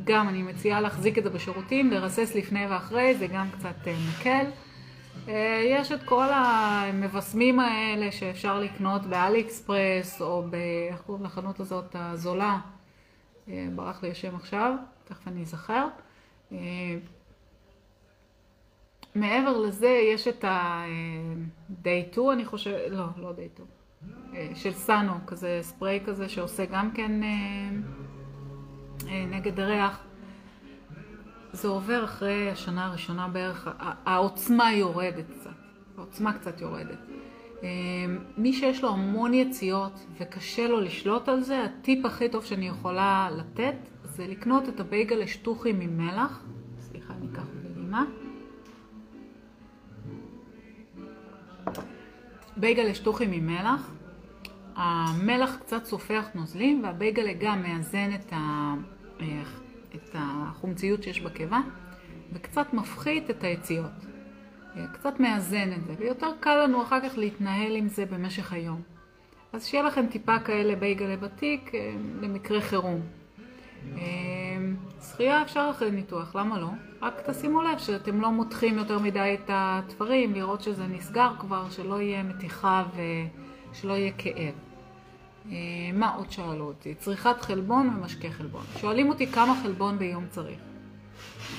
גם 0.04 0.30
אני 0.30 0.44
מציעה 0.44 0.82
להחזיק 0.82 1.18
את 1.18 1.24
זה 1.24 1.30
בשירותים, 1.30 1.92
לרסס 1.92 2.36
לפני 2.36 2.68
ואחרי, 2.68 3.16
זה 3.16 3.28
גם 3.28 3.48
קצת 3.52 3.76
מקל. 4.10 4.46
יש 5.66 5.92
את 5.92 6.04
כל 6.04 6.28
המבשמים 6.32 7.60
האלה 7.60 8.12
שאפשר 8.12 8.60
לקנות 8.60 9.06
באלי 9.06 9.42
אקספרס 9.42 10.22
או 10.22 10.44
ב... 10.50 10.56
איך 10.90 11.02
קוראים 11.02 11.26
לחנות 11.26 11.60
הזאת? 11.60 11.96
הזולה. 12.00 12.60
ברח 13.48 14.04
לי 14.04 14.12
השם 14.12 14.36
עכשיו, 14.36 14.74
תכף 15.06 15.28
אני 15.28 15.42
אזכר. 15.42 15.88
מעבר 19.16 19.58
לזה 19.58 20.00
יש 20.14 20.28
את 20.28 20.44
ה-day 20.44 22.12
2 22.12 22.32
אני 22.32 22.46
חושבת, 22.46 22.82
לא, 22.90 23.06
לא 23.18 23.32
day 23.32 23.56
2, 23.56 23.68
של 24.56 24.72
סאנו, 24.74 25.14
כזה 25.28 25.60
ספרי 25.62 26.00
כזה 26.06 26.30
שעושה 26.30 26.66
גם 26.66 26.92
כן 26.92 27.12
נגד 29.06 29.60
ריח. 29.60 30.00
זה 31.52 31.68
עובר 31.68 32.04
אחרי 32.04 32.52
השנה 32.52 32.86
הראשונה 32.86 33.28
בערך, 33.28 33.68
העוצמה 34.06 34.74
יורדת 34.74 35.26
קצת, 35.40 35.50
העוצמה 35.98 36.34
קצת 36.34 36.62
יורדת. 36.62 37.00
מי 38.38 38.54
שיש 38.54 38.84
לו 38.84 38.90
המון 38.90 39.34
יציאות 39.34 40.06
וקשה 40.20 40.68
לו 40.68 40.82
לשלוט 40.82 41.30
על 41.30 41.42
זה, 41.42 41.64
הטיפ 41.64 42.06
הכי 42.06 42.30
טוב 42.30 42.46
שאני 42.46 42.68
יכולה 42.68 43.30
לתת 43.38 43.76
זה 44.04 44.28
לקנות 44.28 44.70
את 44.70 44.80
הבייגל 44.80 45.22
השטוחים 45.22 45.82
עם 45.82 45.98
מלח. 45.98 46.44
סליחה, 46.80 47.14
אני 47.14 47.28
אקח 47.32 47.44
בלימה. 47.64 48.06
בייגל 52.58 52.90
השטוחים 52.90 53.32
עם 53.32 53.48
מלח. 53.48 53.92
המלח 54.76 55.56
קצת 55.56 55.86
סופח 55.86 56.26
נוזלים 56.36 56.84
והבייגל 56.84 57.34
גם 57.40 57.64
מאזן 57.64 58.10
את 58.16 58.34
ה... 58.34 58.74
את 59.96 60.10
החומציות 60.14 61.04
שיש 61.04 61.22
בקיבה, 61.22 61.60
וקצת 62.34 62.74
מפחית 62.74 63.30
את 63.30 63.44
היציאות. 63.44 63.92
קצת 64.94 65.20
מאזן 65.20 65.74
את 65.74 65.84
זה, 65.86 65.94
ויותר 66.00 66.32
קל 66.40 66.64
לנו 66.64 66.84
אחר 66.84 67.10
כך 67.10 67.18
להתנהל 67.18 67.76
עם 67.76 67.88
זה 67.88 68.06
במשך 68.06 68.54
היום. 68.54 68.82
אז 69.54 69.66
שיהיה 69.66 69.84
לכם 69.84 70.06
טיפה 70.12 70.40
כאלה 70.40 70.76
בייגלי 70.76 71.18
בתיק 71.18 71.76
אה, 71.76 71.94
למקרה 72.22 72.62
חירום. 72.62 73.02
אה, 73.98 74.04
שחייה 75.02 75.42
אפשר 75.42 75.68
אחרי 75.72 75.92
ניתוח, 75.92 76.36
למה 76.36 76.60
לא? 76.60 76.70
רק 77.02 77.30
תשימו 77.30 77.62
לב 77.62 77.78
שאתם 77.78 78.22
לא 78.22 78.32
מותחים 78.32 78.78
יותר 78.78 79.00
מדי 79.00 79.38
את 79.44 79.50
התפרים, 79.54 80.34
לראות 80.34 80.62
שזה 80.62 80.88
נסגר 80.88 81.30
כבר, 81.40 81.70
שלא 81.70 82.02
יהיה 82.02 82.24
מתיחה 82.24 82.84
ושלא 83.72 83.94
יהיה 83.94 84.12
כאב. 84.18 84.54
אה, 85.52 85.56
מה 85.94 86.16
עוד 86.16 86.32
שאלו 86.32 86.66
אותי? 86.66 86.96
צריכת 86.96 87.42
חלבון 87.42 87.90
ומשקה 87.98 88.30
חלבון. 88.30 88.64
שואלים 88.78 89.10
אותי 89.10 89.28
כמה 89.28 89.56
חלבון 89.64 90.00
ביום 90.00 90.26
צריך. 90.30 90.60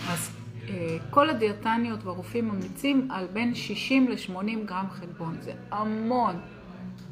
אז 0.08 0.30
אה, 0.68 0.96
כל 1.10 1.30
הדיאטניות 1.30 2.04
והרופאים 2.04 2.48
ממליצים 2.48 3.08
על 3.10 3.26
בין 3.32 3.54
60 3.54 4.08
ל-80 4.08 4.66
גרם 4.66 4.86
חלבון. 4.90 5.36
זה 5.40 5.52
המון, 5.70 6.40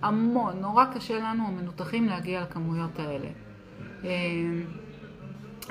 המון. 0.03 0.61
נורא 0.61 0.85
קשה 0.95 1.19
לנו 1.19 1.47
המנותחים 1.49 2.07
להגיע 2.07 2.43
לכמויות 2.43 2.99
האלה. 2.99 3.29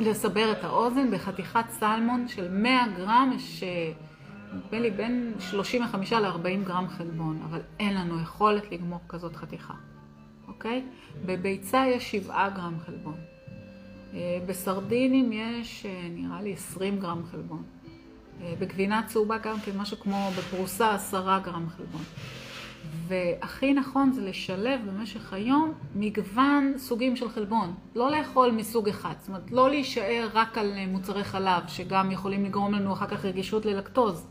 לסבר 0.02 0.52
את 0.52 0.64
האוזן, 0.64 1.12
בחתיכת 1.12 1.66
סלמון 1.70 2.28
של 2.28 2.52
100 2.52 2.82
גרם 2.98 3.32
יש 3.36 3.64
נדמה 4.54 4.80
לי 4.80 4.92
בין 4.92 5.34
35 5.40 6.14
ל-40 6.14 6.68
גרם 6.68 6.88
חלבון, 6.88 7.42
אבל 7.50 7.60
אין 7.80 7.94
לנו 7.94 8.22
יכולת 8.22 8.72
לגמור 8.72 9.00
כזאת 9.10 9.36
חתיכה. 9.36 9.74
אוקיי? 10.48 10.84
בביצה 11.26 11.84
יש 11.88 12.12
7 12.12 12.50
גרם 12.50 12.80
חלבון. 12.86 13.16
אה, 14.14 14.40
בסרדינים 14.46 15.32
יש 15.34 15.86
אה, 15.86 16.08
נראה 16.10 16.42
לי 16.42 16.54
20 16.54 17.00
גרם 17.00 17.22
חלבון. 17.32 17.64
אה, 18.42 18.54
בגבינה 18.60 19.02
צהובה 19.08 19.38
גם 19.38 19.60
כן 19.60 19.78
משהו 19.78 19.98
כמו 20.00 20.30
בפרוסה 20.38 20.92
10 20.96 21.40
גרם 21.44 21.70
חלבון. 21.78 22.02
והכי 23.12 23.74
נכון 23.74 24.12
זה 24.12 24.22
לשלב 24.22 24.80
במשך 24.88 25.34
היום 25.34 25.74
מגוון 25.96 26.74
סוגים 26.78 27.16
של 27.16 27.30
חלבון. 27.30 27.74
לא 27.96 28.12
לאכול 28.12 28.52
מסוג 28.52 28.90
אחד, 28.90 29.14
זאת 29.20 29.28
אומרת 29.28 29.52
לא 29.52 29.70
להישאר 29.70 30.30
רק 30.34 30.58
על 30.58 30.74
מוצרי 30.88 31.24
חלב 31.24 31.64
שגם 31.68 32.12
יכולים 32.12 32.46
לגרום 32.46 32.74
לנו 32.74 32.94
אחר 32.94 33.08
כך 33.08 33.26
רגישות 33.26 33.66
ללקטוז. 33.66 34.28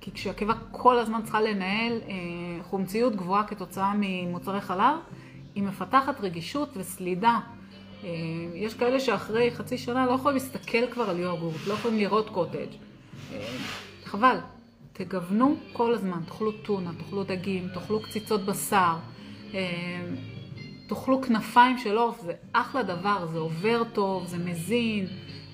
כי 0.00 0.10
כשהקיבה 0.12 0.54
כל 0.70 0.98
הזמן 0.98 1.22
צריכה 1.22 1.40
לנהל 1.40 1.92
אה, 2.08 2.14
חומציות 2.62 3.16
גבוהה 3.16 3.44
כתוצאה 3.44 3.92
ממוצרי 3.96 4.60
חלב, 4.60 4.96
היא 5.54 5.62
מפתחת 5.62 6.20
רגישות 6.20 6.68
וסלידה. 6.76 7.38
אה, 8.04 8.08
יש 8.54 8.74
כאלה 8.74 9.00
שאחרי 9.00 9.50
חצי 9.50 9.78
שנה 9.78 10.06
לא 10.06 10.12
יכולים 10.12 10.38
להסתכל 10.38 10.86
כבר 10.90 11.10
על 11.10 11.18
יוגורט, 11.18 11.66
לא 11.66 11.72
יכולים 11.74 11.98
לראות 11.98 12.28
קוטג'. 12.28 12.68
אה, 13.32 13.56
חבל, 14.04 14.38
תגוונו 14.98 15.56
כל 15.72 15.94
הזמן, 15.94 16.20
תאכלו 16.26 16.52
טונה, 16.52 16.90
תאכלו 16.98 17.24
דגים, 17.24 17.68
תאכלו 17.74 18.00
קציצות 18.02 18.44
בשר, 18.44 18.96
אה, 19.54 20.00
תאכלו 20.86 21.22
כנפיים 21.22 21.78
של 21.78 21.98
עוף, 21.98 22.20
זה 22.22 22.32
אחלה 22.52 22.82
דבר, 22.82 23.26
זה 23.32 23.38
עובר 23.38 23.82
טוב, 23.92 24.26
זה 24.26 24.38
מזין, 24.38 25.06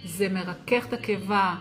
זה 0.04 0.28
מרכך 0.28 0.86
את 0.88 0.92
הקיבה. 0.92 1.54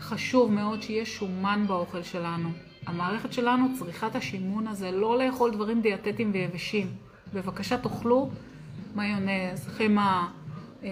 חשוב 0.00 0.52
מאוד 0.52 0.82
שיהיה 0.82 1.04
שומן 1.04 1.64
באוכל 1.68 2.02
שלנו. 2.02 2.48
המערכת 2.86 3.32
שלנו 3.32 3.66
צריכה 3.78 4.06
את 4.06 4.16
השימון 4.16 4.66
הזה, 4.66 4.90
לא 4.90 5.18
לאכול 5.18 5.50
דברים 5.50 5.80
דיאטטיים 5.80 6.30
ויבשים. 6.32 6.86
בבקשה 7.34 7.78
תאכלו 7.78 8.30
מיונז, 8.94 9.66
חמאה, 9.66 10.26
אה, 10.82 10.88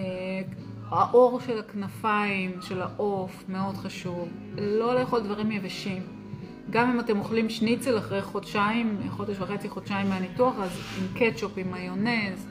האור 0.89 1.39
של 1.39 1.59
הכנפיים, 1.59 2.61
של 2.61 2.81
העוף, 2.81 3.43
מאוד 3.49 3.75
חשוב. 3.75 4.29
לא 4.57 4.95
לאכול 4.95 5.21
דברים 5.21 5.51
יבשים. 5.51 6.18
גם 6.69 6.89
אם 6.89 6.99
אתם 6.99 7.19
אוכלים 7.19 7.49
שניצל 7.49 7.97
אחרי 7.97 8.21
חודשיים, 8.21 8.97
חודש 9.09 9.39
וחצי, 9.39 9.69
חודשיים 9.69 10.09
מהניתוח, 10.09 10.55
אז 10.59 10.71
עם 10.97 11.07
קטשופ, 11.19 11.51
עם 11.57 11.71
מיונז, 11.71 12.47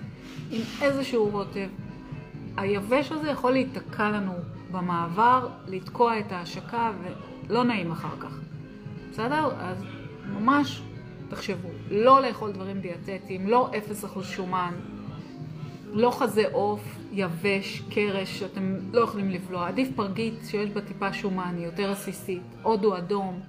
עם 0.50 0.62
איזשהו 0.82 1.28
רוטב. 1.28 1.68
היבש 2.56 3.12
הזה 3.12 3.30
יכול 3.30 3.52
להיתקע 3.52 4.10
לנו 4.10 4.32
במעבר, 4.70 5.48
לתקוע 5.66 6.18
את 6.18 6.32
ההשקה, 6.32 6.92
ולא 7.48 7.64
נעים 7.64 7.90
אחר 7.92 8.16
כך. 8.20 8.40
בסדר? 9.10 9.50
אז 9.58 9.84
ממש 10.32 10.82
תחשבו, 11.28 11.68
לא 11.90 12.22
לאכול 12.22 12.52
דברים 12.52 12.80
דיאטטיים, 12.80 13.48
לא 13.48 13.70
0% 14.16 14.22
שומן, 14.22 14.74
לא 15.92 16.10
חזה 16.10 16.44
עוף, 16.52 16.98
יבש, 17.12 17.82
קרש, 17.90 18.38
שאתם 18.38 18.76
לא 18.92 19.00
יכולים 19.00 19.30
לבלוע. 19.30 19.68
עדיף 19.68 19.88
פרגית 19.96 20.34
שיש 20.44 20.70
בה 20.70 20.80
טיפה 20.80 21.12
שומן, 21.12 21.54
היא 21.56 21.64
יותר 21.64 21.90
עסיסית, 21.90 22.42
הודו 22.62 22.96
אדום, 22.96 23.40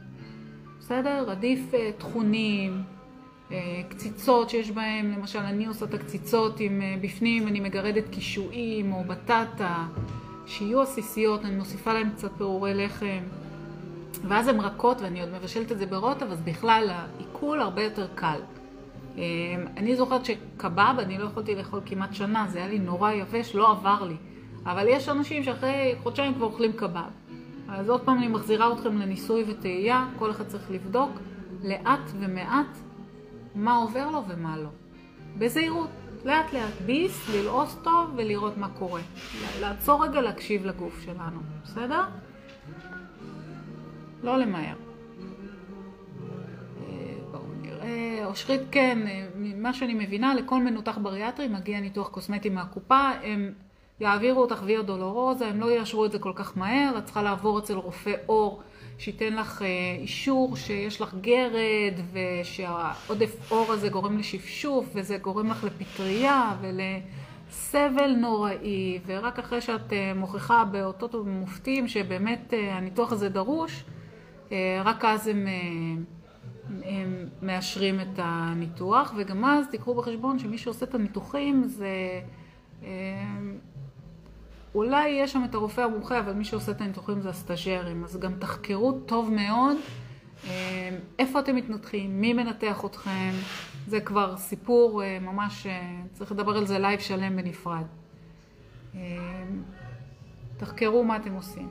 בסדר? 0.90 1.32
עדיף 1.32 1.60
uh, 1.72 1.76
תכונים, 1.98 2.84
uh, 3.50 3.54
קציצות 3.90 4.50
שיש 4.50 4.72
בהם, 4.72 5.12
למשל 5.12 5.40
אני 5.40 5.66
עושה 5.66 5.86
את 5.86 5.94
הקציצות 5.94 6.60
עם 6.60 6.82
uh, 6.82 7.04
בפנים, 7.04 7.48
אני 7.48 7.60
מגרדת 7.60 8.10
קישואים 8.10 8.94
או 8.94 9.04
בטטה, 9.04 9.88
שיהיו 10.46 10.82
עסיסיות, 10.82 11.46
אני 11.46 11.56
מוסיפה 11.56 11.94
להם 11.94 12.10
קצת 12.10 12.32
פירורי 12.38 12.74
לחם. 12.74 13.20
ואז 14.28 14.48
הן 14.48 14.60
רכות 14.60 15.02
ואני 15.02 15.22
עוד 15.22 15.30
מבשלת 15.30 15.72
את 15.72 15.78
זה 15.78 15.86
ברוטב, 15.86 16.32
אז 16.32 16.42
בכלל 16.42 16.90
העיכול 16.90 17.62
הרבה 17.62 17.84
יותר 17.84 18.08
קל. 18.16 18.40
אני 19.78 19.96
זוכרת 19.96 20.26
שקבב, 20.26 20.96
אני 21.00 21.18
לא 21.18 21.26
יכולתי 21.26 21.56
לאכול 21.56 21.82
כמעט 21.86 22.14
שנה, 22.14 22.46
זה 22.50 22.58
היה 22.58 22.68
לי 22.68 22.80
נורא 22.80 23.12
יבש, 23.12 23.56
לא 23.56 23.72
עבר 23.72 24.04
לי. 24.04 24.16
אבל 24.66 24.86
יש 24.88 25.10
אנשים 25.10 25.44
שאחרי 25.44 25.96
חודשיים 26.04 26.34
כבר 26.34 26.46
אוכלים 26.46 26.74
קבב. 26.74 27.29
אז 27.72 27.90
עוד 27.90 28.02
פעם 28.02 28.18
אני 28.18 28.28
מחזירה 28.28 28.74
אתכם 28.74 28.98
לניסוי 28.98 29.44
וטעייה, 29.48 30.08
כל 30.20 30.32
אחד 30.32 30.48
צריך 30.48 30.72
לבדוק 30.72 31.12
לאט 31.64 32.12
ומעט 32.20 32.78
מה 33.56 33.76
עובר 33.76 34.10
לו 34.10 34.24
ומה 34.28 34.58
לא. 34.58 34.70
בזהירות, 35.38 35.90
לאט 36.26 36.54
לאט, 36.54 36.74
ביס, 36.86 37.30
ללעוס 37.36 37.78
טוב 37.84 38.14
ולראות 38.16 38.58
מה 38.58 38.70
קורה. 38.70 39.02
לעצור 39.62 40.04
רגע 40.04 40.22
להקשיב 40.22 40.66
לגוף 40.66 41.02
שלנו, 41.02 41.40
בסדר? 41.64 42.04
לא 44.24 44.38
למהר. 44.38 44.76
אה, 46.80 47.16
בואו 47.32 47.44
נראה, 47.62 48.26
אושרית 48.26 48.62
כן, 48.72 49.08
אה, 49.08 49.28
ממה 49.36 49.74
שאני 49.74 49.94
מבינה, 49.94 50.36
לכל 50.36 50.64
מנותח 50.64 50.98
בריאטרי 51.02 51.48
מגיע 51.48 51.80
ניתוח 51.80 52.08
קוסמטי 52.08 52.50
מהקופה, 52.50 53.10
הם 53.24 53.54
יעבירו 54.00 54.42
אותך 54.42 54.62
ויה 54.66 54.82
דולורוזה, 54.82 55.48
הם 55.48 55.60
לא 55.60 55.72
יאשרו 55.72 56.06
את 56.06 56.12
זה 56.12 56.20
כל 56.20 56.32
כך 56.36 56.58
מהר, 56.58 56.98
את 56.98 57.06
צריכה 57.06 57.22
לעבור 57.22 57.60
אצל 57.60 57.74
רופא 57.74 58.14
עור 58.26 58.62
שייתן 58.98 59.34
לך 59.34 59.62
אה, 59.62 59.68
אישור 60.00 60.56
שיש 60.56 61.02
לך 61.02 61.16
גרד 61.22 61.94
ושהעודף 62.14 63.52
עור 63.52 63.74
הזה 63.74 63.90
גורם 63.90 64.18
לשפשוף 64.18 64.90
וזה 64.96 65.18
גורם 65.18 65.52
לך 65.52 65.64
לפטריה 65.64 66.56
ולסבל 66.62 68.12
נוראי 68.12 69.00
ורק 69.06 69.40
אחרי 69.40 69.62
שאת 69.62 69.94
מוכיחה 70.16 70.66
באותות 70.66 71.16
ומופתים 71.16 71.88
שבאמת 71.88 72.54
הניתוח 72.72 73.12
הזה 73.12 73.30
דרוש, 73.30 73.84
אה, 74.52 74.82
רק 74.86 75.06
אז 75.06 75.28
הם, 75.28 75.48
אה, 75.48 75.54
הם 76.84 77.26
מאשרים 77.42 78.00
את 78.00 78.18
הניתוח, 78.18 79.14
וגם 79.18 79.46
אז 79.46 79.68
תיקחו 79.72 79.94
בחשבון 79.94 80.40
שמי 80.40 80.58
שעושה 80.58 80.86
את 80.86 80.96
הניתוחים 80.96 81.64
זה... 81.64 82.22
אה, 84.70 84.76
אולי 84.76 85.10
יש 85.10 85.34
שם 85.34 85.44
את 85.50 85.56
הרופא 85.56 85.82
המומחה, 85.82 86.20
אבל 86.20 86.34
מי 86.34 86.46
שעושה 86.46 86.72
את 86.72 86.82
הניתוחים 86.82 87.22
זה 87.22 87.30
הסטאג'רים, 87.30 88.04
אז 88.04 88.18
גם 88.18 88.34
תחקרו 88.40 88.92
טוב 89.06 89.32
מאוד 89.32 89.78
איפה 91.20 91.40
אתם 91.40 91.56
מתנתחים, 91.56 92.22
מי 92.22 92.34
מנתח 92.34 92.86
אתכם, 92.86 93.32
זה 93.88 94.02
כבר 94.02 94.38
סיפור 94.38 95.02
ממש, 95.22 95.68
צריך 96.14 96.32
לדבר 96.32 96.58
על 96.58 96.66
זה 96.66 96.80
לייב 96.80 97.00
שלם 97.00 97.36
בנפרד. 97.36 97.84
תחקרו 100.58 101.04
מה 101.04 101.16
אתם 101.18 101.34
עושים. 101.34 101.70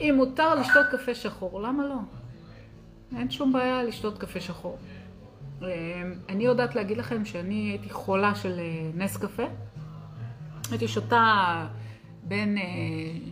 אם 0.00 0.14
מותר 0.16 0.54
לשתות 0.54 0.86
קפה 0.90 1.14
שחור, 1.14 1.60
למה 1.60 1.86
לא? 1.86 1.96
אין 3.18 3.30
שום 3.30 3.52
בעיה 3.52 3.82
לשתות 3.82 4.18
קפה 4.18 4.40
שחור. 4.40 4.78
אני 6.28 6.44
יודעת 6.44 6.74
להגיד 6.74 6.96
לכם 6.96 7.24
שאני 7.24 7.54
הייתי 7.54 7.90
חולה 7.90 8.34
של 8.34 8.58
אה, 8.58 8.90
נס 8.94 9.16
קפה. 9.16 9.42
הייתי 10.70 10.88
שותה 10.88 11.66
בין 12.22 12.58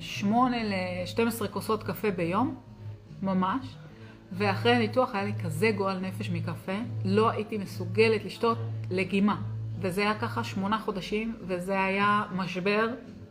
8 0.00 0.56
ל-12 0.64 1.48
כוסות 1.48 1.82
קפה 1.82 2.10
ביום, 2.10 2.54
ממש. 3.22 3.66
ואחרי 4.32 4.74
הניתוח 4.74 5.14
היה 5.14 5.24
לי 5.24 5.32
כזה 5.44 5.70
גועל 5.76 5.98
נפש 5.98 6.30
מקפה, 6.30 6.72
לא 7.04 7.30
הייתי 7.30 7.58
מסוגלת 7.58 8.24
לשתות 8.24 8.58
לגימה. 8.90 9.36
וזה 9.80 10.00
היה 10.00 10.18
ככה 10.18 10.44
שמונה 10.44 10.78
חודשים, 10.78 11.36
וזה 11.46 11.84
היה 11.84 12.22
משבר 12.36 12.88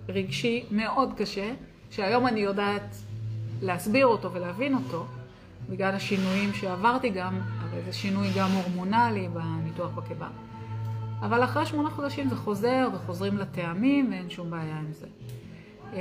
רגשי 0.09 0.65
מאוד 0.71 1.13
קשה, 1.17 1.53
שהיום 1.91 2.27
אני 2.27 2.39
יודעת 2.39 2.95
להסביר 3.61 4.07
אותו 4.07 4.33
ולהבין 4.33 4.75
אותו, 4.75 5.05
בגלל 5.69 5.95
השינויים 5.95 6.53
שעברתי 6.53 7.09
גם, 7.09 7.39
הרי 7.59 7.81
זה 7.81 7.93
שינוי 7.93 8.27
גם 8.37 8.51
הורמונלי 8.51 9.27
בניתוח 9.27 9.91
בקיבה. 9.91 10.27
אבל 11.21 11.43
אחרי 11.43 11.65
שמונה 11.65 11.89
חודשים 11.89 12.29
זה 12.29 12.35
חוזר 12.35 12.87
וחוזרים 12.93 13.37
לטעמים 13.37 14.11
ואין 14.11 14.29
שום 14.29 14.49
בעיה 14.49 14.77
עם 14.77 14.91
זה. 14.91 15.07
אמ, 15.93 15.99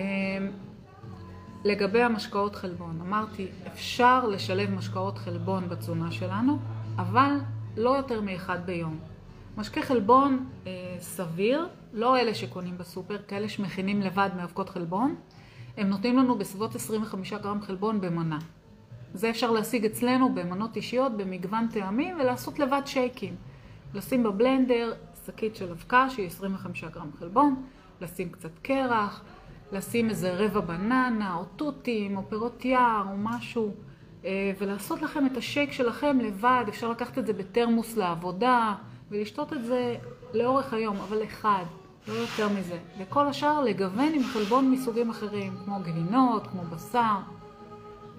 לגבי 1.65 2.03
המשקאות 2.03 2.57
חלבון, 2.57 3.01
אמרתי, 3.01 3.47
אפשר 3.67 4.27
לשלב 4.27 4.71
משקאות 4.71 5.19
חלבון 5.19 5.69
בתזונה 5.69 6.13
שלנו, 6.13 6.59
אבל 6.97 7.39
לא 7.77 7.91
יותר 7.91 8.21
מאחד 8.21 8.67
ביום. 8.67 8.99
משקה 9.57 9.83
חלבון 9.83 10.47
אה, 10.67 10.97
סביר, 11.01 11.69
לא 11.93 12.19
אלה 12.19 12.35
שקונים 12.35 12.79
בסופר, 12.79 13.19
כאלה 13.29 13.49
שמכינים 13.49 14.01
לבד 14.01 14.31
מאבקות 14.37 14.69
חלבון, 14.69 15.15
הם 15.77 15.89
נותנים 15.89 16.19
לנו 16.19 16.39
בסביבות 16.39 16.75
25 16.75 17.33
גרם 17.33 17.63
חלבון 17.63 18.01
במנה. 18.01 18.39
זה 19.15 19.31
אפשר 19.31 19.51
להשיג 19.51 19.85
אצלנו 19.85 20.35
במנות 20.35 20.77
אישיות 20.77 21.17
במגוון 21.17 21.69
טעמים 21.73 22.17
ולעשות 22.21 22.59
לבד 22.59 22.83
שייקים. 22.87 23.37
לשים 23.95 24.23
בבלנדר 24.23 24.93
שקית 25.27 25.57
של 25.57 25.71
אבקה 25.71 26.11
שהיא 26.11 26.27
25 26.27 26.85
גרם 26.85 27.11
חלבון, 27.19 27.63
לשים 28.01 28.29
קצת 28.29 28.59
קרח, 28.63 29.25
לשים 29.73 30.11
איזה 30.11 30.35
רבע 30.35 30.61
בננה 30.61 31.35
או 31.37 31.45
תותים 31.45 32.17
או 32.17 32.23
פירות 32.29 32.65
יער 32.65 33.05
או 33.11 33.17
משהו 33.17 33.75
אה, 34.25 34.53
ולעשות 34.59 35.03
לכם 35.03 35.27
את 35.27 35.37
השייק 35.37 35.73
שלכם 35.73 36.19
לבד, 36.21 36.65
אפשר 36.69 36.91
לקחת 36.91 37.19
את 37.19 37.27
זה 37.27 37.33
בתרמוס 37.33 37.97
לעבודה 37.97 38.75
ולשתות 39.11 39.53
את 39.53 39.65
זה 39.65 39.97
לאורך 40.33 40.73
היום, 40.73 40.97
אבל 40.97 41.25
אחד. 41.25 41.65
לא 42.09 42.13
יותר 42.13 42.49
מזה. 42.49 42.79
וכל 42.99 43.27
השאר 43.27 43.65
לגוון 43.65 44.13
עם 44.15 44.23
חלבון 44.23 44.71
מסוגים 44.71 45.11
אחרים, 45.11 45.53
כמו 45.65 45.79
גבינות, 45.79 46.47
כמו 46.47 46.63
בשר. 46.63 47.17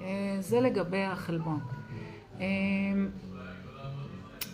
אה, 0.01 0.37
זה 0.39 0.61
לגבי 0.61 1.03
החלבון. 1.03 1.59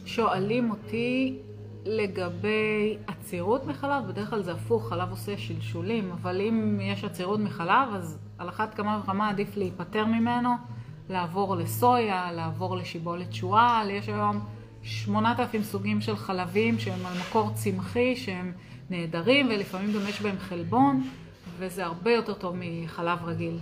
שואלים 0.06 0.72
אותי 0.72 1.38
לגבי 1.86 2.98
עצירות 3.08 3.68
מחלב, 3.68 4.08
בדרך 4.08 4.30
כלל 4.30 4.44
זה 4.44 4.52
הפוך, 4.52 4.90
חלב 4.90 5.12
עושה 5.12 5.38
שלשולים, 5.38 6.12
אבל 6.12 6.42
אם 6.42 6.80
יש 6.82 7.04
עצירות 7.04 7.40
מחלב, 7.40 7.90
אז 7.94 8.18
על 8.38 8.50
אחת 8.50 8.74
כמה 8.74 9.00
וכמה 9.04 9.30
עדיף 9.30 9.58
להיפטר 9.58 10.06
ממנו, 10.06 10.50
לעבור 11.10 11.56
לסויה, 11.56 12.32
לעבור 12.32 12.76
לשיבולת 12.76 13.34
שועל, 13.34 13.90
יש 13.90 14.10
היום 14.10 14.40
8,000 14.84 15.64
סוגים 15.64 16.02
של 16.02 16.16
חלבים 16.16 16.80
שהם 16.80 17.06
על 17.06 17.14
מקור 17.20 17.52
צמחי, 17.54 18.16
שהם 18.16 18.52
נהדרים, 18.90 19.48
ולפעמים 19.50 19.94
גם 19.94 20.08
יש 20.08 20.22
בהם 20.22 20.38
חלבון, 20.40 21.08
וזה 21.58 21.86
הרבה 21.86 22.12
יותר 22.12 22.34
טוב 22.34 22.56
מחלב 22.60 23.20
רגיל. 23.24 23.58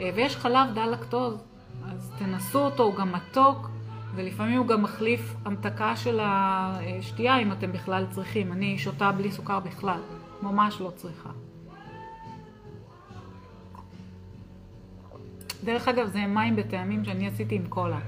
אה, 0.00 0.10
ויש 0.14 0.36
חלב 0.36 0.74
דל 0.74 0.86
לקטוז, 0.86 1.44
אז 1.92 2.12
תנסו 2.18 2.58
אותו, 2.58 2.82
הוא 2.82 2.94
גם 2.94 3.12
מתוק, 3.12 3.70
ולפעמים 4.14 4.58
הוא 4.58 4.66
גם 4.66 4.82
מחליף 4.82 5.34
המתקה 5.44 5.96
של 5.96 6.20
השתייה, 6.22 7.38
אם 7.38 7.52
אתם 7.52 7.72
בכלל 7.72 8.06
צריכים. 8.10 8.52
אני 8.52 8.78
שותה 8.78 9.12
בלי 9.12 9.30
סוכר 9.30 9.60
בכלל, 9.60 10.00
ממש 10.42 10.80
לא 10.80 10.92
צריכה. 10.96 11.30
דרך 15.64 15.88
אגב, 15.88 16.06
זה 16.06 16.26
מים 16.26 16.56
בטעמים 16.56 17.04
שאני 17.04 17.26
עשיתי 17.26 17.54
עם 17.54 17.66
קולה. 17.68 18.00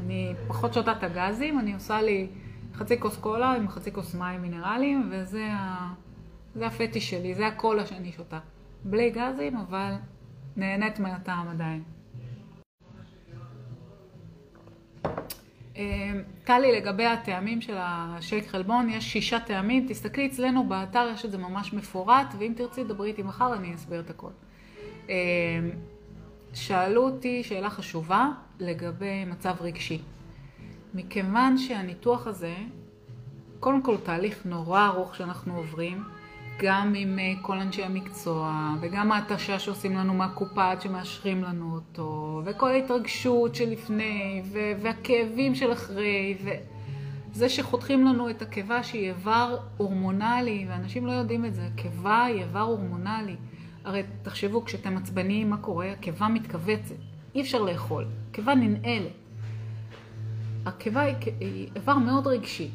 אני 0.00 0.34
פחות 0.48 0.74
שותה 0.74 0.92
את 0.92 1.02
הגזים, 1.02 1.58
אני 1.58 1.74
עושה 1.74 2.02
לי... 2.02 2.26
חצי 2.74 3.00
כוס 3.00 3.16
קולה 3.16 3.52
עם 3.52 3.68
חצי 3.68 3.92
כוס 3.92 4.14
מים 4.14 4.42
מינרליים, 4.42 5.10
וזה 5.12 5.48
ה... 5.52 5.92
זה 6.54 6.66
הפטיש 6.66 7.10
שלי, 7.10 7.34
זה 7.34 7.46
הקולה 7.46 7.86
שאני 7.86 8.12
שותה. 8.12 8.38
בלי 8.84 9.10
גזים, 9.10 9.56
אבל 9.56 9.92
נהנית 10.56 10.98
מהטעם 10.98 11.48
עדיין. 11.48 11.82
טלי, 16.44 16.68
אמ, 16.68 16.74
לגבי 16.76 17.06
הטעמים 17.06 17.60
של 17.60 17.74
השייק 17.78 18.46
חלבון, 18.46 18.90
יש 18.90 19.12
שישה 19.12 19.40
טעמים, 19.40 19.86
תסתכלי 19.88 20.26
אצלנו 20.26 20.68
באתר, 20.68 21.08
יש 21.14 21.24
את 21.24 21.30
זה 21.30 21.38
ממש 21.38 21.72
מפורט, 21.72 22.34
ואם 22.38 22.52
תרצי, 22.56 22.84
דברי 22.84 23.08
איתי 23.08 23.22
מחר, 23.22 23.54
אני 23.54 23.74
אסביר 23.74 24.00
את 24.00 24.10
הכל. 24.10 24.30
אמ, 25.08 25.14
שאלו 26.54 27.04
אותי 27.04 27.42
שאלה 27.42 27.70
חשובה 27.70 28.28
לגבי 28.60 29.24
מצב 29.24 29.54
רגשי. 29.60 29.98
מכיוון 30.94 31.58
שהניתוח 31.58 32.26
הזה, 32.26 32.54
קודם 33.60 33.82
כל 33.82 33.96
תהליך 33.96 34.46
נורא 34.46 34.86
ארוך 34.86 35.14
שאנחנו 35.14 35.56
עוברים, 35.56 36.02
גם 36.62 36.92
עם 36.96 37.18
אה, 37.18 37.32
כל 37.42 37.58
אנשי 37.58 37.82
המקצוע, 37.82 38.74
וגם 38.80 39.12
ההתשה 39.12 39.58
שעושים 39.58 39.96
לנו 39.96 40.14
מהקופה 40.14 40.70
עד 40.70 40.80
שמאשרים 40.80 41.44
לנו 41.44 41.74
אותו, 41.74 42.42
וכל 42.44 42.70
ההתרגשות 42.70 43.54
שלפני, 43.54 44.42
והכאבים 44.52 45.54
של 45.54 45.72
אחרי, 45.72 46.36
וזה 47.32 47.48
שחותכים 47.48 48.06
לנו 48.06 48.30
את 48.30 48.42
הקיבה 48.42 48.82
שהיא 48.82 49.08
איבר 49.08 49.58
הורמונלי, 49.76 50.66
ואנשים 50.68 51.06
לא 51.06 51.12
יודעים 51.12 51.44
את 51.44 51.54
זה, 51.54 51.68
קיבה 51.76 52.24
היא 52.24 52.42
איבר 52.42 52.60
הורמונלי. 52.60 53.36
הרי 53.84 54.02
תחשבו, 54.22 54.64
כשאתם 54.64 54.96
עצבניים, 54.96 55.50
מה 55.50 55.56
קורה? 55.56 55.92
הקיבה 55.92 56.28
מתכווצת, 56.28 56.94
אי 57.34 57.40
אפשר 57.40 57.62
לאכול, 57.62 58.04
קיבה 58.32 58.54
ננעלת. 58.54 59.12
הקיבה 60.66 61.00
היא 61.40 61.68
איבר 61.76 61.98
מאוד 61.98 62.26
רגשי. 62.26 62.70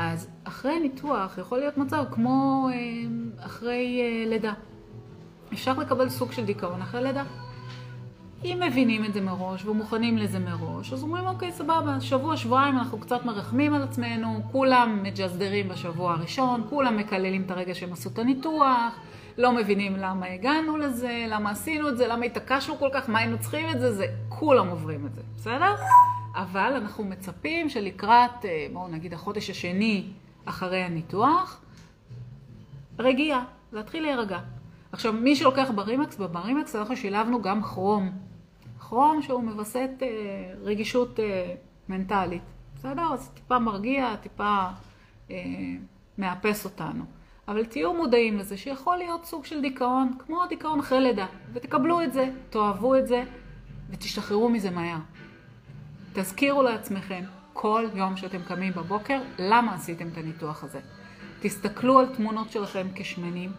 אז 0.00 0.28
אחרי 0.44 0.80
ניתוח 0.80 1.38
יכול 1.38 1.58
להיות 1.58 1.78
מצב 1.78 2.04
כמו 2.10 2.68
אה, 2.72 2.76
אחרי 3.46 4.00
אה, 4.00 4.30
לידה. 4.30 4.52
אפשר 5.52 5.72
לקבל 5.78 6.08
סוג 6.08 6.32
של 6.32 6.44
דיכאון 6.44 6.82
אחרי 6.82 7.02
לידה. 7.02 7.24
אם 8.44 8.62
מבינים 8.66 9.04
את 9.04 9.14
זה 9.14 9.20
מראש 9.20 9.64
ומוכנים 9.64 10.18
לזה 10.18 10.38
מראש, 10.38 10.92
אז 10.92 11.02
אומרים 11.02 11.26
אוקיי, 11.26 11.52
סבבה, 11.52 12.00
שבוע, 12.00 12.36
שבועיים 12.36 12.78
אנחנו 12.78 12.98
קצת 12.98 13.24
מרחמים 13.24 13.74
על 13.74 13.82
עצמנו, 13.82 14.40
כולם 14.52 15.00
מג'סדרים 15.02 15.68
בשבוע 15.68 16.12
הראשון, 16.12 16.62
כולם 16.70 16.96
מקללים 16.96 17.42
את 17.42 17.50
הרגע 17.50 17.74
שהם 17.74 17.92
עשו 17.92 18.08
את 18.08 18.18
הניתוח, 18.18 18.98
לא 19.38 19.52
מבינים 19.52 19.96
למה 19.96 20.26
הגענו 20.26 20.76
לזה, 20.76 21.26
למה 21.28 21.50
עשינו 21.50 21.88
את 21.88 21.96
זה, 21.96 22.06
למה 22.06 22.24
התעקשנו 22.24 22.78
כל 22.78 22.88
כך, 22.94 23.08
מה 23.08 23.18
היינו 23.18 23.38
צריכים 23.38 23.70
את 23.70 23.80
זה, 23.80 23.92
זה 23.92 24.06
כולם 24.28 24.68
עוברים 24.68 25.06
את 25.06 25.14
זה, 25.14 25.20
בסדר? 25.36 25.74
אבל 26.42 26.72
אנחנו 26.76 27.04
מצפים 27.04 27.68
שלקראת, 27.68 28.44
אה, 28.44 28.66
בואו 28.72 28.88
נגיד 28.88 29.14
החודש 29.14 29.50
השני 29.50 30.06
אחרי 30.44 30.82
הניתוח, 30.82 31.60
רגיעה, 32.98 33.44
להתחיל 33.72 34.02
להירגע. 34.02 34.38
עכשיו, 34.92 35.12
מי 35.12 35.36
שלוקח 35.36 35.70
ברימקס, 35.74 36.16
בברימקס 36.16 36.76
אנחנו 36.76 36.96
שילבנו 36.96 37.42
גם 37.42 37.62
כרום. 37.62 38.10
כרום 38.80 39.22
שהוא 39.22 39.42
מווסת 39.42 39.90
אה, 40.02 40.08
רגישות 40.62 41.20
אה, 41.20 41.54
מנטלית. 41.88 42.42
בסדר? 42.76 43.12
אז 43.12 43.28
טיפה 43.28 43.58
מרגיע, 43.58 44.16
טיפה 44.16 44.66
אה, 45.30 45.36
מאפס 46.18 46.64
אותנו. 46.64 47.04
אבל 47.48 47.64
תהיו 47.64 47.94
מודעים 47.94 48.38
לזה 48.38 48.56
שיכול 48.56 48.96
להיות 48.96 49.24
סוג 49.24 49.44
של 49.44 49.60
דיכאון, 49.60 50.12
כמו 50.18 50.46
דיכאון 50.46 50.80
אחרי 50.80 51.00
לידה, 51.00 51.26
ותקבלו 51.52 52.02
את 52.02 52.12
זה, 52.12 52.30
תאהבו 52.50 52.96
את 52.96 53.06
זה, 53.06 53.24
ותשתחררו 53.90 54.48
מזה 54.48 54.70
מהר. 54.70 54.98
תזכירו 56.20 56.62
לעצמכם 56.62 57.24
כל 57.52 57.84
יום 57.94 58.16
שאתם 58.16 58.42
קמים 58.42 58.72
בבוקר, 58.72 59.20
למה 59.38 59.74
עשיתם 59.74 60.08
את 60.08 60.18
הניתוח 60.18 60.64
הזה. 60.64 60.80
תסתכלו 61.40 61.98
על 61.98 62.06
תמונות 62.06 62.50
שלכם 62.50 62.86
כשמנים, 62.94 63.52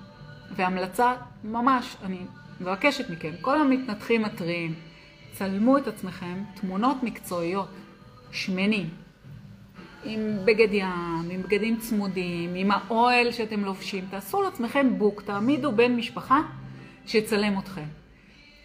והמלצה, 0.55 1.13
ממש, 1.43 1.95
אני 2.03 2.19
מבקשת 2.61 3.09
מכם, 3.09 3.31
כל 3.41 3.61
המתנתחים 3.61 4.25
הטריים, 4.25 4.73
צלמו 5.31 5.77
את 5.77 5.87
עצמכם 5.87 6.43
תמונות 6.53 7.03
מקצועיות, 7.03 7.69
שמנים, 8.31 8.89
עם 10.03 10.37
בגד 10.45 10.73
ים, 10.73 11.29
עם 11.31 11.43
בגדים 11.43 11.77
צמודים, 11.77 12.55
עם 12.55 12.71
האוהל 12.71 13.31
שאתם 13.31 13.65
לובשים, 13.65 14.05
תעשו 14.09 14.41
לעצמכם 14.41 14.97
בוק, 14.97 15.21
תעמידו 15.21 15.71
בן 15.71 15.95
משפחה 15.95 16.41
שיצלם 17.05 17.59
אתכם. 17.59 17.87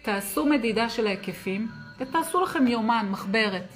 תעשו 0.01 0.45
מדידה 0.45 0.89
של 0.89 1.07
ההיקפים 1.07 1.67
ותעשו 1.99 2.41
לכם 2.43 2.67
יומן, 2.67 3.07
מחברת, 3.11 3.74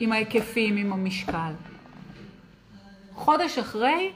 עם 0.00 0.12
ההיקפים, 0.12 0.76
עם 0.76 0.92
המשקל. 0.92 1.52
חודש 3.14 3.58
אחרי, 3.58 4.12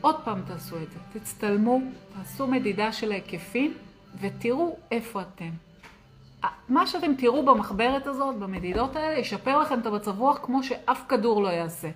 עוד 0.00 0.16
פעם 0.24 0.42
תעשו 0.46 0.76
את 0.76 0.90
זה. 0.90 1.20
תצטלמו, 1.20 1.80
תעשו 2.14 2.46
מדידה 2.46 2.92
של 2.92 3.12
ההיקפים 3.12 3.74
ותראו 4.20 4.76
איפה 4.90 5.22
אתם. 5.22 5.50
מה 6.68 6.86
שאתם 6.86 7.14
תראו 7.14 7.44
במחברת 7.44 8.06
הזאת, 8.06 8.36
במדידות 8.36 8.96
האלה, 8.96 9.18
ישפר 9.18 9.58
לכם 9.58 9.80
את 9.80 9.86
המצב 9.86 10.18
רוח 10.18 10.38
כמו 10.42 10.62
שאף 10.62 11.04
כדור 11.08 11.42
לא 11.42 11.48
יעשה. 11.48 11.90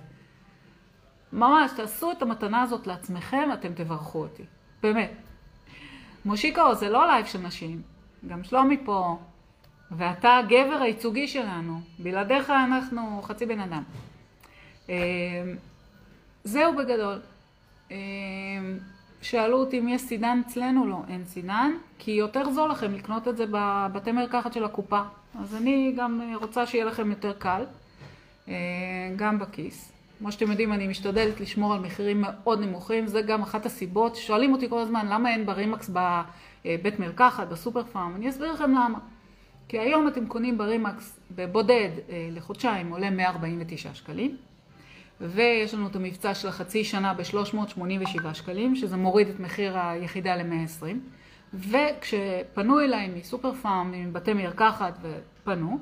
ממש, 1.33 1.71
תעשו 1.77 2.13
את 2.13 2.23
המתנה 2.23 2.63
הזאת 2.63 2.87
לעצמכם, 2.87 3.49
אתם 3.53 3.75
תברכו 3.75 4.19
אותי. 4.19 4.43
באמת. 4.83 5.13
מושיקו, 6.25 6.75
זה 6.75 6.89
לא 6.89 7.07
לייב 7.07 7.27
של 7.27 7.39
נשים. 7.39 7.83
גם 8.29 8.45
שלומי 8.45 8.77
פה, 8.85 9.19
ואתה 9.97 10.37
הגבר 10.37 10.79
הייצוגי 10.83 11.29
שלנו. 11.29 11.81
בלעדיך 11.99 12.51
אנחנו 12.51 13.21
חצי 13.23 13.47
בן 13.47 13.61
אדם. 13.61 13.83
אה, 14.91 14.95
זהו 16.45 16.77
בגדול. 16.77 17.21
אה, 17.91 17.97
שאלו 19.23 19.57
אותי 19.57 19.79
אם 19.79 19.89
יש 19.89 20.03
סידן 20.03 20.41
אצלנו, 20.47 20.87
לא, 20.87 20.99
אין 21.09 21.25
סידן, 21.25 21.71
כי 21.99 22.11
יותר 22.11 22.51
זול 22.51 22.71
לכם 22.71 22.95
לקנות 22.95 23.29
את 23.29 23.37
זה 23.37 23.45
בבתי 23.51 24.13
מרקחת 24.13 24.53
של 24.53 24.65
הקופה. 24.65 25.01
אז 25.41 25.55
אני 25.55 25.95
גם 25.97 26.35
רוצה 26.41 26.67
שיהיה 26.67 26.85
לכם 26.85 27.11
יותר 27.11 27.33
קל, 27.33 27.65
אה, 28.49 28.55
גם 29.17 29.39
בכיס. 29.39 29.93
כמו 30.19 30.33
שאתם 30.33 30.51
יודעים, 30.51 30.73
אני 30.73 30.89
משתדלת 30.89 31.41
לשמור 31.41 31.75
על 31.75 31.81
מחירים 31.81 32.21
מאוד 32.21 32.61
נמוכים, 32.61 33.07
זה 33.07 33.23
גם 33.23 33.43
אחת 33.43 33.67
הסיבות. 33.67 34.17
שואלים 34.17 34.53
אותי 34.53 34.69
כל 34.69 34.79
הזמן, 34.79 35.07
למה 35.09 35.31
אין 35.31 35.47
ברימקס 35.47 35.91
בבית 35.91 36.99
מרקחת, 36.99 37.49
בסופר 37.49 37.83
פארם? 37.85 38.13
אני 38.17 38.29
אסביר 38.29 38.53
לכם 38.53 38.71
למה. 38.71 38.99
כי 39.73 39.79
היום 39.79 40.09
אתם 40.09 40.27
קונים 40.27 40.59
ברימקס 40.59 41.21
בבודד 41.31 41.89
אה, 42.11 42.29
לחודשיים, 42.33 42.91
עולה 42.91 43.11
149 43.11 43.95
שקלים. 43.95 44.37
ויש 45.21 45.75
לנו 45.75 45.87
את 45.87 45.97
המבצע 45.97 46.35
של 46.35 46.49
החצי 46.49 46.85
שנה 46.85 47.15
ב-387 47.15 48.35
שקלים, 48.35 48.77
שזה 48.77 48.97
מוריד 48.97 49.29
את 49.29 49.41
מחיר 49.41 49.79
היחידה 49.79 50.37
ל-120. 50.37 50.85
וכשפנו 51.55 52.81
אליי 52.81 53.09
מסופר 53.09 53.53
פארם, 53.53 53.93
מבתי 53.93 54.33
מרקחת, 54.33 54.99
ופנו, 55.03 55.79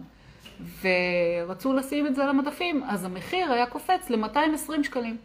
ורצו 0.83 1.73
לשים 1.73 2.07
את 2.07 2.15
זה 2.15 2.23
על 2.23 2.29
המדפים, 2.29 2.83
אז 2.89 3.05
המחיר 3.05 3.53
היה 3.53 3.67
קופץ 3.67 4.11
ל-220 4.11 4.83
שקלים. 4.83 5.17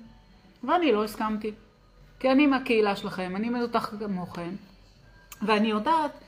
ואני 0.64 0.92
לא 0.92 1.04
הסכמתי. 1.04 1.52
כי 2.20 2.32
אני 2.32 2.48
מהקהילה 2.48 2.96
שלכם, 2.96 3.36
אני 3.36 3.50
מנותח 3.50 3.94
כמוכם, 4.00 4.50
ואני 5.42 5.68
יודעת 5.68 6.25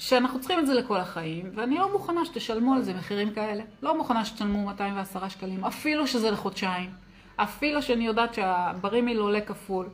שאנחנו 0.00 0.40
צריכים 0.40 0.58
את 0.58 0.66
זה 0.66 0.74
לכל 0.74 0.96
החיים, 0.96 1.50
ואני 1.54 1.78
לא 1.78 1.92
מוכנה 1.92 2.24
שתשלמו 2.24 2.74
על 2.74 2.82
זה 2.82 2.94
מחירים 2.94 3.30
כאלה. 3.30 3.62
לא 3.82 3.96
מוכנה 3.96 4.24
שתשלמו 4.24 4.64
210 4.64 5.28
שקלים, 5.28 5.64
אפילו 5.64 6.06
שזה 6.06 6.30
לחודשיים. 6.30 6.90
אפילו 7.36 7.82
שאני 7.82 8.06
יודעת 8.06 8.34
שהברימיל 8.34 9.18
עולה 9.18 9.40
כפול. 9.40 9.88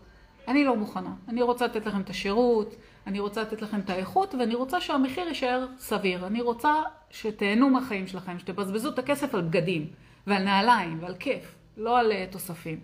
אני 0.48 0.64
לא 0.64 0.76
מוכנה. 0.76 1.10
אני 1.28 1.42
רוצה 1.42 1.64
לתת 1.64 1.86
לכם 1.86 2.00
את 2.00 2.10
השירות, 2.10 2.74
אני 3.06 3.20
רוצה 3.20 3.42
לתת 3.42 3.62
לכם 3.62 3.80
את 3.80 3.90
האיכות, 3.90 4.34
ואני 4.34 4.54
רוצה 4.54 4.80
שהמחיר 4.80 5.28
יישאר 5.28 5.66
סביר. 5.78 6.26
אני 6.26 6.40
רוצה 6.40 6.74
שתהנו 7.10 7.70
מהחיים 7.70 8.06
שלכם, 8.06 8.38
שתבזבזו 8.38 8.90
את 8.90 8.98
הכסף 8.98 9.34
על 9.34 9.40
בגדים, 9.40 9.86
ועל 10.26 10.42
נעליים, 10.42 10.98
ועל 11.00 11.14
כיף, 11.14 11.54
לא 11.76 11.98
על 11.98 12.12
uh, 12.12 12.32
תוספים. 12.32 12.80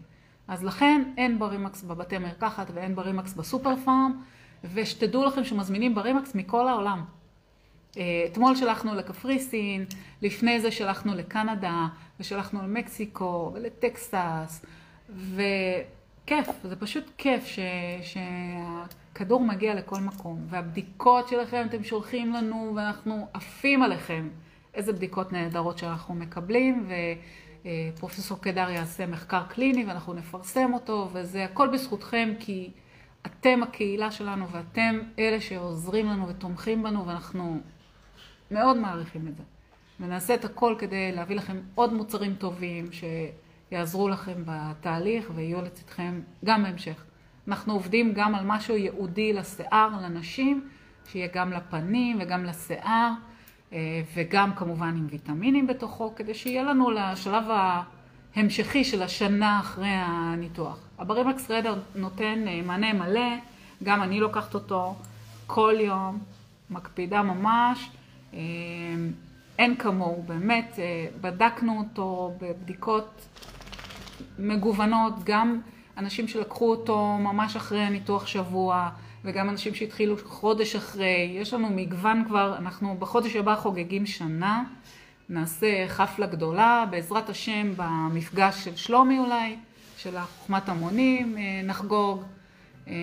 אז 0.49 0.65
לכן 0.65 1.03
אין 1.17 1.39
ברימקס 1.39 1.83
בבתי 1.83 2.19
מרקחת 2.19 2.71
ואין 2.75 2.95
ברימקס 2.95 3.35
בסופר 3.35 3.77
פארם. 3.77 4.23
ושתדעו 4.65 5.25
לכם 5.25 5.45
שמזמינים 5.45 5.95
ברימקס 5.95 6.35
מכל 6.35 6.69
העולם. 6.69 7.05
אה, 7.99 8.25
אתמול 8.33 8.57
שלחנו 8.57 8.95
לקפריסין, 8.95 9.85
לפני 10.23 10.61
זה 10.61 10.71
שלחנו 10.71 11.15
לקנדה, 11.15 11.87
ושלחנו 12.21 12.63
למקסיקו 12.63 13.51
ולטקסס, 13.55 14.65
וכיף, 15.11 16.49
זה 16.65 16.77
פשוט 16.77 17.11
כיף 17.19 17.47
ש... 17.47 17.59
שהכדור 18.03 19.41
מגיע 19.41 19.75
לכל 19.75 20.01
מקום. 20.01 20.47
והבדיקות 20.49 21.29
שלכם 21.29 21.67
אתם 21.69 21.85
שולחים 21.85 22.33
לנו, 22.33 22.73
ואנחנו 22.77 23.27
עפים 23.35 23.83
עליכם. 23.83 24.29
איזה 24.75 24.93
בדיקות 24.93 25.33
נהדרות 25.33 25.79
שאנחנו 25.79 26.15
מקבלים, 26.15 26.89
ופרופסור 27.65 28.41
קדר 28.41 28.71
יעשה 28.71 29.07
מחקר 29.07 29.43
קליני 29.49 29.85
ואנחנו 29.85 30.15
נפרסם 30.15 30.75
אותו, 30.75 31.09
וזה 31.13 31.45
הכל 31.45 31.69
בזכותכם, 31.69 32.33
כי 32.39 32.71
אתם 33.27 33.63
הקהילה 33.63 34.11
שלנו 34.11 34.49
ואתם 34.49 34.99
אלה 35.19 35.41
שעוזרים 35.41 36.07
לנו 36.07 36.29
ותומכים 36.29 36.83
בנו 36.83 37.07
ואנחנו 37.07 37.61
מאוד 38.51 38.77
מעריכים 38.77 39.29
את 39.29 39.37
זה. 39.37 39.43
ונעשה 40.01 40.35
את 40.35 40.45
הכל 40.45 40.75
כדי 40.79 41.13
להביא 41.13 41.37
לכם 41.37 41.61
עוד 41.75 41.93
מוצרים 41.93 42.35
טובים 42.35 42.89
שיעזרו 42.93 44.09
לכם 44.09 44.43
בתהליך 44.47 45.31
ויהיו 45.35 45.63
לצדכם 45.63 46.21
גם 46.45 46.63
בהמשך. 46.63 47.05
אנחנו 47.49 47.73
עובדים 47.73 48.13
גם 48.15 48.35
על 48.35 48.45
משהו 48.47 48.77
ייעודי 48.77 49.33
לשיער, 49.33 49.89
לנשים, 50.03 50.69
שיהיה 51.07 51.29
גם 51.35 51.53
לפנים 51.53 52.19
וגם 52.21 52.45
לשיער, 52.45 53.13
אה, 53.73 53.79
וגם 54.15 54.55
כמובן 54.55 54.97
עם 54.97 55.07
ויטמינים 55.11 55.67
בתוכו, 55.67 56.15
כדי 56.17 56.35
שיהיה 56.35 56.63
לנו 56.63 56.91
לשלב 56.91 57.45
ההמשכי 58.37 58.85
של 58.85 59.03
השנה 59.03 59.61
אחרי 59.61 59.89
הניתוח. 59.89 60.89
הברימקס 61.03 61.51
רדר 61.51 61.75
נותן 61.95 62.45
אה, 62.49 62.61
מענה 62.67 62.93
מלא, 62.93 63.37
גם 63.83 64.03
אני 64.03 64.21
לוקחת 64.21 64.55
אותו 64.55 64.95
כל 65.47 65.75
יום, 65.81 66.19
מקפידה 66.71 67.23
ממש, 67.23 67.91
אה, 68.35 68.39
אין 69.59 69.77
כמוהו, 69.77 70.23
באמת, 70.27 70.79
אה, 70.79 71.07
בדקנו 71.21 71.79
אותו 71.79 72.35
בבדיקות 72.41 73.29
מגוונות, 74.39 75.13
גם 75.25 75.61
אנשים 75.99 76.29
שלקחו 76.29 76.71
אותו 76.71 77.19
ממש 77.19 77.57
אחרי 77.57 77.81
הניתוח 77.81 78.27
שבוע, 78.27 78.89
וגם 79.25 79.49
אנשים 79.49 79.75
שהתחילו 79.75 80.17
חודש 80.25 80.77
אחרי. 80.77 81.37
יש 81.41 81.55
לנו 81.55 81.71
מגוון 81.71 82.25
כבר, 82.29 82.57
אנחנו 82.59 82.97
בחודש 82.99 83.37
הבא 83.37 83.57
חוגגים 83.57 84.07
שנה, 84.07 84.65
נעשה 85.29 85.89
חפלה 85.89 86.27
גדולה, 86.27 86.85
בעזרת 86.91 87.29
השם 87.29 87.73
במפגש 87.77 88.65
של 88.65 88.77
שלומי 88.77 89.19
אולי, 89.19 89.57
של 90.03 90.17
החוכמת 90.17 90.69
המונים, 90.69 91.39
אה, 91.39 91.61
נחגוג. 91.65 92.23
אה, 92.89 92.95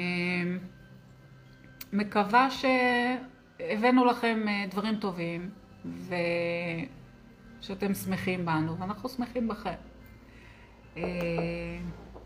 מקווה 1.94 2.48
שהבאנו 2.52 4.06
לכם 4.06 4.46
אה, 4.48 4.66
דברים 4.72 4.96
טובים 4.96 5.50
ושאתם 7.62 7.94
שמחים 7.94 8.46
בנו, 8.46 8.78
ואנחנו 8.78 9.10
שמחים 9.10 9.48
בכם. 9.48 9.74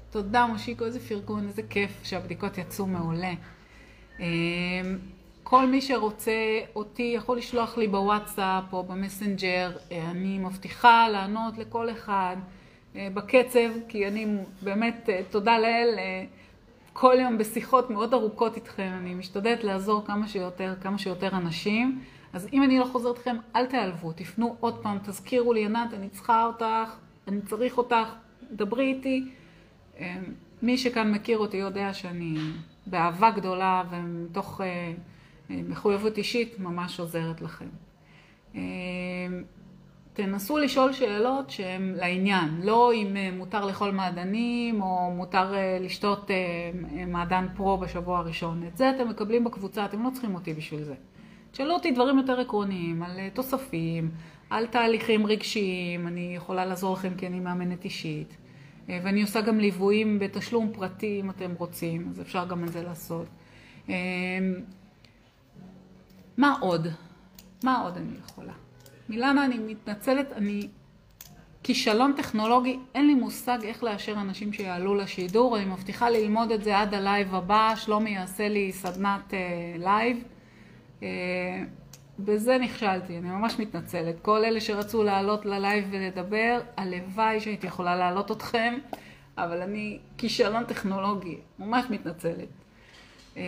תודה 0.09 0.45
מושיקו, 0.45 0.85
איזה 0.85 0.99
פרגון, 0.99 1.47
איזה 1.47 1.61
כיף 1.69 1.91
שהבדיקות 2.03 2.57
יצאו 2.57 2.87
מעולה. 2.87 3.33
כל 5.43 5.67
מי 5.67 5.81
שרוצה 5.81 6.59
אותי 6.75 7.13
יכול 7.15 7.37
לשלוח 7.37 7.77
לי 7.77 7.87
בוואטסאפ 7.87 8.63
או 8.73 8.83
במסנג'ר, 8.83 9.71
אני 9.91 10.39
מבטיחה 10.39 11.09
לענות 11.09 11.57
לכל 11.57 11.91
אחד 11.91 12.37
בקצב, 12.95 13.69
כי 13.87 14.07
אני 14.07 14.27
באמת, 14.61 15.09
תודה 15.29 15.59
לאל, 15.59 15.95
כל 16.93 17.15
יום 17.19 17.37
בשיחות 17.37 17.89
מאוד 17.89 18.13
ארוכות 18.13 18.55
איתכם, 18.55 18.91
אני 19.01 19.13
משתדלת 19.13 19.63
לעזור 19.63 20.05
כמה 20.05 20.27
שיותר, 20.27 20.73
כמה 20.81 20.97
שיותר 20.97 21.29
אנשים. 21.37 22.01
אז 22.33 22.47
אם 22.53 22.63
אני 22.63 22.79
לא 22.79 22.85
חוזרת 22.85 23.17
אתכם, 23.17 23.35
אל 23.55 23.65
תיעלבו, 23.65 24.11
תפנו 24.11 24.55
עוד 24.59 24.83
פעם, 24.83 24.97
תזכירו 25.03 25.53
לי, 25.53 25.65
ענת, 25.65 25.93
אני 25.93 26.09
צריכה 26.09 26.45
אותך, 26.45 26.95
אני 27.27 27.41
צריך 27.41 27.77
אותך, 27.77 28.13
דברי 28.51 28.85
איתי. 28.85 29.29
מי 30.61 30.77
שכאן 30.77 31.11
מכיר 31.11 31.37
אותי 31.37 31.57
יודע 31.57 31.93
שאני 31.93 32.35
באהבה 32.85 33.31
גדולה 33.31 33.83
ומתוך 33.91 34.61
אה, 34.61 34.65
אה, 35.49 35.61
מחויבות 35.69 36.17
אישית 36.17 36.59
ממש 36.59 36.99
עוזרת 36.99 37.41
לכם. 37.41 37.67
אה, 40.19 40.25
תנסו 40.25 40.57
לשאול 40.57 40.93
שאלות 40.93 41.49
שהן 41.49 41.93
לעניין, 41.97 42.61
לא 42.63 42.93
אם 42.93 43.15
מותר 43.37 43.65
לאכול 43.65 43.91
מעדנים 43.91 44.81
או 44.81 45.11
מותר 45.11 45.53
לשתות 45.79 46.31
מעדן 47.07 47.47
פרו 47.55 47.77
בשבוע 47.77 48.17
הראשון. 48.17 48.63
את 48.67 48.77
זה 48.77 48.89
אתם 48.89 49.09
מקבלים 49.09 49.43
בקבוצה, 49.43 49.85
אתם 49.85 50.03
לא 50.03 50.09
צריכים 50.09 50.35
אותי 50.35 50.53
בשביל 50.53 50.83
זה. 50.83 50.93
תשאלו 51.51 51.73
אותי 51.73 51.91
דברים 51.91 52.17
יותר 52.17 52.39
עקרוניים, 52.39 53.03
על 53.03 53.19
תוספים, 53.33 54.11
על 54.49 54.67
תהליכים 54.67 55.25
רגשיים, 55.25 56.07
אני 56.07 56.33
יכולה 56.35 56.65
לעזור 56.65 56.93
לכם 56.93 57.13
כי 57.17 57.27
אני 57.27 57.39
מאמנת 57.39 57.85
אישית. 57.85 58.37
אה, 58.89 58.99
ואני 59.03 59.21
עושה 59.21 59.41
גם 59.41 59.59
ליוויים 59.59 60.19
בתשלום 60.19 60.71
פרטי 60.73 61.19
אם 61.21 61.29
אתם 61.29 61.51
רוצים, 61.57 62.07
אז 62.09 62.21
אפשר 62.21 62.45
גם 62.45 62.63
את 62.63 62.71
זה 62.71 62.83
לעשות. 62.83 63.27
אה, 63.89 63.95
מה 66.37 66.57
עוד? 66.61 66.87
מה 67.63 67.81
עוד 67.81 67.97
אני 67.97 68.13
יכולה? 68.25 68.53
מילנה, 69.09 69.45
אני 69.45 69.57
מתנצלת, 69.57 70.33
אני... 70.33 70.67
כישלון 71.63 72.13
טכנולוגי, 72.17 72.79
אין 72.95 73.07
לי 73.07 73.13
מושג 73.13 73.57
איך 73.63 73.83
לאשר 73.83 74.13
אנשים 74.21 74.53
שיעלו 74.53 74.95
לשידור, 74.95 75.57
אני 75.57 75.65
מבטיחה 75.65 76.09
ללמוד 76.09 76.51
את 76.51 76.63
זה 76.63 76.79
עד 76.79 76.93
הלייב 76.93 77.35
הבא, 77.35 77.73
שלומי 77.75 78.09
יעשה 78.09 78.49
לי 78.49 78.71
סדנת 78.71 79.31
אה, 79.31 79.33
לייב. 79.79 80.23
אה, 80.99 81.03
בזה 82.19 82.57
נכשלתי, 82.57 83.17
אני 83.17 83.29
ממש 83.29 83.59
מתנצלת. 83.59 84.15
כל 84.21 84.45
אלה 84.45 84.61
שרצו 84.61 85.03
לעלות 85.03 85.45
ללייב 85.45 85.87
ולדבר, 85.91 86.61
הלוואי 86.77 87.39
שהייתי 87.39 87.67
יכולה 87.67 87.95
להעלות 87.95 88.31
אתכם, 88.31 88.73
אבל 89.37 89.61
אני 89.61 89.99
כישלון 90.17 90.63
טכנולוגי, 90.63 91.37
ממש 91.59 91.85
מתנצלת. 91.89 92.47
אמ, 93.37 93.41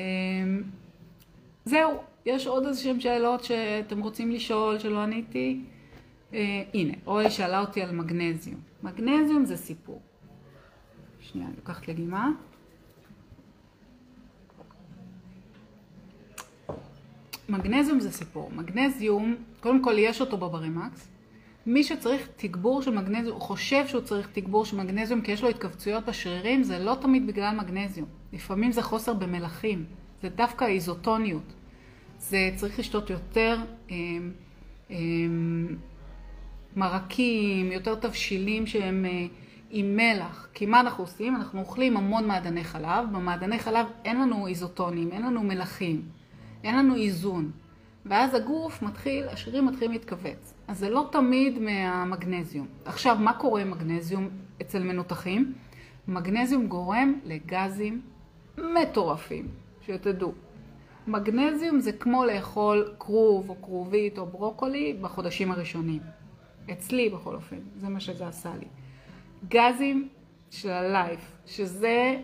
זהו, 1.65 2.01
יש 2.25 2.47
עוד 2.47 2.65
איזה 2.65 2.81
שהן 2.81 2.99
שאלות 2.99 3.43
שאתם 3.43 3.99
רוצים 3.99 4.31
לשאול, 4.31 4.79
שלא 4.79 4.99
עניתי? 4.99 5.59
אה, 6.33 6.63
הנה, 6.73 6.93
רועי 7.05 7.31
שאלה 7.31 7.59
אותי 7.59 7.81
על 7.81 7.91
מגנזיום. 7.91 8.59
מגנזיום 8.83 9.45
זה 9.45 9.57
סיפור. 9.57 10.01
שנייה, 11.19 11.47
אני 11.47 11.55
לוקחת 11.55 11.87
לגימה. 11.87 12.31
מגנזיום 17.49 17.99
זה 17.99 18.11
סיפור. 18.11 18.51
מגנזיום, 18.55 19.35
קודם 19.59 19.83
כל 19.83 19.93
יש 19.97 20.21
אותו 20.21 20.37
בברימקס. 20.37 21.07
מי 21.65 21.83
שצריך 21.83 22.29
תגבור 22.35 22.81
של 22.81 22.91
מגנזיום, 22.91 23.33
הוא 23.33 23.41
חושב 23.41 23.87
שהוא 23.87 24.01
צריך 24.01 24.29
תגבור 24.33 24.65
של 24.65 24.77
מגנזיום 24.77 25.21
כי 25.21 25.31
יש 25.31 25.43
לו 25.43 25.49
התכווצויות 25.49 26.05
בשרירים, 26.05 26.63
זה 26.63 26.79
לא 26.79 26.97
תמיד 27.01 27.27
בגלל 27.27 27.55
מגנזיום. 27.55 28.07
לפעמים 28.33 28.71
זה 28.71 28.81
חוסר 28.81 29.13
במלחים, 29.13 29.85
זה 30.21 30.29
דווקא 30.29 30.65
איזוטוניות. 30.65 31.54
זה 32.29 32.49
צריך 32.55 32.79
לשתות 32.79 33.09
יותר 33.09 33.57
אה, 33.91 33.95
אה, 34.91 34.95
מרקים, 36.75 37.71
יותר 37.71 37.95
תבשילים 37.95 38.67
שהם 38.67 39.05
אה, 39.05 39.25
עם 39.69 39.95
מלח. 39.95 40.47
כי 40.53 40.65
מה 40.65 40.79
אנחנו 40.79 41.03
עושים? 41.03 41.35
אנחנו 41.35 41.59
אוכלים 41.59 41.97
המון 41.97 42.27
מעדני 42.27 42.63
חלב. 42.63 43.05
במעדני 43.11 43.59
חלב 43.59 43.85
אין 44.05 44.21
לנו 44.21 44.47
איזוטונים, 44.47 45.11
אין 45.11 45.21
לנו 45.21 45.43
מלחים. 45.43 46.01
אין 46.63 46.77
לנו 46.77 46.95
איזון. 46.95 47.51
ואז 48.05 48.33
הגוף 48.33 48.81
מתחיל, 48.81 49.27
השרירים 49.27 49.65
מתחילים 49.65 49.91
להתכווץ. 49.91 50.53
אז 50.67 50.79
זה 50.79 50.89
לא 50.89 51.09
תמיד 51.11 51.59
מהמגנזיום. 51.59 52.67
עכשיו, 52.85 53.17
מה 53.19 53.33
קורה 53.33 53.61
עם 53.61 53.71
מגנזיום 53.71 54.29
אצל 54.61 54.83
מנותחים? 54.83 55.53
מגנזיום 56.07 56.67
גורם 56.67 57.13
לגזים 57.25 58.01
מטורפים, 58.57 59.47
שתדעו. 59.81 60.44
מגנזיום 61.07 61.79
זה 61.79 61.91
כמו 61.91 62.25
לאכול 62.25 62.93
כרוב 62.99 63.49
או 63.49 63.61
כרובית 63.61 64.17
או 64.17 64.25
ברוקולי 64.25 64.93
בחודשים 65.01 65.51
הראשונים. 65.51 66.01
אצלי 66.71 67.09
בכל 67.09 67.35
אופן, 67.35 67.57
זה 67.77 67.89
מה 67.89 67.99
שזה 67.99 68.27
עשה 68.27 68.51
לי. 68.59 68.67
גזים 69.49 70.07
של 70.51 70.69
הלייף, 70.69 71.19
שזה 71.45 72.15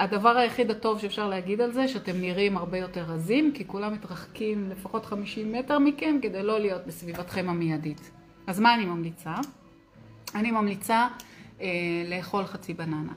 הדבר 0.00 0.36
היחיד 0.36 0.70
הטוב 0.70 1.00
שאפשר 1.00 1.28
להגיד 1.28 1.60
על 1.60 1.72
זה, 1.72 1.88
שאתם 1.88 2.20
נראים 2.20 2.56
הרבה 2.56 2.78
יותר 2.78 3.02
רזים, 3.02 3.52
כי 3.54 3.66
כולם 3.66 3.92
מתרחקים 3.92 4.70
לפחות 4.70 5.06
50 5.06 5.52
מטר 5.52 5.78
מכם 5.78 6.18
כדי 6.22 6.42
לא 6.42 6.60
להיות 6.60 6.86
בסביבתכם 6.86 7.48
המיידית. 7.48 8.10
אז 8.46 8.60
מה 8.60 8.74
אני 8.74 8.84
ממליצה? 8.84 9.34
אני 10.34 10.50
ממליצה 10.50 11.08
אה, 11.60 11.66
לאכול 12.08 12.44
חצי 12.44 12.74
בננה. 12.74 13.12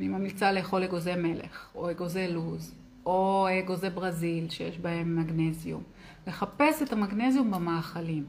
אני 0.00 0.08
ממליצה 0.08 0.52
לאכול 0.52 0.84
אגוזי 0.84 1.14
מלך, 1.16 1.68
או 1.74 1.90
אגוזי 1.90 2.28
לוז, 2.28 2.74
או 3.06 3.46
אגוזי 3.58 3.90
ברזיל 3.90 4.50
שיש 4.50 4.78
בהם 4.78 5.16
מגנזיום. 5.16 5.82
לחפש 6.26 6.82
את 6.82 6.92
המגנזיום 6.92 7.50
במאכלים, 7.50 8.24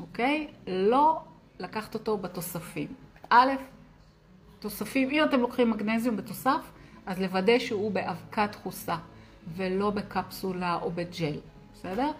אוקיי? 0.00 0.48
לא 0.66 1.20
לקחת 1.58 1.94
אותו 1.94 2.18
בתוספים. 2.18 2.88
א', 3.30 3.50
תוספים, 4.58 5.10
אם 5.10 5.24
אתם 5.24 5.40
לוקחים 5.40 5.70
מגנזיום 5.70 6.16
בתוסף, 6.16 6.70
אז 7.06 7.20
לוודא 7.20 7.58
שהוא 7.58 7.92
באבקת 7.92 8.52
תחוסה 8.52 8.96
ולא 9.56 9.90
בקפסולה 9.90 10.78
או 10.82 10.90
בג'ל, 10.90 11.36
בסדר? 11.74 12.10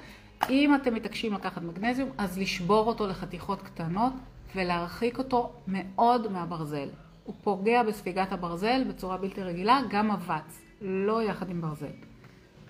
אם 0.51 0.75
אתם 0.75 0.95
מתעקשים 0.95 1.33
לקחת 1.33 1.63
מגנזיום, 1.63 2.11
אז 2.19 2.39
לשבור 2.39 2.87
אותו 2.87 3.07
לחתיכות 3.07 3.63
קטנות 3.63 4.13
ולהרחיק 4.57 5.19
אותו 5.19 5.53
מאוד 5.69 6.33
מהברזל. 6.33 6.89
הוא 7.25 7.35
פוגע 7.43 7.83
בספיגת 7.83 8.33
הברזל 8.33 8.85
בצורה 8.89 9.17
בלתי 9.17 9.43
רגילה, 9.43 9.81
גם 9.91 10.11
אבץ, 10.11 10.62
לא 10.83 11.23
יחד 11.23 11.51
עם 11.51 11.61
ברזל. 11.61 11.87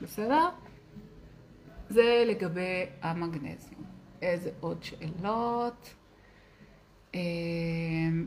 בסדר? 0.02 0.48
זה 1.88 2.24
לגבי 2.26 2.86
המגנזיום. 3.02 3.82
איזה 4.22 4.50
עוד 4.60 4.82
שאלות? 4.82 5.94
אמ, 7.14 8.26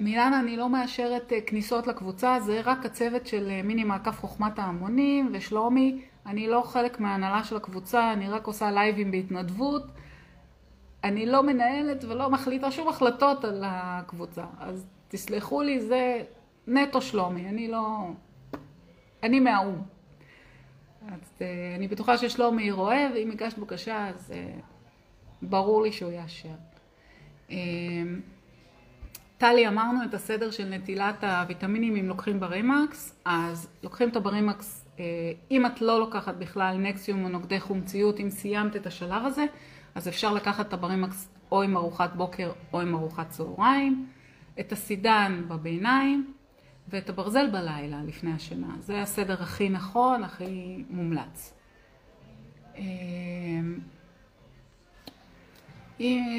מילנה, 0.00 0.40
אני 0.40 0.56
לא 0.56 0.68
מאשרת 0.68 1.32
אה, 1.32 1.40
כניסות 1.40 1.86
לקבוצה, 1.86 2.40
זה 2.40 2.60
רק 2.64 2.86
הצוות 2.86 3.26
של 3.26 3.50
אה, 3.50 3.62
מיני 3.62 3.84
מעקף 3.84 4.20
חוכמת 4.20 4.58
ההמונים 4.58 5.30
ושלומי. 5.32 6.02
אני 6.26 6.48
לא 6.48 6.62
חלק 6.66 7.00
מההנהלה 7.00 7.44
של 7.44 7.56
הקבוצה, 7.56 8.12
אני 8.12 8.28
רק 8.28 8.46
עושה 8.46 8.70
לייבים 8.70 9.10
בהתנדבות. 9.10 9.82
אני 11.04 11.26
לא 11.26 11.42
מנהלת 11.42 12.04
ולא 12.04 12.30
מחליטה 12.30 12.70
שום 12.70 12.88
החלטות 12.88 13.44
על 13.44 13.62
הקבוצה. 13.66 14.44
אז 14.60 14.86
תסלחו 15.08 15.62
לי, 15.62 15.80
זה 15.80 16.22
נטו 16.66 17.02
שלומי, 17.02 17.48
אני 17.48 17.68
לא... 17.68 18.08
אני 19.22 19.40
מהאו"ם. 19.40 19.82
אז 21.08 21.32
אה, 21.40 21.74
אני 21.76 21.88
בטוחה 21.88 22.18
ששלומי 22.18 22.70
רואה, 22.70 23.08
ואם 23.14 23.30
הגשת 23.30 23.58
בקשה, 23.58 24.08
אז 24.08 24.32
ברור 25.42 25.82
לי 25.82 25.92
שהוא 25.92 26.12
יאשר. 26.12 26.54
טלי, 29.38 29.68
אמרנו 29.68 30.04
את 30.04 30.14
הסדר 30.14 30.50
של 30.50 30.68
נטילת 30.68 31.24
הוויטמינים 31.24 31.96
אם 31.96 32.08
לוקחים 32.08 32.40
ברימקס, 32.40 33.20
אז 33.24 33.68
לוקחים 33.82 34.08
את 34.08 34.16
הברימקס, 34.16 34.86
אה, 34.98 35.04
אם 35.50 35.66
את 35.66 35.80
לא 35.80 36.00
לוקחת 36.00 36.34
בכלל 36.34 36.76
נקסיום 36.76 37.24
או 37.24 37.28
נוגדי 37.28 37.60
חומציות, 37.60 38.20
אם 38.20 38.30
סיימת 38.30 38.76
את 38.76 38.86
השלב 38.86 39.26
הזה, 39.26 39.44
אז 39.94 40.08
אפשר 40.08 40.34
לקחת 40.34 40.68
את 40.68 40.72
הברימקס 40.72 41.28
או 41.52 41.62
עם 41.62 41.76
ארוחת 41.76 42.10
בוקר 42.16 42.52
או 42.72 42.80
עם 42.80 42.94
ארוחת 42.94 43.28
צהריים, 43.28 44.06
את 44.60 44.72
הסידן 44.72 45.42
בביניים 45.48 46.32
ואת 46.88 47.08
הברזל 47.08 47.50
בלילה 47.50 48.02
לפני 48.06 48.32
השינה. 48.32 48.76
זה 48.80 49.02
הסדר 49.02 49.42
הכי 49.42 49.68
נכון, 49.68 50.24
הכי 50.24 50.84
מומלץ. 50.90 51.54
אמ, 52.76 53.78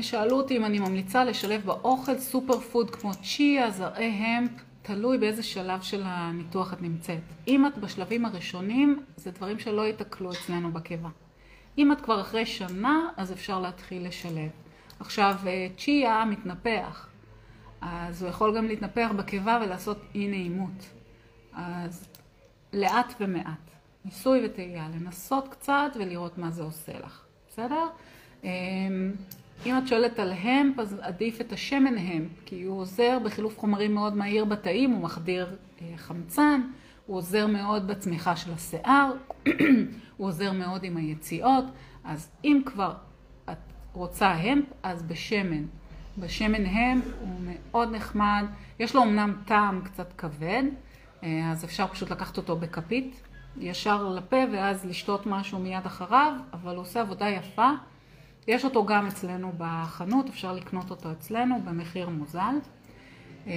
שאלו 0.02 0.38
אותי 0.38 0.58
אם 0.58 0.66
אני 0.66 0.80
ממליצה 0.80 1.24
לשלב 1.24 1.62
באוכל 1.66 2.18
סופר 2.18 2.60
פוד 2.60 2.90
כמו 2.90 3.12
צ'יה, 3.14 3.72
זרעי 3.72 4.10
המפ, 4.10 4.52
תלוי 4.82 5.18
באיזה 5.18 5.44
שלב 5.44 5.82
של 5.82 6.02
הניתוח 6.06 6.74
את 6.74 6.82
נמצאת. 6.82 7.22
אם 7.48 7.68
את 7.68 7.78
בשלבים 7.78 8.26
הראשונים, 8.26 9.04
זה 9.16 9.32
דברים 9.32 9.60
שלא 9.60 9.88
ייתקלו 9.88 10.32
אצלנו 10.32 10.72
בקיבה. 10.72 11.10
אם 11.80 11.92
את 11.92 12.02
כבר 12.02 12.22
אחרי 12.22 12.46
שנה, 12.46 13.10
אז 13.18 13.32
אפשר 13.32 13.60
להתחיל 13.60 14.08
לשלב. 14.08 14.50
עכשיו, 15.00 15.36
אה, 15.48 15.68
צ'יה 15.78 16.26
מתנפח, 16.26 17.10
אז 17.82 18.22
הוא 18.22 18.30
יכול 18.30 18.58
גם 18.58 18.66
להתנפח 18.66 19.10
בקיבה 19.18 19.60
ולעשות 19.66 19.98
אי 20.16 20.28
נעימות. 20.28 20.90
אז 21.54 22.08
לאט 22.74 23.14
ומעט, 23.20 23.72
ניסוי 24.06 24.46
וטעייה, 24.46 24.88
לנסות 24.96 25.48
קצת 25.48 25.92
ולראות 25.96 26.38
מה 26.38 26.52
זה 26.52 26.64
עושה 26.64 27.00
לך, 27.00 27.24
בסדר? 27.50 27.88
אמ, 28.44 28.50
אם 29.66 29.78
את 29.78 29.88
שואלת 29.88 30.20
על 30.20 30.34
המפ, 30.34 30.80
אז 30.80 31.00
עדיף 31.02 31.42
את 31.42 31.54
השמן 31.54 31.98
המפ, 31.98 32.32
כי 32.46 32.64
הוא 32.64 32.80
עוזר 32.80 33.20
בחילוף 33.24 33.60
חומרים 33.60 33.94
מאוד 33.94 34.16
מהיר 34.16 34.46
בתאים, 34.46 34.92
הוא 34.92 35.02
מחדיר 35.02 35.56
אה, 35.82 35.94
חמצן, 35.98 36.62
הוא 37.10 37.18
עוזר 37.18 37.48
מאוד 37.48 37.88
בצמיחה 37.88 38.36
של 38.36 38.54
השיער, 38.54 39.12
הוא 40.18 40.28
עוזר 40.28 40.52
מאוד 40.52 40.84
עם 40.84 40.98
היציאות, 40.98 41.66
אז 42.04 42.32
אם 42.44 42.62
כבר 42.66 42.94
את 43.52 43.58
רוצה 43.94 44.32
המפ, 44.32 44.66
אז 44.84 45.04
בשמן. 45.04 45.66
בשמן 46.18 46.66
המפ 46.66 47.06
הוא 47.20 47.40
מאוד 47.44 47.96
נחמד, 47.96 48.46
יש 48.80 48.96
לו 48.96 49.04
אמנם 49.04 49.34
טעם 49.46 49.82
קצת 49.82 50.14
כבד, 50.18 50.64
אה, 51.24 51.52
אז 51.52 51.66
אפשר 51.66 51.88
פשוט 51.88 52.12
לקחת 52.12 52.38
אותו 52.38 52.56
בכפית, 52.56 53.22
ישר 53.58 54.10
לפה 54.10 54.38
ואז 54.54 54.86
לשתות 54.86 55.26
משהו 55.26 55.60
מיד 55.60 55.86
אחריו, 55.86 56.34
אבל 56.54 56.76
הוא 56.76 56.82
עושה 56.82 57.02
עבודה 57.02 57.30
יפה. 57.30 57.70
יש 58.48 58.66
אותו 58.66 58.86
גם 58.86 59.08
אצלנו 59.08 59.52
בחנות, 59.58 60.30
אפשר 60.30 60.54
לקנות 60.54 60.90
אותו 60.90 61.12
אצלנו 61.12 61.62
במחיר 61.66 62.10
מוזל. 62.10 62.56
אה, 63.48 63.54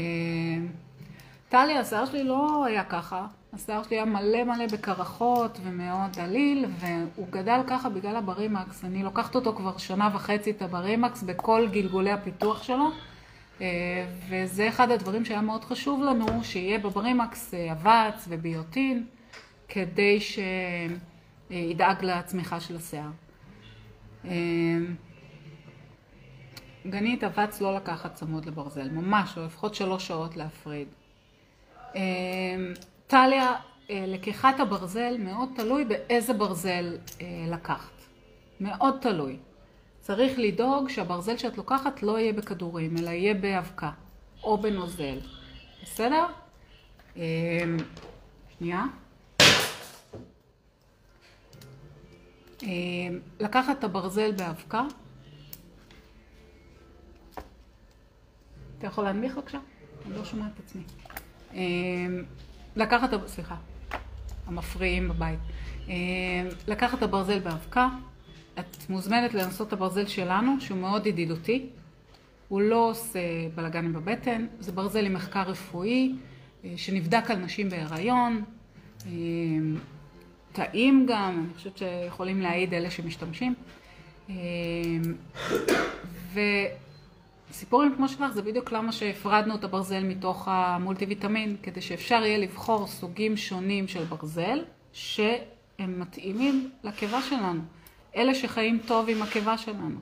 טלי, 1.48 1.78
השיער 1.78 2.06
שלי 2.06 2.24
לא 2.24 2.64
היה 2.64 2.84
ככה, 2.84 3.26
השיער 3.52 3.82
שלי 3.82 3.96
היה 3.96 4.04
מלא 4.04 4.44
מלא 4.44 4.66
בקרחות 4.66 5.58
ומאוד 5.62 6.12
דליל, 6.12 6.66
והוא 6.78 7.26
גדל 7.30 7.60
ככה 7.66 7.88
בגלל 7.88 8.16
הברימקס. 8.16 8.84
אני 8.84 9.02
לוקחת 9.02 9.34
אותו 9.34 9.54
כבר 9.56 9.78
שנה 9.78 10.08
וחצי, 10.14 10.50
את 10.50 10.62
הברימקס, 10.62 11.22
בכל 11.22 11.68
גלגולי 11.72 12.10
הפיתוח 12.10 12.62
שלו, 12.62 12.90
אה, 13.60 14.06
וזה 14.28 14.68
אחד 14.68 14.90
הדברים 14.90 15.24
שהיה 15.24 15.40
מאוד 15.40 15.64
חשוב 15.64 16.02
לנו, 16.02 16.44
שיהיה 16.44 16.78
בברימקס 16.78 17.54
אה, 17.54 17.72
אבץ 17.72 18.24
וביוטין, 18.28 19.06
כדי 19.68 20.18
שידאג 20.20 22.04
לצמיחה 22.04 22.60
של 22.60 22.76
השיער. 22.76 23.10
אמ, 24.24 24.94
גנית 26.86 27.24
אבץ 27.24 27.60
לא 27.60 27.76
לקחת 27.76 28.14
צמוד 28.14 28.46
לברזל, 28.46 28.90
ממש 28.90 29.38
לא, 29.38 29.46
לפחות 29.46 29.74
שלוש 29.74 30.06
שעות 30.06 30.36
להפריד. 30.36 30.88
טליה, 33.12 33.54
אה, 33.90 34.04
לקיחת 34.08 34.60
הברזל 34.60 35.16
מאוד 35.18 35.48
תלוי 35.56 35.84
באיזה 35.84 36.32
ברזל 36.32 36.96
אה, 37.20 37.26
לקחת. 37.48 38.02
מאוד 38.60 38.98
תלוי. 39.00 39.36
צריך 40.00 40.38
לדאוג 40.38 40.88
שהברזל 40.88 41.36
שאת 41.36 41.58
לוקחת 41.58 42.02
לא 42.02 42.18
יהיה 42.18 42.32
בכדורים, 42.32 42.96
אלא 42.98 43.10
יהיה 43.10 43.34
באבקה 43.34 43.90
או 44.42 44.58
בנוזל. 44.58 45.18
בסדר? 45.82 46.26
אמ, 47.16 47.22
שנייה. 48.58 48.84
אה, 52.62 52.68
לקחת 53.40 53.78
את 53.78 53.84
הברזל 53.84 54.32
באבקה. 54.32 54.82
אתה 58.78 58.86
יכול 58.86 59.04
להנמיך 59.04 59.36
בבקשה? 59.36 59.58
אני 60.06 60.14
לא 60.16 60.24
שומעת 60.24 60.52
את 60.54 60.60
עצמי. 60.64 60.82
אה, 62.76 62.82
לקחת, 62.82 63.10
סליחה, 63.26 63.54
המפריעים 64.46 65.08
בבית. 65.08 65.38
אה, 65.88 65.94
לקחת 66.68 66.98
את 66.98 67.02
הברזל 67.02 67.38
באבקה. 67.38 67.88
את 68.58 68.90
מוזמנת 68.90 69.34
לנסות 69.34 69.68
את 69.68 69.72
הברזל 69.72 70.06
שלנו, 70.06 70.60
שהוא 70.60 70.78
מאוד 70.78 71.06
ידידותי. 71.06 71.66
הוא 72.48 72.60
לא 72.60 72.90
עושה 72.90 73.20
בלאגנים 73.54 73.92
בבטן. 73.92 74.46
זה 74.60 74.72
ברזל 74.72 75.06
עם 75.06 75.14
מחקר 75.14 75.42
רפואי, 75.42 76.12
שנבדק 76.76 77.30
על 77.30 77.36
נשים 77.36 77.68
בהיריון. 77.68 78.44
טעים 80.52 81.06
גם, 81.08 81.44
אני 81.44 81.54
חושבת 81.54 81.78
שיכולים 81.78 82.40
להעיד 82.40 82.74
אלה 82.74 82.90
שמשתמשים. 82.90 83.54
אמ, 84.28 84.34
וסיפורים 87.52 87.94
כמו 87.96 88.08
שלך 88.08 88.24
זה 88.32 88.42
בדיוק 88.42 88.72
למה 88.72 88.92
שהפרדנו 88.92 89.54
את 89.54 89.64
הברזל 89.64 90.04
מתוך 90.04 90.48
המולטי 90.48 91.04
ויטמין, 91.04 91.56
כדי 91.62 91.80
שאפשר 91.82 92.14
יהיה 92.14 92.38
לבחור 92.38 92.86
סוגים 92.86 93.36
שונים 93.36 93.88
של 93.88 94.04
ברזל 94.04 94.64
שהם 94.92 96.00
מתאימים 96.00 96.70
לקיבה 96.84 97.22
שלנו, 97.22 97.60
אלה 98.16 98.34
שחיים 98.34 98.80
טוב 98.86 99.08
עם 99.08 99.22
הקיבה 99.22 99.58
שלנו. 99.58 99.98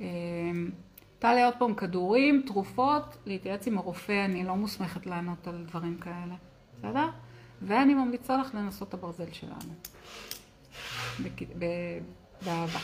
אמ, 0.00 0.70
טלי 1.18 1.44
עוד 1.44 1.54
פעם, 1.58 1.74
כדורים, 1.74 2.42
תרופות, 2.46 3.16
להתייעץ 3.26 3.66
עם 3.66 3.78
הרופא, 3.78 4.24
אני 4.24 4.44
לא 4.44 4.54
מוסמכת 4.56 5.06
לענות 5.06 5.46
על 5.46 5.64
דברים 5.68 5.98
כאלה, 5.98 6.34
בסדר? 6.78 7.08
ואני 7.62 7.94
ממליצה 7.94 8.36
לך 8.36 8.54
לנסות 8.54 8.88
את 8.88 8.94
הברזל 8.94 9.32
שלנו. 9.32 9.74
באהבה. 12.44 12.78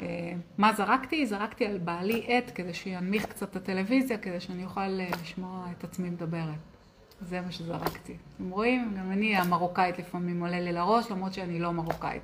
אה, 0.00 0.32
מה 0.58 0.72
זרקתי? 0.72 1.26
זרקתי 1.26 1.66
על 1.66 1.78
בעלי 1.78 2.24
עט 2.28 2.50
כדי 2.54 2.74
שינמיך 2.74 3.26
קצת 3.26 3.50
את 3.50 3.56
הטלוויזיה, 3.56 4.18
כדי 4.18 4.40
שאני 4.40 4.64
אוכל 4.64 4.80
אה, 4.80 5.08
לשמוע 5.22 5.66
את 5.78 5.84
עצמי 5.84 6.10
מדברת. 6.10 6.58
זה 7.20 7.40
מה 7.40 7.52
שזרקתי. 7.52 8.16
אתם 8.36 8.50
רואים? 8.50 8.94
גם 8.98 9.12
אני 9.12 9.36
המרוקאית 9.36 9.98
לפעמים 9.98 10.40
עולה 10.40 10.60
לי 10.60 10.72
לראש, 10.72 11.10
למרות 11.10 11.34
שאני 11.34 11.58
לא 11.58 11.72
מרוקאית. 11.72 12.22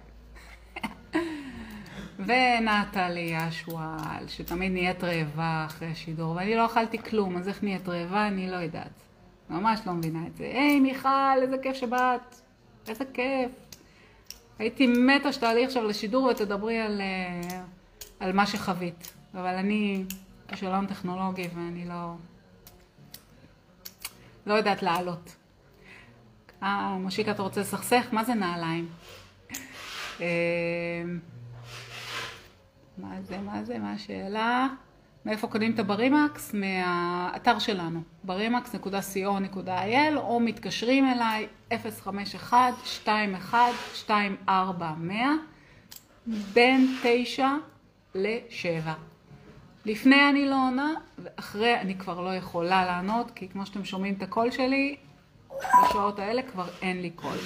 ונטלי 2.26 3.36
השועל, 3.36 4.28
שתמיד 4.28 4.72
נהיית 4.72 5.04
רעבה 5.04 5.64
אחרי 5.66 5.88
השידור, 5.88 6.36
ואני 6.36 6.54
לא 6.54 6.66
אכלתי 6.66 6.98
כלום, 6.98 7.36
אז 7.36 7.48
איך 7.48 7.62
נהיית 7.62 7.88
רעבה? 7.88 8.28
אני 8.28 8.50
לא 8.50 8.56
יודעת. 8.56 9.02
ממש 9.50 9.80
לא 9.86 9.92
מבינה 9.92 10.26
את 10.26 10.36
זה. 10.36 10.44
היי 10.44 10.80
מיכל, 10.80 11.08
איזה 11.42 11.56
כיף 11.62 11.76
שבאת, 11.76 12.40
איזה 12.88 13.04
כיף. 13.14 13.50
הייתי 14.58 14.86
מתה 14.86 15.32
שתעלי 15.32 15.64
עכשיו 15.64 15.84
לשידור 15.84 16.24
ותדברי 16.24 16.80
על, 16.80 17.00
אה, 17.00 17.60
על 18.20 18.32
מה 18.32 18.46
שחווית. 18.46 19.12
אבל 19.34 19.54
אני 19.54 20.04
כישלון 20.48 20.86
טכנולוגי 20.86 21.48
ואני 21.54 21.84
לא, 21.88 22.14
לא 24.46 24.54
יודעת 24.54 24.82
לעלות. 24.82 25.36
אה, 26.62 26.96
מושיק, 27.00 27.28
אתה 27.28 27.42
רוצה 27.42 27.60
לסכסך? 27.60 28.06
מה 28.12 28.24
זה 28.24 28.34
נעליים? 28.34 28.88
אה, 30.20 30.26
מה 32.98 33.22
זה, 33.22 33.38
מה 33.38 33.64
זה, 33.64 33.78
מה 33.78 33.92
השאלה? 33.92 34.68
מאיפה 35.26 35.46
קונים 35.48 35.74
את 35.74 35.78
הברימקס? 35.78 36.54
מהאתר 36.54 37.58
שלנו, 37.58 38.02
barimax.co.il 38.26 40.16
או 40.16 40.40
מתקשרים 40.40 41.08
אליי 41.08 41.46
051-21-2400 44.46 44.50
בין 46.26 46.96
9 47.02 47.48
ל-7. 48.14 48.88
לפני 49.84 50.28
אני 50.30 50.46
לא 50.46 50.66
עונה, 50.66 50.90
ואחרי 51.18 51.80
אני 51.80 51.98
כבר 51.98 52.20
לא 52.20 52.34
יכולה 52.34 52.84
לענות, 52.84 53.30
כי 53.30 53.48
כמו 53.48 53.66
שאתם 53.66 53.84
שומעים 53.84 54.14
את 54.14 54.22
הקול 54.22 54.50
שלי, 54.50 54.96
בשעות 55.84 56.18
האלה 56.18 56.42
כבר 56.42 56.66
אין 56.82 57.02
לי 57.02 57.10
קול. 57.10 57.38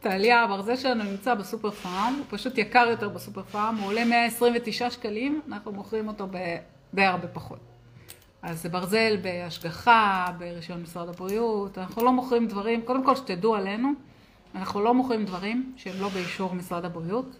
טליה, 0.00 0.42
הברזל 0.42 0.76
שלנו 0.76 1.04
נמצא 1.04 1.34
בסופר 1.34 1.70
פארם, 1.70 2.14
הוא 2.18 2.26
פשוט 2.38 2.58
יקר 2.58 2.86
יותר 2.90 3.08
בסופר 3.08 3.42
פארם, 3.42 3.76
הוא 3.76 3.86
עולה 3.86 4.04
129 4.04 4.90
שקלים, 4.90 5.40
אנחנו 5.48 5.72
מוכרים 5.72 6.08
אותו 6.08 6.26
די 6.94 7.04
הרבה 7.04 7.28
פחות. 7.28 7.58
אז 8.42 8.62
זה 8.62 8.68
ברזל 8.68 9.16
בהשגחה, 9.22 10.26
ברישיון 10.38 10.82
משרד 10.82 11.08
הבריאות, 11.08 11.78
אנחנו 11.78 12.04
לא 12.04 12.12
מוכרים 12.12 12.48
דברים, 12.48 12.82
קודם 12.82 13.04
כל 13.04 13.16
שתדעו 13.16 13.54
עלינו, 13.54 13.92
אנחנו 14.54 14.80
לא 14.80 14.94
מוכרים 14.94 15.24
דברים 15.24 15.72
שהם 15.76 16.00
לא 16.00 16.08
באישור 16.08 16.54
משרד 16.54 16.84
הבריאות. 16.84 17.36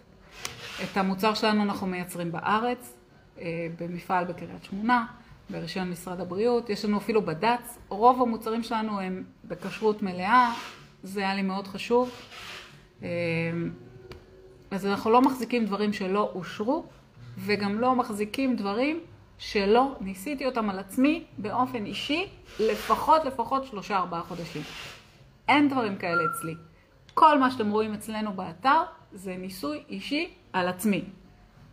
את 0.83 0.97
המוצר 0.97 1.33
שלנו 1.33 1.63
אנחנו 1.63 1.87
מייצרים 1.87 2.31
בארץ, 2.31 2.93
אה, 3.39 3.67
במפעל 3.79 4.25
בקריית 4.25 4.63
שמונה, 4.63 5.05
ברישיון 5.49 5.89
משרד 5.89 6.21
הבריאות, 6.21 6.69
יש 6.69 6.85
לנו 6.85 6.97
אפילו 6.97 7.21
בד"ץ, 7.21 7.77
רוב 7.89 8.21
המוצרים 8.21 8.63
שלנו 8.63 8.99
הם 8.99 9.23
בכשרות 9.45 10.03
מלאה, 10.03 10.53
זה 11.03 11.19
היה 11.19 11.35
לי 11.35 11.41
מאוד 11.41 11.67
חשוב. 11.67 12.11
אמ, 13.01 13.07
אז 14.71 14.85
אנחנו 14.85 15.11
לא 15.11 15.21
מחזיקים 15.21 15.65
דברים 15.65 15.93
שלא 15.93 16.31
אושרו, 16.35 16.85
וגם 17.37 17.79
לא 17.79 17.95
מחזיקים 17.95 18.55
דברים 18.55 18.99
שלא 19.37 19.95
ניסיתי 20.01 20.45
אותם 20.45 20.69
על 20.69 20.79
עצמי 20.79 21.23
באופן 21.37 21.85
אישי, 21.85 22.27
לפחות 22.59 23.25
לפחות 23.25 23.65
שלושה 23.65 23.97
ארבעה 23.97 24.21
חודשים. 24.21 24.61
אין 25.47 25.69
דברים 25.69 25.95
כאלה 25.95 26.21
אצלי. 26.31 26.55
כל 27.13 27.39
מה 27.39 27.51
שאתם 27.51 27.69
רואים 27.69 27.93
אצלנו 27.93 28.33
באתר 28.33 28.81
זה 29.13 29.35
ניסוי 29.37 29.83
אישי 29.89 30.33
על 30.53 30.67
עצמי. 30.67 31.03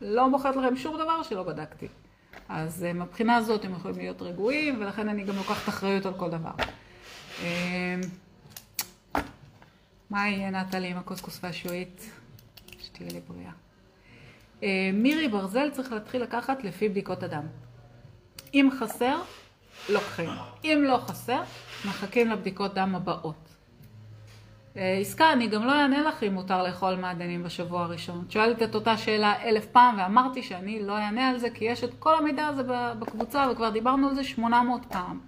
לא 0.01 0.28
מוכרת 0.28 0.56
לכם 0.56 0.76
שום 0.76 0.98
דבר 0.98 1.22
שלא 1.22 1.42
בדקתי. 1.42 1.88
אז 2.48 2.85
אה, 2.85 2.93
מבחינה 2.93 3.36
הזאת 3.36 3.65
הם 3.65 3.73
יכולים 3.73 3.98
להיות 3.98 4.23
רגועים, 4.23 4.81
ולכן 4.81 5.09
אני 5.09 5.24
גם 5.24 5.36
לוקחת 5.36 5.69
אחריות 5.69 6.07
על 6.07 6.15
כל 6.16 6.31
דבר. 6.31 6.51
אה, 7.43 7.97
מה 10.11 10.28
יהיה 10.28 10.51
נטלי 10.51 10.89
עם 10.89 10.97
הקוסקוס 10.97 11.39
והשועית? 11.43 12.11
שתהיה 12.78 13.11
לי 13.12 13.20
בריאה. 13.28 13.52
אה, 14.62 14.90
מירי 14.93 15.28
ברזל 15.28 15.70
צריך 15.70 15.93
להתחיל 15.93 16.23
לקחת 16.23 16.65
לפי 16.65 16.89
בדיקות 16.89 17.23
הדם. 17.23 17.47
אם 18.55 18.69
חסר, 18.81 19.20
לוקחים. 19.89 20.31
אם 20.65 20.85
לא 20.86 20.97
חסר, 20.97 21.43
מחכים 21.85 22.31
לבדיקות 22.31 22.74
דם 22.74 22.94
הבאות. 22.94 23.49
עסקה, 24.74 25.32
אני 25.32 25.48
גם 25.48 25.64
לא 25.64 25.72
אענה 25.72 26.02
לך 26.02 26.22
אם 26.22 26.34
מותר 26.34 26.62
לאכול 26.62 26.94
מעדנים 26.94 27.42
בשבוע 27.42 27.82
הראשון. 27.82 28.24
את 28.26 28.30
שואלת 28.30 28.62
את 28.62 28.74
אותה 28.74 28.97
שאלה 28.97 29.42
אלף 29.42 29.66
פעם 29.66 29.98
ואמרתי 29.98 30.42
שאני 30.42 30.82
לא 30.82 30.98
אענה 30.98 31.28
על 31.28 31.38
זה 31.38 31.51
כי 31.51 31.64
יש 31.64 31.84
את 31.84 31.90
כל 31.98 32.14
המידע 32.18 32.47
הזה 32.47 32.62
בקבוצה 32.98 33.47
וכבר 33.52 33.70
דיברנו 33.70 34.09
על 34.09 34.14
זה 34.14 34.24
800 34.24 34.86
פעם. 34.86 35.20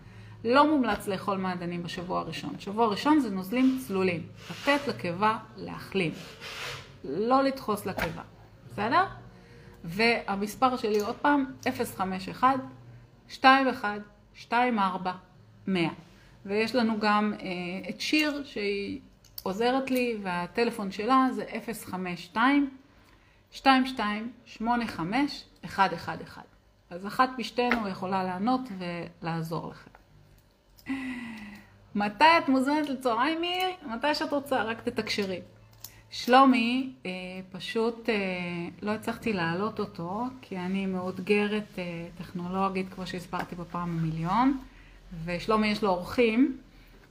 לא 0.45 0.67
מומלץ 0.67 1.09
לאכול 1.09 1.39
מעדנים 1.39 1.83
בשבוע 1.83 2.21
הראשון. 2.21 2.55
שבוע 2.59 2.87
ראשון 2.87 3.21
זה 3.21 3.31
נוזלים 3.31 3.79
צלולים. 3.87 4.27
לתת 4.51 4.89
לקיבה 4.89 5.39
להחלים. 5.57 6.13
לא 7.05 7.43
לדחוס 7.43 7.87
לקיבה. 7.87 8.23
בסדר? 8.73 9.05
והמספר 9.85 10.77
שלי 10.77 11.01
עוד 11.01 11.17
פעם, 11.17 11.45
051 11.97 12.57
21 13.31 14.01
24 14.37 15.13
100. 15.67 15.89
ויש 16.47 16.75
לנו 16.75 17.01
גם 17.01 17.35
אה, 17.41 17.89
את 17.91 18.01
שיר 18.01 18.43
שהיא 18.45 19.01
עוזרת 19.43 19.91
לי, 19.91 20.17
והטלפון 20.23 20.93
שלה 20.93 21.29
זה 21.33 21.45
052-2285-111. 23.55 23.59
אז 26.91 27.07
אחת 27.07 27.31
משתינו 27.39 27.89
יכולה 27.89 28.25
לענות 28.25 28.61
ולעזור 28.79 29.71
לכם. 29.71 29.91
מתי 31.95 32.25
את 32.39 32.49
מוזמנת 32.49 32.89
לצהריים 32.89 33.41
מירי? 33.41 33.73
מתי 33.87 34.15
שאת 34.15 34.33
רוצה, 34.33 34.63
רק 34.63 34.81
תתקשרי. 34.81 35.41
שלומי, 36.11 36.93
אה, 37.07 37.11
פשוט 37.53 38.09
אה, 38.09 38.15
לא 38.83 38.91
הצלחתי 38.91 39.33
להעלות 39.33 39.81
אותו, 39.81 40.25
כי 40.43 40.57
אני 40.57 40.87
מאותגרת 40.87 41.79
אה, 41.79 42.07
טכנולוגית, 42.19 42.87
כמו 42.95 43.07
שהסברתי 43.07 43.55
בפעם 43.55 43.99
המיליון, 43.99 44.59
ושלומי 45.25 45.67
יש 45.67 45.83
לו 45.83 45.89
אורחים, 45.89 46.59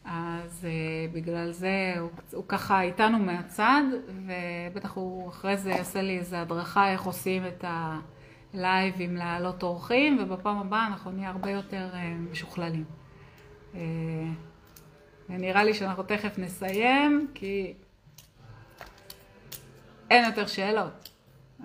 אז 0.06 0.68
uh, 0.68 1.16
בגלל 1.16 1.52
זה 1.52 1.94
הוא, 2.00 2.10
הוא 2.34 2.44
ככה 2.48 2.82
איתנו 2.82 3.20
מהצד, 3.20 3.84
ובטח 4.26 4.94
הוא 4.94 5.30
אחרי 5.30 5.58
זה 5.58 5.70
יעשה 5.70 6.02
לי 6.02 6.18
איזו 6.18 6.36
הדרכה 6.36 6.92
איך 6.92 7.04
עושים 7.04 7.44
את 7.48 7.66
הלייבים 8.54 9.16
להעלות 9.16 9.64
אורחים, 9.64 10.18
ובפעם 10.22 10.58
הבאה 10.58 10.88
אנחנו 10.88 11.12
נהיה 11.12 11.30
הרבה 11.30 11.52
יותר 11.52 11.90
uh, 11.94 12.32
משוכללים. 12.32 12.84
Uh, 13.74 13.78
נראה 15.30 15.64
לי 15.64 15.74
שאנחנו 15.74 16.04
תכף 16.04 16.38
נסיים, 16.38 17.28
כי 17.34 17.74
אין 20.10 20.26
יותר 20.26 20.48
שאלות. 20.48 21.10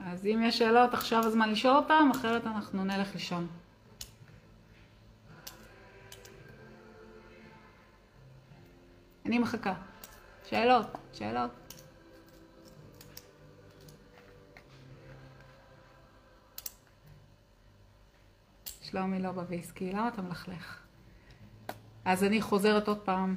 אז 0.05 0.27
אם 0.27 0.41
יש 0.45 0.59
שאלות, 0.59 0.95
עכשיו 0.95 1.27
הזמן 1.27 1.51
לשאול 1.51 1.77
אותן, 1.77 2.09
אחרת 2.11 2.47
אנחנו 2.47 2.85
נלך 2.85 3.15
לישון. 3.15 3.47
אני 9.27 9.39
מחכה. 9.39 9.75
שאלות, 10.45 10.87
שאלות. 11.13 11.51
שלומי 18.83 19.23
לא 19.23 19.33
בוויסקי, 19.33 19.93
למה 19.93 20.09
אתה 20.09 20.23
מלכלך? 20.23 20.81
אז 22.05 22.25
אני 22.25 22.43
חוזרת 22.43 22.89
עוד 22.89 22.99
פעם, 22.99 23.37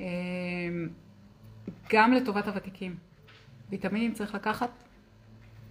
אמ, 0.00 0.04
גם 1.92 2.12
לטובת 2.12 2.48
הוותיקים. 2.48 2.96
ויטמינים 3.70 4.12
צריך 4.12 4.34
לקחת 4.34 4.70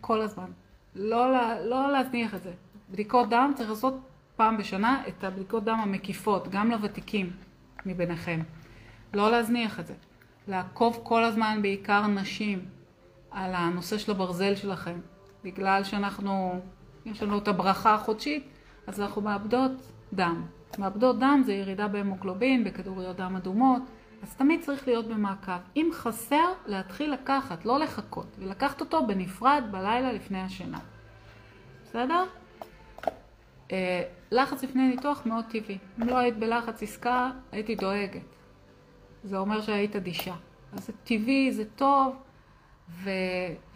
כל 0.01 0.21
הזמן. 0.21 0.51
לא, 0.95 1.31
לא 1.65 1.91
להזניח 1.91 2.35
את 2.35 2.43
זה. 2.43 2.53
בדיקות 2.91 3.29
דם 3.29 3.51
צריך 3.55 3.69
לעשות 3.69 3.93
פעם 4.35 4.57
בשנה 4.57 5.03
את 5.07 5.23
הבדיקות 5.23 5.63
דם 5.63 5.79
המקיפות, 5.79 6.47
גם 6.47 6.71
לוותיקים 6.71 7.31
מביניכם. 7.85 8.41
לא 9.13 9.31
להזניח 9.31 9.79
את 9.79 9.87
זה. 9.87 9.93
לעקוב 10.47 10.99
כל 11.03 11.23
הזמן, 11.23 11.59
בעיקר 11.61 12.07
נשים, 12.07 12.65
על 13.31 13.51
הנושא 13.55 13.97
של 13.97 14.11
הברזל 14.11 14.55
שלכם. 14.55 14.99
בגלל 15.43 15.83
שאנחנו, 15.83 16.61
יש 17.05 17.23
לנו 17.23 17.37
את 17.37 17.47
הברכה 17.47 17.93
החודשית, 17.93 18.47
אז 18.87 19.01
אנחנו 19.01 19.21
מאבדות 19.21 19.71
דם. 20.13 20.45
מאבדות 20.79 21.19
דם 21.19 21.41
זה 21.45 21.53
ירידה 21.53 21.87
בהמוגלובין, 21.87 22.63
בכדוריות 22.63 23.15
דם 23.15 23.35
אדומות, 23.35 23.81
אז 24.23 24.35
תמיד 24.35 24.61
צריך 24.61 24.87
להיות 24.87 25.07
במעקב. 25.07 25.51
אם 25.75 25.89
חסר, 25.93 26.53
להתחיל 26.65 27.13
לקחת, 27.13 27.65
לא 27.65 27.79
לחכות, 27.79 28.27
ולקחת 28.39 28.81
אותו 28.81 29.07
בנפרד 29.07 29.63
בלילה 29.71 30.11
לפני 30.13 30.41
השינה. 30.41 30.79
בסדר? 31.83 32.23
אה, 33.71 34.03
לחץ 34.31 34.63
לפני 34.63 34.87
ניתוח 34.87 35.25
מאוד 35.25 35.45
טבעי. 35.45 35.77
אם 36.01 36.07
לא 36.07 36.17
היית 36.17 36.37
בלחץ 36.37 36.83
עסקה, 36.83 37.31
הייתי 37.51 37.75
דואגת. 37.75 38.35
זה 39.23 39.37
אומר 39.37 39.61
שהיית 39.61 39.95
אדישה. 39.95 40.35
אז 40.73 40.85
זה 40.85 40.93
טבעי, 41.03 41.51
זה 41.51 41.63
טוב, 41.75 42.15
ו... 42.89 43.09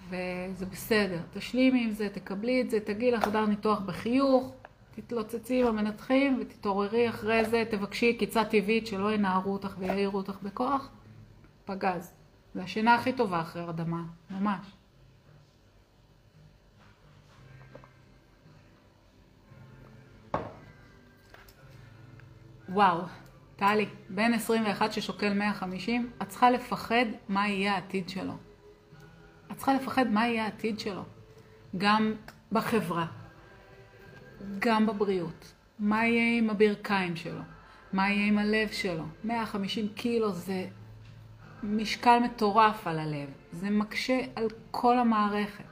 וזה 0.09 0.65
בסדר. 0.65 1.19
תשלימי 1.33 1.83
עם 1.83 1.91
זה, 1.91 2.09
תקבלי 2.09 2.61
את 2.61 2.69
זה, 2.69 2.79
תגיעי 2.79 3.11
לחדר 3.11 3.45
ניתוח 3.45 3.79
בחיוך, 3.79 4.51
תתלוצצי 4.95 5.61
עם 5.61 5.67
המנתחים 5.67 6.37
ותתעוררי 6.41 7.09
אחרי 7.09 7.45
זה, 7.45 7.63
תבקשי 7.69 8.13
קיצה 8.13 8.45
טבעית 8.45 8.87
שלא 8.87 9.13
ינערו 9.13 9.53
אותך 9.53 9.75
ויעירו 9.79 10.17
אותך 10.17 10.37
בכוח, 10.43 10.89
פגז. 11.65 12.13
זה 12.53 12.63
השינה 12.63 12.95
הכי 12.95 13.13
טובה 13.13 13.41
אחרי 13.41 13.61
הרדמה, 13.61 14.03
ממש. 14.31 14.67
וואו, 22.69 23.01
טלי, 23.57 23.85
בן 24.09 24.33
21 24.33 24.93
ששוקל 24.93 25.33
150, 25.33 26.11
את 26.21 26.29
צריכה 26.29 26.51
לפחד 26.51 27.05
מה 27.29 27.47
יהיה 27.47 27.73
העתיד 27.73 28.09
שלו. 28.09 28.33
את 29.51 29.57
צריכה 29.57 29.73
לפחד 29.73 30.07
מה 30.07 30.27
יהיה 30.27 30.43
העתיד 30.43 30.79
שלו. 30.79 31.03
גם 31.77 32.13
בחברה, 32.51 33.05
גם 34.59 34.85
בבריאות. 34.85 35.53
מה 35.79 36.05
יהיה 36.05 36.37
עם 36.37 36.49
הברכיים 36.49 37.15
שלו? 37.15 37.41
מה 37.93 38.09
יהיה 38.09 38.27
עם 38.27 38.37
הלב 38.37 38.69
שלו? 38.71 39.03
150 39.23 39.87
קילו 39.87 40.31
זה 40.31 40.65
משקל 41.63 42.19
מטורף 42.19 42.87
על 42.87 42.99
הלב. 42.99 43.29
זה 43.51 43.69
מקשה 43.69 44.19
על 44.35 44.47
כל 44.71 44.99
המערכת. 44.99 45.63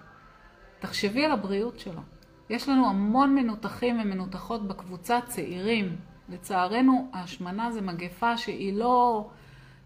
תחשבי 0.80 1.26
על 1.26 1.32
הבריאות 1.32 1.80
שלו. 1.80 2.02
יש 2.50 2.70
לנו 2.70 2.90
המון 2.90 3.36
מנותחים 3.36 4.00
ומנותחות 4.00 4.68
בקבוצה 4.68 5.20
צעירים, 5.28 5.96
לצערנו, 6.30 7.10
ההשמנה 7.14 7.72
זה 7.72 7.82
מגפה 7.82 8.38
שהיא 8.38 8.74
לא, 8.74 9.28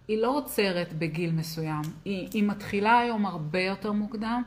היא 0.08 0.18
לא 0.18 0.38
עוצרת 0.38 0.94
בגיל 0.94 1.32
מסוים. 1.32 1.82
היא, 2.06 2.30
היא 2.34 2.44
מתחילה 2.44 3.00
היום 3.00 3.26
הרבה 3.26 3.62
יותר 3.62 3.92
מוקדם 3.92 4.44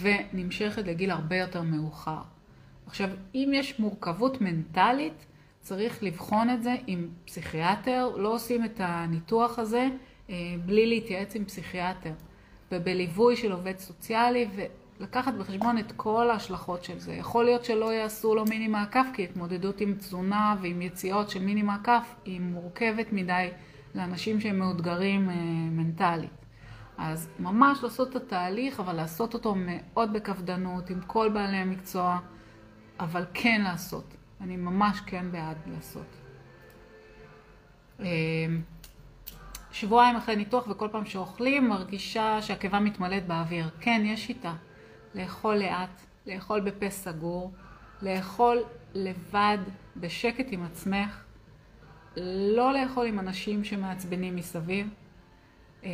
ונמשכת 0.00 0.86
לגיל 0.86 1.10
הרבה 1.10 1.36
יותר 1.36 1.62
מאוחר. 1.62 2.22
עכשיו, 2.86 3.08
אם 3.34 3.50
יש 3.54 3.80
מורכבות 3.80 4.40
מנטלית, 4.40 5.26
צריך 5.60 6.02
לבחון 6.02 6.50
את 6.50 6.62
זה 6.62 6.74
עם 6.86 7.08
פסיכיאטר, 7.24 8.10
לא 8.16 8.34
עושים 8.34 8.64
את 8.64 8.80
הניתוח 8.84 9.58
הזה 9.58 9.88
אה, 10.30 10.34
בלי 10.66 10.86
להתייעץ 10.86 11.36
עם 11.36 11.44
פסיכיאטר, 11.44 12.12
ובליווי 12.72 13.36
של 13.36 13.52
עובד 13.52 13.78
סוציאלי, 13.78 14.48
לקחת 15.00 15.34
בחשבון 15.34 15.78
את 15.78 15.92
כל 15.96 16.30
ההשלכות 16.30 16.84
של 16.84 16.98
זה. 16.98 17.12
יכול 17.12 17.44
להיות 17.44 17.64
שלא 17.64 17.92
יעשו 17.92 18.34
לו 18.34 18.44
מיני 18.44 18.68
מעקף, 18.68 19.06
כי 19.14 19.24
התמודדות 19.24 19.80
עם 19.80 19.94
תזונה 19.94 20.56
ועם 20.60 20.82
יציאות 20.82 21.30
של 21.30 21.42
מיני 21.42 21.62
מעקף 21.62 22.14
היא 22.24 22.40
מורכבת 22.40 23.12
מדי 23.12 23.50
לאנשים 23.94 24.40
שהם 24.40 24.58
מאותגרים 24.58 25.30
אה, 25.30 25.34
מנטלית. 25.70 26.30
אז 26.98 27.28
ממש 27.38 27.78
לעשות 27.82 28.10
את 28.10 28.16
התהליך, 28.16 28.80
אבל 28.80 28.92
לעשות 28.92 29.34
אותו 29.34 29.54
מאוד 29.58 30.12
בקפדנות, 30.12 30.90
עם 30.90 31.00
כל 31.00 31.28
בעלי 31.28 31.56
המקצוע, 31.56 32.18
אבל 33.00 33.24
כן 33.34 33.60
לעשות. 33.64 34.14
אני 34.40 34.56
ממש 34.56 35.00
כן 35.06 35.26
בעד 35.32 35.56
לעשות. 35.66 36.16
שבועיים 39.72 40.16
אחרי 40.16 40.36
ניתוח 40.36 40.68
וכל 40.68 40.88
פעם 40.92 41.06
שאוכלים 41.06 41.68
מרגישה 41.68 42.42
שהקיבה 42.42 42.80
מתמלאת 42.80 43.26
באוויר. 43.26 43.70
כן, 43.80 44.02
יש 44.04 44.26
שיטה. 44.26 44.54
לאכול 45.14 45.54
לאט, 45.56 46.00
לאכול 46.26 46.60
בפה 46.60 46.90
סגור, 46.90 47.52
לאכול 48.02 48.62
לבד, 48.94 49.58
בשקט 49.96 50.46
עם 50.50 50.64
עצמך, 50.64 51.24
לא 52.16 52.72
לאכול 52.72 53.06
עם 53.06 53.20
אנשים 53.20 53.64
שמעצבנים 53.64 54.36
מסביב. 54.36 54.88
אה, 55.84 55.90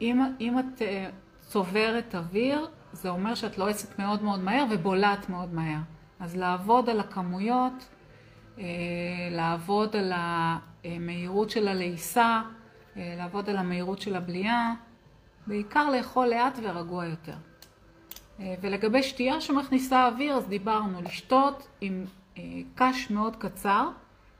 אם, 0.00 0.22
אם 0.40 0.58
את 0.58 0.82
אה, 0.82 1.10
צוברת 1.40 2.14
אוויר, 2.14 2.66
זה 2.92 3.08
אומר 3.08 3.34
שאת 3.34 3.58
לועסת 3.58 3.98
מאוד 3.98 4.22
מאוד 4.22 4.40
מהר 4.40 4.64
ובולעת 4.70 5.28
מאוד 5.28 5.54
מהר. 5.54 5.80
אז 6.20 6.36
לעבוד 6.36 6.88
על 6.88 7.00
הכמויות, 7.00 7.88
אה, 8.58 8.64
לעבוד 9.30 9.96
על 9.96 10.12
המהירות 10.14 11.50
של 11.50 11.68
הלעיסה, 11.68 12.42
לעבוד 12.96 13.50
על 13.50 13.56
המהירות 13.56 14.00
של 14.00 14.16
הבליעה, 14.16 14.74
בעיקר 15.46 15.90
לאכול 15.90 16.26
לאט 16.26 16.58
ורגוע 16.62 17.06
יותר. 17.06 17.34
ולגבי 18.38 19.02
שתייה 19.02 19.40
שמכניסה 19.40 20.08
אוויר, 20.08 20.34
אז 20.34 20.46
דיברנו 20.46 21.02
לשתות 21.02 21.68
עם 21.80 22.04
קש 22.74 23.10
מאוד 23.10 23.36
קצר, 23.36 23.88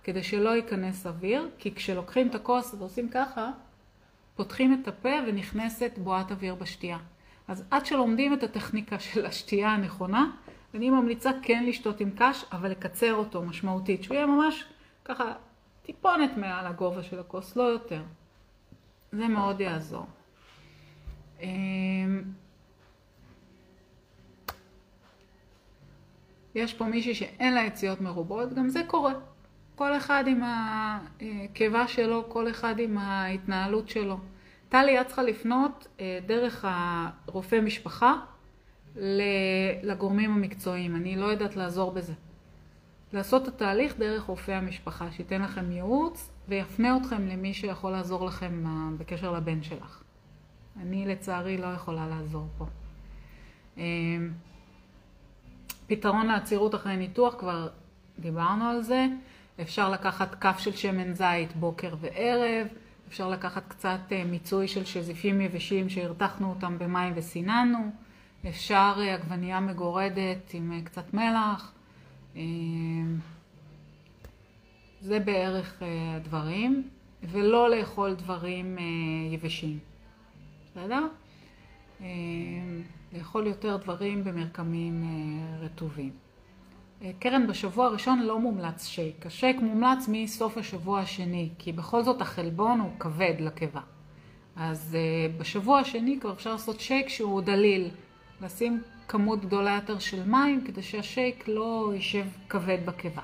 כדי 0.05 0.23
שלא 0.23 0.57
ייכנס 0.57 1.07
אוויר, 1.07 1.51
כי 1.59 1.75
כשלוקחים 1.75 2.29
את 2.29 2.35
הכוס 2.35 2.75
ועושים 2.79 3.09
ככה, 3.09 3.51
פותחים 4.37 4.81
את 4.83 4.89
הפה 4.89 5.15
ונכנסת 5.27 5.93
בועת 5.99 6.33
אוויר 6.33 6.55
בשתייה. 6.55 6.99
אז 7.49 7.65
עד 7.71 7.87
שלומדים 7.87 8.33
את 8.33 8.43
הטכניקה 8.43 8.99
של 8.99 9.27
השתייה 9.27 9.69
הנכונה, 9.69 10.31
אני 10.75 10.91
ממליצה 10.91 11.31
כן 11.43 11.65
לשתות 11.66 12.01
עם 12.01 12.11
קש, 12.16 12.45
אבל 12.53 12.71
לקצר 12.71 13.15
אותו 13.15 13.43
משמעותית, 13.43 14.03
שהוא 14.03 14.15
יהיה 14.15 14.27
ממש 14.27 14.65
ככה 15.05 15.33
טיפונת 15.83 16.37
מעל 16.37 16.66
הגובה 16.66 17.03
של 17.03 17.19
הכוס, 17.19 17.57
לא 17.57 17.62
יותר. 17.62 18.03
זה 19.12 19.29
מאוד 19.29 19.61
יעזור. 19.61 20.07
יש 26.55 26.74
פה 26.74 26.85
מישהי 26.85 27.14
שאין 27.14 27.55
לה 27.55 27.60
יציאות 27.60 28.01
מרובות, 28.01 28.55
גם 28.55 28.68
זה 28.68 28.82
קורה. 28.86 29.12
כל 29.74 29.97
אחד 29.97 30.24
עם 30.26 30.43
הקיבה 30.44 31.89
שלו, 31.89 32.24
כל 32.28 32.51
אחד 32.51 32.78
עם 32.78 32.98
ההתנהלות 32.98 33.89
שלו. 33.89 34.18
טלי, 34.68 35.01
את 35.01 35.06
צריכה 35.06 35.22
לפנות 35.22 35.86
אה, 36.01 36.18
דרך 36.26 36.64
הרופא 36.68 37.60
משפחה 37.60 38.14
לגורמים 39.82 40.32
המקצועיים. 40.32 40.97
אני 40.97 41.16
לא 41.16 41.26
יודעת 41.26 41.56
לעזור 41.56 41.93
בזה. 41.93 42.12
לעשות 43.12 43.43
את 43.43 43.48
התהליך 43.48 43.98
דרך 43.98 44.22
רופא 44.22 44.52
המשפחה, 44.52 45.12
שייתן 45.12 45.43
לכם 45.43 45.72
ייעוץ 45.72 46.31
ויפנה 46.48 46.97
אתכם 46.97 47.26
למי 47.26 47.55
שיכול 47.55 47.93
לעזור 47.93 48.26
לכם 48.26 48.64
אה, 48.66 48.89
בקשר 48.98 49.32
לבן 49.32 49.62
שלך. 49.62 50.02
אני 50.81 51.06
לצערי 51.06 51.56
לא 51.56 51.66
יכולה 51.66 52.09
לעזור 52.09 52.47
פה. 52.59 52.66
פתרון 55.86 56.27
לעצירות 56.27 56.74
אחרי 56.74 56.97
ניתוח, 56.97 57.35
כבר 57.39 57.69
דיברנו 58.19 58.65
על 58.65 58.82
זה. 58.82 59.06
אפשר 59.61 59.90
לקחת 59.90 60.35
כף 60.35 60.59
של 60.59 60.73
שמן 60.73 61.15
זית 61.15 61.56
בוקר 61.56 61.94
וערב, 62.01 62.66
אפשר 63.09 63.28
לקחת 63.31 63.69
קצת 63.69 63.98
אה, 64.12 64.24
מיצוי 64.24 64.69
של 64.69 64.85
שזיפים 64.85 65.40
יבשים 65.40 65.89
שהרתחנו 65.89 66.51
אותם 66.51 66.78
במים 66.78 67.12
וסיננו, 67.16 67.90
אפשר 68.48 68.94
אה, 68.98 69.15
עגבנייה 69.15 69.61
מגורדת 69.61 70.55
עם 70.55 70.73
אה, 70.73 70.82
קצת 70.82 71.15
מלח. 71.15 71.73
זה 75.01 75.20
בערך 75.20 75.82
הדברים, 76.16 76.89
ולא 77.23 77.70
לאכול 77.70 78.15
דברים 78.15 78.78
יבשים, 79.31 79.78
בסדר? 80.65 81.06
לאכול 83.15 83.47
יותר 83.47 83.77
דברים 83.77 84.24
במרקמים 84.24 85.05
רטובים. 85.61 86.11
אה, 87.03 87.11
קרן, 87.19 87.47
בשבוע 87.47 87.86
הראשון 87.86 88.19
לא 88.19 88.39
מומלץ 88.39 88.86
שייק. 88.86 89.27
השייק 89.27 89.61
מומלץ 89.61 90.09
מסוף 90.09 90.59
השבוע 90.59 91.01
השני, 91.01 91.49
כי 91.59 91.73
בכל 91.73 92.03
זאת 92.03 92.20
החלבון 92.20 92.81
הוא 92.81 92.91
כבד 92.99 93.35
לקיבה. 93.39 93.81
אז 94.57 94.97
uh, 94.97 95.41
בשבוע 95.41 95.78
השני 95.78 96.19
כבר 96.20 96.32
אפשר 96.32 96.53
לעשות 96.53 96.81
שייק 96.81 97.09
שהוא 97.09 97.41
דליל. 97.41 97.91
לשים 98.41 98.82
כמות 99.09 99.41
גדולה 99.41 99.74
יותר 99.74 99.99
של 99.99 100.28
מים 100.28 100.65
כדי 100.65 100.82
שהשייק 100.82 101.49
לא 101.49 101.91
יישב 101.95 102.27
כבד 102.49 102.78
בקיבה. 102.85 103.23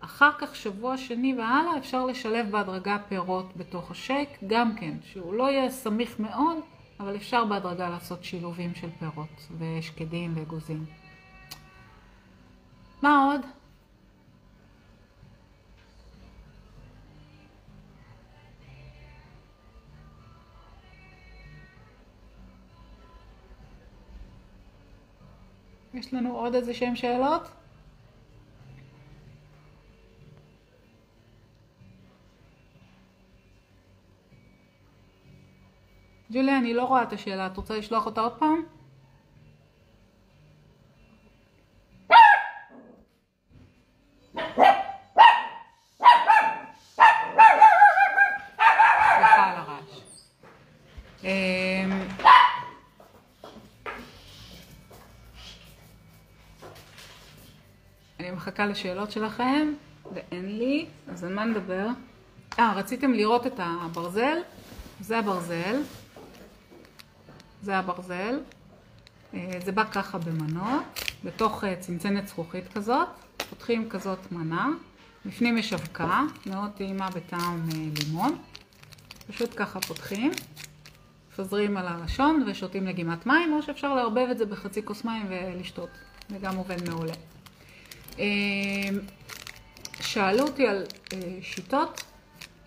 אחר 0.00 0.30
כך, 0.38 0.56
שבוע 0.56 0.96
שני 0.96 1.34
והלאה, 1.34 1.78
אפשר 1.78 2.06
לשלב 2.06 2.50
בהדרגה 2.50 2.98
פירות 3.08 3.56
בתוך 3.56 3.90
השייק, 3.90 4.28
גם 4.46 4.76
כן, 4.76 4.94
שהוא 5.02 5.34
לא 5.34 5.50
יהיה 5.50 5.70
סמיך 5.70 6.20
מאוד, 6.20 6.56
אבל 7.00 7.16
אפשר 7.16 7.44
בהדרגה 7.44 7.88
לעשות 7.88 8.24
שילובים 8.24 8.74
של 8.74 8.90
פירות 8.98 9.48
ושקדים 9.58 10.32
ואגוזים. 10.36 10.84
מה 13.02 13.24
עוד? 13.24 13.40
יש 25.94 26.14
לנו 26.14 26.36
עוד 26.36 26.54
איזה 26.54 26.74
שהם 26.74 26.96
שאלות? 26.96 27.59
ג'וליה, 36.30 36.58
אני 36.58 36.74
לא 36.74 36.84
רואה 36.84 37.02
את 37.02 37.12
השאלה, 37.12 37.46
את 37.46 37.56
רוצה 37.56 37.76
לשלוח 37.76 38.06
אותה 38.06 38.20
עוד 38.20 38.32
פעם? 38.38 38.62
מחכה 58.40 58.66
לשאלות 58.66 59.10
שלכם, 59.10 59.72
ואין 60.14 60.58
לי, 60.58 60.86
אז 61.08 61.24
על 61.24 61.34
מה 61.34 61.44
נדבר? 61.44 61.86
אה, 62.58 62.72
רציתם 62.76 63.12
לראות 63.12 63.46
את 63.46 63.52
הברזל? 63.58 64.38
זה 65.00 65.18
הברזל. 65.18 65.76
זה 67.62 67.78
הברזל. 67.78 68.38
אה, 69.34 69.58
זה 69.64 69.72
בא 69.72 69.84
ככה 69.84 70.18
במנות, 70.18 70.82
בתוך 71.24 71.64
אה, 71.64 71.76
צנצנת 71.76 72.28
זכוכית 72.28 72.64
כזאת. 72.74 73.08
פותחים 73.50 73.88
כזאת 73.88 74.32
מנה. 74.32 74.68
בפנים 75.26 75.58
יש 75.58 75.72
אבקה, 75.72 76.22
מאוד 76.46 76.70
טעימה 76.70 77.10
בטעם 77.10 77.68
אה, 77.74 77.78
לימון. 78.04 78.38
פשוט 79.28 79.50
ככה 79.56 79.80
פותחים, 79.80 80.30
מפזרים 81.32 81.76
על 81.76 81.86
הלשון 81.88 82.44
ושותים 82.46 82.86
לגימת 82.86 83.26
מים, 83.26 83.52
או 83.52 83.62
שאפשר 83.62 83.94
לערבב 83.94 84.26
את 84.30 84.38
זה 84.38 84.46
בחצי 84.46 84.84
כוס 84.84 85.04
מים 85.04 85.26
ולשתות. 85.28 85.88
זה 86.28 86.38
גם 86.38 86.56
עובד 86.56 86.88
מעולה. 86.88 87.12
שאלו 90.00 90.42
אותי 90.42 90.68
על 90.68 90.84
שיטות 91.42 92.04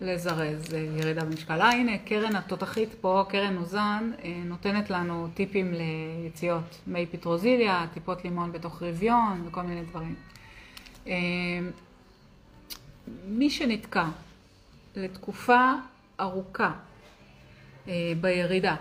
לזרז 0.04 0.74
אה, 0.74 0.78
ירידה 0.78 1.24
במשקל. 1.24 1.60
אה, 1.60 1.70
הנה, 1.70 1.98
קרן 1.98 2.36
התותחית 2.36 2.88
פה, 3.00 3.24
קרן 3.28 3.56
אוזן, 3.56 4.10
אה, 4.24 4.42
נותנת 4.44 4.90
לנו 4.90 5.28
טיפים 5.34 5.74
ליציאות. 5.74 6.80
מי 6.86 7.06
פטרוזיליה, 7.06 7.86
טיפות 7.94 8.24
לימון 8.24 8.52
בתוך 8.52 8.82
רביון 8.82 9.44
וכל 9.46 9.62
מיני 9.62 9.82
דברים. 9.82 10.14
אמ, 11.06 11.12
מי 13.26 13.50
שנתקע 13.50 14.04
לתקופה 14.96 15.72
ארוכה 16.20 16.72
בירידה, 18.20 18.76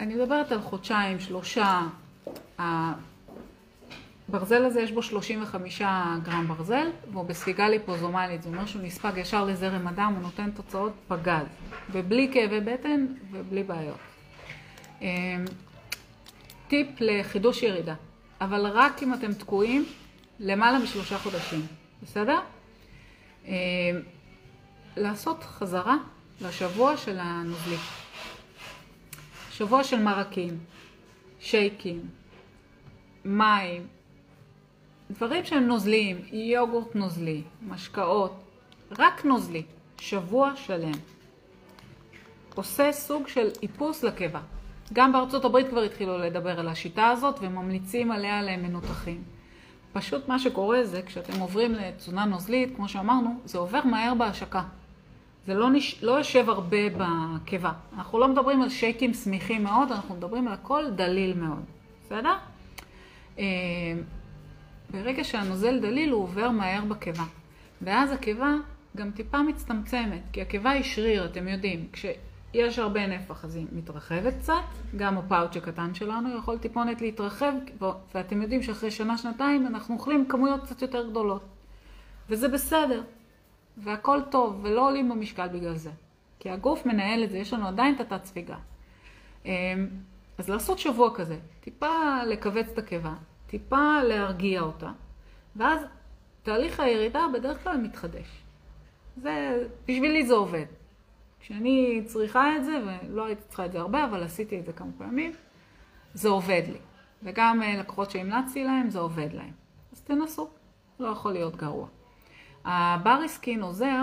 אני 0.00 0.14
מדברת 0.14 0.52
על 0.52 0.60
חודשיים, 0.60 1.20
שלושה, 1.20 1.82
ברזל 4.28 4.64
הזה 4.64 4.80
יש 4.80 4.92
בו 4.92 5.02
35 5.02 5.82
גרם 6.22 6.48
ברזל, 6.48 6.90
והוא 7.12 7.24
בספיגה 7.24 7.68
ליפוזומלית, 7.68 8.42
זה 8.42 8.48
אומר 8.48 8.66
שהוא 8.66 8.82
נספג 8.82 9.12
ישר 9.16 9.44
לזרם 9.44 9.86
הדם, 9.86 10.12
הוא 10.14 10.22
נותן 10.22 10.50
תוצאות 10.50 10.92
פגז, 11.08 11.46
ובלי 11.92 12.30
כאבי 12.32 12.60
בטן 12.60 13.06
ובלי 13.32 13.62
בעיות. 13.62 13.98
אמ, 15.02 15.06
טיפ 16.68 16.88
לחידוש 17.00 17.62
ירידה, 17.62 17.94
אבל 18.40 18.66
רק 18.66 19.02
אם 19.02 19.14
אתם 19.14 19.32
תקועים 19.32 19.84
למעלה 20.40 20.78
משלושה 20.78 21.18
חודשים, 21.18 21.66
בסדר? 22.02 22.38
אמ, 23.46 23.52
לעשות 24.96 25.44
חזרה 25.44 25.96
לשבוע 26.40 26.96
של 26.96 27.18
הנוזלי. 27.20 27.76
שבוע 29.50 29.84
של 29.84 30.02
מרקים, 30.02 30.58
שייקים, 31.40 32.00
מים, 33.24 33.86
דברים 35.10 35.44
שהם 35.44 35.66
נוזליים, 35.66 36.16
יוגורט 36.32 36.94
נוזלי, 36.94 37.42
משקאות, 37.68 38.32
רק 38.98 39.24
נוזלי, 39.24 39.62
שבוע 39.98 40.52
שלם. 40.56 40.92
עושה 42.54 42.92
סוג 42.92 43.28
של 43.28 43.48
איפוס 43.62 44.02
לקיבה. 44.02 44.40
גם 44.92 45.12
בארצות 45.12 45.44
הברית 45.44 45.68
כבר 45.68 45.80
התחילו 45.80 46.18
לדבר 46.18 46.60
על 46.60 46.68
השיטה 46.68 47.08
הזאת 47.08 47.38
וממליצים 47.40 48.12
עליה 48.12 48.42
למנותחים. 48.42 49.22
פשוט 49.92 50.28
מה 50.28 50.38
שקורה 50.38 50.84
זה 50.84 51.02
כשאתם 51.02 51.40
עוברים 51.40 51.74
לתזונה 51.74 52.24
נוזלית, 52.24 52.76
כמו 52.76 52.88
שאמרנו, 52.88 53.40
זה 53.44 53.58
עובר 53.58 53.80
מהר 53.84 54.14
בהשקה. 54.14 54.62
זה 55.46 55.54
לא, 55.54 55.70
נש... 55.70 56.02
לא 56.02 56.12
יושב 56.12 56.48
הרבה 56.48 56.76
בקיבה. 56.96 57.72
אנחנו 57.96 58.18
לא 58.18 58.28
מדברים 58.28 58.62
על 58.62 58.68
שייקים 58.68 59.12
סמיכים 59.12 59.64
מאוד, 59.64 59.92
אנחנו 59.92 60.14
מדברים 60.14 60.48
על 60.48 60.54
הכל 60.54 60.84
דליל 60.90 61.34
מאוד. 61.34 61.64
בסדר? 62.04 62.34
ברגע 64.90 65.24
שהנוזל 65.24 65.80
דליל 65.80 66.10
הוא 66.10 66.22
עובר 66.22 66.50
מהר 66.50 66.84
בקיבה. 66.84 67.24
ואז 67.82 68.12
הקיבה 68.12 68.54
גם 68.96 69.10
טיפה 69.10 69.42
מצטמצמת, 69.42 70.22
כי 70.32 70.42
הקיבה 70.42 70.70
היא 70.70 70.82
שריר, 70.82 71.24
אתם 71.24 71.48
יודעים. 71.48 71.88
כשיש 71.92 72.78
הרבה 72.78 73.06
נפח 73.06 73.44
אז 73.44 73.56
היא 73.56 73.66
מתרחבת 73.72 74.34
קצת, 74.38 74.54
גם 74.96 75.18
הפאוץ' 75.18 75.56
הקטן 75.56 75.94
שלנו 75.94 76.38
יכול 76.38 76.58
טיפונת 76.58 77.00
להתרחב, 77.00 77.52
ואתם 78.14 78.42
יודעים 78.42 78.62
שאחרי 78.62 78.90
שנה-שנתיים 78.90 79.66
אנחנו 79.66 79.94
אוכלים 79.94 80.28
כמויות 80.28 80.64
קצת 80.64 80.82
יותר 80.82 81.10
גדולות. 81.10 81.42
וזה 82.28 82.48
בסדר, 82.48 83.02
והכל 83.76 84.20
טוב, 84.30 84.60
ולא 84.62 84.88
עולים 84.88 85.08
במשקל 85.08 85.48
בגלל 85.48 85.74
זה. 85.74 85.90
כי 86.38 86.50
הגוף 86.50 86.86
מנהל 86.86 87.24
את 87.24 87.30
זה, 87.30 87.38
יש 87.38 87.52
לנו 87.52 87.68
עדיין 87.68 87.94
את 87.94 88.00
התת 88.00 88.24
ספיגה. 88.24 88.56
אמ, 89.44 89.50
אז 90.38 90.50
לעשות 90.50 90.78
שבוע 90.78 91.14
כזה, 91.14 91.38
טיפה 91.60 92.22
לכווץ 92.26 92.66
את 92.72 92.78
הקיבה, 92.78 93.14
טיפה 93.48 94.02
להרגיע 94.02 94.60
אותה, 94.60 94.90
ואז 95.56 95.80
תהליך 96.42 96.80
הירידה 96.80 97.26
בדרך 97.34 97.64
כלל 97.64 97.76
מתחדש. 97.76 98.42
זה, 99.16 99.64
בשבילי 99.88 100.26
זה 100.26 100.34
עובד. 100.34 100.64
כשאני 101.40 102.02
צריכה 102.04 102.56
את 102.56 102.64
זה, 102.64 102.80
ולא 102.86 103.26
הייתי 103.26 103.42
צריכה 103.48 103.66
את 103.66 103.72
זה 103.72 103.80
הרבה, 103.80 104.04
אבל 104.04 104.22
עשיתי 104.22 104.60
את 104.60 104.66
זה 104.66 104.72
כמה 104.72 104.90
פעמים, 104.98 105.32
זה 106.14 106.28
עובד 106.28 106.62
לי. 106.66 106.78
וגם 107.22 107.62
אה, 107.62 107.76
לקוחות 107.80 108.10
שהמלצתי 108.10 108.64
להם, 108.64 108.90
זה 108.90 108.98
עובד 108.98 109.28
להם. 109.32 109.52
אז 109.92 110.00
תנסו, 110.00 110.48
לא 111.00 111.08
יכול 111.08 111.32
להיות 111.32 111.56
גרוע. 111.56 111.86
הבריסקין 112.64 113.62
עוזר, 113.62 114.02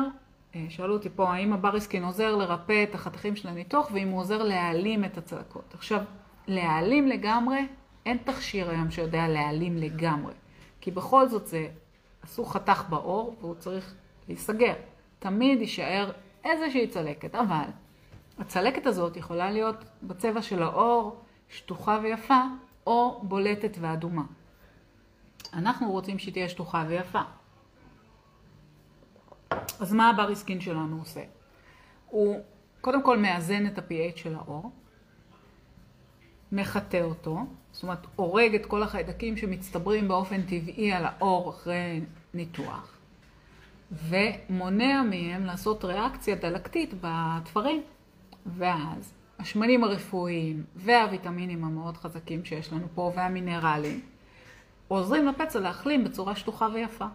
אה, 0.56 0.66
שאלו 0.70 0.94
אותי 0.94 1.10
פה, 1.16 1.34
האם 1.34 1.54
הבריסקין 1.54 2.04
עוזר 2.04 2.36
לרפא 2.36 2.84
את 2.84 2.96
החתכים 2.96 3.36
של 3.36 3.48
הניתוח, 3.48 3.90
ואם 3.94 4.08
הוא 4.08 4.20
עוזר 4.20 4.44
להעלים 4.44 5.06
את 5.06 5.18
הצלקות. 5.18 5.74
עכשיו, 5.74 6.02
להעלים 6.48 7.08
לגמרי, 7.08 7.68
אין 8.06 8.18
תכשיר 8.18 8.70
היום 8.70 8.92
שיודע 8.92 9.28
להעלים 9.28 9.78
לגמרי. 9.78 10.34
כי 10.82 10.92
בכל 10.92 11.28
זאת 11.28 11.48
זה, 11.48 11.68
עשו 12.22 12.46
חתך 12.46 12.84
בעור 12.90 13.36
והוא 13.42 13.56
צריך 13.56 13.94
להיסגר. 14.28 14.74
תמיד 15.20 15.62
יישאר 15.62 16.12
איזושהי 16.44 16.88
צלקת, 16.88 17.36
אבל 17.36 17.66
הצלקת 18.40 18.86
הזאת 18.86 19.18
יכולה 19.18 19.52
להיות 19.52 19.76
בצבע 20.04 20.42
של 20.42 20.64
העור, 20.64 21.22
שטוחה 21.50 22.00
ויפה, 22.04 22.42
או 22.88 23.20
בולטת 23.24 23.78
ואדומה. 23.80 24.24
אנחנו 25.54 25.92
רוצים 25.92 26.20
שהיא 26.20 26.34
תהיה 26.34 26.50
שטוחה 26.50 26.86
ויפה. 26.88 27.22
אז 29.80 29.94
מה 29.94 30.10
הבריסקין 30.10 30.62
שלנו 30.62 31.00
עושה? 31.00 31.24
הוא 32.06 32.40
קודם 32.82 33.04
כל 33.04 33.18
מאזן 33.18 33.68
את 33.68 33.78
ה-pH 33.78 34.18
של 34.18 34.36
העור, 34.36 34.72
מחטא 36.56 37.02
אותו, 37.02 37.46
זאת 37.72 37.84
אומרת 37.84 38.08
הורג 38.16 38.56
את 38.56 38.66
כל 38.66 38.84
החיידקים 38.84 39.38
שמצטברים 39.38 40.08
באופן 40.08 40.42
טבעי 40.42 40.92
על 40.94 41.06
העור 41.06 41.50
אחרי 41.50 42.02
ניתוח, 42.34 42.98
ומונע 43.92 45.04
מהם 45.04 45.46
לעשות 45.46 45.86
ריאקציה 45.86 46.36
דלקתית 46.36 46.94
בתפרים. 47.02 47.82
ואז 48.46 49.14
השמנים 49.40 49.84
הרפואיים 49.84 50.64
והוויטמינים 50.76 51.64
המאוד 51.64 51.98
חזקים 51.98 52.46
שיש 52.46 52.74
לנו 52.74 52.88
פה 52.96 53.12
והמינרלים 53.16 54.02
עוזרים 54.88 55.28
לפצע 55.28 55.60
להחלים 55.60 56.04
בצורה 56.04 56.36
שטוחה 56.36 56.68
ויפה. 56.74 57.06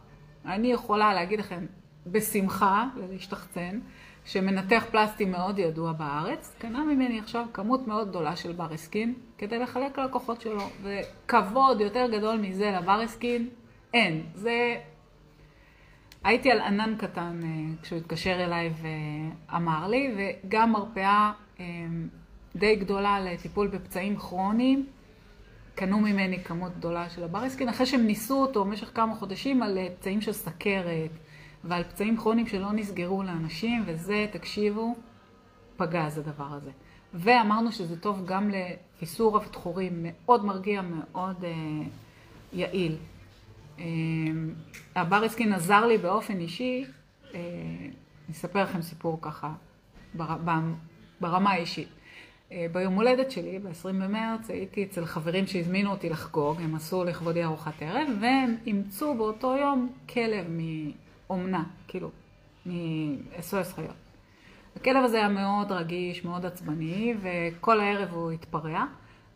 אני 0.45 0.73
יכולה 0.73 1.15
להגיד 1.15 1.39
לכם 1.39 1.67
בשמחה 2.07 2.89
ולהשתחצן 2.97 3.81
שמנתח 4.25 4.85
פלסטי 4.91 5.25
מאוד 5.25 5.59
ידוע 5.59 5.93
בארץ, 5.93 6.55
קנה 6.59 6.85
ממני 6.85 7.19
עכשיו 7.19 7.47
כמות 7.53 7.87
מאוד 7.87 8.09
גדולה 8.09 8.37
של 8.37 8.53
בריסקין 8.53 9.15
כדי 9.39 9.59
לחלק 9.59 9.99
ללקוחות 9.99 10.41
שלו, 10.41 10.63
וכבוד 10.83 11.81
יותר 11.81 12.07
גדול 12.13 12.37
מזה 12.37 12.71
לבריסקין 12.71 13.49
אין. 13.95 14.23
זה... 14.35 14.77
הייתי 16.25 16.51
על 16.51 16.61
ענן 16.61 16.95
קטן 16.99 17.41
אה, 17.43 17.49
כשהוא 17.83 17.99
התקשר 17.99 18.45
אליי 18.45 18.73
ואמר 19.51 19.89
לי, 19.89 20.15
וגם 20.17 20.73
מרפאה 20.73 21.33
אה, 21.61 21.65
די 22.57 22.77
גדולה 22.77 23.21
לטיפול 23.21 23.69
בפצעים 23.69 24.17
כרוניים. 24.17 24.87
קנו 25.75 26.01
ממני 26.01 26.45
כמות 26.45 26.73
גדולה 26.77 27.11
של 27.11 27.25
הבריסקין, 27.25 27.69
אחרי 27.69 27.87
שהם 27.87 28.07
ניסו 28.07 28.43
אותו 28.43 28.65
במשך 28.65 28.91
כמה 28.95 29.15
חודשים 29.15 29.63
על 29.63 29.79
אה, 29.79 29.87
פצעים 29.99 30.21
של 30.21 30.33
סכרת, 30.33 31.11
ועל 31.65 31.85
פצעים 31.85 32.17
כרוניים 32.17 32.47
שלא 32.47 32.73
נסגרו 32.73 33.23
לאנשים, 33.23 33.83
וזה, 33.87 34.27
תקשיבו, 34.33 34.95
פגז 35.77 36.19
הדבר 36.19 36.49
הזה. 36.51 36.71
ואמרנו 37.15 37.73
שזה 37.73 38.01
טוב 38.01 38.27
גם 38.27 38.51
לפיסור 38.51 39.37
אבטחורים, 39.37 39.93
מאוד 40.03 40.45
מרגיע, 40.45 40.83
מאוד 40.83 41.45
אה, 41.45 41.51
יעיל. 42.53 42.97
אה, 43.79 43.85
הבריסקין 44.95 45.53
עזר 45.53 45.87
לי 45.87 45.99
באופן 45.99 46.39
אישי, 46.39 46.85
אה, 47.35 47.41
אני 48.31 48.37
אספר 48.37 48.63
לכם 48.63 48.83
סיפור 48.83 49.19
ככה 49.23 49.53
בר, 50.15 50.37
ברמה 51.21 51.51
האישית. 51.51 51.89
אה, 52.53 52.67
ביום 52.73 52.95
הולדת 52.95 53.31
שלי, 53.31 53.59
ב-20 53.59 53.89
במרץ, 53.89 54.51
הייתי 54.51 54.85
אצל 54.85 55.05
חברים 55.05 55.47
שהזמינו 55.47 55.91
אותי 55.91 56.09
לחגוג, 56.09 56.61
הם 56.61 56.75
עשו 56.75 57.05
לכבודי 57.05 57.45
ארוחת 57.45 57.83
ערב, 57.83 58.09
והם 58.21 58.57
אימצו 58.67 59.15
באותו 59.15 59.57
יום 59.57 59.93
כלב 60.09 60.47
מ... 60.51 60.91
אומנה, 61.31 61.65
כאילו, 61.89 62.11
מ-SOS 62.67 63.75
חיות. 63.75 63.95
הכלב 64.77 65.05
הזה 65.05 65.17
היה 65.17 65.29
מאוד 65.29 65.73
רגיש, 65.73 66.25
מאוד 66.25 66.47
עצבני, 66.47 67.15
וכל 67.23 67.81
הערב 67.81 68.09
הוא 68.13 68.31
התפרע, 68.31 68.85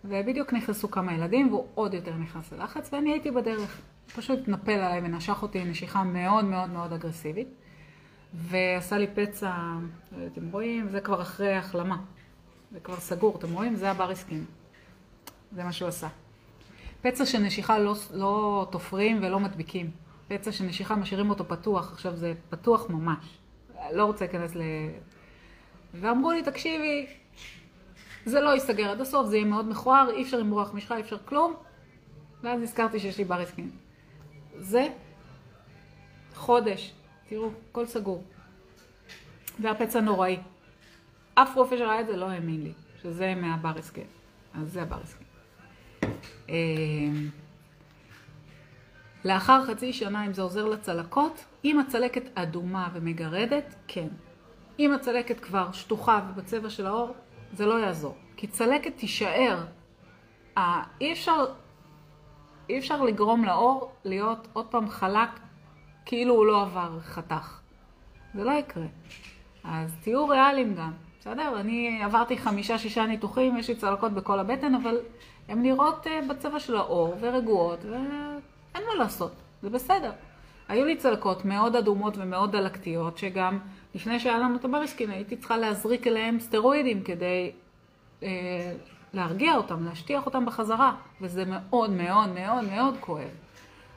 ובדיוק 0.05 0.53
נכנסו 0.53 0.91
כמה 0.91 1.15
ילדים, 1.15 1.49
והוא 1.49 1.67
עוד 1.75 1.95
יותר 1.95 2.15
נכנס 2.15 2.53
ללחץ, 2.53 2.93
ואני 2.93 3.13
הייתי 3.13 3.31
בדרך. 3.31 3.81
פשוט 4.17 4.39
התנפל 4.39 4.73
עליי 4.73 5.01
ונשך 5.05 5.43
אותי 5.43 5.65
נשיכה 5.65 6.05
מאוד 6.05 6.45
מאוד 6.45 6.71
מאוד 6.71 6.93
אגרסיבית, 6.93 7.49
ועשה 8.35 8.99
לי 8.99 9.07
פצע, 9.15 9.53
אתם 10.33 10.51
רואים, 10.53 10.89
זה 10.89 11.01
כבר 11.01 11.23
אחרי 11.23 11.53
החלמה. 11.53 11.97
זה 12.73 12.81
כבר 12.81 12.97
סגור, 12.97 13.37
אתם 13.39 13.53
רואים? 13.53 13.77
זה 13.77 13.91
הבריסקין. 13.91 14.45
זה 15.53 15.65
מה 15.65 15.73
שהוא 15.73 15.89
עשה. 15.89 16.09
פצע 17.03 17.27
של 17.27 17.39
נשיכה 17.39 17.79
לא, 17.79 17.95
לא 18.13 18.67
תופרים 18.71 19.19
ולא 19.23 19.41
מדביקים. 19.41 19.91
פצע 20.29 20.53
של 20.53 20.65
נשיכה 20.65 20.97
משאירים 20.97 21.31
אותו 21.31 21.49
פתוח, 21.49 21.93
עכשיו 21.93 22.17
זה 22.17 22.35
פתוח 22.51 22.91
ממש. 22.91 23.39
לא 23.93 24.05
רוצה 24.05 24.25
להיכנס 24.25 24.57
ל... 24.57 24.63
ואמרו 25.95 26.33
לי, 26.33 26.43
תקשיבי, 26.43 27.07
זה 28.25 28.41
לא 28.41 28.51
ייסגר 28.51 28.91
עד 28.91 29.01
הסוף, 29.01 29.27
זה 29.27 29.37
יהיה 29.37 29.47
מאוד 29.47 29.69
מכוער, 29.69 30.11
אי 30.11 30.23
אפשר 30.23 30.39
למרוח 30.39 30.75
משחה, 30.75 30.97
אי 30.97 31.01
אפשר 31.01 31.19
כלום. 31.25 31.55
ואז 32.43 32.61
נזכרתי 32.61 33.01
שיש 33.01 33.19
לי 33.19 33.25
בריסקין. 33.25 33.71
זה 34.57 34.89
חודש, 36.35 36.93
תראו, 37.29 37.51
הכל 37.71 37.87
סגור. 37.87 38.25
והפצע 39.61 40.01
נוראי. 40.01 40.39
אף 41.35 41.57
רופא 41.57 41.77
שראה 41.77 42.01
את 42.01 42.07
זה 42.07 42.17
לא 42.17 42.31
האמין 42.31 42.63
לי, 42.63 42.73
שזה 43.03 43.35
מהבריסקין. 43.35 44.07
אז 44.55 44.73
זה 44.73 44.83
הבריסקין. 44.83 45.27
אה, 46.51 46.55
לאחר 49.25 49.65
חצי 49.67 49.93
שנה, 49.93 50.27
אם 50.27 50.33
זה 50.33 50.43
עוזר 50.43 50.69
לצלקות, 50.69 51.45
אם 51.65 51.81
הצלקת 51.81 52.23
אדומה 52.35 52.89
ומגרדת, 52.93 53.75
כן. 53.89 54.09
אם 54.79 54.93
הצלקת 54.93 55.41
כבר 55.41 55.73
שטוחה 55.73 56.21
ובצבע 56.29 56.71
של 56.71 56.87
העור, 56.87 57.15
זה 57.53 57.67
לא 57.67 57.81
יעזור. 57.81 58.15
כי 58.37 58.47
צלקת 58.47 58.97
תישאר. 58.97 59.65
אה, 60.59 60.83
אי 61.01 61.13
אפשר, 61.13 61.45
אי 62.69 62.79
אפשר 62.79 63.03
לגרום 63.03 63.45
לעור 63.45 63.93
להיות 64.05 64.49
עוד 64.53 64.67
פעם 64.67 64.89
חלק 64.89 65.29
כאילו 66.07 66.35
הוא 66.35 66.47
לא 66.47 66.63
עבר 66.63 67.01
חתך. 67.01 67.61
זה 68.35 68.45
לא 68.45 68.53
יקרה. 68.53 68.87
אז 69.65 69.97
תהיו 70.03 70.29
ריאליים 70.29 70.75
גם, 70.75 70.93
בסדר? 71.21 71.61
אני 71.61 72.03
עברתי 72.03 72.39
חמישה-שישה 72.39 73.07
ניתוחים, 73.07 73.57
יש 73.57 73.69
לי 73.69 73.75
צלקות 73.75 74.13
בכל 74.13 74.39
הבטן, 74.39 74.75
אבל 74.75 74.97
הן 75.49 75.63
נראות 75.63 76.07
אה, 76.07 76.21
בצבע 76.29 76.61
של 76.61 76.77
העור 76.77 77.15
ורגועות, 77.21 77.85
ו... 77.85 77.95
אין 78.75 78.83
מה 78.87 78.95
לעשות, 78.95 79.33
זה 79.63 79.71
בסדר. 79.71 80.13
היו 80.69 80.85
לי 80.85 80.97
צלקות 80.97 81.45
מאוד 81.45 81.77
אדומות 81.77 82.15
ומאוד 82.17 82.53
דלקתיות, 82.53 83.19
שגם 83.19 83.59
לפני 83.95 84.21
שהיה 84.21 84.39
לנו 84.39 84.57
את 84.57 84.65
הבריסקין 84.65 85.11
הייתי 85.11 85.37
צריכה 85.37 85.57
להזריק 85.57 86.07
אליהם 86.07 86.41
סטרואידים 86.41 87.03
כדי 87.03 87.53
אה, 88.23 88.29
להרגיע 89.15 89.57
אותם, 89.57 89.85
להשטיח 89.85 90.27
אותם 90.27 90.47
בחזרה, 90.47 90.95
וזה 91.21 91.45
מאוד 91.47 91.91
מאוד 91.91 92.29
מאוד 92.29 92.65
מאוד 92.65 92.95
כואב. 93.01 93.29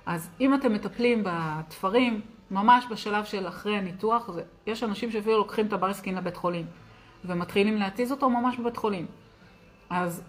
אז 0.05 0.29
אם 0.41 0.53
אתם 0.53 0.73
מטפלים 0.73 1.23
בתפרים, 1.25 2.21
ממש 2.51 2.85
בשלב 2.91 3.25
של 3.25 3.47
אחרי 3.47 3.77
הניתוח, 3.77 4.31
זה, 4.31 4.43
יש 4.67 4.83
אנשים 4.83 5.11
שאפילו 5.11 5.37
לוקחים 5.37 5.67
את 5.67 5.73
הבריסקין 5.73 6.15
לבית 6.15 6.37
חולים, 6.37 6.65
ומתחילים 7.25 7.77
להתיז 7.77 8.11
אותו 8.11 8.29
ממש 8.29 8.57
בבית 8.57 8.77
חולים. 8.77 9.05
אז 9.89 10.23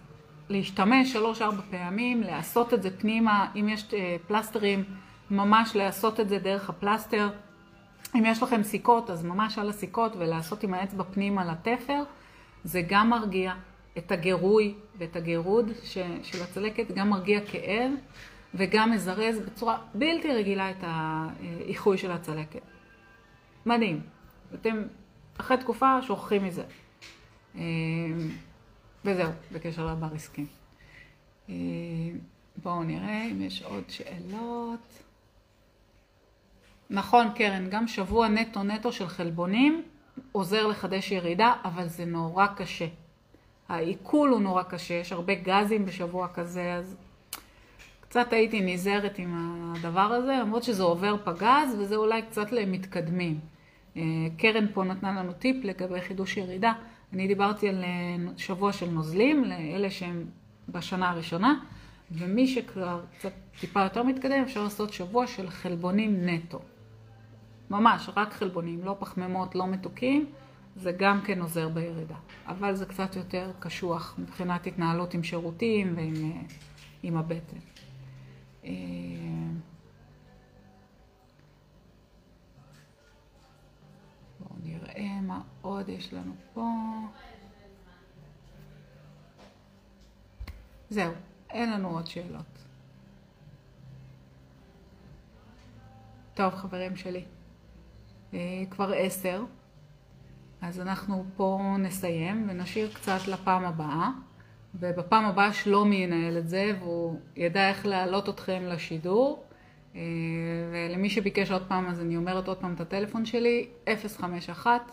להשתמש 0.49 1.13
שלוש-ארבע 1.13 1.61
פעמים, 1.69 2.21
לעשות 2.21 2.73
את 2.73 2.83
זה 2.83 2.97
פנימה, 2.97 3.47
אם 3.55 3.69
יש 3.69 3.93
אה, 3.93 4.15
פלסטרים, 4.27 4.83
ממש 5.31 5.75
לעשות 5.75 6.19
את 6.19 6.29
זה 6.29 6.39
דרך 6.39 6.69
הפלסטר. 6.69 7.29
אם 8.15 8.23
יש 8.25 8.43
לכם 8.43 8.63
סיכות, 8.63 9.09
אז 9.09 9.23
ממש 9.23 9.57
על 9.57 9.69
הסיכות 9.69 10.15
ולעשות 10.17 10.63
עם 10.63 10.73
האצבע 10.73 11.03
פנימה 11.03 11.45
לתפר, 11.45 12.03
זה 12.63 12.81
גם 12.87 13.09
מרגיע 13.09 13.53
את 13.97 14.11
הגירוי 14.11 14.73
ואת 14.97 15.15
הגירוד 15.15 15.71
של 16.23 16.43
הצלקת, 16.43 16.91
גם 16.91 17.09
מרגיע 17.09 17.39
כאב 17.45 17.91
וגם 18.53 18.91
מזרז 18.91 19.39
בצורה 19.39 19.77
בלתי 19.93 20.33
רגילה 20.33 20.71
את 20.71 20.77
האיחוי 20.81 21.97
של 21.97 22.11
הצלקת. 22.11 22.61
מדהים. 23.65 24.01
אתם 24.53 24.83
אחרי 25.37 25.57
תקופה 25.57 26.01
שוכחים 26.01 26.43
מזה. 26.43 26.63
וזהו, 29.05 29.31
בקשר 29.51 29.85
לבריסקים. 29.85 30.47
אה, 31.49 31.55
בואו 32.63 32.83
נראה 32.83 33.25
אם 33.31 33.41
יש 33.41 33.63
עוד 33.63 33.83
שאלות. 33.87 35.03
נכון, 36.89 37.27
קרן, 37.35 37.69
גם 37.69 37.87
שבוע 37.87 38.27
נטו 38.27 38.63
נטו 38.63 38.91
של 38.91 39.07
חלבונים 39.07 39.83
עוזר 40.31 40.67
לחדש 40.67 41.11
ירידה, 41.11 41.53
אבל 41.63 41.87
זה 41.87 42.05
נורא 42.05 42.47
קשה. 42.47 42.87
העיכול 43.69 44.29
הוא 44.29 44.41
נורא 44.41 44.63
קשה, 44.63 44.93
יש 44.93 45.11
הרבה 45.11 45.33
גזים 45.35 45.85
בשבוע 45.85 46.27
כזה, 46.33 46.73
אז 46.73 46.95
קצת 48.01 48.33
הייתי 48.33 48.61
נזהרת 48.61 49.19
עם 49.19 49.73
הדבר 49.77 50.01
הזה, 50.01 50.37
למרות 50.41 50.63
שזה 50.63 50.83
עובר 50.83 51.15
פגז 51.23 51.75
וזה 51.79 51.95
אולי 51.95 52.21
קצת 52.21 52.51
למתקדמים. 52.51 53.39
אה, 53.97 54.01
קרן 54.37 54.65
פה 54.73 54.83
נתנה 54.83 55.11
לנו 55.11 55.33
טיפ 55.33 55.65
לגבי 55.65 56.01
חידוש 56.01 56.37
ירידה. 56.37 56.73
אני 57.13 57.27
דיברתי 57.27 57.69
על 57.69 57.83
אה, 57.83 58.15
שבוע 58.37 58.73
של 58.73 58.89
נוזלים, 58.89 59.43
לאלה 59.43 59.89
שהם 59.89 60.25
בשנה 60.69 61.09
הראשונה, 61.09 61.59
ומי 62.11 62.47
שכבר 62.47 63.01
קצת 63.17 63.31
טיפה 63.59 63.83
יותר 63.83 64.03
מתקדם, 64.03 64.41
אפשר 64.43 64.63
לעשות 64.63 64.93
שבוע 64.93 65.27
של 65.27 65.49
חלבונים 65.49 66.29
נטו. 66.29 66.59
ממש, 67.69 68.09
רק 68.15 68.33
חלבונים, 68.33 68.83
לא 68.83 68.95
פחמימות, 68.99 69.55
לא 69.55 69.67
מתוקים, 69.67 70.25
זה 70.75 70.91
גם 70.91 71.21
כן 71.21 71.41
עוזר 71.41 71.69
בירידה. 71.69 72.15
אבל 72.47 72.75
זה 72.75 72.85
קצת 72.85 73.15
יותר 73.15 73.51
קשוח 73.59 74.15
מבחינת 74.17 74.67
התנהלות 74.67 75.13
עם 75.13 75.23
שירותים 75.23 75.93
ועם 77.03 77.15
אה, 77.15 77.19
הבטן. 77.19 77.57
נראה 84.63 85.21
מה 85.21 85.41
עוד 85.61 85.89
יש 85.89 86.13
לנו 86.13 86.33
פה. 86.53 86.69
זהו, 90.89 91.13
אין 91.49 91.71
לנו 91.71 91.89
עוד 91.89 92.07
שאלות. 92.07 92.45
טוב, 96.33 96.55
חברים 96.55 96.95
שלי, 96.95 97.25
אה, 98.33 98.63
כבר 98.69 98.91
עשר, 98.95 99.43
אז 100.61 100.79
אנחנו 100.79 101.25
פה 101.35 101.75
נסיים 101.79 102.47
ונשאיר 102.49 102.93
קצת 102.93 103.27
לפעם 103.27 103.65
הבאה. 103.65 104.09
ובפעם 104.75 105.25
הבאה 105.25 105.53
שלומי 105.53 105.95
ינהל 105.95 106.37
את 106.37 106.49
זה, 106.49 106.71
והוא 106.79 107.19
ידע 107.35 107.69
איך 107.69 107.85
להעלות 107.85 108.29
אתכם 108.29 108.63
לשידור. 108.65 109.43
אה, 109.95 110.01
ולמי 110.71 111.09
שביקש 111.09 111.51
עוד 111.51 111.67
פעם, 111.67 111.87
אז 111.87 112.01
אני 112.01 112.17
אומרת 112.17 112.47
עוד 112.47 112.57
פעם 112.57 112.73
את 112.73 112.81
הטלפון 112.81 113.25
שלי, 113.25 113.67
051 114.17 114.91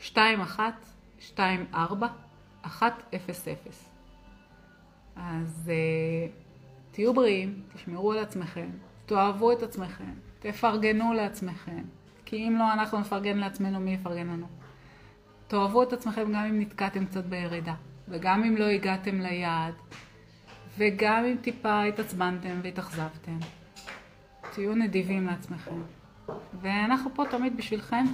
21 0.00 0.74
24 1.20 2.06
100. 2.64 2.90
אז 5.16 5.70
uh, 5.70 6.30
תהיו 6.90 7.14
בריאים, 7.14 7.62
תשמרו 7.74 8.12
על 8.12 8.18
עצמכם, 8.18 8.68
תאהבו 9.06 9.52
את 9.52 9.62
עצמכם, 9.62 10.12
תפרגנו 10.38 11.12
לעצמכם, 11.12 11.82
כי 12.24 12.36
אם 12.48 12.56
לא 12.58 12.72
אנחנו 12.72 13.00
נפרגן 13.00 13.38
לעצמנו, 13.38 13.80
מי 13.80 13.94
יפרגן 13.94 14.26
לנו? 14.26 14.46
תאהבו 15.46 15.82
את 15.82 15.92
עצמכם 15.92 16.32
גם 16.32 16.44
אם 16.44 16.60
נתקעתם 16.60 17.06
קצת 17.06 17.24
בירידה. 17.24 17.74
וגם 18.10 18.44
אם 18.44 18.56
לא 18.56 18.64
הגעתם 18.64 19.20
ליעד, 19.20 19.74
וגם 20.78 21.24
אם 21.24 21.36
טיפה 21.42 21.82
התעצבנתם 21.82 22.60
והתאכזבתם, 22.62 23.38
תהיו 24.52 24.74
נדיבים 24.74 25.26
לעצמכם. 25.26 25.82
ואנחנו 26.60 27.10
פה 27.14 27.24
תמיד 27.30 27.56
בשבילכם, 27.56 28.04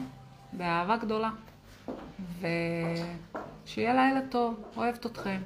באהבה 0.52 0.96
גדולה. 0.96 1.30
ושיהיה 2.40 3.94
לילה 3.94 4.20
טוב, 4.30 4.64
אוהבת 4.76 5.06
אתכם. 5.06 5.40